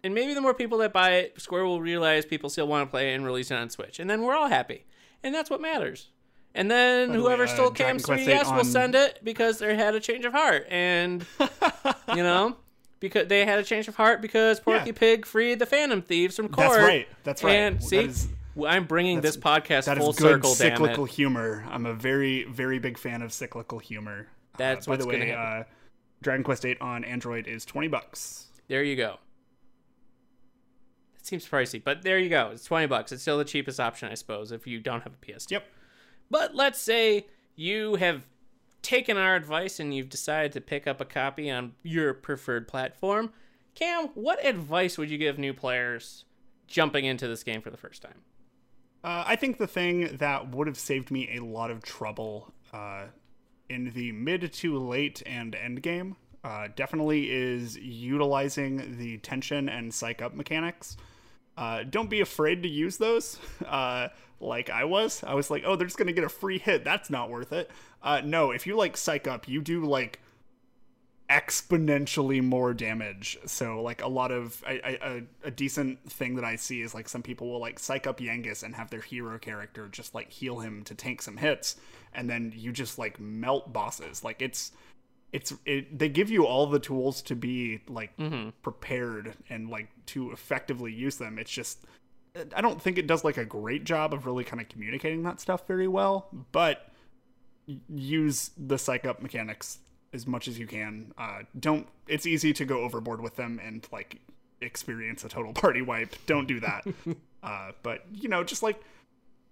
And 0.03 0.13
maybe 0.13 0.33
the 0.33 0.41
more 0.41 0.53
people 0.53 0.77
that 0.79 0.91
buy 0.91 1.11
it, 1.11 1.41
Square 1.41 1.65
will 1.65 1.81
realize 1.81 2.25
people 2.25 2.49
still 2.49 2.67
want 2.67 2.85
to 2.87 2.91
play 2.91 3.11
it 3.11 3.15
and 3.15 3.25
release 3.25 3.49
it 3.51 3.55
on 3.55 3.69
Switch, 3.69 3.99
and 3.99 4.09
then 4.09 4.21
we're 4.21 4.35
all 4.35 4.49
happy, 4.49 4.85
and 5.23 5.33
that's 5.33 5.49
what 5.49 5.61
matters. 5.61 6.09
And 6.53 6.69
then 6.69 7.11
the 7.11 7.17
way, 7.17 7.21
whoever 7.21 7.43
uh, 7.45 7.47
stole 7.47 7.71
Cam's 7.71 8.05
Quest 8.05 8.27
3DS 8.27 8.51
8 8.51 8.55
will 8.55 8.65
send 8.65 8.95
it 8.95 9.19
because 9.23 9.59
they 9.59 9.75
had 9.75 9.95
a 9.95 9.99
change 9.99 10.23
of 10.25 10.33
heart, 10.33 10.67
and 10.69 11.25
you 12.09 12.21
know. 12.21 12.57
Because 12.99 13.27
they 13.27 13.45
had 13.45 13.59
a 13.59 13.63
change 13.63 13.87
of 13.87 13.95
heart 13.95 14.21
because 14.21 14.59
Porky 14.59 14.87
Yeah. 14.87 14.93
Pig 14.95 15.25
freed 15.25 15.59
the 15.59 15.65
Phantom 15.65 16.01
Thieves 16.01 16.35
from 16.37 16.49
court. 16.49 16.69
That's 16.69 16.81
right. 16.83 17.07
That's 17.23 17.43
right. 17.43 17.51
And 17.55 17.79
That 17.79 17.83
see, 17.83 17.97
is- 17.97 18.27
I'm 18.65 18.85
bringing 18.85 19.19
this 19.21 19.35
podcast 19.35 19.85
That 19.85 19.97
full 19.97 20.11
is 20.11 20.15
good 20.17 20.35
circle. 20.35 20.55
Cyclical 20.55 21.05
humor. 21.05 21.65
I'm 21.69 21.85
a 21.85 21.93
very, 21.93 22.43
very 22.45 22.79
big 22.79 22.97
fan 22.97 23.21
of 23.21 23.33
cyclical 23.33 23.79
humor. 23.79 24.27
Uh, 24.53 24.57
That's 24.57 24.85
by 24.85 24.91
what's 24.93 25.03
the 25.03 25.09
way. 25.09 25.33
Uh, 25.33 25.65
Dragon 26.21 26.43
Quest 26.43 26.63
VIII 26.63 26.77
on 26.79 27.03
Android 27.03 27.47
is 27.47 27.65
twenty 27.65 27.89
bucks. 27.89 28.47
There 28.69 28.81
you 28.81 28.95
go. 28.95 29.17
It 31.19 31.25
seems 31.25 31.47
pricey, 31.47 31.83
but 31.83 32.03
there 32.03 32.17
you 32.19 32.29
go. 32.29 32.51
It's 32.53 32.63
20 32.65 32.85
bucks. 32.87 33.11
It's 33.11 33.21
still 33.23 33.37
the 33.39 33.45
cheapest 33.45 33.79
option, 33.79 34.09
I 34.09 34.13
suppose, 34.13 34.51
if 34.51 34.67
you 34.67 34.79
don't 34.79 35.01
have 35.01 35.13
a 35.13 35.25
PS2. 35.25 35.51
Yep. 35.51 35.63
But 36.29 36.55
let's 36.55 36.79
say 36.79 37.25
you 37.55 37.95
have 37.95 38.23
taken 38.85 39.17
our 39.17 39.35
advice 39.35 39.79
and 39.79 39.93
you've 39.93 40.09
decided 40.09 40.51
to 40.53 40.61
pick 40.61 40.85
up 40.85 41.01
a 41.01 41.05
copy 41.05 41.49
on 41.49 41.73
your 41.81 42.13
preferred 42.13 42.67
platform. 42.67 43.33
Cam, 43.73 44.09
what 44.13 44.43
advice 44.45 44.97
would 44.97 45.09
you 45.09 45.17
give 45.17 45.39
new 45.39 45.53
players 45.53 46.25
jumping 46.67 47.03
into 47.03 47.27
this 47.27 47.43
game 47.43 47.61
for 47.61 47.71
the 47.71 47.77
first 47.77 48.01
time? 48.03 48.21
Uh, 49.03 49.23
I 49.25 49.35
think 49.35 49.57
the 49.57 49.67
thing 49.67 50.17
that 50.17 50.51
would 50.51 50.67
have 50.67 50.77
saved 50.77 51.09
me 51.09 51.35
a 51.35 51.43
lot 51.43 51.71
of 51.71 51.83
trouble 51.83 52.53
uh, 52.71 53.05
in 53.69 53.91
the 53.91 54.11
mid 54.11 54.53
to 54.53 54.77
late 54.77 55.21
and 55.25 55.55
end 55.55 55.81
game 55.81 56.15
uh, 56.43 56.67
definitely 56.75 57.31
is 57.31 57.75
utilizing 57.77 58.97
the 58.97 59.17
tension 59.17 59.67
and 59.67 59.93
psych 59.93 60.21
up 60.21 60.35
mechanics. 60.35 60.95
Uh, 61.57 61.83
don't 61.83 62.09
be 62.09 62.21
afraid 62.21 62.63
to 62.63 62.69
use 62.69 62.97
those. 62.97 63.39
Uh, 63.65 64.09
like 64.41 64.69
I 64.69 64.83
was, 64.83 65.23
I 65.23 65.33
was 65.33 65.49
like, 65.49 65.63
oh, 65.65 65.75
they're 65.75 65.87
just 65.87 65.97
gonna 65.97 66.11
get 66.11 66.23
a 66.23 66.29
free 66.29 66.59
hit. 66.59 66.83
That's 66.83 67.09
not 67.09 67.29
worth 67.29 67.53
it. 67.53 67.71
Uh, 68.03 68.21
no, 68.23 68.51
if 68.51 68.67
you 68.67 68.75
like 68.75 68.97
psych 68.97 69.27
up, 69.27 69.47
you 69.47 69.61
do 69.61 69.85
like 69.85 70.19
exponentially 71.29 72.43
more 72.43 72.73
damage. 72.73 73.37
So 73.45 73.81
like 73.81 74.01
a 74.01 74.07
lot 74.07 74.31
of 74.31 74.63
I, 74.67 74.73
I, 74.83 74.89
a, 75.01 75.21
a 75.45 75.51
decent 75.51 76.11
thing 76.11 76.35
that 76.35 76.45
I 76.45 76.55
see 76.57 76.81
is 76.81 76.93
like 76.93 77.09
some 77.09 77.23
people 77.23 77.49
will 77.49 77.59
like 77.59 77.79
psych 77.79 78.05
up 78.05 78.19
Yangus 78.19 78.63
and 78.63 78.75
have 78.75 78.89
their 78.89 79.01
hero 79.01 79.39
character 79.39 79.87
just 79.87 80.13
like 80.13 80.31
heal 80.31 80.59
him 80.59 80.83
to 80.83 80.95
tank 80.95 81.21
some 81.21 81.37
hits, 81.37 81.77
and 82.13 82.29
then 82.29 82.53
you 82.55 82.71
just 82.71 82.99
like 82.99 83.19
melt 83.19 83.73
bosses. 83.73 84.23
Like 84.23 84.41
it's 84.41 84.71
it's 85.35 85.53
it, 85.65 85.99
they 85.99 86.07
give 86.07 86.29
you 86.29 86.45
all 86.45 86.65
the 86.65 86.79
tools 86.79 87.21
to 87.23 87.35
be 87.35 87.81
like 87.89 88.11
prepared 88.61 89.33
and 89.49 89.69
like 89.69 89.89
to 90.05 90.31
effectively 90.31 90.93
use 90.93 91.17
them. 91.17 91.37
It's 91.37 91.51
just 91.51 91.79
I 92.55 92.61
don't 92.61 92.81
think 92.81 92.97
it 92.97 93.05
does 93.05 93.25
like 93.25 93.35
a 93.35 93.43
great 93.43 93.83
job 93.83 94.13
of 94.13 94.25
really 94.25 94.45
kind 94.45 94.61
of 94.61 94.69
communicating 94.69 95.23
that 95.23 95.41
stuff 95.41 95.67
very 95.67 95.89
well, 95.89 96.29
but 96.53 96.89
use 97.89 98.51
the 98.55 98.77
psych 98.77 99.05
up 99.05 99.21
mechanics 99.21 99.79
as 100.13 100.25
much 100.25 100.47
as 100.47 100.57
you 100.57 100.67
can. 100.67 101.13
Uh, 101.17 101.39
don't. 101.59 101.85
It's 102.07 102.25
easy 102.25 102.53
to 102.53 102.63
go 102.63 102.79
overboard 102.79 103.19
with 103.19 103.35
them 103.35 103.59
and 103.61 103.85
like 103.91 104.21
experience 104.61 105.25
a 105.25 105.27
total 105.27 105.51
party 105.63 105.81
wipe. 105.81 106.15
Don't 106.27 106.47
do 106.47 106.61
that. 106.61 106.87
uh, 107.43 107.71
but 107.83 108.05
you 108.13 108.29
know, 108.29 108.41
just 108.45 108.63
like 108.63 108.81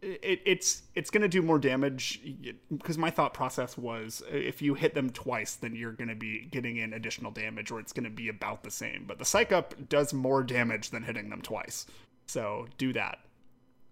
it, 0.04 0.42
it's 0.46 0.84
it's 0.96 1.10
gonna 1.10 1.28
do 1.28 1.42
more 1.42 1.60
damage 1.60 2.22
because 2.70 2.98
my 2.98 3.10
thought 3.10 3.34
process 3.34 3.78
was 3.78 4.22
if 4.30 4.62
you 4.62 4.74
hit 4.74 4.94
them 4.94 5.10
twice, 5.10 5.56
then 5.56 5.76
you're 5.76 5.94
gonna 5.94 6.16
be 6.16 6.48
getting 6.52 6.78
in 6.78 6.94
additional 6.94 7.32
damage, 7.32 7.72
or 7.72 7.80
it's 7.80 7.94
gonna 7.94 8.10
be 8.10 8.30
about 8.30 8.64
the 8.64 8.72
same. 8.72 9.06
But 9.08 9.20
the 9.20 9.26
psych 9.26 9.52
up 9.52 9.90
does 9.90 10.14
more 10.14 10.44
damage 10.44 10.90
than 10.90 11.04
hitting 11.04 11.30
them 11.30 11.42
twice, 11.42 11.86
so 12.28 12.68
do 12.78 12.94
that. 12.94 13.20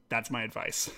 That's 0.10 0.30
my 0.30 0.44
advice. 0.44 0.90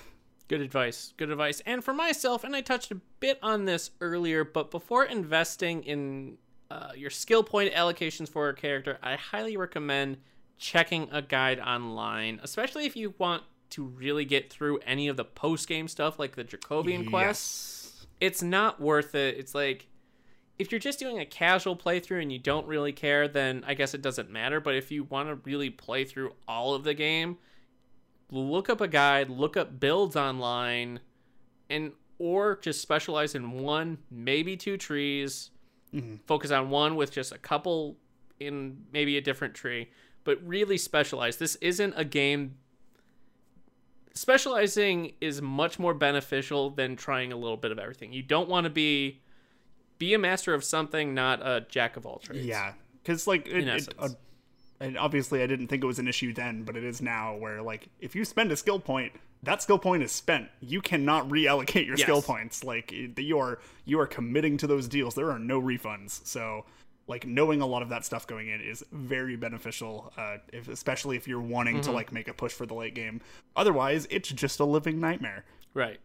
Good 0.47 0.61
advice. 0.61 1.13
Good 1.17 1.29
advice. 1.29 1.61
And 1.65 1.83
for 1.83 1.93
myself, 1.93 2.43
and 2.43 2.55
I 2.55 2.61
touched 2.61 2.91
a 2.91 2.99
bit 3.19 3.39
on 3.41 3.65
this 3.65 3.91
earlier, 4.01 4.43
but 4.43 4.71
before 4.71 5.05
investing 5.05 5.83
in 5.83 6.37
uh, 6.69 6.91
your 6.95 7.09
skill 7.09 7.43
point 7.43 7.73
allocations 7.73 8.27
for 8.27 8.49
a 8.49 8.53
character, 8.53 8.97
I 9.01 9.15
highly 9.15 9.55
recommend 9.55 10.17
checking 10.57 11.09
a 11.11 11.21
guide 11.21 11.59
online, 11.59 12.39
especially 12.43 12.85
if 12.85 12.95
you 12.95 13.13
want 13.17 13.43
to 13.73 13.83
really 13.83 14.25
get 14.25 14.51
through 14.51 14.79
any 14.79 15.07
of 15.07 15.17
the 15.17 15.25
post 15.25 15.67
game 15.67 15.87
stuff 15.87 16.19
like 16.19 16.35
the 16.35 16.43
quest. 16.43 17.11
Yes. 17.11 18.07
It's 18.19 18.41
not 18.41 18.79
worth 18.79 19.15
it. 19.15 19.37
It's 19.37 19.53
like 19.53 19.87
if 20.59 20.71
you're 20.71 20.79
just 20.79 20.99
doing 20.99 21.19
a 21.19 21.25
casual 21.25 21.75
playthrough 21.75 22.21
and 22.21 22.31
you 22.31 22.39
don't 22.39 22.67
really 22.67 22.91
care, 22.93 23.27
then 23.27 23.63
I 23.65 23.73
guess 23.73 23.93
it 23.93 24.01
doesn't 24.01 24.29
matter. 24.29 24.59
But 24.59 24.75
if 24.75 24.91
you 24.91 25.03
want 25.05 25.29
to 25.29 25.35
really 25.43 25.69
play 25.69 26.05
through 26.05 26.33
all 26.47 26.73
of 26.75 26.83
the 26.83 26.93
game, 26.93 27.37
look 28.31 28.69
up 28.69 28.81
a 28.81 28.87
guide, 28.87 29.29
look 29.29 29.57
up 29.57 29.79
builds 29.79 30.15
online, 30.15 30.99
and 31.69 31.91
or 32.19 32.57
just 32.57 32.81
specialize 32.81 33.35
in 33.35 33.51
one, 33.51 33.97
maybe 34.11 34.55
two 34.55 34.77
trees. 34.77 35.49
Mm-hmm. 35.93 36.17
Focus 36.27 36.51
on 36.51 36.69
one 36.69 36.95
with 36.95 37.11
just 37.11 37.31
a 37.31 37.37
couple 37.37 37.97
in 38.39 38.85
maybe 38.91 39.17
a 39.17 39.21
different 39.21 39.53
tree, 39.53 39.89
but 40.23 40.39
really 40.45 40.77
specialize. 40.77 41.37
This 41.37 41.55
isn't 41.55 41.93
a 41.97 42.05
game. 42.05 42.55
Specializing 44.15 45.13
is 45.21 45.41
much 45.41 45.79
more 45.79 45.93
beneficial 45.93 46.69
than 46.69 46.95
trying 46.95 47.31
a 47.31 47.35
little 47.35 47.57
bit 47.57 47.71
of 47.71 47.79
everything. 47.79 48.13
You 48.13 48.21
don't 48.21 48.47
want 48.47 48.65
to 48.65 48.69
be 48.69 49.21
be 49.97 50.13
a 50.13 50.19
master 50.19 50.53
of 50.53 50.63
something, 50.63 51.13
not 51.13 51.41
a 51.41 51.65
jack 51.67 51.97
of 51.97 52.05
all 52.05 52.19
trades. 52.19 52.45
Yeah, 52.45 52.73
because 53.01 53.25
like 53.25 53.47
it, 53.47 53.67
it, 53.67 53.93
uh, 53.97 54.09
and 54.79 54.97
obviously 54.97 55.41
I 55.41 55.47
didn't 55.47 55.67
think 55.67 55.83
it 55.83 55.87
was 55.87 55.99
an 55.99 56.07
issue 56.07 56.33
then, 56.33 56.63
but 56.63 56.75
it 56.75 56.83
is 56.83 57.01
now. 57.01 57.35
Where 57.35 57.61
like 57.61 57.87
if 57.99 58.15
you 58.15 58.23
spend 58.25 58.51
a 58.51 58.55
skill 58.55 58.79
point, 58.79 59.13
that 59.43 59.61
skill 59.61 59.79
point 59.79 60.03
is 60.03 60.11
spent. 60.11 60.47
You 60.59 60.81
cannot 60.81 61.29
reallocate 61.29 61.87
your 61.87 61.97
skill 61.97 62.21
points. 62.21 62.63
Like 62.63 62.91
you 62.91 63.39
are 63.39 63.59
you 63.85 63.99
are 63.99 64.07
committing 64.07 64.57
to 64.57 64.67
those 64.67 64.87
deals. 64.87 65.15
There 65.15 65.31
are 65.31 65.39
no 65.39 65.61
refunds. 65.61 66.25
So 66.25 66.65
like 67.07 67.25
knowing 67.27 67.61
a 67.61 67.65
lot 67.65 67.81
of 67.81 67.89
that 67.89 68.05
stuff 68.05 68.25
going 68.27 68.47
in 68.47 68.61
is 68.61 68.83
very 68.91 69.35
beneficial, 69.35 70.13
uh, 70.17 70.37
if, 70.53 70.67
especially 70.69 71.17
if 71.17 71.27
you're 71.27 71.41
wanting 71.41 71.75
Mm-hmm. 71.75 71.83
to 71.83 71.91
like 71.91 72.11
make 72.11 72.27
a 72.27 72.33
push 72.33 72.53
for 72.53 72.65
the 72.65 72.73
late 72.73 72.95
game. 72.95 73.19
Otherwise, 73.55 74.07
it's 74.09 74.29
just 74.29 74.59
a 74.59 74.65
living 74.65 74.99
nightmare. 74.99 75.43
Right. 75.73 75.99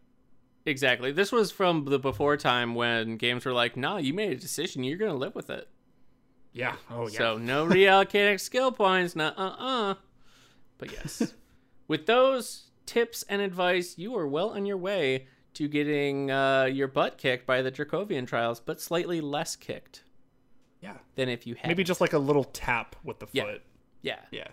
Exactly. 0.65 1.11
This 1.11 1.31
was 1.31 1.51
from 1.51 1.85
the 1.85 1.97
before 1.99 2.35
time 2.37 2.75
when 2.75 3.15
games 3.17 3.45
were 3.45 3.53
like, 3.53 3.77
"Nah, 3.77 3.97
you 3.97 4.13
made 4.13 4.31
a 4.31 4.35
decision. 4.35 4.83
You're 4.83 4.97
gonna 4.97 5.15
live 5.15 5.35
with 5.35 5.49
it." 5.49 5.69
Yeah. 6.51 6.75
Oh 6.91 7.07
yeah. 7.07 7.17
So 7.17 7.37
no 7.37 7.65
reallocating 7.65 8.39
skill 8.49 8.71
points. 8.71 9.15
Nah, 9.15 9.31
uh, 9.37 9.55
uh. 9.57 9.95
But 10.77 10.91
yes, 10.91 11.33
with 11.87 12.05
those 12.07 12.71
tips 12.85 13.23
and 13.29 13.41
advice, 13.41 13.97
you 13.97 14.15
are 14.17 14.27
well 14.27 14.49
on 14.49 14.65
your 14.65 14.77
way 14.77 15.27
to 15.53 15.67
getting 15.67 16.29
uh, 16.29 16.65
your 16.65 16.87
butt 16.87 17.17
kicked 17.17 17.45
by 17.45 17.61
the 17.61 17.71
Dragovian 17.71 18.27
trials, 18.27 18.59
but 18.59 18.81
slightly 18.81 19.21
less 19.21 19.55
kicked 19.55 20.03
yeah. 20.81 20.97
than 21.15 21.29
if 21.29 21.45
you 21.47 21.55
had. 21.55 21.67
Maybe 21.67 21.83
just 21.83 22.01
like 22.01 22.13
a 22.13 22.19
little 22.19 22.43
tap 22.45 22.95
with 23.03 23.19
the 23.19 23.27
Yeah. 23.31 23.43
foot. 23.45 23.61
yeah. 24.01 24.19
Yeah. 24.31 24.47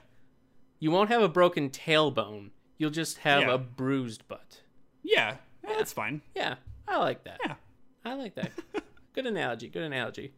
You 0.78 0.90
won't 0.90 1.08
have 1.10 1.22
a 1.22 1.28
broken 1.28 1.70
tailbone. 1.70 2.50
You'll 2.78 2.90
just 2.90 3.18
have 3.18 3.42
Yeah. 3.42 3.54
a 3.54 3.58
bruised 3.58 4.28
butt. 4.28 4.60
Yeah, 5.02 5.36
yeah, 5.64 5.74
that's 5.76 5.92
fine. 5.92 6.20
Yeah, 6.34 6.56
I 6.86 6.98
like 6.98 7.24
that. 7.24 7.38
Yeah. 7.44 7.54
I 8.04 8.14
like 8.14 8.34
that. 8.34 8.50
good 9.14 9.26
analogy. 9.26 9.68
Good 9.68 9.82
analogy. 9.84 10.32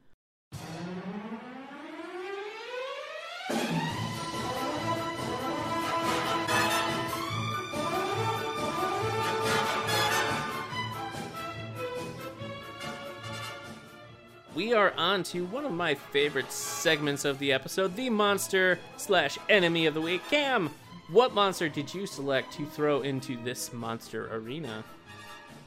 We 14.58 14.72
are 14.72 14.92
on 14.96 15.22
to 15.22 15.44
one 15.44 15.64
of 15.64 15.70
my 15.70 15.94
favorite 15.94 16.50
segments 16.50 17.24
of 17.24 17.38
the 17.38 17.52
episode, 17.52 17.94
the 17.94 18.10
monster 18.10 18.80
slash 18.96 19.38
enemy 19.48 19.86
of 19.86 19.94
the 19.94 20.00
week. 20.00 20.20
Cam, 20.28 20.70
what 21.12 21.32
monster 21.32 21.68
did 21.68 21.94
you 21.94 22.08
select 22.08 22.54
to 22.54 22.66
throw 22.66 23.02
into 23.02 23.40
this 23.44 23.72
monster 23.72 24.28
arena? 24.34 24.82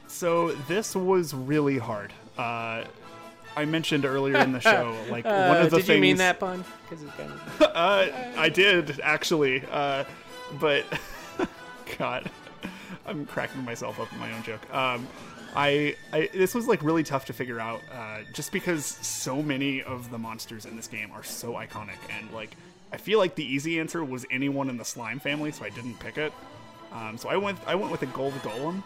So 0.08 0.52
this 0.68 0.94
was 0.94 1.32
really 1.32 1.78
hard. 1.78 2.12
Uh, 2.36 2.84
I 3.56 3.64
mentioned 3.64 4.04
earlier 4.04 4.36
in 4.36 4.52
the 4.52 4.60
show, 4.60 4.94
like 5.08 5.24
one 5.24 5.32
Uh, 5.36 5.60
of 5.64 5.70
the 5.70 5.78
did 5.78 5.86
things. 5.86 5.96
you 5.96 6.02
mean 6.02 6.16
that 6.18 6.38
pun? 6.38 6.62
Because 6.82 7.02
it's 7.02 7.14
kind 7.14 7.32
of. 7.32 7.62
uh, 7.74 8.08
I 8.36 8.50
did 8.50 9.00
actually, 9.02 9.64
uh, 9.72 10.04
but 10.60 10.84
God, 11.98 12.30
I'm 13.06 13.24
cracking 13.24 13.64
myself 13.64 13.98
up 13.98 14.12
in 14.12 14.18
my 14.18 14.30
own 14.34 14.42
joke. 14.42 14.60
Um, 14.74 15.08
I, 15.54 15.96
I 16.12 16.30
this 16.32 16.54
was 16.54 16.66
like 16.66 16.82
really 16.82 17.02
tough 17.02 17.26
to 17.26 17.32
figure 17.32 17.60
out, 17.60 17.80
uh, 17.92 18.20
just 18.32 18.52
because 18.52 18.84
so 18.84 19.42
many 19.42 19.82
of 19.82 20.10
the 20.10 20.18
monsters 20.18 20.64
in 20.64 20.76
this 20.76 20.88
game 20.88 21.10
are 21.12 21.22
so 21.22 21.52
iconic, 21.54 21.98
and 22.18 22.30
like 22.32 22.56
I 22.92 22.96
feel 22.96 23.18
like 23.18 23.34
the 23.34 23.44
easy 23.44 23.78
answer 23.80 24.04
was 24.04 24.24
anyone 24.30 24.70
in 24.70 24.76
the 24.76 24.84
slime 24.84 25.20
family, 25.20 25.52
so 25.52 25.64
I 25.64 25.70
didn't 25.70 25.98
pick 25.98 26.18
it. 26.18 26.32
Um, 26.92 27.18
so 27.18 27.28
I 27.28 27.36
went 27.36 27.58
I 27.66 27.74
went 27.74 27.90
with 27.90 28.00
the 28.00 28.06
gold 28.06 28.34
golem. 28.42 28.82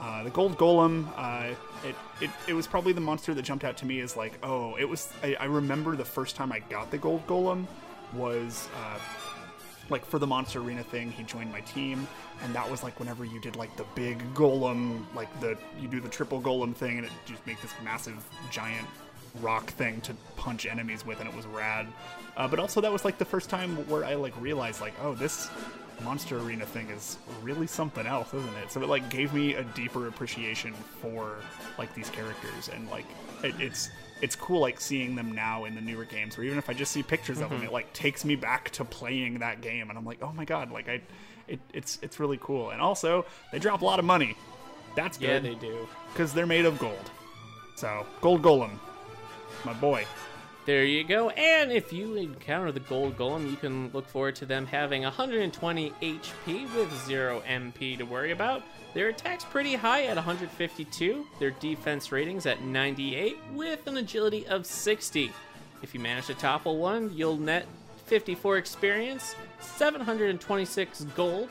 Uh, 0.00 0.24
the 0.24 0.30
gold 0.30 0.56
golem, 0.56 1.06
uh, 1.16 1.54
it, 1.86 1.94
it 2.22 2.30
it 2.48 2.52
was 2.54 2.66
probably 2.66 2.94
the 2.94 3.00
monster 3.02 3.34
that 3.34 3.42
jumped 3.42 3.64
out 3.64 3.76
to 3.78 3.86
me 3.86 4.00
as 4.00 4.16
like, 4.16 4.32
oh, 4.42 4.76
it 4.76 4.88
was. 4.88 5.12
I, 5.22 5.36
I 5.38 5.44
remember 5.44 5.96
the 5.96 6.04
first 6.04 6.36
time 6.36 6.52
I 6.52 6.60
got 6.60 6.90
the 6.90 6.98
gold 6.98 7.26
golem 7.26 7.66
was 8.14 8.68
uh, 8.74 8.98
like 9.90 10.04
for 10.06 10.18
the 10.18 10.26
monster 10.26 10.60
arena 10.60 10.82
thing. 10.82 11.12
He 11.12 11.22
joined 11.22 11.52
my 11.52 11.60
team, 11.60 12.08
and 12.42 12.54
that 12.54 12.70
was 12.70 12.82
like 12.82 12.98
whenever 12.98 13.24
you 13.24 13.40
did 13.40 13.56
like 13.56 13.74
the 13.76 13.84
big 13.94 14.18
golem, 14.34 15.04
like 15.14 15.28
the 15.40 15.56
you 15.80 15.88
do 15.88 16.00
the 16.00 16.08
triple 16.08 16.40
golem 16.40 16.74
thing, 16.74 16.98
and 16.98 17.06
it 17.06 17.12
just 17.26 17.46
make 17.46 17.60
this 17.60 17.72
massive 17.84 18.24
giant 18.50 18.86
rock 19.40 19.70
thing 19.70 20.00
to 20.02 20.14
punch 20.36 20.66
enemies 20.66 21.04
with, 21.06 21.20
and 21.20 21.28
it 21.28 21.34
was 21.34 21.46
rad. 21.46 21.86
Uh, 22.36 22.48
but 22.48 22.58
also 22.58 22.80
that 22.80 22.92
was 22.92 23.04
like 23.04 23.18
the 23.18 23.24
first 23.24 23.50
time 23.50 23.76
where 23.88 24.04
I 24.04 24.14
like 24.14 24.38
realized 24.40 24.80
like, 24.80 24.94
oh, 25.02 25.14
this 25.14 25.50
monster 26.02 26.38
arena 26.38 26.64
thing 26.64 26.88
is 26.88 27.18
really 27.42 27.66
something 27.66 28.06
else, 28.06 28.32
isn't 28.32 28.56
it? 28.62 28.72
So 28.72 28.82
it 28.82 28.88
like 28.88 29.08
gave 29.10 29.34
me 29.34 29.54
a 29.54 29.62
deeper 29.62 30.08
appreciation 30.08 30.72
for 30.72 31.36
like 31.78 31.94
these 31.94 32.10
characters, 32.10 32.70
and 32.74 32.88
like 32.90 33.06
it, 33.42 33.54
it's 33.58 33.90
it's 34.22 34.36
cool 34.36 34.60
like 34.60 34.80
seeing 34.80 35.14
them 35.14 35.32
now 35.32 35.64
in 35.64 35.74
the 35.74 35.80
newer 35.80 36.04
games, 36.04 36.38
or 36.38 36.42
even 36.42 36.58
if 36.58 36.68
I 36.68 36.74
just 36.74 36.92
see 36.92 37.02
pictures 37.02 37.40
of 37.40 37.50
them, 37.50 37.62
it 37.62 37.72
like 37.72 37.92
takes 37.92 38.24
me 38.24 38.36
back 38.36 38.70
to 38.70 38.84
playing 38.84 39.38
that 39.38 39.60
game, 39.60 39.88
and 39.88 39.98
I'm 39.98 40.04
like, 40.04 40.22
oh 40.22 40.32
my 40.32 40.44
god, 40.44 40.70
like 40.70 40.88
I, 40.88 41.00
it, 41.50 41.60
it's 41.74 41.98
it's 42.02 42.20
really 42.20 42.38
cool, 42.40 42.70
and 42.70 42.80
also 42.80 43.26
they 43.52 43.58
drop 43.58 43.82
a 43.82 43.84
lot 43.84 43.98
of 43.98 44.04
money. 44.04 44.36
That's 44.96 45.18
good. 45.18 45.44
Yeah, 45.44 45.50
they 45.50 45.54
do. 45.54 45.88
because 46.12 46.32
they're 46.32 46.46
made 46.46 46.64
of 46.64 46.78
gold. 46.78 47.10
So 47.76 48.06
gold 48.20 48.42
golem, 48.42 48.78
my 49.64 49.72
boy. 49.74 50.06
There 50.66 50.84
you 50.84 51.04
go. 51.04 51.30
And 51.30 51.72
if 51.72 51.92
you 51.92 52.16
encounter 52.16 52.70
the 52.70 52.80
gold 52.80 53.16
golem, 53.16 53.50
you 53.50 53.56
can 53.56 53.90
look 53.92 54.06
forward 54.06 54.36
to 54.36 54.46
them 54.46 54.66
having 54.66 55.02
120 55.02 55.90
HP 56.02 56.74
with 56.76 57.06
0 57.06 57.42
MP 57.48 57.96
to 57.96 58.04
worry 58.04 58.30
about. 58.30 58.62
Their 58.92 59.08
attack's 59.08 59.44
pretty 59.44 59.74
high 59.74 60.04
at 60.04 60.16
152, 60.16 61.26
their 61.38 61.52
defense 61.52 62.12
ratings 62.12 62.44
at 62.44 62.62
98, 62.62 63.38
with 63.54 63.86
an 63.86 63.96
agility 63.96 64.46
of 64.48 64.66
60. 64.66 65.32
If 65.82 65.94
you 65.94 66.00
manage 66.00 66.26
to 66.26 66.34
topple 66.34 66.76
one, 66.76 67.10
you'll 67.14 67.36
net 67.38 67.66
54 68.10 68.56
experience, 68.56 69.36
726 69.60 71.04
gold, 71.14 71.48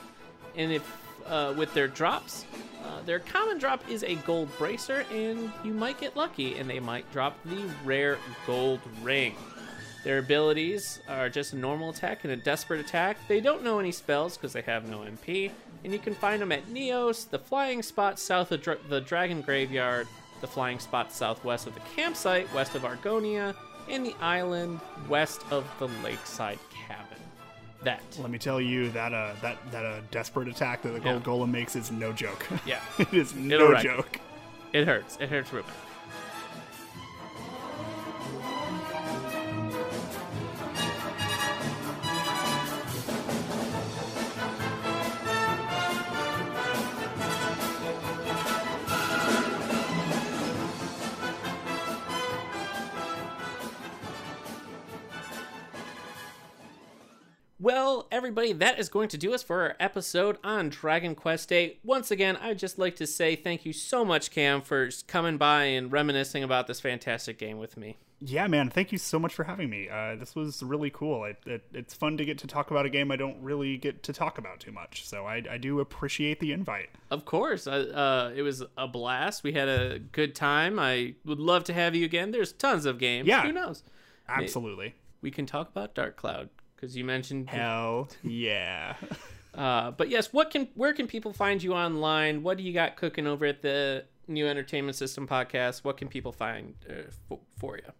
and 0.57 0.73
if 0.73 0.83
uh, 1.25 1.53
with 1.55 1.73
their 1.73 1.87
drops, 1.87 2.43
uh, 2.83 3.01
their 3.05 3.19
common 3.19 3.57
drop 3.57 3.81
is 3.89 4.03
a 4.03 4.15
gold 4.15 4.49
bracer, 4.57 5.05
and 5.09 5.53
you 5.63 5.73
might 5.73 5.97
get 6.01 6.17
lucky, 6.17 6.57
and 6.57 6.69
they 6.69 6.81
might 6.81 7.09
drop 7.13 7.37
the 7.45 7.63
rare 7.85 8.17
gold 8.45 8.81
ring. 9.01 9.35
Their 10.03 10.17
abilities 10.17 10.99
are 11.07 11.29
just 11.29 11.53
a 11.53 11.55
normal 11.55 11.91
attack 11.91 12.25
and 12.25 12.33
a 12.33 12.37
desperate 12.37 12.81
attack. 12.81 13.17
They 13.29 13.39
don't 13.39 13.63
know 13.63 13.79
any 13.79 13.93
spells 13.93 14.35
because 14.35 14.51
they 14.51 14.61
have 14.63 14.85
no 14.89 14.99
MP, 14.99 15.51
and 15.85 15.93
you 15.93 15.99
can 15.99 16.13
find 16.13 16.41
them 16.41 16.51
at 16.51 16.67
Neos, 16.67 17.29
the 17.29 17.39
flying 17.39 17.81
spot 17.81 18.19
south 18.19 18.51
of 18.51 18.61
the 18.89 18.99
Dragon 18.99 19.41
Graveyard, 19.41 20.07
the 20.41 20.47
flying 20.47 20.79
spot 20.79 21.13
southwest 21.13 21.67
of 21.67 21.73
the 21.73 21.81
campsite, 21.95 22.53
west 22.53 22.75
of 22.75 22.81
Argonia, 22.81 23.55
and 23.89 24.05
the 24.05 24.15
island 24.21 24.79
west 25.07 25.41
of 25.51 25.65
the 25.79 25.87
lakeside 26.03 26.59
cabin. 26.87 27.17
That. 27.83 28.01
Let 28.19 28.29
me 28.29 28.37
tell 28.37 28.59
you 28.59 28.89
that 28.91 29.13
uh 29.13 29.33
that 29.41 29.57
that 29.71 29.85
uh, 29.85 30.01
desperate 30.11 30.47
attack 30.47 30.81
that 30.81 30.89
the 30.89 30.99
gold 30.99 31.21
Yeah. 31.25 31.31
golem 31.33 31.51
makes 31.51 31.75
is 31.75 31.91
no 31.91 32.11
joke. 32.11 32.45
Yeah. 32.65 32.81
it 32.99 33.13
is 33.13 33.31
It'll 33.31 33.43
no 33.43 33.71
wreck 33.71 33.83
joke. 33.83 34.19
It 34.73 34.85
hurts. 34.85 35.17
It 35.19 35.29
hurts 35.29 35.51
real 35.53 35.63
Well, 57.61 58.07
everybody, 58.09 58.53
that 58.53 58.79
is 58.79 58.87
going 58.87 59.09
to 59.09 59.17
do 59.17 59.33
us 59.33 59.43
for 59.43 59.63
our 59.63 59.75
episode 59.81 60.37
on 60.45 60.69
Dragon 60.69 61.13
Quest 61.13 61.49
VIII. 61.49 61.77
Once 61.83 62.09
again, 62.09 62.37
I'd 62.37 62.57
just 62.57 62.79
like 62.79 62.95
to 62.95 63.05
say 63.05 63.35
thank 63.35 63.65
you 63.65 63.73
so 63.73 64.05
much, 64.05 64.31
Cam, 64.31 64.61
for 64.61 64.89
coming 65.07 65.37
by 65.37 65.65
and 65.65 65.91
reminiscing 65.91 66.41
about 66.41 66.67
this 66.67 66.79
fantastic 66.79 67.37
game 67.37 67.57
with 67.57 67.75
me. 67.75 67.97
Yeah, 68.21 68.47
man. 68.47 68.69
Thank 68.69 68.93
you 68.93 68.97
so 68.97 69.19
much 69.19 69.35
for 69.35 69.43
having 69.43 69.69
me. 69.69 69.89
Uh, 69.89 70.15
this 70.15 70.37
was 70.37 70.63
really 70.63 70.89
cool. 70.89 71.25
It, 71.25 71.37
it, 71.45 71.65
it's 71.73 71.93
fun 71.93 72.15
to 72.15 72.23
get 72.23 72.37
to 72.37 72.47
talk 72.47 72.71
about 72.71 72.85
a 72.85 72.89
game 72.89 73.11
I 73.11 73.17
don't 73.17 73.41
really 73.41 73.75
get 73.75 74.03
to 74.03 74.13
talk 74.13 74.37
about 74.37 74.61
too 74.61 74.71
much. 74.71 75.05
So 75.05 75.25
I, 75.25 75.43
I 75.51 75.57
do 75.57 75.81
appreciate 75.81 76.39
the 76.39 76.53
invite. 76.53 76.87
Of 77.11 77.25
course, 77.25 77.67
uh, 77.67 77.71
uh, 77.71 78.31
it 78.33 78.41
was 78.41 78.63
a 78.77 78.87
blast. 78.87 79.43
We 79.43 79.51
had 79.51 79.67
a 79.67 79.99
good 79.99 80.33
time. 80.33 80.79
I 80.79 81.15
would 81.25 81.39
love 81.41 81.65
to 81.65 81.73
have 81.73 81.93
you 81.93 82.05
again. 82.05 82.31
There's 82.31 82.53
tons 82.53 82.85
of 82.85 82.99
games. 82.99 83.27
Yeah. 83.27 83.41
Who 83.41 83.51
knows? 83.51 83.83
Absolutely. 84.29 84.95
We 85.21 85.29
can 85.29 85.45
talk 85.45 85.67
about 85.67 85.93
Dark 85.93 86.15
Cloud 86.15 86.47
because 86.79 86.95
you 86.95 87.03
mentioned. 87.03 87.49
Hell 87.49 88.09
yeah. 88.23 88.95
Uh, 89.51 89.89
but 89.89 90.09
yes, 90.09 90.31
what 90.31 90.51
can 90.51 90.69
where 90.75 90.93
can 90.93 91.07
people 91.07 91.33
find 91.33 91.61
you 91.61 91.73
online? 91.73 92.43
What 92.43 92.57
do 92.57 92.63
you 92.63 92.71
got 92.71 92.95
cooking 92.95 93.25
over 93.25 93.47
at 93.47 93.63
the 93.63 94.05
New 94.27 94.47
Entertainment 94.47 94.95
System 94.95 95.27
podcast? 95.27 95.83
What 95.83 95.97
can 95.97 96.07
people 96.07 96.31
find 96.31 96.75
uh, 96.87 97.09
for, 97.27 97.39
for 97.57 97.77
you? 97.77 97.91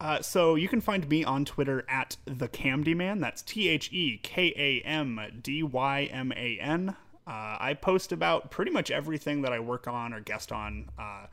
Uh, 0.00 0.22
so 0.22 0.54
you 0.54 0.66
can 0.66 0.80
find 0.80 1.08
me 1.10 1.22
on 1.24 1.44
Twitter 1.44 1.84
at 1.88 2.16
the 2.24 2.48
Kamdy 2.48 2.96
Man. 2.96 3.20
That's 3.20 3.42
T 3.42 3.68
H 3.68 3.92
E 3.92 4.18
K 4.22 4.52
A 4.56 4.86
M 4.88 5.20
D 5.42 5.62
Y 5.62 6.08
M 6.10 6.32
A 6.32 6.58
N. 6.58 6.96
Uh, 7.26 7.56
I 7.60 7.76
post 7.80 8.10
about 8.10 8.50
pretty 8.50 8.70
much 8.70 8.90
everything 8.90 9.42
that 9.42 9.52
I 9.52 9.60
work 9.60 9.86
on 9.86 10.14
or 10.14 10.20
guest 10.20 10.52
on 10.52 10.88
uh, 10.98 11.26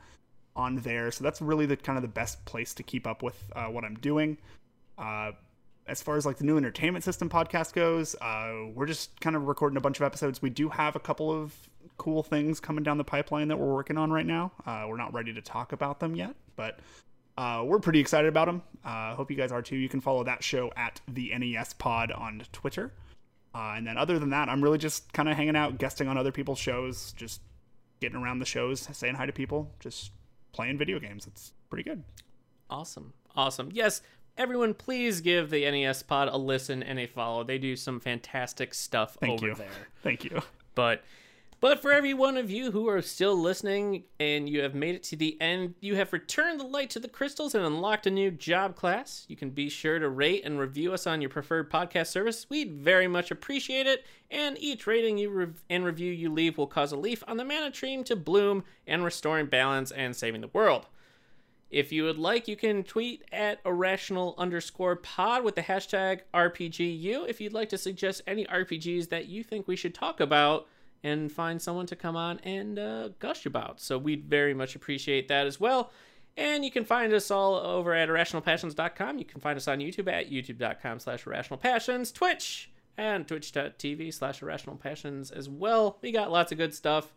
on 0.54 0.76
there. 0.76 1.10
So 1.10 1.24
that's 1.24 1.40
really 1.40 1.64
the 1.66 1.78
kind 1.78 1.96
of 1.96 2.02
the 2.02 2.08
best 2.08 2.44
place 2.44 2.74
to 2.74 2.82
keep 2.82 3.06
up 3.06 3.22
with 3.22 3.42
uh, 3.56 3.64
what 3.64 3.84
I'm 3.84 3.96
doing. 3.96 4.36
As 5.94 6.02
far 6.02 6.16
as 6.16 6.26
like 6.26 6.38
the 6.38 6.44
new 6.44 6.56
entertainment 6.56 7.04
system 7.04 7.30
podcast 7.30 7.72
goes, 7.72 8.16
uh, 8.16 8.66
we're 8.74 8.86
just 8.86 9.20
kind 9.20 9.36
of 9.36 9.46
recording 9.46 9.76
a 9.76 9.80
bunch 9.80 10.00
of 10.00 10.02
episodes. 10.02 10.42
We 10.42 10.50
do 10.50 10.68
have 10.68 10.96
a 10.96 10.98
couple 10.98 11.30
of 11.30 11.54
cool 11.98 12.24
things 12.24 12.58
coming 12.58 12.82
down 12.82 12.98
the 12.98 13.04
pipeline 13.04 13.46
that 13.46 13.60
we're 13.60 13.72
working 13.72 13.96
on 13.96 14.10
right 14.10 14.26
now. 14.26 14.50
Uh, 14.66 14.86
we're 14.88 14.96
not 14.96 15.14
ready 15.14 15.32
to 15.32 15.40
talk 15.40 15.70
about 15.70 16.00
them 16.00 16.16
yet, 16.16 16.34
but 16.56 16.80
uh, 17.38 17.62
we're 17.64 17.78
pretty 17.78 18.00
excited 18.00 18.26
about 18.26 18.46
them. 18.46 18.62
I 18.82 19.12
uh, 19.12 19.14
hope 19.14 19.30
you 19.30 19.36
guys 19.36 19.52
are 19.52 19.62
too. 19.62 19.76
You 19.76 19.88
can 19.88 20.00
follow 20.00 20.24
that 20.24 20.42
show 20.42 20.72
at 20.76 21.00
the 21.06 21.32
NES 21.38 21.74
Pod 21.74 22.10
on 22.10 22.42
Twitter. 22.50 22.92
Uh, 23.54 23.74
and 23.76 23.86
then 23.86 23.96
other 23.96 24.18
than 24.18 24.30
that, 24.30 24.48
I'm 24.48 24.64
really 24.64 24.78
just 24.78 25.12
kind 25.12 25.28
of 25.28 25.36
hanging 25.36 25.54
out, 25.54 25.78
guesting 25.78 26.08
on 26.08 26.18
other 26.18 26.32
people's 26.32 26.58
shows, 26.58 27.12
just 27.16 27.40
getting 28.00 28.18
around 28.18 28.40
the 28.40 28.46
shows, 28.46 28.80
saying 28.80 29.14
hi 29.14 29.26
to 29.26 29.32
people, 29.32 29.70
just 29.78 30.10
playing 30.50 30.76
video 30.76 30.98
games. 30.98 31.28
It's 31.28 31.52
pretty 31.70 31.84
good. 31.84 32.02
Awesome. 32.68 33.12
Awesome. 33.36 33.70
Yes, 33.72 34.02
everyone, 34.36 34.74
please 34.74 35.20
give 35.20 35.50
the 35.50 35.70
NES 35.70 36.02
Pod 36.02 36.28
a 36.28 36.36
listen 36.36 36.82
and 36.82 36.98
a 36.98 37.06
follow. 37.06 37.44
They 37.44 37.58
do 37.58 37.76
some 37.76 38.00
fantastic 38.00 38.74
stuff 38.74 39.16
Thank 39.20 39.34
over 39.34 39.48
you. 39.48 39.54
there. 39.54 39.68
Thank 40.02 40.24
you. 40.24 40.42
But 40.74 41.02
But 41.60 41.80
for 41.80 41.92
every 41.92 42.12
one 42.12 42.36
of 42.36 42.50
you 42.50 42.70
who 42.72 42.88
are 42.88 43.00
still 43.00 43.34
listening 43.36 44.04
and 44.20 44.48
you 44.48 44.60
have 44.62 44.74
made 44.74 44.96
it 44.96 45.02
to 45.04 45.16
the 45.16 45.40
end, 45.40 45.74
you 45.80 45.94
have 45.94 46.12
returned 46.12 46.60
the 46.60 46.64
light 46.64 46.90
to 46.90 47.00
the 47.00 47.08
crystals 47.08 47.54
and 47.54 47.64
unlocked 47.64 48.06
a 48.06 48.10
new 48.10 48.30
job 48.30 48.76
class. 48.76 49.24
You 49.28 49.36
can 49.36 49.50
be 49.50 49.68
sure 49.70 49.98
to 49.98 50.08
rate 50.08 50.42
and 50.44 50.58
review 50.58 50.92
us 50.92 51.06
on 51.06 51.20
your 51.22 51.30
preferred 51.30 51.70
podcast 51.70 52.08
service. 52.08 52.46
We'd 52.50 52.72
very 52.72 53.08
much 53.08 53.30
appreciate 53.30 53.86
it. 53.86 54.04
And 54.30 54.58
each 54.58 54.86
rating 54.86 55.16
you 55.16 55.30
rev- 55.30 55.62
and 55.70 55.84
review 55.84 56.12
you 56.12 56.30
leave 56.30 56.58
will 56.58 56.66
cause 56.66 56.92
a 56.92 56.96
leaf 56.96 57.22
on 57.28 57.36
the 57.36 57.44
mana 57.44 57.70
tree 57.70 58.02
to 58.02 58.16
bloom 58.16 58.64
and 58.86 59.04
restoring 59.04 59.46
balance 59.46 59.90
and 59.90 60.14
saving 60.14 60.40
the 60.42 60.48
world. 60.48 60.86
If 61.74 61.90
you 61.90 62.04
would 62.04 62.18
like, 62.18 62.46
you 62.46 62.54
can 62.54 62.84
tweet 62.84 63.24
at 63.32 63.58
irrational 63.66 64.36
underscore 64.38 64.94
pod 64.94 65.42
with 65.42 65.56
the 65.56 65.62
hashtag 65.62 66.20
RPGU 66.32 67.28
if 67.28 67.40
you'd 67.40 67.52
like 67.52 67.68
to 67.70 67.78
suggest 67.78 68.22
any 68.28 68.44
RPGs 68.44 69.08
that 69.08 69.26
you 69.26 69.42
think 69.42 69.66
we 69.66 69.74
should 69.74 69.92
talk 69.92 70.20
about 70.20 70.68
and 71.02 71.32
find 71.32 71.60
someone 71.60 71.86
to 71.86 71.96
come 71.96 72.14
on 72.14 72.38
and 72.44 72.78
uh, 72.78 73.08
gush 73.18 73.44
about. 73.44 73.80
So 73.80 73.98
we'd 73.98 74.26
very 74.26 74.54
much 74.54 74.76
appreciate 74.76 75.26
that 75.26 75.48
as 75.48 75.58
well. 75.58 75.90
And 76.36 76.64
you 76.64 76.70
can 76.70 76.84
find 76.84 77.12
us 77.12 77.32
all 77.32 77.56
over 77.56 77.92
at 77.92 78.08
irrationalpassions.com. 78.08 79.18
You 79.18 79.24
can 79.24 79.40
find 79.40 79.56
us 79.56 79.66
on 79.66 79.80
YouTube 79.80 80.06
at 80.06 80.30
youtube.com 80.30 81.00
slash 81.00 81.24
irrationalpassions, 81.24 82.14
Twitch, 82.14 82.70
and 82.96 83.26
twitch.tv 83.26 84.14
slash 84.14 84.42
irrationalpassions 84.42 85.32
as 85.32 85.48
well. 85.48 85.98
We 86.02 86.12
got 86.12 86.30
lots 86.30 86.52
of 86.52 86.58
good 86.58 86.72
stuff. 86.72 87.12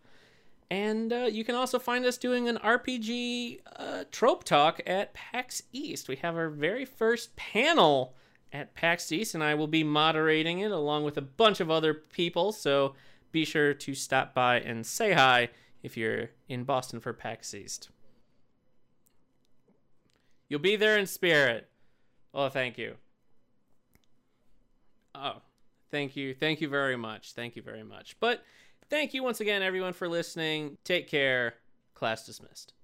And 0.70 1.12
uh, 1.12 1.28
you 1.30 1.44
can 1.44 1.54
also 1.54 1.78
find 1.78 2.04
us 2.04 2.18
doing 2.18 2.48
an 2.48 2.58
RPG 2.58 3.60
uh, 3.76 4.04
trope 4.12 4.44
talk 4.44 4.80
at 4.86 5.14
PAX 5.14 5.62
East. 5.72 6.08
We 6.08 6.16
have 6.16 6.36
our 6.36 6.50
very 6.50 6.84
first 6.84 7.34
panel 7.36 8.14
at 8.52 8.74
PAX 8.74 9.10
East, 9.10 9.34
and 9.34 9.42
I 9.42 9.54
will 9.54 9.66
be 9.66 9.82
moderating 9.82 10.60
it 10.60 10.70
along 10.70 11.04
with 11.04 11.16
a 11.16 11.22
bunch 11.22 11.60
of 11.60 11.70
other 11.70 11.94
people. 11.94 12.52
So 12.52 12.94
be 13.32 13.44
sure 13.44 13.72
to 13.72 13.94
stop 13.94 14.34
by 14.34 14.60
and 14.60 14.84
say 14.86 15.12
hi 15.12 15.48
if 15.82 15.96
you're 15.96 16.30
in 16.48 16.64
Boston 16.64 17.00
for 17.00 17.12
PAX 17.12 17.54
East. 17.54 17.88
You'll 20.48 20.60
be 20.60 20.76
there 20.76 20.98
in 20.98 21.06
spirit. 21.06 21.68
Oh, 22.34 22.48
thank 22.48 22.78
you. 22.78 22.96
Oh, 25.14 25.42
thank 25.90 26.16
you. 26.16 26.34
Thank 26.34 26.60
you 26.60 26.68
very 26.68 26.96
much. 26.96 27.32
Thank 27.32 27.56
you 27.56 27.62
very 27.62 27.82
much. 27.82 28.16
But 28.20 28.42
thank 28.90 29.14
you 29.14 29.22
once 29.22 29.40
again, 29.40 29.62
everyone, 29.62 29.92
for 29.92 30.08
listening. 30.08 30.78
Take 30.84 31.08
care. 31.08 31.54
Class 31.94 32.26
dismissed. 32.26 32.74